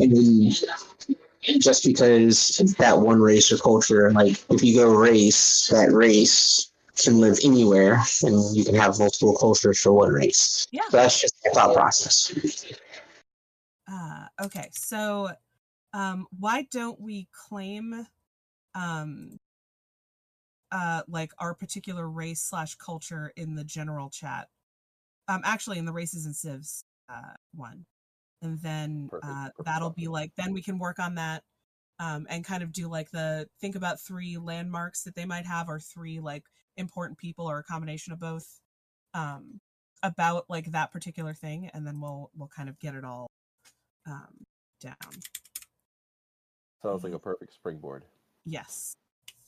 And 0.00 0.16
then 0.16 1.60
just 1.60 1.84
because 1.84 2.58
that 2.78 2.98
one 2.98 3.20
race 3.20 3.52
or 3.52 3.58
culture, 3.58 4.10
like 4.12 4.42
if 4.50 4.62
you 4.62 4.76
go 4.76 4.94
race, 4.94 5.68
that 5.68 5.92
race 5.92 6.72
can 6.96 7.18
live 7.18 7.38
anywhere 7.44 8.00
and 8.22 8.56
you 8.56 8.64
can 8.64 8.74
have 8.74 8.98
multiple 8.98 9.36
cultures 9.36 9.80
for 9.80 9.92
one 9.92 10.10
race. 10.10 10.66
Yeah. 10.70 10.82
So 10.90 10.98
that's 10.98 11.20
just 11.20 11.34
my 11.44 11.52
thought 11.52 11.74
process. 11.74 12.32
Uh, 13.90 14.26
okay, 14.44 14.68
so 14.72 15.30
um, 15.92 16.26
why 16.38 16.66
don't 16.70 17.00
we 17.00 17.28
claim 17.32 18.06
um, 18.74 19.38
uh, 20.70 21.02
like 21.08 21.32
our 21.38 21.54
particular 21.54 22.08
race 22.08 22.42
slash 22.42 22.74
culture 22.76 23.32
in 23.36 23.54
the 23.54 23.64
general 23.64 24.10
chat? 24.10 24.48
Um, 25.28 25.40
actually, 25.44 25.78
in 25.78 25.84
the 25.84 25.92
races 25.92 26.26
and 26.26 26.36
civs 26.36 26.84
uh, 27.08 27.34
one, 27.54 27.86
and 28.42 28.60
then 28.60 29.08
Perfect, 29.10 29.30
uh, 29.30 29.44
perfect 29.44 29.66
that'll 29.66 29.88
thought. 29.88 29.96
be 29.96 30.08
like 30.08 30.32
then 30.36 30.52
we 30.52 30.62
can 30.62 30.78
work 30.78 30.98
on 30.98 31.14
that 31.16 31.42
um, 31.98 32.26
and 32.30 32.44
kind 32.44 32.62
of 32.62 32.72
do 32.72 32.88
like 32.88 33.10
the 33.10 33.46
think 33.60 33.76
about 33.76 34.00
three 34.00 34.38
landmarks 34.38 35.02
that 35.02 35.14
they 35.14 35.26
might 35.26 35.46
have 35.46 35.68
or 35.68 35.78
three 35.78 36.18
like 36.20 36.44
important 36.76 37.18
people 37.18 37.48
or 37.48 37.58
a 37.58 37.64
combination 37.64 38.12
of 38.12 38.18
both 38.20 38.60
um, 39.14 39.60
about 40.02 40.46
like 40.48 40.70
that 40.72 40.92
particular 40.92 41.34
thing, 41.34 41.70
and 41.74 41.86
then 41.86 42.00
we'll 42.00 42.30
we'll 42.36 42.48
kind 42.48 42.68
of 42.68 42.78
get 42.78 42.94
it 42.94 43.04
all 43.04 43.26
um, 44.06 44.44
down. 44.80 44.94
Sounds 46.82 47.04
like 47.04 47.12
a 47.12 47.18
perfect 47.18 47.52
springboard. 47.52 48.04
Yes. 48.46 48.94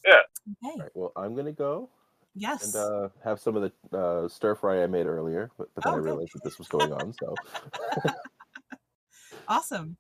Yeah. 0.05 0.19
Okay. 0.65 0.75
All 0.75 0.81
right, 0.81 0.91
well, 0.95 1.13
I'm 1.17 1.35
gonna 1.35 1.53
go 1.53 1.89
Yes. 2.35 2.63
and 2.65 2.77
uh, 2.77 3.09
have 3.25 3.41
some 3.41 3.57
of 3.57 3.71
the 3.91 3.97
uh, 3.99 4.29
stir 4.29 4.55
fry 4.55 4.83
I 4.83 4.87
made 4.87 5.07
earlier, 5.07 5.51
but, 5.57 5.69
but 5.75 5.85
then 5.85 5.93
Oh, 5.93 5.97
I 5.97 5.99
good. 6.01 6.05
realized 6.05 6.35
that 6.35 6.43
this 6.45 6.59
was 6.59 6.69
going 6.69 6.93
on. 6.93 7.13
So, 7.13 7.41
awesome. 9.53 9.97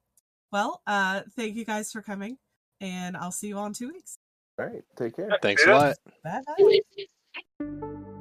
Well, 0.50 0.82
uh, 0.86 1.22
thank 1.36 1.56
you 1.56 1.64
guys 1.64 1.92
for 1.92 2.02
coming, 2.02 2.38
and 2.80 3.16
I'll 3.16 3.32
see 3.32 3.48
you 3.48 3.58
all 3.58 3.66
in 3.66 3.72
two 3.72 3.88
weeks. 3.88 4.18
all 4.58 4.66
right, 4.66 4.82
take 4.96 5.16
care. 5.16 5.38
Thanks 5.42 5.66
a 5.66 5.70
lot. 5.70 5.96
Bye 6.24 6.40
bye. 7.60 8.12